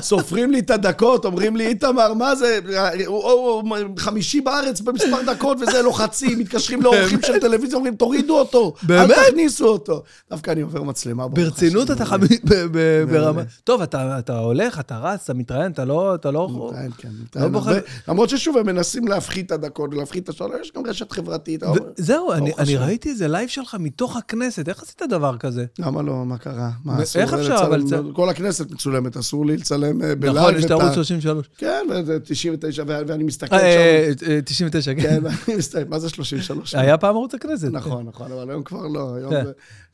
סופרים 0.01 0.51
לי, 0.51 0.59
את 0.59 0.69
הדקות, 0.69 1.25
אומרים 1.25 1.55
לי, 1.55 1.67
איתמר, 1.67 2.13
מה 2.13 2.35
זה? 2.35 2.59
הוא, 3.05 3.63
חמישי 3.97 4.41
בארץ 4.41 4.81
במספר 4.81 5.33
דקות 5.33 5.57
וזה 5.61 5.81
לוחצים, 5.81 6.39
מתקשרים 6.39 6.81
לאורחים 6.81 7.19
של 7.21 7.39
טלוויזיה, 7.39 7.77
אומרים, 7.77 7.95
תורידו 7.95 8.39
אותו? 8.39 8.73
אל 8.89 9.07
תכניסו 9.07 9.67
אותו. 9.67 10.03
דווקא 10.29 10.51
אני 10.51 10.61
עובר 10.61 10.83
מצלמה. 10.83 11.27
ברצינות. 11.27 11.91
אתה 11.91 12.05
חמיש... 12.05 12.29
ב- 12.43 12.65
ב- 12.71 13.03
ברמה... 13.11 13.41
טוב, 13.63 13.81
אתה 13.81 14.37
הולך, 14.37 14.79
אתה 14.79 14.97
רץ, 14.97 15.23
אתה 15.23 15.33
מתראיין, 15.33 15.71
אתה 15.71 15.85
לא... 15.85 16.15
לא... 16.25 16.67
מתראיין, 16.67 16.91
כן, 16.97 17.09
לא 17.35 17.61
למרות 18.07 18.29
ששוב, 18.29 18.57
הם 18.57 18.65
מנסים 18.65 19.07
להפחית 19.07 19.45
את 19.45 19.51
הדקות 19.51 19.84
ולהפחית 19.93 20.23
את 20.23 20.29
השעון, 20.29 20.51
יש 20.61 20.71
גם 20.75 20.85
רשת 20.85 21.11
חברתית. 21.11 21.63
אבל- 21.63 21.79
זהו, 21.97 22.31
אני, 22.31 22.51
אני. 22.57 22.77
ראיתי 22.77 23.09
איזה 23.09 23.27
live 23.27 23.49
שלך 23.49 23.77
מתוך 23.79 24.17
הכנסת, 24.17 24.69
איך 24.69 24.83
עשית 24.83 25.01
דבר 25.09 25.37
כזה? 25.37 25.65
למה 25.79 26.01
לא? 26.01 26.25
מה 26.25 26.37
קרה? 26.37 26.71
מה, 26.85 26.93
ו- 26.99 27.03
אסור 27.03 27.21
איך 27.21 27.33
אפשר, 27.33 27.69
לצלם? 27.69 27.99
אבל 27.99 28.13
כל 28.13 28.29
הכנסת 28.29 28.71
מצולמת, 28.71 29.17
אסור 29.17 29.45
לי 29.45 29.57
לצלם 29.57 30.01
אה, 30.01 30.15
ב 30.15 30.19
live. 30.19 30.37
נכון, 30.37 30.55
יש 30.57 30.65
את 30.65 30.71
ערוץ 30.71 30.83
ה- 30.85 30.93
33. 30.93 31.49
כן, 31.57 31.85
וזה 31.91 32.19
99, 32.19 32.83
ו- 32.87 33.01
ואני 33.07 33.23
מסתכל 33.23 33.55
אה, 33.55 34.13
שם. 34.17 34.27
אה, 34.27 34.35
אה, 34.35 34.41
99, 34.41 34.93
כן. 34.93 35.01
כן, 35.01 35.19
ואני 35.23 35.57
מסתכל, 35.57 35.83
מה 35.89 35.99
זה 35.99 36.09
33? 36.09 36.75
היה 36.75 36.97
פעם 36.97 37.15
ערוץ 37.15 37.33
הכנסת. 37.33 37.67
נכון, 37.71 38.05
נכון, 38.05 38.31
אבל 38.31 38.49
היום 38.49 38.63
כבר 38.63 38.87
לא. 38.87 39.15
היום 39.15 39.31
כן. 39.31 39.43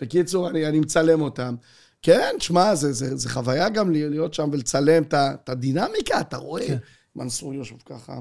בקיצור, 0.02 0.50
אני 0.50 0.68
אני 0.68 0.80
מצלם 0.80 1.22
אותם. 1.22 1.56
כן, 2.02 2.36
שמע, 2.40 2.76
זה- 2.76 2.94
זה 2.94 3.16
זה 3.16 3.30
חוויה 3.30 3.70
גם 3.70 3.92
להיות 3.92 4.34
שם 4.34 4.50
ולצלם 4.52 5.04
את 5.04 5.50
הדינמיקה, 5.50 6.20
אתה 6.22 6.38
רואה. 6.38 6.68
כן. 6.68 6.78
מנסור 7.16 7.54
יושב 7.54 7.76
ככה, 7.86 8.14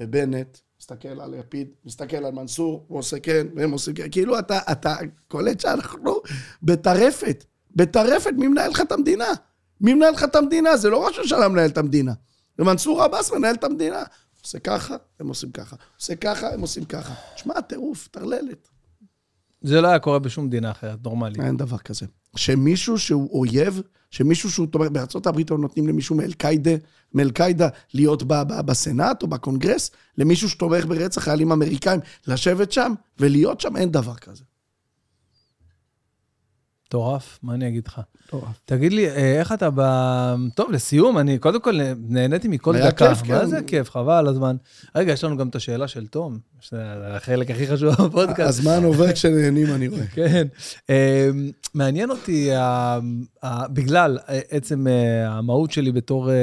ובנט, 0.00 0.58
מסתכל 0.84 1.20
על 1.20 1.38
לפיד, 1.38 1.68
מסתכל 1.84 2.16
על 2.16 2.32
מנסור, 2.32 2.84
הוא 2.88 2.98
עושה 2.98 3.20
כן, 3.20 3.46
והם 3.56 3.70
עושים 3.70 3.94
כן. 3.94 4.10
כאילו 4.10 4.38
אתה, 4.38 4.58
אתה 4.72 4.96
קולט 5.28 5.60
שאנחנו 5.60 6.20
בטרפת, 6.62 7.44
בטרפת, 7.76 8.30
מי 8.38 8.48
מנהל 8.48 8.70
לך 8.70 8.80
את 8.80 8.92
המדינה? 8.92 9.28
מי 9.80 9.94
מנהל 9.94 10.12
לך 10.12 10.24
את 10.24 10.36
המדינה? 10.36 10.76
זה 10.76 10.90
לא 10.90 11.06
ראש 11.06 11.18
הממשלה 11.18 11.48
מנהל 11.48 11.70
את 11.70 11.78
המדינה. 11.78 12.12
זה 12.58 12.64
מנסור 12.64 13.02
עבאס 13.02 13.32
מנהל 13.32 13.54
את 13.54 13.64
המדינה. 13.64 14.02
עושה 14.42 14.58
ככה, 14.58 14.96
הם 15.20 15.28
עושים 15.28 15.50
ככה. 15.50 15.76
עושה 16.00 16.16
ככה, 16.16 16.54
הם 16.54 16.60
עושים 16.60 16.84
ככה. 16.84 17.14
שמע, 17.36 17.60
טירוף, 17.60 18.08
טרללת. 18.08 18.68
זה 19.62 19.80
לא 19.80 19.88
היה 19.88 19.98
קורה 19.98 20.18
בשום 20.18 20.46
מדינה 20.46 20.70
אחרת, 20.70 20.98
נורמלית. 21.04 21.40
אין 21.40 21.56
דבר 21.56 21.78
כזה. 21.78 22.06
שמישהו 22.36 22.98
שהוא 22.98 23.38
אויב, 23.38 23.82
שמישהו 24.14 24.50
שהוא 24.50 24.66
תומך, 24.66 24.88
בארצות 24.88 25.26
הברית 25.26 25.50
הם 25.50 25.60
נותנים 25.60 25.86
למישהו 25.86 26.16
מאל-קאידה 27.14 27.68
להיות 27.94 28.22
ב- 28.22 28.42
ב- 28.42 28.60
בסנאט 28.66 29.22
או 29.22 29.26
בקונגרס, 29.26 29.90
למישהו 30.18 30.48
שתומך 30.48 30.86
ברצח 30.86 31.22
חיילים 31.22 31.52
אמריקאים, 31.52 32.00
לשבת 32.26 32.72
שם 32.72 32.92
ולהיות 33.18 33.60
שם, 33.60 33.76
אין 33.76 33.90
דבר 33.90 34.14
כזה. 34.14 34.44
מטורף, 36.88 37.38
מה 37.42 37.54
אני 37.54 37.68
אגיד 37.68 37.86
לך? 37.86 38.00
מטורף. 38.26 38.58
תגיד 38.64 38.92
לי, 38.92 39.08
אה, 39.10 39.38
איך 39.38 39.52
אתה 39.52 39.68
ב... 39.74 39.80
טוב, 40.54 40.70
לסיום, 40.70 41.18
אני 41.18 41.38
קודם 41.38 41.60
כל 41.60 41.80
נהניתי 42.08 42.48
מכל 42.48 42.76
דקה. 42.78 43.08
כיף, 43.08 43.22
מה 43.22 43.40
כן. 43.40 43.46
זה 43.46 43.60
כיף, 43.66 43.90
חבל 43.90 44.12
על 44.12 44.26
הזמן. 44.26 44.56
רגע, 44.96 45.12
יש 45.12 45.24
לנו 45.24 45.36
גם 45.36 45.48
את 45.48 45.54
השאלה 45.56 45.88
של 45.88 46.06
תום, 46.06 46.38
שזה 46.60 46.82
החלק 47.16 47.50
הכי 47.50 47.66
חשוב 47.66 47.94
בפודקאסט. 48.06 48.48
הזמן 48.48 48.84
עובר 48.84 49.12
כשנהנים, 49.12 49.66
אני 49.74 49.88
רואה. 49.88 50.06
כן. 50.14 50.46
אה, 50.90 51.28
מעניין 51.74 52.10
אותי, 52.10 52.52
ה- 52.54 52.98
ה- 53.42 53.68
בגלל 53.68 54.18
אה, 54.28 54.40
עצם 54.50 54.86
אה, 54.86 55.28
המהות 55.28 55.70
שלי 55.70 55.92
בתור, 55.92 56.30
אה, 56.30 56.34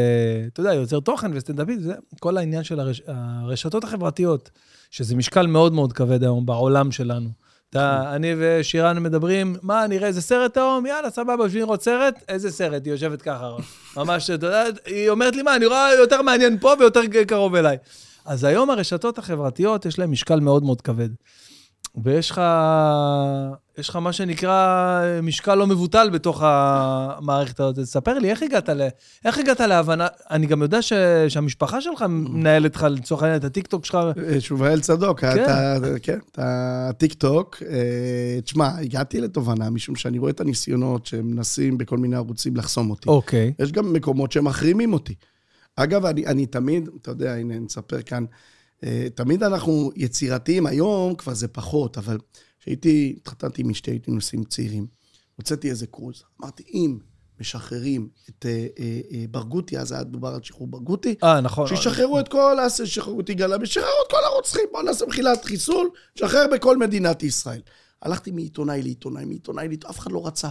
אתה 0.54 0.60
יודע, 0.62 0.74
יוצר 0.74 1.00
תוכן 1.00 1.32
וסטנדאפיסט, 1.34 1.82
זה 1.82 1.94
כל 2.20 2.38
העניין 2.38 2.64
של 2.64 2.80
הרש- 2.80 3.02
הרשתות 3.08 3.84
החברתיות, 3.84 4.50
שזה 4.92 5.16
משקל 5.16 5.48
מאוד 5.48 5.74
מאוד 5.74 5.94
כבד 5.94 6.24
היום 6.24 6.46
בעולם 6.46 6.92
שלנו. 6.92 7.30
אתה, 7.72 8.16
אני 8.16 8.36
ושירן 8.38 9.00
מדברים, 9.00 9.56
מה, 9.62 9.88
נראה 9.88 10.08
איזה 10.08 10.22
סרט 10.22 10.58
היום? 10.58 10.86
יאללה, 10.86 11.10
סבבה, 11.10 11.44
יושבים 11.44 11.62
לראות 11.62 11.84
סרט? 11.84 12.24
איזה 12.28 12.52
סרט? 12.52 12.86
היא 12.86 12.94
יושבת 12.94 13.22
ככה, 13.22 13.50
ממש, 13.98 14.30
אתה 14.30 14.48
יודע, 14.48 14.64
היא 14.86 15.10
אומרת 15.10 15.36
לי, 15.36 15.42
מה, 15.42 15.56
אני 15.56 15.66
רואה 15.66 15.94
יותר 16.00 16.22
מעניין 16.22 16.58
פה 16.60 16.74
ויותר 16.80 17.02
קרוב 17.28 17.56
אליי. 17.56 17.78
אז 18.26 18.44
היום 18.44 18.70
הרשתות 18.70 19.18
החברתיות, 19.18 19.86
יש 19.86 20.00
להן 20.00 20.10
משקל 20.10 20.40
מאוד 20.40 20.64
מאוד 20.64 20.82
כבד. 20.82 21.10
ויש 22.04 22.32
לך, 22.32 22.42
יש 23.78 23.90
לך 23.90 23.96
מה 23.96 24.14
שנקרא 24.14 25.02
משקל 25.24 25.56
לא 25.56 25.68
מבוטל 25.68 26.10
בתוך 26.10 26.42
המערכת 26.46 27.60
הזאת. 27.60 27.80
תספר 27.80 28.20
לי, 28.20 28.30
איך 28.30 28.44
הגעת, 28.44 28.70
ל, 28.70 28.88
איך 29.26 29.38
הגעת 29.38 29.60
להבנה? 29.60 30.08
אני 30.32 30.48
גם 30.48 30.62
יודע 30.62 30.82
ש, 30.82 30.94
שהמשפחה 31.28 31.82
שלך 31.82 32.06
מנהלת 32.10 32.76
לך, 32.76 32.88
לצורך 32.90 33.24
העניין, 33.24 33.40
את 33.40 33.44
הטיקטוק 33.44 33.86
שלך. 33.86 33.98
אה, 34.28 34.42
שובאל 34.42 34.82
צדוק, 34.82 35.20
כן. 35.20 35.44
אתה, 35.44 35.76
כן, 36.02 36.20
אתה 36.32 36.90
טיקטוק. 36.98 37.64
אה, 37.70 38.42
תשמע, 38.42 38.70
הגעתי 38.78 39.22
לתובנה, 39.22 39.70
משום 39.70 39.96
שאני 39.96 40.20
רואה 40.20 40.32
את 40.32 40.42
הניסיונות 40.42 41.06
שמנסים 41.06 41.78
בכל 41.78 41.98
מיני 41.98 42.16
ערוצים 42.16 42.56
לחסום 42.56 42.90
אותי. 42.90 43.10
אוקיי. 43.10 43.54
יש 43.60 43.72
גם 43.72 43.94
מקומות 43.94 44.32
שמחרימים 44.32 44.94
אותי. 44.94 45.16
אגב, 45.76 46.06
אני, 46.06 46.26
אני 46.26 46.46
תמיד, 46.46 46.90
אתה 47.02 47.12
יודע, 47.12 47.34
הנה, 47.34 47.60
נספר 47.60 48.02
כאן, 48.02 48.24
אה, 48.24 48.28
תמיד 49.16 49.44
אנחנו 49.44 49.92
יצירתיים, 49.96 50.66
היום 50.66 51.16
כבר 51.16 51.34
זה 51.34 51.48
פחות, 51.48 51.98
אבל 51.98 52.18
כשהייתי, 52.60 53.16
התחתנתי 53.18 53.62
עם 53.62 53.70
אשתי, 53.70 53.92
הייתי 53.92 54.12
נוסעים 54.12 54.44
צעירים, 54.44 54.88
הוצאתי 55.36 55.70
איזה 55.70 55.88
קרוז, 55.88 56.24
אמרתי, 56.42 56.64
אם 56.74 56.98
משחררים 57.42 58.10
את 58.30 58.46
אה, 58.46 58.68
אה, 58.80 59.00
אה, 59.12 59.26
ברגותי, 59.32 59.78
אז 59.78 59.92
היה 59.92 60.04
דובר 60.04 60.28
על 60.28 60.40
שחרור 60.44 60.68
ברגותי, 60.68 61.16
אה, 61.24 61.42
נכון. 61.42 61.68
שישחררו 61.68 62.20
את 62.20 62.28
כל, 62.28 62.58
שחררו 62.86 63.20
את 63.20 63.30
יגאל 63.30 63.54
עמיר, 63.54 63.66
שחררו 63.66 64.04
את 64.08 64.12
כל 64.12 64.24
הרוצחים, 64.26 64.64
בואו 64.72 64.84
נעשה 64.84 65.06
מחילת 65.06 65.46
חיסול, 65.46 65.90
שחרר 66.16 66.46
בכל 66.54 66.78
מדינת 66.78 67.24
ישראל. 67.24 67.62
הלכתי 68.02 68.32
מעיתונאי 68.32 68.82
לעיתונאי, 68.82 69.26
מעיתונאי 69.26 69.68
לעיתונאי, 69.68 69.92
אף 69.92 70.00
אחד 70.00 70.12
לא 70.12 70.28
רצה. 70.28 70.50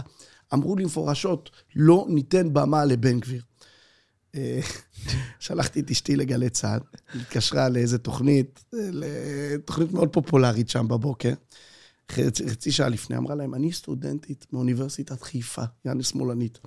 אמרו 0.53 0.75
לי 0.75 0.85
מפורשות, 0.85 1.49
לא 1.75 2.05
ניתן 2.09 2.53
במה 2.53 2.85
לבן 2.85 3.19
גביר. 3.19 3.41
אה, 4.35 4.59
שלחתי 5.39 5.79
את 5.79 5.91
אשתי 5.91 6.15
לגלי 6.15 6.49
צה"ל, 6.49 6.79
היא 7.13 7.21
התקשרה 7.21 7.69
לאיזה 7.69 7.97
תוכנית, 7.97 8.63
אה, 8.73 8.79
לתוכנית 8.91 9.91
מאוד 9.91 10.09
פופולרית 10.09 10.69
שם 10.69 10.87
בבוקר. 10.87 11.33
חצי, 12.11 12.49
חצי 12.49 12.71
שעה 12.71 12.89
לפני, 12.89 13.17
אמרה 13.17 13.35
להם, 13.35 13.55
אני 13.55 13.71
סטודנטית 13.71 14.45
מאוניברסיטת 14.53 15.21
חיפה, 15.21 15.63
יעני 15.85 16.03
שמאלנית. 16.03 16.59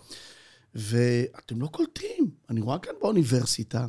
ואתם 0.75 1.61
לא 1.61 1.67
קולטים, 1.67 2.31
אני 2.51 2.61
רואה 2.61 2.79
כאן 2.79 2.93
באוניברסיטה, 3.01 3.87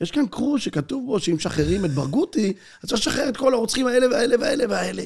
יש 0.00 0.10
כאן 0.10 0.26
קרוז 0.26 0.60
שכתוב 0.60 1.06
בו 1.06 1.20
שאם 1.20 1.34
משחררים 1.34 1.84
את 1.84 1.90
ברגותי, 1.90 2.52
אז 2.82 2.88
צריך 2.88 3.00
לשחרר 3.00 3.28
את 3.28 3.36
כל 3.36 3.54
הרוצחים 3.54 3.86
האלה 3.86 4.06
והאלה 4.10 4.36
והאלה 4.40 4.64
והאלה. 4.68 5.02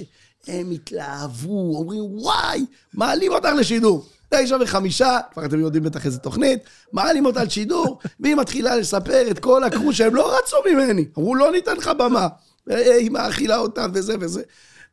הם 0.47 0.71
התלהבו, 0.71 1.77
אומרים, 1.79 2.03
וואי, 2.05 2.67
מעלים 2.95 3.33
אותך 3.33 3.49
לשידור. 3.59 4.09
תשע 4.29 4.57
וחמישה, 4.61 5.19
כבר 5.33 5.45
אתם 5.45 5.61
יודעים 5.61 5.85
בטח 5.85 6.07
איזה 6.07 6.19
תוכנית, 6.19 6.59
מעלים 6.93 7.27
אותה 7.27 7.45
לשידור, 7.45 7.99
והיא 8.21 8.35
מתחילה 8.35 8.77
לספר 8.77 9.31
את 9.31 9.39
כל 9.39 9.65
הקרוז 9.65 9.95
שהם 9.97 10.15
לא 10.15 10.39
רצו 10.39 10.57
ממני. 10.73 11.05
אמרו, 11.19 11.35
לא 11.35 11.53
ניתן 11.53 11.77
לך 11.77 11.91
במה. 11.99 12.29
אה, 12.71 12.95
היא 12.95 13.11
מאכילה 13.11 13.59
אותם 13.59 13.91
וזה 13.95 14.15
וזה. 14.21 14.43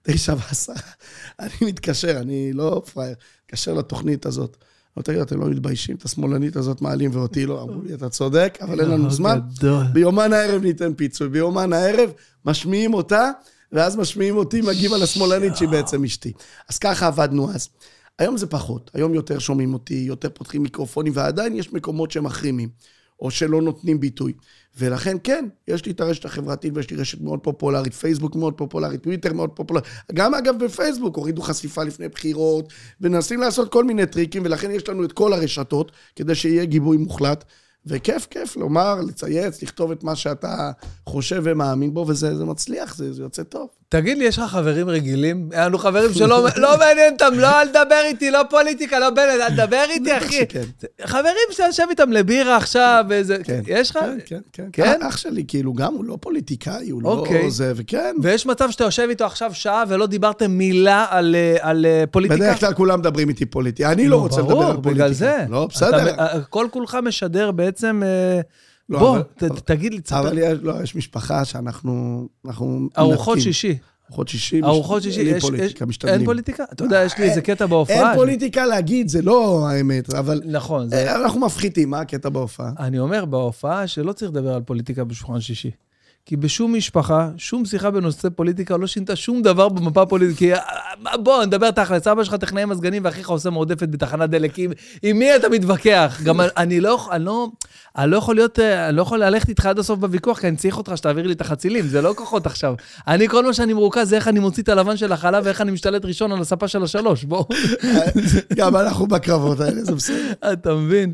תשע 0.04 0.34
ועשרה, 0.34 0.76
אני 1.40 1.52
מתקשר, 1.62 2.18
אני 2.18 2.54
לא 2.54 2.82
פראייר, 2.94 3.16
מתקשר 3.46 3.74
לתוכנית 3.74 4.26
הזאת. 4.26 4.58
אמרתי, 4.98 5.12
תגידו, 5.12 5.24
אתם 5.24 5.40
לא 5.40 5.48
מתביישים? 5.48 5.96
את 5.96 6.06
השמאלנית 6.06 6.56
הזאת 6.56 6.82
מעלים 6.82 7.12
ואותי 7.14 7.46
לא? 7.46 7.62
אמרו 7.62 7.82
לי, 7.82 7.94
אתה 7.94 8.10
צודק, 8.10 8.58
אבל 8.62 8.82
אין 8.82 8.90
לנו 8.90 9.12
זמן. 9.12 9.40
ביומן 9.94 10.34
הערב 10.34 10.62
ניתן 10.62 10.94
פיצוי. 10.94 11.30
ביומן 11.30 11.74
הערב 11.74 12.12
משמיעים 12.46 12.94
אותה, 12.94 13.32
ואז 13.72 13.96
משמיעים 13.96 14.38
אותי, 14.38 14.62
מגיעים 14.62 14.94
על 14.94 15.04
השמאלנית 15.04 15.58
שהיא 15.58 15.70
בעצם 15.70 16.04
אשתי. 16.04 16.34
אז 16.70 16.78
ככה 16.78 17.08
עבדנו 17.08 17.52
אז. 17.52 17.70
היום 18.20 18.38
זה 18.38 18.48
פחות, 18.48 18.92
היום 18.94 19.14
יותר 19.14 19.40
שומעים 19.40 19.74
אותי, 19.74 19.94
יותר 19.94 20.30
פותחים 20.34 20.64
מיקרופונים, 20.64 21.14
ועדיין 21.16 21.56
יש 21.56 21.74
מקומות 21.74 22.12
שמחרימים, 22.12 22.70
או 23.20 23.32
שלא 23.32 23.62
נותנים 23.62 24.00
ביטוי. 24.00 24.34
ולכן 24.78 25.18
כן, 25.24 25.46
יש 25.68 25.86
לי 25.86 25.92
את 25.92 26.02
הרשת 26.02 26.26
החברתית 26.26 26.74
ויש 26.76 26.92
לי 26.92 26.98
רשת 26.98 27.22
מאוד 27.22 27.40
פופולרית, 27.40 27.94
פייסבוק 27.94 28.36
מאוד 28.36 28.54
פופולרית, 28.54 29.04
טוויטר 29.04 29.34
מאוד 29.34 29.50
פופולרית. 29.50 29.86
גם 30.14 30.34
אגב 30.34 30.64
בפייסבוק 30.64 31.16
הורידו 31.16 31.42
חשיפה 31.42 31.84
לפני 31.84 32.08
בחירות, 32.10 32.74
ומנסים 33.02 33.40
לעשות 33.40 33.72
כל 33.72 33.84
מיני 33.84 34.06
טריקים, 34.06 34.42
ולכן 34.46 34.72
יש 34.72 34.90
לנו 34.90 35.06
את 35.06 35.12
כל 35.12 35.34
הרשתות, 35.34 35.92
כדי 36.16 36.36
שיהיה 36.36 36.66
גיבוי 36.66 36.98
מוחלט. 36.98 37.44
וכיף, 37.86 38.28
כיף 38.30 38.56
לומר, 38.56 39.02
לצייץ, 39.02 39.64
לכתוב 39.64 39.92
את 39.92 40.04
מה 40.04 40.16
שאתה 40.16 40.72
חושב 41.06 41.42
ומאמין 41.46 41.94
בו, 41.94 42.06
וזה 42.08 42.38
זה 42.38 42.46
מצליח, 42.46 42.96
זה, 42.96 43.14
זה 43.14 43.22
יוצא 43.22 43.44
טוב. 43.44 43.68
תגיד 43.96 44.18
לי, 44.18 44.26
יש 44.26 44.40
לך 44.40 44.44
חברים 44.44 44.90
רגילים? 44.90 45.50
היה 45.52 45.66
לנו 45.66 45.78
חברים 45.78 46.14
שלא 46.14 46.48
לא 46.56 46.78
מעניין 46.78 47.14
אותם, 47.14 47.40
לא 47.40 47.62
אל 47.62 47.68
תדבר 47.68 48.02
איתי, 48.06 48.32
לא 48.32 48.42
פוליטיקה, 48.50 49.00
לא 49.00 49.10
בנט, 49.10 49.42
אל 49.42 49.50
תדבר 49.50 49.86
איתי, 49.90 50.18
אחי. 50.18 50.46
חברים 51.06 51.36
שאתה 51.52 51.64
יושב 51.64 51.84
איתם 51.90 52.12
לבירה 52.12 52.58
עכשיו, 52.58 53.06
איזה... 53.12 53.38
כן. 53.44 53.62
יש 53.68 53.90
לך? 53.90 53.98
כן, 53.98 54.18
כן, 54.26 54.40
כן. 54.54 54.68
כן? 54.74 55.00
אח 55.02 55.18
שלי, 55.18 55.44
כאילו, 55.48 55.74
גם 55.74 55.94
הוא 55.94 56.06
לא 56.06 56.18
פוליטיקאי, 56.22 56.90
הוא 56.90 57.02
אוקיי. 57.04 57.44
לא 57.44 57.50
זה, 57.50 57.74
וכן. 57.76 58.16
ויש 58.22 58.46
מצב 58.46 58.72
שאתה 58.72 58.84
יושב 58.84 59.08
איתו 59.10 59.26
עכשיו 59.26 59.54
שעה 59.54 59.84
ולא 59.88 60.08
דיברתם 60.08 60.52
מילה 60.52 61.06
על, 61.10 61.36
אה, 61.36 61.74
אה, 61.74 62.04
פוליטיקה? 62.12 62.44
בדרך 62.44 62.60
כלל 62.60 62.74
כולם 62.74 63.00
מדברים 63.00 63.30
איתי 63.30 63.46
פוליטי. 63.46 63.86
אני 63.86 64.08
לא 64.08 64.20
רוצה 64.20 64.42
לדבר 64.42 64.54
על 64.54 64.58
פוליטיקה. 64.60 64.82
ברור, 64.82 64.94
בגלל 64.94 65.14
זה. 65.14 65.46
לא, 65.50 65.68
בסדר. 65.70 66.14
אתה, 66.14 66.40
כל 66.50 66.68
כולך 66.72 66.98
משדר 67.04 67.52
בעצם... 67.52 68.02
אה, 68.92 68.96
לא, 68.96 69.00
בוא, 69.00 69.18
אבל- 69.18 69.24
ת, 69.24 69.44
תגיד 69.66 69.94
לי, 69.94 70.00
תספר. 70.02 70.20
אבל 70.20 70.38
יש, 70.38 70.58
לא, 70.62 70.74
יש 70.84 70.96
משפחה 70.96 71.46
שאנחנו... 71.46 72.28
אנחנו 72.46 72.90
ארוחות. 72.98 73.42
שישי. 73.42 73.78
ארוחות 74.10 74.28
שישי. 74.28 74.62
ארוחות 74.64 75.04
שישי. 75.04 75.28
אין 75.28 75.38
יש- 75.38 75.44
פוליטיקה, 75.44 75.84
יש- 75.84 75.90
משתדלים. 75.90 76.16
אין 76.16 76.26
פוליטיקה? 76.26 76.64
אתה 76.74 76.84
יודע, 76.84 77.04
יש 77.04 77.18
לי 77.18 77.24
איזה 77.30 77.42
קטע 77.42 77.66
בהופעה. 77.66 78.10
אין 78.10 78.18
פוליטיקה 78.20 78.66
להגיד, 78.66 79.08
זה 79.08 79.22
לא 79.22 79.68
האמת, 79.70 80.14
אבל... 80.14 80.42
נכון, 80.46 80.90
זה... 80.90 80.96
אה, 81.12 81.16
אנחנו 81.16 81.40
מפחיתים, 81.40 81.90
מה 81.90 82.00
הקטע 82.00 82.30
בהופעה? 82.30 82.72
אני 82.80 83.00
אומר 83.00 83.26
בהופעה 83.26 83.88
שלא 83.88 84.14
צריך 84.14 84.32
לדבר 84.32 84.54
על 84.54 84.62
פוליטיקה 84.62 85.04
בשולחן 85.04 85.42
שישי. 85.42 85.72
כי 86.28 86.36
בשום 86.38 86.74
משפחה, 86.76 87.30
שום 87.38 87.66
שיחה 87.66 87.92
בנושא 87.92 88.30
פוליטיקה 88.36 88.78
לא 88.78 88.88
שינתה 88.88 89.16
שום 89.16 89.42
דבר 89.42 89.70
במפה 89.70 90.02
הפוליטית. 90.02 90.38
כי 90.38 90.54
אה, 90.54 90.60
אה, 91.08 91.18
בוא, 91.18 91.44
נדבר 91.46 91.72
תכל'ס, 91.72 92.08
אבא 92.08 92.24
שלך 92.24 92.34
טכנאי 92.36 92.66
מזגנים 92.66 93.02
ואחיך 93.06 93.30
עושה 93.30 93.50
מועדפת 93.50 93.90
בתחנת 93.90 94.30
דלק. 94.30 94.60
עם, 94.60 94.72
עם 95.04 95.20
מי 95.20 95.36
אתה 95.36 95.50
מתווכח? 95.50 96.22
גם 96.24 96.40
אני 96.58 96.80
לא, 96.82 97.08
אני 97.12 97.26
לא, 97.26 97.48
אני 97.98 98.12
לא 98.12 98.18
יכול 98.18 98.36
להיות, 98.36 98.60
אה, 98.60 98.90
אני 98.90 98.98
לא 98.98 99.02
יכול 99.02 99.24
ללכת 99.24 99.50
איתך 99.50 99.66
עד 99.66 99.80
הסוף 99.80 100.00
בוויכוח, 100.00 100.40
כי 100.40 100.48
אני 100.48 100.56
צריך 100.56 100.78
אותך 100.78 100.92
שתעביר 100.96 101.28
לי 101.28 101.34
את 101.34 101.42
החצילים, 101.42 101.88
זה 101.88 102.02
לא 102.02 102.14
כוחות 102.18 102.46
עכשיו. 102.46 102.74
אני, 103.08 103.28
כל 103.28 103.46
מה 103.46 103.54
שאני 103.54 103.74
מרוכז 103.74 104.10
זה 104.10 104.16
איך 104.16 104.28
אני 104.28 104.40
מוציא 104.40 104.64
את 104.64 104.70
הלבן 104.70 104.98
של 104.98 105.12
החלב 105.12 105.44
ואיך 105.46 105.62
אני 105.62 105.72
משתלט 105.72 106.06
ראשון 106.06 106.32
על 106.32 106.42
הספה 106.42 106.68
של 106.68 106.84
השלוש, 106.84 107.24
בוא. 107.24 107.46
גם 108.56 108.76
אנחנו 108.76 109.08
בקרבות 109.08 109.60
האלה, 109.60 109.84
זה 109.84 109.96
בסדר. 109.96 110.34
אתה 110.54 110.76
מבין? 110.76 111.14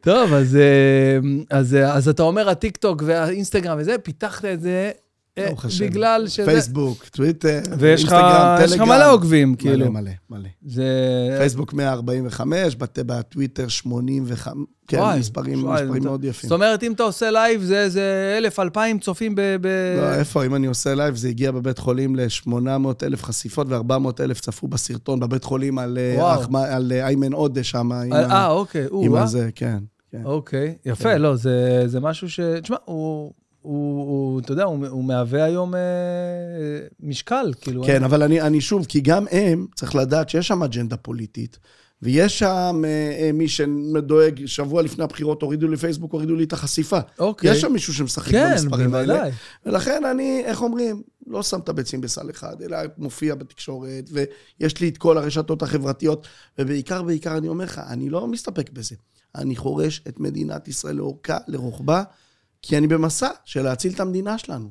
טוב, 0.00 0.32
אז, 0.32 0.56
אה, 0.56 1.18
אז, 1.58 1.74
אה, 1.74 1.94
אז 1.94 2.08
אתה 2.08 2.22
אומר, 2.22 2.48
הטיקטוק 2.48 3.02
והאינסטגרם 3.06 3.78
וזה, 3.80 3.98
פיתחת 3.98 4.44
את 4.44 4.60
זה 4.60 4.70
אה, 4.70 5.05
ברוך 5.46 5.64
השם. 5.64 5.86
בגלל 5.86 6.24
שזה... 6.28 6.46
פייסבוק, 6.46 7.04
טוויטר, 7.04 7.60
ויש 7.78 8.04
לך 8.04 8.12
אינסטגרם, 8.12 8.56
יש 8.64 8.70
לך 8.72 8.78
טלגרם. 8.78 8.88
מלא 8.88 9.12
עוקבים, 9.12 9.54
כאילו. 9.54 9.90
מלא, 9.92 10.00
מלא, 10.00 10.10
מלא. 10.30 10.48
זה... 10.66 10.84
פייסבוק 11.38 11.72
145, 11.72 12.76
בת- 12.76 12.98
בטוויטר 13.06 13.68
85, 13.68 14.54
כן, 14.88 14.98
וואי, 14.98 15.18
מספרים 15.18 15.64
וואי, 15.64 15.82
מספרים 15.82 16.02
מאוד 16.04 16.24
יפים. 16.24 16.48
זאת 16.48 16.54
אומרת, 16.56 16.82
אם 16.82 16.92
אתה 16.92 17.02
עושה 17.02 17.30
לייב, 17.30 17.62
זה 17.62 17.78
איזה 17.82 18.34
אלף, 18.38 18.60
אלפיים 18.60 18.98
צופים 18.98 19.34
ב... 19.34 19.40
ב... 19.60 19.66
לא, 20.00 20.14
איפה, 20.14 20.44
אם 20.46 20.54
אני 20.54 20.66
עושה 20.66 20.94
לייב, 20.94 21.16
זה 21.16 21.28
הגיע 21.28 21.50
בבית 21.50 21.78
חולים 21.78 22.16
ל-800 22.16 22.50
אלף 23.02 23.24
חשיפות 23.24 23.66
ו-400 23.70 23.92
אלף 24.20 24.40
צפו 24.40 24.68
בסרטון 24.68 25.20
בבית 25.20 25.44
חולים 25.44 25.78
על 25.78 25.98
אה, 26.00 26.14
וואו. 26.18 26.42
אחמ- 26.42 26.56
על 26.56 26.92
אה, 26.92 27.06
איימן 27.06 27.32
עודה 27.32 27.64
שם, 27.64 27.92
עם 27.92 28.12
אה, 28.12 28.30
אה, 28.30 28.46
אוקיי, 28.50 28.86
עם 29.02 29.12
או, 29.12 29.16
אה? 29.16 29.22
הזה, 29.22 29.48
כן. 29.54 29.78
כן. 30.12 30.22
אוקיי, 30.24 30.74
יפה, 30.86 31.16
לא, 31.16 31.36
זה 31.36 31.82
זה 31.86 32.00
משהו 32.00 32.30
ש... 32.30 32.40
תשמע, 32.62 32.76
הוא... 32.84 33.32
הוא, 33.66 34.00
הוא, 34.00 34.40
אתה 34.40 34.52
יודע, 34.52 34.64
הוא, 34.64 34.86
הוא 34.86 35.04
מהווה 35.04 35.44
היום 35.44 35.74
אה, 35.74 35.80
משקל, 37.00 37.52
כאילו. 37.60 37.84
כן, 37.84 38.04
אבל 38.04 38.22
אני, 38.22 38.40
אני 38.40 38.60
שוב, 38.60 38.86
כי 38.86 39.00
גם 39.00 39.24
הם, 39.30 39.66
צריך 39.74 39.94
לדעת 39.94 40.28
שיש 40.28 40.48
שם 40.48 40.62
אג'נדה 40.62 40.96
פוליטית, 40.96 41.58
ויש 42.02 42.38
שם 42.38 42.82
אה, 42.84 43.18
אה, 43.20 43.32
מי 43.32 43.48
שדואג, 43.48 44.46
שבוע 44.46 44.82
לפני 44.82 45.04
הבחירות 45.04 45.42
הורידו 45.42 45.68
לי 45.68 45.76
פייסבוק, 45.76 46.12
הורידו 46.12 46.36
לי 46.36 46.44
את 46.44 46.52
החשיפה. 46.52 46.98
אוקיי. 47.18 47.50
יש 47.50 47.60
שם 47.60 47.72
מישהו 47.72 47.94
שמשחק 47.94 48.32
כן, 48.32 48.50
במספרים 48.50 48.94
האלה. 48.94 49.14
בוודאי. 49.14 49.32
ולכן 49.66 50.04
אני, 50.04 50.42
איך 50.44 50.62
אומרים, 50.62 51.02
לא 51.26 51.42
שם 51.42 51.60
את 51.60 51.68
הביצים 51.68 52.00
בסל 52.00 52.30
אחד, 52.30 52.62
אלא 52.62 52.78
מופיע 52.98 53.34
בתקשורת, 53.34 54.10
ויש 54.12 54.80
לי 54.80 54.88
את 54.88 54.98
כל 54.98 55.18
הרשתות 55.18 55.62
החברתיות, 55.62 56.26
ובעיקר, 56.58 57.02
בעיקר, 57.02 57.36
אני 57.36 57.48
אומר 57.48 57.64
לך, 57.64 57.80
אני 57.88 58.10
לא 58.10 58.26
מסתפק 58.26 58.70
בזה. 58.70 58.96
אני 59.34 59.56
חורש 59.56 60.02
את 60.08 60.20
מדינת 60.20 60.68
ישראל 60.68 60.96
לאורכה, 60.96 61.38
לרוחבה, 61.48 62.02
כי 62.62 62.78
אני 62.78 62.86
במסע 62.86 63.28
של 63.44 63.62
להציל 63.62 63.92
את 63.92 64.00
המדינה 64.00 64.38
שלנו. 64.38 64.70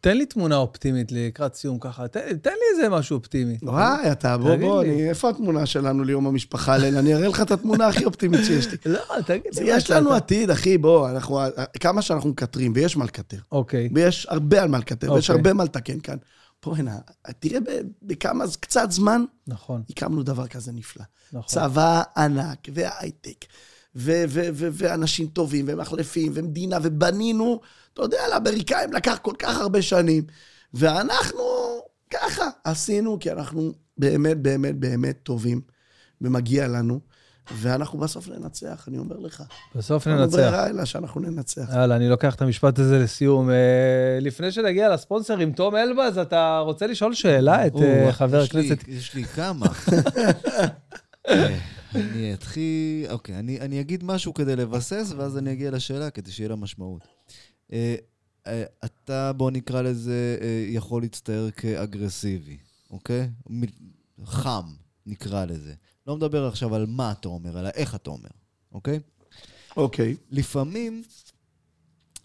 תן 0.00 0.16
לי 0.16 0.26
תמונה 0.26 0.56
אופטימית 0.56 1.12
לקראת 1.12 1.54
סיום 1.54 1.78
ככה, 1.78 2.08
תן, 2.08 2.36
תן 2.38 2.50
לי 2.50 2.76
איזה 2.76 2.88
משהו 2.88 3.16
אופטימי. 3.16 3.58
וואי, 3.62 4.12
אתה, 4.12 4.38
בוא, 4.38 4.56
בוא, 4.56 4.82
אני, 4.82 5.08
איפה 5.08 5.30
התמונה 5.30 5.66
שלנו 5.66 6.04
ליום 6.04 6.26
המשפחה, 6.26 6.76
ליל? 6.76 6.96
אני 6.96 7.14
אראה 7.14 7.28
לך 7.28 7.40
את 7.42 7.50
התמונה 7.50 7.86
הכי 7.86 8.04
אופטימית 8.04 8.40
שיש 8.44 8.66
לי. 8.66 8.76
לא, 8.92 9.00
תגיד 9.26 9.54
לי. 9.58 9.64
יש 9.66 9.90
לנו 9.90 10.12
עתיד, 10.12 10.50
אחי, 10.50 10.78
בוא, 10.78 11.10
אנחנו, 11.10 11.40
כמה 11.80 12.02
שאנחנו 12.02 12.30
מקטרים, 12.30 12.72
ויש 12.74 12.96
מה 12.96 13.04
לקטר. 13.04 13.38
אוקיי. 13.52 13.88
ויש 13.94 14.26
הרבה 14.30 14.62
על 14.62 14.68
מה 14.68 14.78
לקטר, 14.78 15.12
ויש 15.12 15.30
הרבה 15.30 15.52
מה 15.52 15.64
לתקן 15.64 16.00
כאן. 16.00 16.16
פה 16.60 16.76
הנה, 16.76 16.98
תראה 17.38 17.58
בכמה, 18.02 18.44
קצת 18.60 18.90
זמן, 18.90 19.24
נכון. 19.46 19.82
הקמנו 19.90 20.22
דבר 20.22 20.46
כזה 20.46 20.72
נפלא. 20.72 21.04
נכון. 21.32 21.42
צבא 21.46 22.02
ענק, 22.16 22.68
והייטק, 22.74 23.44
ואנשים 23.94 25.26
טובים, 25.26 25.64
ומחלפים, 25.68 26.32
ומדינה, 26.34 26.78
ובנינו, 26.82 27.60
אתה 27.94 28.02
יודע, 28.02 28.18
לאמריקאים 28.30 28.92
לקח 28.92 29.18
כל 29.22 29.34
כך 29.38 29.56
הרבה 29.56 29.82
שנים, 29.82 30.24
ואנחנו 30.74 31.42
ככה 32.10 32.44
עשינו, 32.64 33.18
כי 33.18 33.32
אנחנו 33.32 33.72
באמת, 33.98 34.36
באמת, 34.36 34.76
באמת 34.76 35.16
טובים, 35.22 35.60
ומגיע 36.20 36.68
לנו. 36.68 37.00
ואנחנו 37.52 37.98
בסוף 37.98 38.28
ננצח, 38.28 38.84
אני 38.88 38.98
אומר 38.98 39.16
לך. 39.16 39.42
בסוף 39.74 40.06
ננצח. 40.06 40.20
אנחנו 40.20 40.36
ברירה 40.36 40.66
אלא 40.66 40.84
שאנחנו 40.84 41.20
ננצח. 41.20 41.68
יאללה, 41.72 41.96
אני 41.96 42.08
לוקח 42.08 42.34
את 42.34 42.42
המשפט 42.42 42.78
הזה 42.78 42.98
לסיום. 42.98 43.50
אה, 43.50 44.18
לפני 44.20 44.52
שנגיע 44.52 44.88
לספונסרים, 44.88 45.52
תום 45.52 45.76
אלבז, 45.76 46.18
אתה 46.18 46.58
רוצה 46.58 46.86
לשאול 46.86 47.14
שאלה 47.14 47.66
את 47.66 47.72
אה, 47.76 48.12
חבר 48.12 48.42
הכנסת? 48.42 48.88
יש 48.88 49.14
לי 49.14 49.24
כמה. 49.24 49.66
אני 51.94 52.34
אתחיל, 52.34 53.10
אוקיי, 53.10 53.38
אני, 53.38 53.60
אני 53.60 53.80
אגיד 53.80 54.04
משהו 54.04 54.34
כדי 54.34 54.56
לבסס, 54.56 55.12
ואז 55.16 55.38
אני 55.38 55.52
אגיע 55.52 55.70
לשאלה 55.70 56.10
כדי 56.10 56.30
שיהיה 56.30 56.48
לה 56.48 56.56
משמעות. 56.56 57.02
אתה, 58.84 59.32
בוא 59.32 59.50
נקרא 59.50 59.82
לזה, 59.82 60.38
יכול 60.68 61.02
להצטייר 61.02 61.50
כאגרסיבי, 61.50 62.58
אוקיי? 62.90 63.30
חם, 64.24 64.64
נקרא 65.06 65.44
לזה. 65.44 65.74
לא 66.06 66.16
מדבר 66.16 66.46
עכשיו 66.46 66.74
על 66.74 66.86
מה 66.86 67.12
אתה 67.12 67.28
אומר, 67.28 67.60
אלא 67.60 67.68
איך 67.74 67.94
אתה 67.94 68.10
אומר, 68.10 68.28
אוקיי? 68.72 69.00
אוקיי. 69.76 70.16
לפעמים 70.30 71.02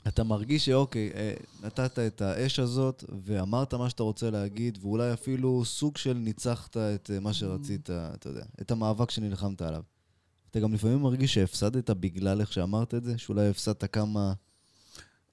אתה 0.08 0.24
מרגיש 0.24 0.66
שאוקיי, 0.66 1.12
אה, 1.16 1.34
נתת 1.64 2.00
את 2.00 2.22
האש 2.22 2.60
הזאת 2.60 3.04
ואמרת 3.24 3.74
מה 3.74 3.90
שאתה 3.90 4.04
רוצה 4.04 4.30
להגיד, 4.30 4.78
ואולי 4.82 5.14
אפילו 5.14 5.66
סוג 5.66 5.98
של 5.98 6.14
ניצחת 6.14 6.78
את 6.78 7.12
אה, 7.14 7.20
מה 7.20 7.34
שרצית, 7.34 7.90
אתה 7.90 8.30
יודע, 8.30 8.46
את 8.62 8.72
המאבק 8.72 9.12
שנלחמת 9.12 9.62
עליו. 9.62 9.82
אתה 10.52 10.60
גם 10.60 10.74
לפעמים 10.74 11.00
מרגיש 11.00 11.34
שהפסדת 11.34 11.90
בגלל 11.90 12.42
איך 12.42 12.54
שאמרת 12.54 12.94
את 12.94 13.04
זה, 13.04 13.18
שאולי 13.18 13.50
הפסדת 13.50 13.84
כמה 13.94 14.34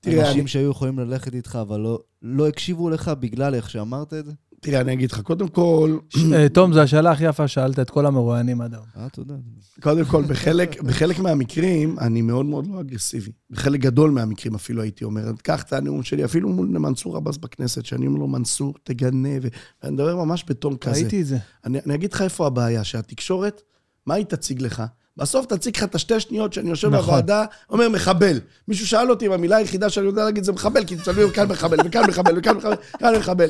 אנשים 0.06 0.40
אני... 0.40 0.48
שהיו 0.48 0.70
יכולים 0.70 0.98
ללכת 0.98 1.34
איתך, 1.34 1.58
אבל 1.62 1.80
לא, 1.80 2.02
לא 2.22 2.48
הקשיבו 2.48 2.90
לך 2.90 3.08
בגלל 3.08 3.54
איך 3.54 3.70
שאמרת 3.70 4.14
את 4.14 4.24
זה? 4.24 4.32
תראה, 4.62 4.80
אני 4.80 4.92
אגיד 4.92 5.12
לך, 5.12 5.20
קודם 5.20 5.48
כל... 5.48 5.98
אה, 6.34 6.48
תום, 6.48 6.72
זו 6.72 6.80
השאלה 6.80 7.10
הכי 7.10 7.24
יפה 7.24 7.48
שאלת 7.48 7.78
את 7.78 7.90
כל 7.90 8.06
המרואיינים 8.06 8.60
עד 8.60 8.74
היום. 8.74 8.84
אה, 8.96 9.08
תודה. 9.08 9.34
קודם 9.80 10.04
כל, 10.04 10.22
בחלק, 10.22 10.82
בחלק 10.82 11.18
מהמקרים, 11.18 11.98
אני 11.98 12.22
מאוד 12.22 12.46
מאוד 12.46 12.66
לא 12.66 12.80
אגרסיבי. 12.80 13.32
בחלק 13.50 13.80
גדול 13.80 14.10
מהמקרים 14.10 14.54
אפילו 14.54 14.82
הייתי 14.82 15.04
אומר, 15.04 15.32
קח 15.42 15.62
את 15.62 15.72
הנאום 15.72 16.02
שלי, 16.02 16.24
אפילו 16.24 16.48
מול 16.48 16.66
מנסור 16.66 17.16
עבאס 17.16 17.36
בכנסת, 17.36 17.84
שאני 17.84 18.06
אומר 18.06 18.18
לו, 18.18 18.26
מנסור, 18.28 18.74
תגנה, 18.84 19.28
ואני 19.42 19.94
מדבר 19.94 20.16
ממש 20.16 20.44
בטון 20.48 20.76
כזה. 20.76 21.00
ראיתי 21.00 21.20
את 21.20 21.26
זה. 21.26 21.38
אני, 21.64 21.78
אני 21.86 21.94
אגיד 21.94 22.12
לך 22.12 22.22
איפה 22.22 22.46
הבעיה, 22.46 22.84
שהתקשורת, 22.84 23.62
מה 24.06 24.14
היא 24.14 24.24
תציג 24.24 24.62
לך? 24.62 24.82
בסוף 25.16 25.46
תציג 25.46 25.76
לך 25.76 25.84
את 25.84 25.94
השתי 25.94 26.20
שניות 26.20 26.52
שאני 26.52 26.70
יושב 26.70 26.88
נכון. 26.88 27.04
בוועדה, 27.04 27.44
אומר 27.70 27.88
מחבל. 27.88 28.40
מישהו 28.68 28.86
שאל 28.86 29.10
אותי 29.10 29.26
אם 29.26 29.32
המילה 29.32 29.56
היחידה 29.56 29.90
שאני 29.90 30.06
יודע 30.06 30.24
להגיד 30.24 30.44
זה 30.44 30.52
מחבל, 30.52 30.84
כי 30.84 30.96
תסתכלו 30.96 31.32
כאן 31.32 31.48
מחבל, 31.48 31.76
וכאן 31.84 32.02
מחבל, 32.08 32.38
וכאן 32.38 32.56
מחבל, 32.56 32.74
וכאן 32.96 33.16
מחבל. 33.16 33.48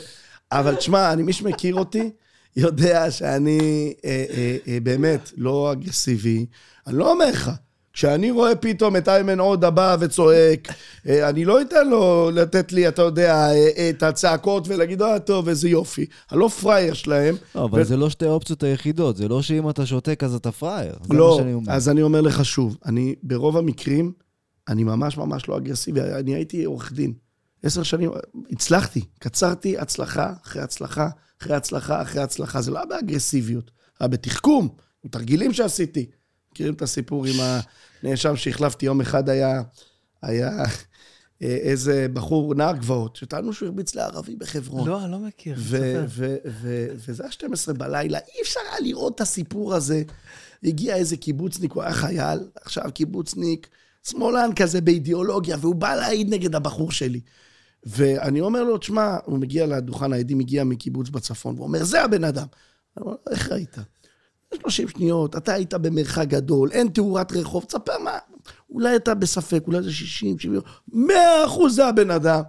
אבל 0.52 0.74
תשמע, 0.74 1.14
מי 1.14 1.32
שמכיר 1.32 1.74
אותי, 1.74 2.10
יודע 2.56 3.10
שאני 3.10 3.94
אה, 4.04 4.24
אה, 4.30 4.56
אה, 4.68 4.78
באמת 4.82 5.30
לא 5.36 5.72
אגרסיבי. 5.72 6.46
אני 6.86 6.98
לא 6.98 7.12
אומר 7.12 7.30
לך, 7.30 7.50
כשאני 7.92 8.30
רואה 8.30 8.54
פתאום 8.54 8.96
את 8.96 9.08
איימן 9.08 9.40
עודה 9.40 9.70
בא 9.70 9.96
וצועק, 10.00 10.68
אה, 11.08 11.28
אני 11.28 11.44
לא 11.44 11.62
אתן 11.62 11.88
לו 11.88 12.30
לתת 12.34 12.72
לי, 12.72 12.88
אתה 12.88 13.02
יודע, 13.02 13.34
אה, 13.34 13.68
אה, 13.78 13.90
את 13.90 14.02
הצעקות 14.02 14.68
ולהגיד, 14.68 15.02
אה, 15.02 15.18
טוב, 15.18 15.48
איזה 15.48 15.68
יופי. 15.68 16.06
אני 16.32 16.40
לא 16.40 16.48
פראייר 16.48 16.94
שלהם. 16.94 17.36
לא, 17.54 17.64
אבל 17.64 17.80
ו... 17.80 17.84
זה 17.84 17.96
לא 17.96 18.10
שתי 18.10 18.26
האופציות 18.26 18.62
היחידות, 18.62 19.16
זה 19.16 19.28
לא 19.28 19.42
שאם 19.42 19.70
אתה 19.70 19.86
שותק 19.86 20.24
אז 20.24 20.34
אתה 20.34 20.52
פראייר. 20.52 20.94
לא, 21.10 21.40
אז 21.68 21.88
אני 21.88 22.02
אומר 22.02 22.20
לך 22.20 22.44
שוב, 22.44 22.76
אני 22.86 23.14
ברוב 23.22 23.56
המקרים, 23.56 24.12
אני 24.68 24.84
ממש 24.84 25.16
ממש 25.16 25.48
לא 25.48 25.56
אגרסיבי. 25.56 26.00
אני 26.00 26.34
הייתי 26.34 26.64
עורך 26.64 26.92
דין. 26.92 27.12
עשר 27.62 27.82
שנים, 27.82 28.10
הצלחתי, 28.50 29.00
קצרתי 29.18 29.78
הצלחה 29.78 30.32
אחרי 30.42 30.62
הצלחה, 30.62 31.08
אחרי 31.42 31.56
הצלחה, 31.56 32.02
אחרי 32.02 32.22
הצלחה. 32.22 32.62
זה 32.62 32.70
לא 32.70 32.78
היה 32.78 32.86
באגרסיביות, 32.86 33.70
היה 34.00 34.08
בתחכום, 34.08 34.68
עם 35.04 35.10
תרגילים 35.10 35.52
שעשיתי. 35.52 36.06
מכירים 36.52 36.74
את 36.74 36.82
הסיפור 36.82 37.26
עם 37.26 37.34
הנאשם 38.02 38.36
שהחלפתי 38.36 38.86
יום 38.86 39.00
אחד 39.00 39.28
היה, 39.28 39.62
היה 40.22 40.50
אה, 41.42 41.56
איזה 41.56 42.06
בחור, 42.12 42.54
נער 42.54 42.76
גבעות, 42.76 43.16
שטענו 43.16 43.52
שהוא 43.52 43.66
הרביץ 43.66 43.94
לערבי 43.94 44.36
בחברון. 44.36 44.88
לא, 44.88 45.04
אני 45.04 45.12
לא 45.12 45.18
מכיר. 45.18 45.54
וזה 47.06 47.22
היה 47.22 47.32
12 47.32 47.74
בלילה, 47.74 48.18
אי 48.18 48.42
אפשר 48.42 48.60
היה 48.70 48.80
לראות 48.80 49.14
את 49.14 49.20
הסיפור 49.20 49.74
הזה. 49.74 50.02
הגיע 50.64 50.96
איזה 50.96 51.16
קיבוצניק, 51.16 51.72
הוא 51.72 51.82
היה 51.82 51.92
חייל, 51.92 52.38
עכשיו 52.64 52.84
קיבוצניק, 52.94 53.68
שמאלן 54.08 54.50
כזה 54.56 54.80
באידיאולוגיה, 54.80 55.56
והוא 55.60 55.74
בא 55.74 55.94
להעיד 55.94 56.34
נגד 56.34 56.54
הבחור 56.54 56.92
שלי. 56.92 57.20
ואני 57.84 58.40
אומר 58.40 58.62
לו, 58.62 58.78
תשמע, 58.78 59.16
הוא 59.24 59.38
מגיע 59.38 59.66
לדוכן 59.66 60.12
העדים, 60.12 60.38
מגיע 60.38 60.64
מקיבוץ 60.64 61.08
בצפון, 61.08 61.54
והוא 61.54 61.66
אומר, 61.66 61.84
זה 61.84 62.02
הבן 62.02 62.24
אדם. 62.24 62.46
אני 62.96 63.04
אומר, 63.04 63.16
איך 63.30 63.52
ראית? 63.52 63.76
30 64.60 64.88
שניות, 64.88 65.36
אתה 65.36 65.52
היית 65.52 65.74
במרחק 65.74 66.26
גדול, 66.28 66.70
אין 66.72 66.88
תאורת 66.88 67.32
רחוב, 67.32 67.64
תספר 67.64 67.98
מה, 67.98 68.18
אולי 68.70 68.96
אתה 68.96 69.14
בספק, 69.14 69.62
אולי 69.66 69.82
זה 69.82 69.92
60, 69.92 70.38
70, 70.38 70.60
100 70.88 71.16
אחוז 71.46 71.76
זה 71.76 71.86
הבן 71.86 72.10
אדם. 72.10 72.42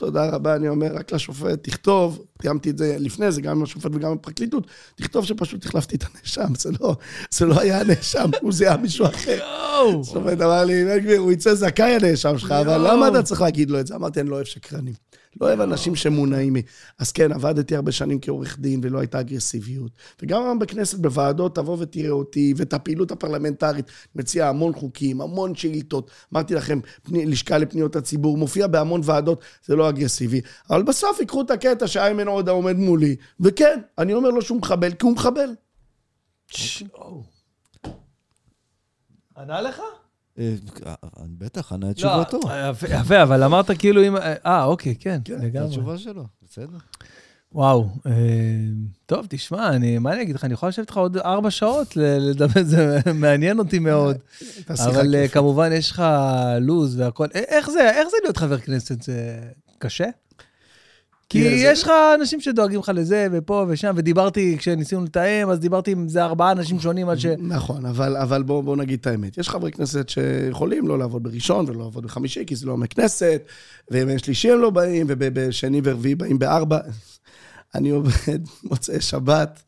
תודה 0.00 0.30
רבה, 0.30 0.56
אני 0.56 0.68
אומר 0.68 0.94
רק 0.94 1.12
לשופט, 1.12 1.64
תכתוב, 1.68 2.24
תיאמתי 2.38 2.70
את 2.70 2.78
זה 2.78 2.96
לפני 2.98 3.32
זה, 3.32 3.40
גם 3.40 3.56
עם 3.56 3.62
השופט 3.62 3.90
וגם 3.94 4.10
עם 4.10 4.16
הפרקליטות, 4.16 4.66
תכתוב 4.94 5.24
שפשוט 5.24 5.66
החלפתי 5.66 5.96
את 5.96 6.04
הנאשם, 6.04 6.54
זה 6.54 6.70
לא, 6.80 6.96
זה 7.30 7.46
לא 7.46 7.60
היה 7.60 7.80
הנאשם, 7.80 8.30
הוא 8.42 8.52
זיהה 8.52 8.76
מישהו 8.76 9.06
אחר. 9.06 9.44
השופט 10.00 10.40
אמר 10.40 10.64
לי, 10.64 10.84
בן 10.84 10.98
גביר, 10.98 11.18
הוא 11.20 11.32
יצא 11.32 11.54
זכאי 11.54 11.94
הנאשם 11.94 12.38
שלך, 12.38 12.52
אבל 12.52 12.90
למה 12.90 13.08
אתה 13.08 13.22
צריך 13.22 13.40
להגיד 13.40 13.70
לו 13.70 13.80
את 13.80 13.86
זה? 13.86 13.94
אמרתי, 13.94 14.20
אני 14.20 14.28
לא 14.28 14.34
אוהב 14.34 14.46
שקרנים. 14.46 14.94
לא 15.40 15.46
אוהב 15.46 15.60
אנשים 15.60 15.96
שמונעים 15.96 16.52
מי. 16.52 16.62
אז 16.98 17.12
כן, 17.12 17.32
עבדתי 17.32 17.76
הרבה 17.76 17.92
שנים 17.92 18.18
כעורך 18.22 18.58
דין 18.58 18.80
ולא 18.82 18.98
הייתה 18.98 19.20
אגרסיביות. 19.20 19.92
וגם 20.22 20.42
היום 20.42 20.58
בכנסת, 20.58 20.98
בוועדות, 20.98 21.54
תבוא 21.54 21.76
ותראה 21.80 22.10
אותי, 22.10 22.54
ואת 22.56 22.72
הפעילות 22.72 23.10
הפרלמנטרית. 23.10 23.90
מציע 24.14 24.48
המון 24.48 24.72
חוקים, 24.72 25.20
המון 25.20 25.54
שאילתות. 25.54 26.10
אמרתי 26.32 26.54
לכם, 26.54 26.80
פני, 27.02 27.26
לשכה 27.26 27.58
לפניות 27.58 27.96
הציבור, 27.96 28.36
מופיע 28.36 28.66
בהמון 28.66 29.00
ועדות, 29.04 29.44
זה 29.64 29.76
לא 29.76 29.88
אגרסיבי. 29.88 30.40
אבל 30.70 30.82
בסוף 30.82 31.20
ייקחו 31.20 31.40
את 31.42 31.50
הקטע 31.50 31.86
שאיימן 31.86 32.28
עודה 32.28 32.52
עומד 32.52 32.76
מולי, 32.76 33.16
וכן, 33.40 33.80
אני 33.98 34.14
אומר 34.14 34.30
לו 34.30 34.42
שהוא 34.42 34.58
מחבל, 34.58 34.92
כי 34.92 35.06
הוא 35.06 35.12
מחבל. 35.12 35.50
ענה 39.36 39.60
לך? 39.60 39.82
אה, 40.40 40.94
בטח, 41.38 41.72
ענה 41.72 41.90
את 41.90 42.02
לא, 42.02 42.24
תשובתו. 42.24 42.48
יפה, 43.00 43.22
אבל 43.22 43.42
אמרת 43.42 43.70
כאילו 43.78 44.06
אם... 44.06 44.16
אה, 44.16 44.64
אוקיי, 44.64 44.94
כן, 45.00 45.20
כן 45.24 45.34
לגמרי. 45.34 45.68
זו 45.68 45.74
התשובה 45.74 45.98
שלו, 45.98 46.24
בסדר. 46.42 46.78
וואו, 47.52 47.88
אה, 48.06 48.12
טוב, 49.06 49.26
תשמע, 49.28 49.68
אני, 49.68 49.98
מה 49.98 50.12
אני 50.12 50.22
אגיד 50.22 50.34
לך, 50.34 50.44
אני 50.44 50.54
יכול 50.54 50.68
לשבת 50.68 50.86
איתך 50.86 50.96
עוד 50.96 51.16
ארבע 51.16 51.50
שעות 51.50 51.96
לדבר, 51.96 52.62
זה 52.62 53.00
מעניין 53.14 53.58
אותי 53.58 53.78
מאוד. 53.78 54.16
אבל 54.70 55.14
אה, 55.14 55.28
כמובן 55.28 55.72
יש 55.72 55.90
לך 55.90 56.02
לו"ז 56.60 57.00
והכל. 57.00 57.26
איך 57.34 57.70
זה, 57.70 57.90
איך 57.90 58.08
זה 58.08 58.16
להיות 58.22 58.36
חבר 58.36 58.58
כנסת? 58.58 59.02
זה 59.02 59.40
קשה? 59.78 60.06
כי 61.30 61.38
יש 61.38 61.82
לך 61.82 61.90
אנשים 62.20 62.40
שדואגים 62.40 62.80
לך 62.80 62.92
לזה, 62.94 63.28
ופה 63.32 63.66
ושם, 63.68 63.92
ודיברתי, 63.96 64.56
כשניסינו 64.58 65.04
לתאם, 65.04 65.50
אז 65.50 65.60
דיברתי 65.60 65.92
עם 65.92 66.04
איזה 66.04 66.24
ארבעה 66.24 66.52
אנשים 66.52 66.80
שונים 66.80 67.08
עד 67.08 67.18
ש... 67.18 67.26
נכון, 67.26 67.86
אבל, 67.86 68.16
אבל 68.16 68.42
בואו 68.42 68.62
בוא 68.62 68.76
נגיד 68.76 68.98
את 69.00 69.06
האמת. 69.06 69.38
יש 69.38 69.48
חברי 69.48 69.72
כנסת 69.72 70.08
שיכולים 70.08 70.88
לא 70.88 70.98
לעבוד 70.98 71.22
בראשון 71.22 71.64
ולא 71.68 71.78
לעבוד 71.78 72.04
בחמישי, 72.04 72.44
כי 72.46 72.56
זה 72.56 72.66
לא 72.66 72.72
ימי 72.72 72.88
כנסת, 72.88 73.42
וימי 73.90 74.18
שלישי 74.18 74.50
הם 74.50 74.60
לא 74.60 74.70
באים, 74.70 75.06
ובשני 75.08 75.80
ורביעי 75.84 76.14
באים 76.14 76.38
בארבע. 76.38 76.78
אני 77.74 77.90
עובד 77.90 78.40
מוצאי 78.70 79.00
שבת, 79.00 79.62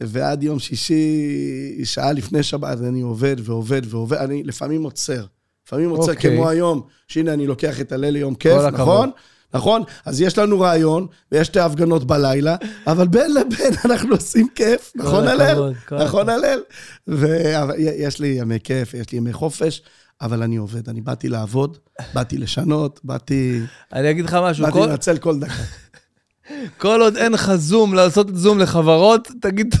ועד 0.00 0.42
יום 0.42 0.58
שישי, 0.58 1.84
שעה 1.84 2.12
לפני 2.12 2.42
שבת, 2.42 2.78
אני 2.80 3.00
עובד 3.00 3.36
ועובד 3.42 3.82
ועובד, 3.84 4.16
אני 4.16 4.42
לפעמים 4.42 4.82
עוצר. 4.82 5.24
לפעמים 5.66 5.90
עוצר 5.90 6.12
okay. 6.12 6.16
אוקיי. 6.16 6.36
כמו 6.36 6.48
היום, 6.48 6.82
שהנה 7.08 7.32
אני 7.32 7.46
לוקח 7.46 7.80
את 7.80 7.92
הליל 7.92 8.14
ליום 8.14 8.34
כיף, 8.34 8.62
נכון? 8.72 9.10
נכון? 9.54 9.82
אז 10.04 10.20
יש 10.20 10.38
לנו 10.38 10.60
רעיון, 10.60 11.06
ויש 11.32 11.46
שתי 11.46 11.60
הפגנות 11.60 12.04
בלילה, 12.04 12.56
אבל 12.86 13.08
בין 13.08 13.34
לבין 13.34 13.72
אנחנו 13.84 14.14
עושים 14.14 14.48
כיף, 14.54 14.92
נכון 14.96 15.28
הלל? 15.28 15.72
נכון 15.92 16.28
הלל? 16.28 16.60
ויש 17.06 18.20
לי 18.20 18.28
ימי 18.28 18.60
כיף, 18.64 18.94
יש 18.94 19.12
לי 19.12 19.18
ימי 19.18 19.32
חופש, 19.32 19.82
אבל 20.20 20.42
אני 20.42 20.56
עובד, 20.56 20.88
אני 20.88 21.00
באתי 21.00 21.28
לעבוד, 21.28 21.78
באתי 22.14 22.38
לשנות, 22.38 23.00
באתי 23.04 23.60
אני 23.92 24.10
אגיד 24.10 24.24
לך 24.24 24.38
משהו, 24.42 24.66
באתי 24.66 24.78
לנצל 24.78 25.18
כל 25.18 25.38
דקה. 25.38 25.52
כל 26.82 27.00
עוד 27.00 27.16
אין 27.16 27.32
לך 27.32 27.54
זום, 27.54 27.94
לעשות 27.94 28.36
זום 28.36 28.58
לחברות, 28.58 29.28
תגיד... 29.40 29.74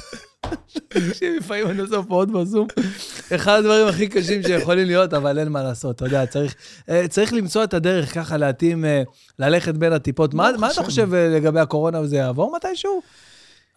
לפעמים 1.38 1.66
אני 1.66 1.80
עושה 1.80 1.96
הופעות 1.96 2.30
בזום. 2.30 2.66
אחד 3.34 3.58
הדברים 3.58 3.86
הכי 3.86 4.08
קשים 4.08 4.42
שיכולים 4.42 4.86
להיות, 4.86 5.14
אבל 5.14 5.38
אין 5.38 5.48
מה 5.48 5.62
לעשות, 5.62 5.96
אתה 5.96 6.04
יודע, 6.04 6.26
צריך, 6.26 6.54
אה, 6.88 7.08
צריך 7.08 7.32
למצוא 7.32 7.64
את 7.64 7.74
הדרך 7.74 8.14
ככה 8.14 8.36
להתאים, 8.36 8.84
אה, 8.84 9.02
ללכת 9.38 9.74
בין 9.74 9.92
הטיפות. 9.92 10.34
מה, 10.34 10.50
מה 10.58 10.70
אתה 10.70 10.82
חושב 10.82 11.14
אה, 11.14 11.28
לגבי 11.28 11.60
הקורונה 11.60 12.00
וזה 12.00 12.16
יעבור 12.16 12.56
מתישהו? 12.56 13.00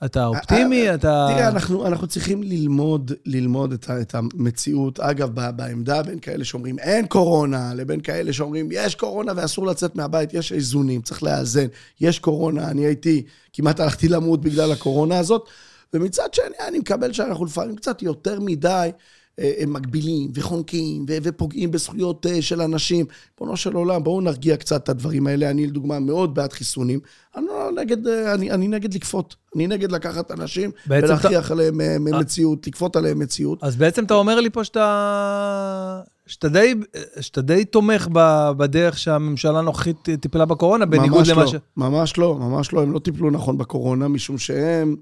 אתה 0.06 0.26
אופטימי? 0.26 0.94
אתה... 0.94 1.28
תראה, 1.30 1.48
אנחנו, 1.48 1.88
אנחנו 1.88 2.08
צריכים 2.08 2.44
ללמוד, 2.44 3.12
ללמוד 3.26 3.74
את, 3.74 3.90
את 4.02 4.16
המציאות. 4.16 5.00
אגב, 5.00 5.30
בעמדה 5.56 6.04
בין 6.04 6.20
כאלה 6.20 6.46
שאומרים 6.46 6.80
אין 6.80 7.08
קורונה, 7.08 7.74
לבין 7.76 8.02
כאלה 8.02 8.34
שאומרים 8.34 8.70
יש 8.72 8.96
קורונה 8.96 9.32
ואסור 9.36 9.66
לצאת 9.66 9.96
מהבית, 9.96 10.34
יש 10.34 10.52
איזונים, 10.52 11.02
צריך 11.02 11.24
לאזן. 11.24 11.68
יש 12.02 12.20
קורונה, 12.20 12.68
אני 12.68 12.86
הייתי, 12.86 13.24
כמעט 13.54 13.80
הלכתי 13.80 14.08
למות 14.08 14.42
בגלל 14.42 14.72
הקורונה 14.72 15.20
הזאת. 15.20 15.50
ומצד 15.94 16.34
שני, 16.34 16.68
אני 16.68 16.80
מקבל 16.80 17.14
שאנחנו 17.14 17.46
לפעמים 17.46 17.76
קצת 17.76 18.02
יותר 18.02 18.40
מדי 18.40 18.92
אה, 19.40 19.52
אה, 19.60 19.66
מגבילים 19.66 20.32
וחונקים 20.34 21.06
ופוגעים 21.24 21.72
בזכויות 21.72 22.26
אה, 22.26 22.42
של 22.42 22.62
אנשים. 22.62 23.06
ריבונו 23.40 23.58
של 23.58 23.74
עולם, 23.74 24.04
בואו 24.04 24.22
נרגיע 24.22 24.58
קצת 24.58 24.84
את 24.84 24.90
הדברים 24.90 25.28
האלה. 25.28 25.50
אני, 25.50 25.68
לדוגמה, 25.68 26.00
מאוד 26.00 26.36
בעד 26.36 26.54
חיסונים. 26.54 27.00
אני 27.36 27.46
לא 27.46 27.72
נגד, 27.76 28.08
אה, 28.08 28.34
אני, 28.34 28.52
אני 28.52 28.68
נגד 28.68 28.94
לכפות. 28.94 29.36
אני 29.56 29.68
נגד 29.68 29.92
לקחת 29.92 30.32
אנשים 30.32 30.72
ולהכריח 30.88 31.52
עליהם 31.52 31.82
אה, 31.82 31.98
מציאות, 32.00 32.68
לכפות 32.68 32.96
עליהם 32.96 33.20
מציאות. 33.20 33.64
אז 33.64 33.76
בעצם 33.76 34.04
אתה 34.04 34.14
אומר 34.14 34.40
לי 34.40 34.50
פה 34.50 34.64
שאתה... 34.64 36.02
שאתה 36.28 36.50
די, 36.50 36.74
שאתה 37.20 37.42
די 37.42 37.66
תומך 37.66 38.08
ב, 38.12 38.50
בדרך 38.58 38.98
שהממשלה 38.98 39.60
הנוכחית 39.60 40.10
טיפלה 40.22 40.46
בקורונה, 40.46 40.86
בניגוד 40.86 41.20
ממש 41.20 41.30
למה 41.30 41.42
לא, 41.42 41.48
ש... 41.48 41.56
ממש 41.78 42.18
לא, 42.18 42.36
ממש 42.36 42.74
לא. 42.74 42.82
הם 42.82 42.92
לא 42.92 43.00
טיפלו 43.00 43.32
נכון 43.32 43.58
בקורונה, 43.58 44.08
משום 44.08 44.38
שהם 44.38 44.96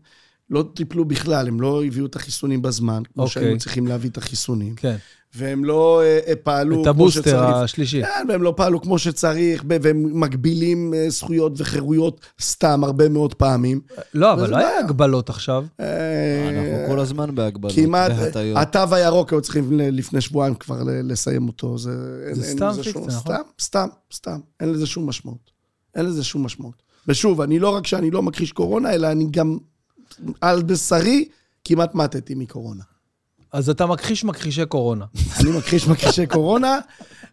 לא 0.49 0.65
טיפלו 0.73 1.05
בכלל, 1.05 1.47
הם 1.47 1.61
לא 1.61 1.85
הביאו 1.85 2.05
את 2.05 2.15
החיסונים 2.15 2.61
בזמן, 2.61 3.03
כמו 3.13 3.23
אוקיי. 3.23 3.33
שהיינו 3.33 3.57
צריכים 3.57 3.87
להביא 3.87 4.09
את 4.09 4.17
החיסונים. 4.17 4.75
כן, 4.75 4.95
והם 5.35 5.65
לא 5.65 6.01
אה, 6.03 6.35
פעלו 6.43 6.75
את 6.75 6.81
כמו 6.81 6.89
הבוסטר 6.89 7.21
שצריך. 7.21 7.55
השלישי. 7.55 8.01
כן, 8.03 8.25
והם 8.29 8.43
לא 8.43 8.53
פעלו 8.57 8.81
כמו 8.81 8.99
שצריך, 8.99 9.63
והם 9.81 10.19
מגבילים 10.19 10.93
אה, 10.93 11.09
זכויות 11.09 11.53
וחירויות 11.57 12.21
סתם 12.41 12.83
הרבה 12.83 13.09
מאוד 13.09 13.33
פעמים. 13.33 13.81
לא, 14.13 14.33
אבל 14.33 14.49
לא 14.49 14.57
היה. 14.57 14.79
הגבלות 14.79 15.29
עכשיו. 15.29 15.65
אה, 15.79 15.85
אנחנו 16.49 16.93
כל 16.93 16.99
הזמן 16.99 17.35
בהגבלות, 17.35 17.75
כמעט. 17.75 18.11
התו 18.55 18.95
הירוק, 18.95 19.33
היו 19.33 19.41
צריכים 19.41 19.79
לפני 19.79 20.21
שבועיים 20.21 20.55
כבר 20.55 20.81
לסיים 20.85 21.47
אותו. 21.47 21.77
זה, 21.77 21.91
זה 22.33 22.47
אין 22.47 22.57
סתם 22.57 22.71
פיקציה, 22.83 23.01
נכון? 23.01 23.11
סתם, 23.11 23.41
סתם, 23.61 23.87
סתם. 24.13 24.39
אין 24.59 24.71
לזה 24.71 24.85
שום 24.85 25.09
משמעות. 25.09 25.51
אין 25.95 26.05
לזה 26.05 26.23
שום 26.23 26.45
משמעות. 26.45 26.83
ושוב, 27.07 27.41
אני 27.41 27.59
לא 27.59 27.69
רק 27.69 27.87
שאני 27.87 28.11
לא 28.11 28.21
מכחיש 28.23 28.51
קורונה, 28.51 28.93
אלא 28.93 29.11
אני 29.11 29.27
גם 29.31 29.57
על 30.41 30.63
בשרי 30.63 31.25
כמעט 31.65 31.95
מתתי 31.95 32.35
מקורונה. 32.35 32.83
אז 33.53 33.69
אתה 33.69 33.85
מכחיש 33.85 34.23
מכחישי 34.23 34.65
קורונה. 34.65 35.05
אני 35.39 35.49
מכחיש 35.57 35.87
מכחישי 35.87 36.25
קורונה, 36.27 36.79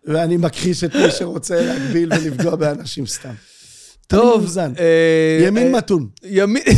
ואני 0.04 0.36
מכחיש 0.36 0.84
את 0.84 0.96
מי 0.96 1.10
שרוצה 1.10 1.60
להגביל 1.66 2.12
ולפגוע 2.12 2.56
באנשים 2.56 3.06
סתם. 3.06 3.32
טוב, 4.06 4.40
מאוזן. 4.40 4.72
אה, 4.78 5.46
ימין 5.46 5.66
אה, 5.74 5.78
מתון. 5.78 6.09
ימין... 6.22 6.62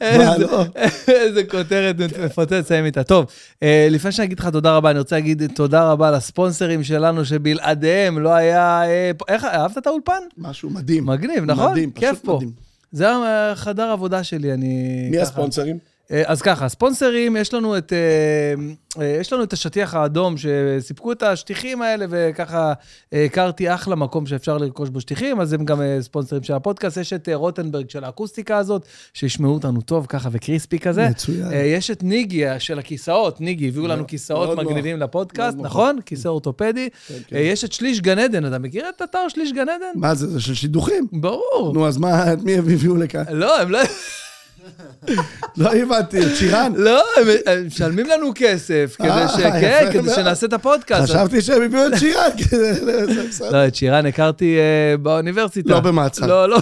איזה- 0.00 0.38
לא? 0.38 0.64
איזה 1.08 1.44
כותרת 1.44 1.96
מפוצץ 2.24 2.52
לסיים 2.52 2.84
איתה. 2.84 3.02
טוב, 3.04 3.26
אה, 3.62 3.88
לפני 3.90 4.12
שאני 4.12 4.26
אגיד 4.26 4.38
לך 4.40 4.46
תודה 4.48 4.76
רבה, 4.76 4.90
אני 4.90 4.98
רוצה 4.98 5.16
להגיד 5.16 5.42
תודה 5.54 5.90
רבה 5.92 6.10
לספונסרים 6.10 6.84
שלנו, 6.84 7.24
שבלעדיהם 7.24 8.18
לא 8.18 8.34
היה... 8.34 8.82
איך, 9.28 9.44
אהבת 9.44 9.78
את 9.78 9.86
האולפן? 9.86 10.22
משהו 10.38 10.70
מדהים. 10.70 11.06
מגניב, 11.06 11.44
נכון? 11.44 11.70
מדהים, 11.72 11.90
פשוט. 11.92 12.24
מדהים. 12.24 12.69
זה 12.92 13.06
החדר 13.52 13.90
עבודה 13.90 14.24
שלי, 14.24 14.52
אני... 14.54 15.06
מי 15.10 15.16
ככה- 15.16 15.22
הספונסרים? 15.22 15.78
אה, 16.12 16.22
אז 16.26 16.42
ככה, 16.42 16.64
הספונסרים, 16.64 17.36
יש 17.36 17.54
לנו 17.54 17.78
את, 17.78 17.92
אה, 17.92 18.62
אה, 19.02 19.16
יש 19.20 19.32
לנו 19.32 19.42
את 19.42 19.52
השטיח 19.52 19.94
האדום, 19.94 20.34
שסיפקו 20.36 21.12
את 21.12 21.22
השטיחים 21.22 21.82
האלה, 21.82 22.06
וככה 22.10 22.72
הכרתי 23.12 23.74
אחלה 23.74 23.94
מקום 23.94 24.26
שאפשר 24.26 24.58
לרכוש 24.58 24.88
בו 24.88 25.00
שטיחים, 25.00 25.40
אז 25.40 25.52
הם 25.52 25.64
גם 25.64 25.80
ספונסרים 26.00 26.42
של 26.42 26.54
הפודקאסט. 26.54 26.96
יש 26.96 27.12
את 27.12 27.28
רוטנברג 27.34 27.90
של 27.90 28.04
האקוסטיקה 28.04 28.58
הזאת, 28.58 28.86
שישמעו 29.14 29.54
אותנו 29.54 29.80
טוב 29.80 30.06
ככה 30.08 30.28
וקריספי 30.32 30.78
כזה. 30.78 31.08
מצוין. 31.08 31.48
יש 31.52 31.90
את 31.90 32.02
ניגי 32.02 32.44
של 32.58 32.78
הכיסאות, 32.78 33.40
ניגי, 33.40 33.68
הביאו 33.68 33.86
לנו 33.86 34.06
כיסאות 34.06 34.48
נוח. 34.48 34.58
מגניבים 34.58 34.98
לפודקאסט, 34.98 35.56
מאוד 35.56 35.66
נוח. 35.66 35.66
נכון? 35.66 35.98
כיסא 36.06 36.28
אורתופדי. 36.28 36.88
כן, 37.08 37.14
כן. 37.26 37.36
יש 37.36 37.64
את 37.64 37.72
שליש 37.72 38.00
גן 38.00 38.18
עדן, 38.18 38.46
אתה 38.46 38.58
מכיר 38.58 38.88
את 38.96 39.02
אתר 39.02 39.28
שליש 39.28 39.52
גן 39.52 39.68
עדן? 39.68 39.92
מה 39.94 40.14
זה, 40.14 40.26
זה 40.26 40.40
של 40.40 40.54
שידוכים? 40.54 41.06
ברור. 41.12 41.72
נו, 41.74 41.86
אז 41.86 41.98
מה, 41.98 42.32
את 42.32 42.42
מי 42.42 42.54
הם 42.54 42.64
הביאו 42.68 42.96
לכאן? 42.96 43.24
לא, 43.30 43.60
הם 43.60 43.70
לא... 43.70 43.78
לא 45.56 45.74
הבנתי, 45.74 46.18
את 46.26 46.36
שירן? 46.36 46.72
לא, 46.76 47.02
הם- 47.46 47.66
משלמים 47.66 48.06
לנו 48.06 48.32
כסף, 48.34 48.96
כדי 48.98 49.08
אה, 49.08 49.28
ש... 49.28 49.36
כן, 49.60 49.88
כדי. 49.92 50.10
שנעשה 50.14 50.46
את 50.46 50.52
הפודקאסט. 50.52 51.02
חשבתי 51.10 51.40
שהם 51.42 51.62
הביאו 51.62 51.86
את 51.86 51.98
שירן. 51.98 52.30
לא, 53.50 53.66
את 53.66 53.74
שירן 53.74 54.06
הכרתי 54.06 54.56
אה, 54.58 54.96
באוניברסיטה. 54.96 55.70
לא 55.70 55.80
במעצר. 55.80 56.26
לא, 56.26 56.48
לא. 56.48 56.58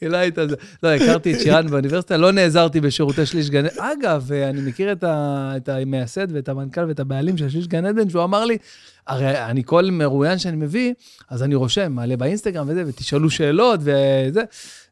היא 0.00 0.08
לא 0.08 0.16
הייתה 0.16 0.46
זה. 0.46 0.54
לא, 0.82 0.88
הכרתי 0.88 1.34
את 1.34 1.40
שירן 1.40 1.66
באוניברסיטה, 1.66 2.16
לא 2.16 2.32
נעזרתי 2.32 2.80
בשירותי 2.80 3.26
שליש 3.26 3.50
גן 3.50 3.64
עדן. 3.66 3.76
אגב, 3.78 4.32
אה, 4.32 4.50
אני 4.50 4.60
מכיר 4.60 4.92
את 4.92 5.04
ה- 5.04 5.52
את 5.56 5.68
המייסד 5.68 6.26
ואת 6.32 6.48
המנכ"ל 6.48 6.84
ואת 6.88 7.00
הבעלים 7.00 7.36
של 7.38 7.48
שליש 7.48 7.66
גן 7.66 7.84
עדן, 7.86 8.08
שהוא 8.10 8.24
אמר 8.24 8.44
לי, 8.44 8.58
הרי 9.06 9.44
אני 9.44 9.62
כל 9.64 9.90
מרואיין 9.90 10.38
שאני 10.38 10.56
מביא, 10.56 10.94
אז 11.30 11.42
אני 11.42 11.54
רושם, 11.54 11.92
מעלה 11.92 12.16
באינסטגרם 12.16 12.66
וזה, 12.68 12.82
ותשאלו 12.86 13.30
שאלות 13.30 13.80
וזה. 13.82 14.42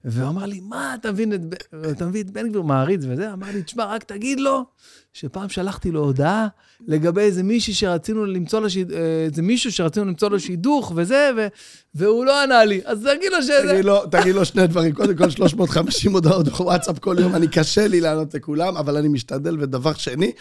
והוא 0.05 0.29
אמר 0.29 0.47
לי, 0.47 0.61
מה, 0.61 0.95
אתה 1.01 1.13
מבין 1.13 1.33
את, 1.35 1.41
אתה 1.91 2.07
מביא 2.07 2.23
את 2.23 2.31
בן 2.31 2.49
גביר 2.49 2.63
מעריץ 2.63 3.01
וזה? 3.09 3.33
אמר 3.33 3.47
לי, 3.55 3.63
תשמע, 3.63 3.85
רק 3.85 4.03
תגיד 4.05 4.41
לו 4.41 4.65
שפעם 5.15 5.49
שלחתי 5.49 5.91
לו 5.91 6.01
הודעה 6.05 6.47
לגבי 6.87 7.21
איזה 7.21 7.43
מישהי 7.43 7.75
שרצינו 7.75 8.25
למצוא 8.27 8.61
לו, 8.61 8.71
שיד- 8.71 8.93
אה, 8.93 8.99
איזה 9.31 9.43
מישהו 9.43 9.73
שרצינו 9.73 10.07
למצוא 10.07 10.31
לו 10.31 10.41
שידוך 10.41 10.93
וזה, 10.97 11.31
ו, 11.37 11.47
והוא 11.95 12.25
לא 12.25 12.43
ענה 12.43 12.65
לי. 12.65 12.81
אז 12.85 12.99
תגיד 13.17 13.33
לו 13.33 13.43
שזה... 13.43 13.69
תגיד 13.73 13.85
לו, 13.85 14.07
תגיד 14.07 14.35
לו 14.35 14.45
שני 14.45 14.67
דברים. 14.67 14.93
קודם 14.93 15.17
כל, 15.17 15.31
350 15.31 16.13
הודעות 16.13 16.49
בוואטסאפ 16.49 16.99
כל 16.99 17.17
יום, 17.21 17.35
אני 17.35 17.49
קשה 17.49 17.87
לי 17.87 18.01
לענות 18.01 18.35
לכולם, 18.35 18.77
אבל 18.77 18.97
אני 18.97 19.09
משתדל. 19.09 19.57
ודבר 19.61 19.95
שני, 19.95 20.33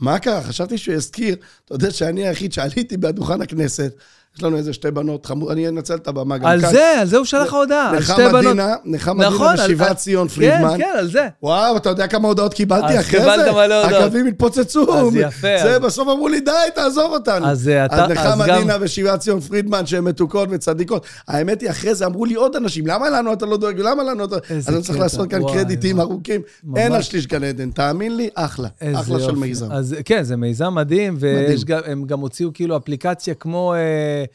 מה 0.00 0.18
קרה? 0.18 0.42
חשבתי 0.42 0.78
שהוא 0.78 0.94
יזכיר, 0.94 1.36
אתה 1.64 1.74
יודע 1.74 1.90
שאני 1.90 2.28
היחיד 2.28 2.52
שעליתי 2.52 2.96
בדוכן 2.96 3.42
הכנסת, 3.42 3.92
יש 4.36 4.42
לנו 4.42 4.56
איזה 4.56 4.72
שתי 4.72 4.90
בנות 4.90 5.26
חמוד, 5.26 5.50
אני 5.50 5.68
אנצל 5.68 5.94
את 5.94 6.08
הבמה 6.08 6.38
גם 6.38 6.44
כאן. 6.44 6.50
על 6.52 6.60
זה, 6.60 6.84
על 7.00 7.06
זה 7.06 7.16
הוא 7.16 7.24
שלח 7.24 7.52
הודעה, 7.52 7.90
על 7.90 8.02
שתי 8.02 8.12
נחמה 8.12 8.28
בנות. 8.28 8.44
דינה, 8.52 8.74
נחמה 8.84 9.14
דינה 9.24 9.34
נכון, 9.36 9.54
ושיבת 9.64 9.96
ציון 9.96 10.28
כן, 10.28 10.34
פרידמן. 10.34 10.78
כן, 10.78 10.90
על 10.98 11.10
זה. 11.10 11.28
וואו, 11.42 11.76
אתה 11.76 11.88
יודע 11.88 12.06
כמה 12.06 12.28
הודעות 12.28 12.54
קיבלתי 12.54 12.86
אז 12.98 13.00
אחרי 13.00 13.20
זה? 13.20 13.26
קיבלת 13.30 13.54
מלא 13.54 13.84
הודעות. 13.84 14.02
הקווים 14.02 14.26
התפוצצו. 14.26 14.94
אז 14.98 15.16
יפה, 15.16 15.48
זה, 15.62 15.76
אז- 15.76 15.82
בסוף 15.82 16.08
אמרו 16.08 16.28
לי, 16.28 16.40
די, 16.40 16.50
תעזוב 16.74 17.12
אותנו. 17.12 17.46
אז, 17.46 17.68
אה, 17.68 17.84
אתה- 17.84 18.04
אז 18.04 18.10
נחמה 18.10 18.44
אז 18.44 18.50
גם- 18.50 18.58
דינה 18.58 18.76
ושיבת 18.80 19.20
ציון 19.20 19.40
פרידמן, 19.40 19.86
שהן 19.86 20.04
מתוקות 20.04 20.48
וצדיקות. 20.52 21.06
האמת 21.28 21.60
היא, 21.60 21.70
אחרי 21.70 21.94
זה 21.94 22.06
אמרו 22.06 22.24
לי 22.24 22.34
עוד 22.34 22.56
אנשים, 22.56 22.86
למה 22.86 23.10
לנו 23.10 23.32
אתה 23.32 23.46
לא 23.46 23.56
דואג? 23.56 23.80
למה 23.80 24.02
לנו 24.02 24.24
אתה... 24.24 24.36
אז 24.56 24.68
אני 24.68 24.82
צריך 24.82 24.98
לעשות 24.98 25.30
כאן 25.30 25.40
קרדיטים. 25.52 26.00
ארוכים. 26.00 26.40
אין 26.76 26.92
על 26.92 27.02
שליש 27.02 27.26
גן 27.26 27.44
עדן, 27.44 27.70
תאמין 27.70 28.16
לי, 28.16 28.28
אחלה. 28.34 28.68
אחלה 28.94 29.20
של. 29.20 29.32
מיזם. 29.34 29.72
אז 29.72 29.96
כן, 30.04 30.22
זה 30.22 30.36
מיזם 30.36 30.74
מדהים, 30.74 31.14
מדהים. 31.14 31.58
גם, 31.66 32.04
גם 32.04 32.20
הוציאו 32.20 32.50
כאילו 32.54 32.76
אפליקציה 32.76 33.34
כמו 33.34 33.74
where 34.22 34.28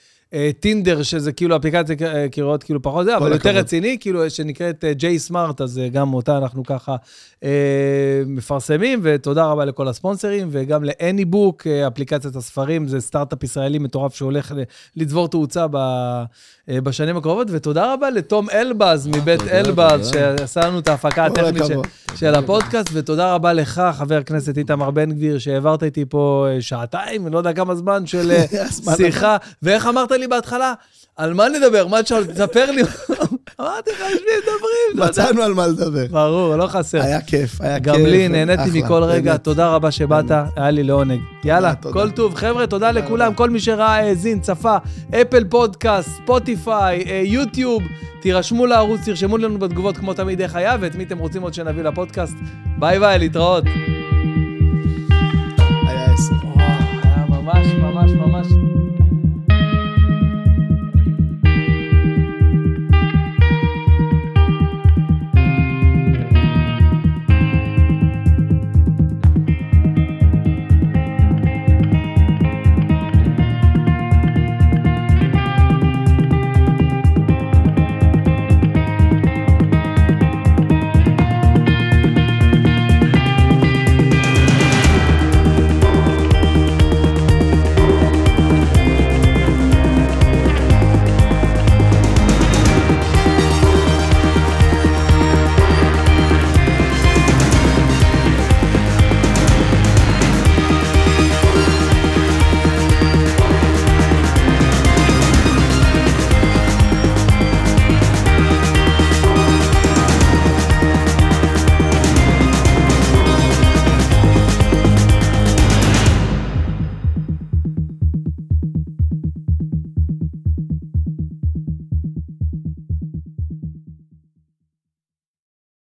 טינדר, 0.59 1.03
שזה 1.03 1.31
כאילו 1.31 1.55
אפליקציה 1.55 1.95
אה, 2.01 2.29
קריאות 2.29 2.63
כאילו 2.63 2.81
פחות 2.81 3.05
זה, 3.05 3.17
אבל 3.17 3.31
יותר. 3.31 3.49
רציני, 3.49 3.97
כאילו, 3.99 4.29
שנקראת 4.29 4.83
ג'יי 4.91 5.19
סמארט, 5.19 5.61
אז 5.61 5.79
אה, 5.79 5.89
גם 5.89 6.13
אותה 6.13 6.37
אנחנו 6.37 6.63
ככה 6.65 6.95
אה, 7.43 7.49
מפרסמים, 8.25 8.99
ותודה 9.03 9.45
רבה 9.45 9.65
לכל 9.65 9.87
הספונסרים, 9.87 10.47
וגם 10.51 10.83
ל-Anybook, 10.83 11.63
אה, 11.67 11.87
אפליקציית 11.87 12.35
הספרים, 12.35 12.87
זה 12.87 13.01
סטארט-אפ 13.01 13.43
ישראלי 13.43 13.79
מטורף 13.79 14.15
שהולך 14.15 14.53
לצבור 14.95 15.27
תאוצה 15.27 15.65
אה, 16.69 16.81
בשנים 16.81 17.17
הקרובות, 17.17 17.47
ותודה 17.51 17.93
רבה 17.93 18.09
לתום 18.09 18.49
אלבז 18.49 19.07
מבית 19.07 19.41
אלבז. 19.47 20.07
שעשה 20.13 20.61
לנו 20.67 20.79
את 20.79 20.87
ההפקה 20.87 21.25
הטכנית 21.25 21.63
של- 22.15 22.35
הפודקאסט, 22.35 22.89
ותודה 22.93 23.33
רבה 23.33 23.53
לך, 23.53 23.81
חבר 23.93 24.17
הכנסת 24.17 24.57
איתמר 24.57 24.91
בן 24.91 25.11
גביר, 25.11 25.37
שהעברת 25.39 25.83
איתי 25.83 26.05
פה 26.09 26.47
אה, 26.49 26.61
שעתיים, 26.61 27.25
אני 27.27 27.33
לא 27.33 27.37
יודע 27.37 27.53
כמה 27.53 27.75
זמן 27.75 28.05
של 28.05 28.31
אה, 28.31 28.45
שיחה. 28.97 29.37
ואיך 29.63 29.87
אמרת 29.87 30.11
לי 30.17 30.27
בהתחלה? 30.27 30.73
על 31.17 31.33
מה 31.33 31.49
נדבר? 31.49 31.87
מה 31.87 32.03
תשאל? 32.03 32.25
תספר 32.25 32.71
לי. 32.71 32.81
אמרתי 33.61 33.91
לך, 33.91 33.99
יושבים 33.99 34.33
מדברים. 34.37 35.03
אתה 35.09 35.21
יודע. 35.21 35.23
מצאנו 35.23 35.41
על 35.41 35.53
מה 35.53 35.67
לדבר. 35.67 36.05
ברור, 36.11 36.55
לא 36.55 36.67
חסר. 36.67 37.01
היה 37.01 37.21
כיף, 37.21 37.61
היה 37.61 37.79
כיף. 37.79 37.83
גם 37.83 38.05
לי, 38.05 38.27
נהניתי 38.27 38.81
מכל 38.81 39.03
רגע. 39.03 39.37
תודה 39.37 39.69
רבה 39.69 39.91
שבאת, 39.91 40.31
היה 40.55 40.71
לי 40.71 40.83
לעונג. 40.83 41.21
יאללה. 41.43 41.75
כל 41.75 42.11
טוב. 42.11 42.35
חבר'ה, 42.35 42.67
תודה 42.67 42.91
לכולם. 42.91 43.33
כל 43.33 43.49
מי 43.49 43.59
שראה, 43.59 43.95
האזין, 43.95 44.39
צפה, 44.39 44.77
אפל 45.21 45.43
פודקאסט, 45.49 46.09
ספוטיפיי, 46.23 47.03
אה, 47.09 47.21
יוטיוב, 47.25 47.83
תירשמו 48.21 48.65
לערוץ, 48.65 49.01
תרשמו 49.05 49.37
לנו 49.37 49.59
בתגובות 49.59 49.97
כמו 49.97 50.13
תמיד 50.13 50.41
איך 50.41 50.55
היה, 50.55 50.75
ואת 50.79 50.95
מי 50.95 51.03
אתם 51.03 51.17
רוצים 51.17 51.41
עוד 51.41 51.53
שנביא 51.53 51.83
לפודקאסט. 51.83 52.35
ביי 52.79 52.99
ביי, 52.99 53.19
להתראות. 53.19 53.63
היה 55.87 57.25
ממש 57.29 57.67
ממש 57.67 58.11
ממש... 58.11 58.47